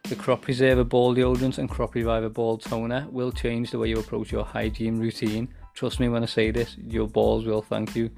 The 0.04 0.16
Crop 0.16 0.42
Preserver 0.42 0.84
Ball 0.84 1.14
Deodorant 1.14 1.58
and 1.58 1.68
Crop 1.68 1.94
Reviver 1.94 2.28
Ball 2.28 2.58
Toner 2.58 3.06
will 3.10 3.30
change 3.30 3.70
the 3.70 3.78
way 3.78 3.88
you 3.88 3.98
approach 3.98 4.32
your 4.32 4.44
hygiene 4.44 4.98
routine. 4.98 5.48
Trust 5.74 6.00
me 6.00 6.08
when 6.08 6.22
I 6.22 6.26
say 6.26 6.50
this, 6.50 6.76
your 6.78 7.06
balls 7.06 7.44
will 7.44 7.62
thank 7.62 7.94
you. 7.94 8.10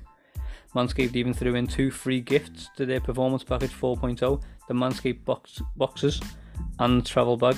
Manscaped 0.75 1.17
even 1.17 1.35
threw 1.35 1.57
in 1.57 1.67
two 1.67 1.91
free 1.91 2.21
gifts 2.21 2.71
to 2.77 2.87
their 2.87 3.01
Performance 3.01 3.45
Package 3.45 3.73
4.0 3.73 4.41
the 4.69 4.75
Manscaped 4.75 5.25
box, 5.25 5.61
boxes 5.77 6.21
and 6.79 7.05
travel 7.05 7.37
bag. 7.37 7.57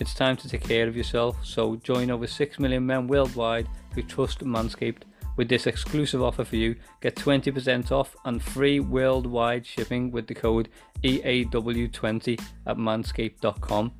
It's 0.00 0.14
time 0.14 0.36
to 0.38 0.48
take 0.48 0.64
care 0.64 0.88
of 0.88 0.96
yourself, 0.96 1.36
so 1.44 1.76
join 1.76 2.10
over 2.10 2.26
6 2.26 2.58
million 2.58 2.84
men 2.84 3.06
worldwide 3.06 3.68
who 3.94 4.02
trust 4.02 4.40
Manscaped. 4.40 5.02
With 5.36 5.48
this 5.48 5.66
exclusive 5.66 6.22
offer 6.22 6.44
for 6.44 6.56
you, 6.56 6.76
get 7.00 7.16
20% 7.16 7.90
off 7.90 8.16
and 8.24 8.42
free 8.42 8.80
worldwide 8.80 9.64
shipping 9.64 10.10
with 10.10 10.26
the 10.26 10.34
code 10.34 10.68
EAW20 11.04 12.40
at 12.66 12.76
manscaped.com. 12.76 13.92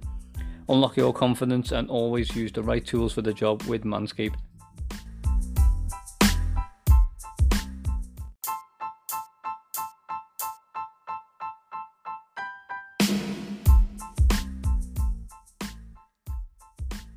Unlock 0.68 0.96
your 0.96 1.12
confidence 1.12 1.72
and 1.72 1.88
always 1.88 2.34
use 2.34 2.52
the 2.52 2.62
right 2.62 2.84
tools 2.84 3.12
for 3.12 3.22
the 3.22 3.32
job 3.32 3.62
with 3.64 3.84
Manscaped. 3.84 4.36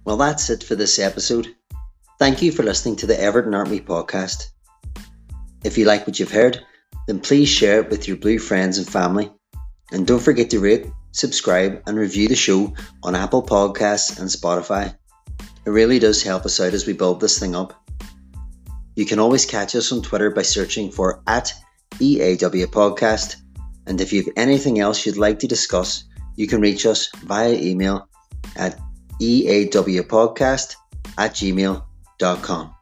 Well, 0.05 0.17
that's 0.17 0.51
it 0.51 0.63
for 0.63 0.75
this 0.75 0.99
episode. 0.99 1.55
Thank 2.19 2.43
you 2.43 2.51
for 2.51 2.61
listening 2.61 2.95
to 2.97 3.07
the 3.07 3.19
Everton 3.19 3.55
Army 3.55 3.79
podcast. 3.79 4.49
If 5.63 5.79
you 5.79 5.85
like 5.85 6.05
what 6.05 6.19
you've 6.19 6.31
heard, 6.31 6.63
then 7.07 7.19
please 7.19 7.49
share 7.49 7.81
it 7.81 7.89
with 7.89 8.07
your 8.07 8.17
blue 8.17 8.37
friends 8.37 8.77
and 8.77 8.87
family. 8.87 9.31
And 9.91 10.05
don't 10.05 10.21
forget 10.21 10.51
to 10.51 10.59
rate, 10.59 10.85
subscribe, 11.11 11.81
and 11.87 11.97
review 11.97 12.27
the 12.27 12.35
show 12.35 12.71
on 13.01 13.15
Apple 13.15 13.41
Podcasts 13.41 14.19
and 14.19 14.29
Spotify. 14.29 14.95
It 15.65 15.69
really 15.71 15.97
does 15.97 16.21
help 16.21 16.45
us 16.45 16.59
out 16.59 16.75
as 16.75 16.85
we 16.85 16.93
build 16.93 17.19
this 17.19 17.39
thing 17.39 17.55
up. 17.55 17.73
You 18.95 19.07
can 19.07 19.17
always 19.17 19.47
catch 19.47 19.75
us 19.75 19.91
on 19.91 20.03
Twitter 20.03 20.29
by 20.29 20.43
searching 20.43 20.91
for 20.91 21.23
at 21.25 21.51
EAW 21.93 22.67
Podcast. 22.67 23.37
And 23.87 23.99
if 23.99 24.13
you 24.13 24.23
have 24.23 24.33
anything 24.37 24.79
else 24.79 25.03
you'd 25.03 25.17
like 25.17 25.39
to 25.39 25.47
discuss, 25.47 26.03
you 26.35 26.45
can 26.45 26.61
reach 26.61 26.85
us 26.85 27.09
via 27.23 27.53
email 27.53 28.07
at 28.55 28.79
eawpodcast 29.19 30.75
at 31.17 31.31
gmail.com. 31.33 32.74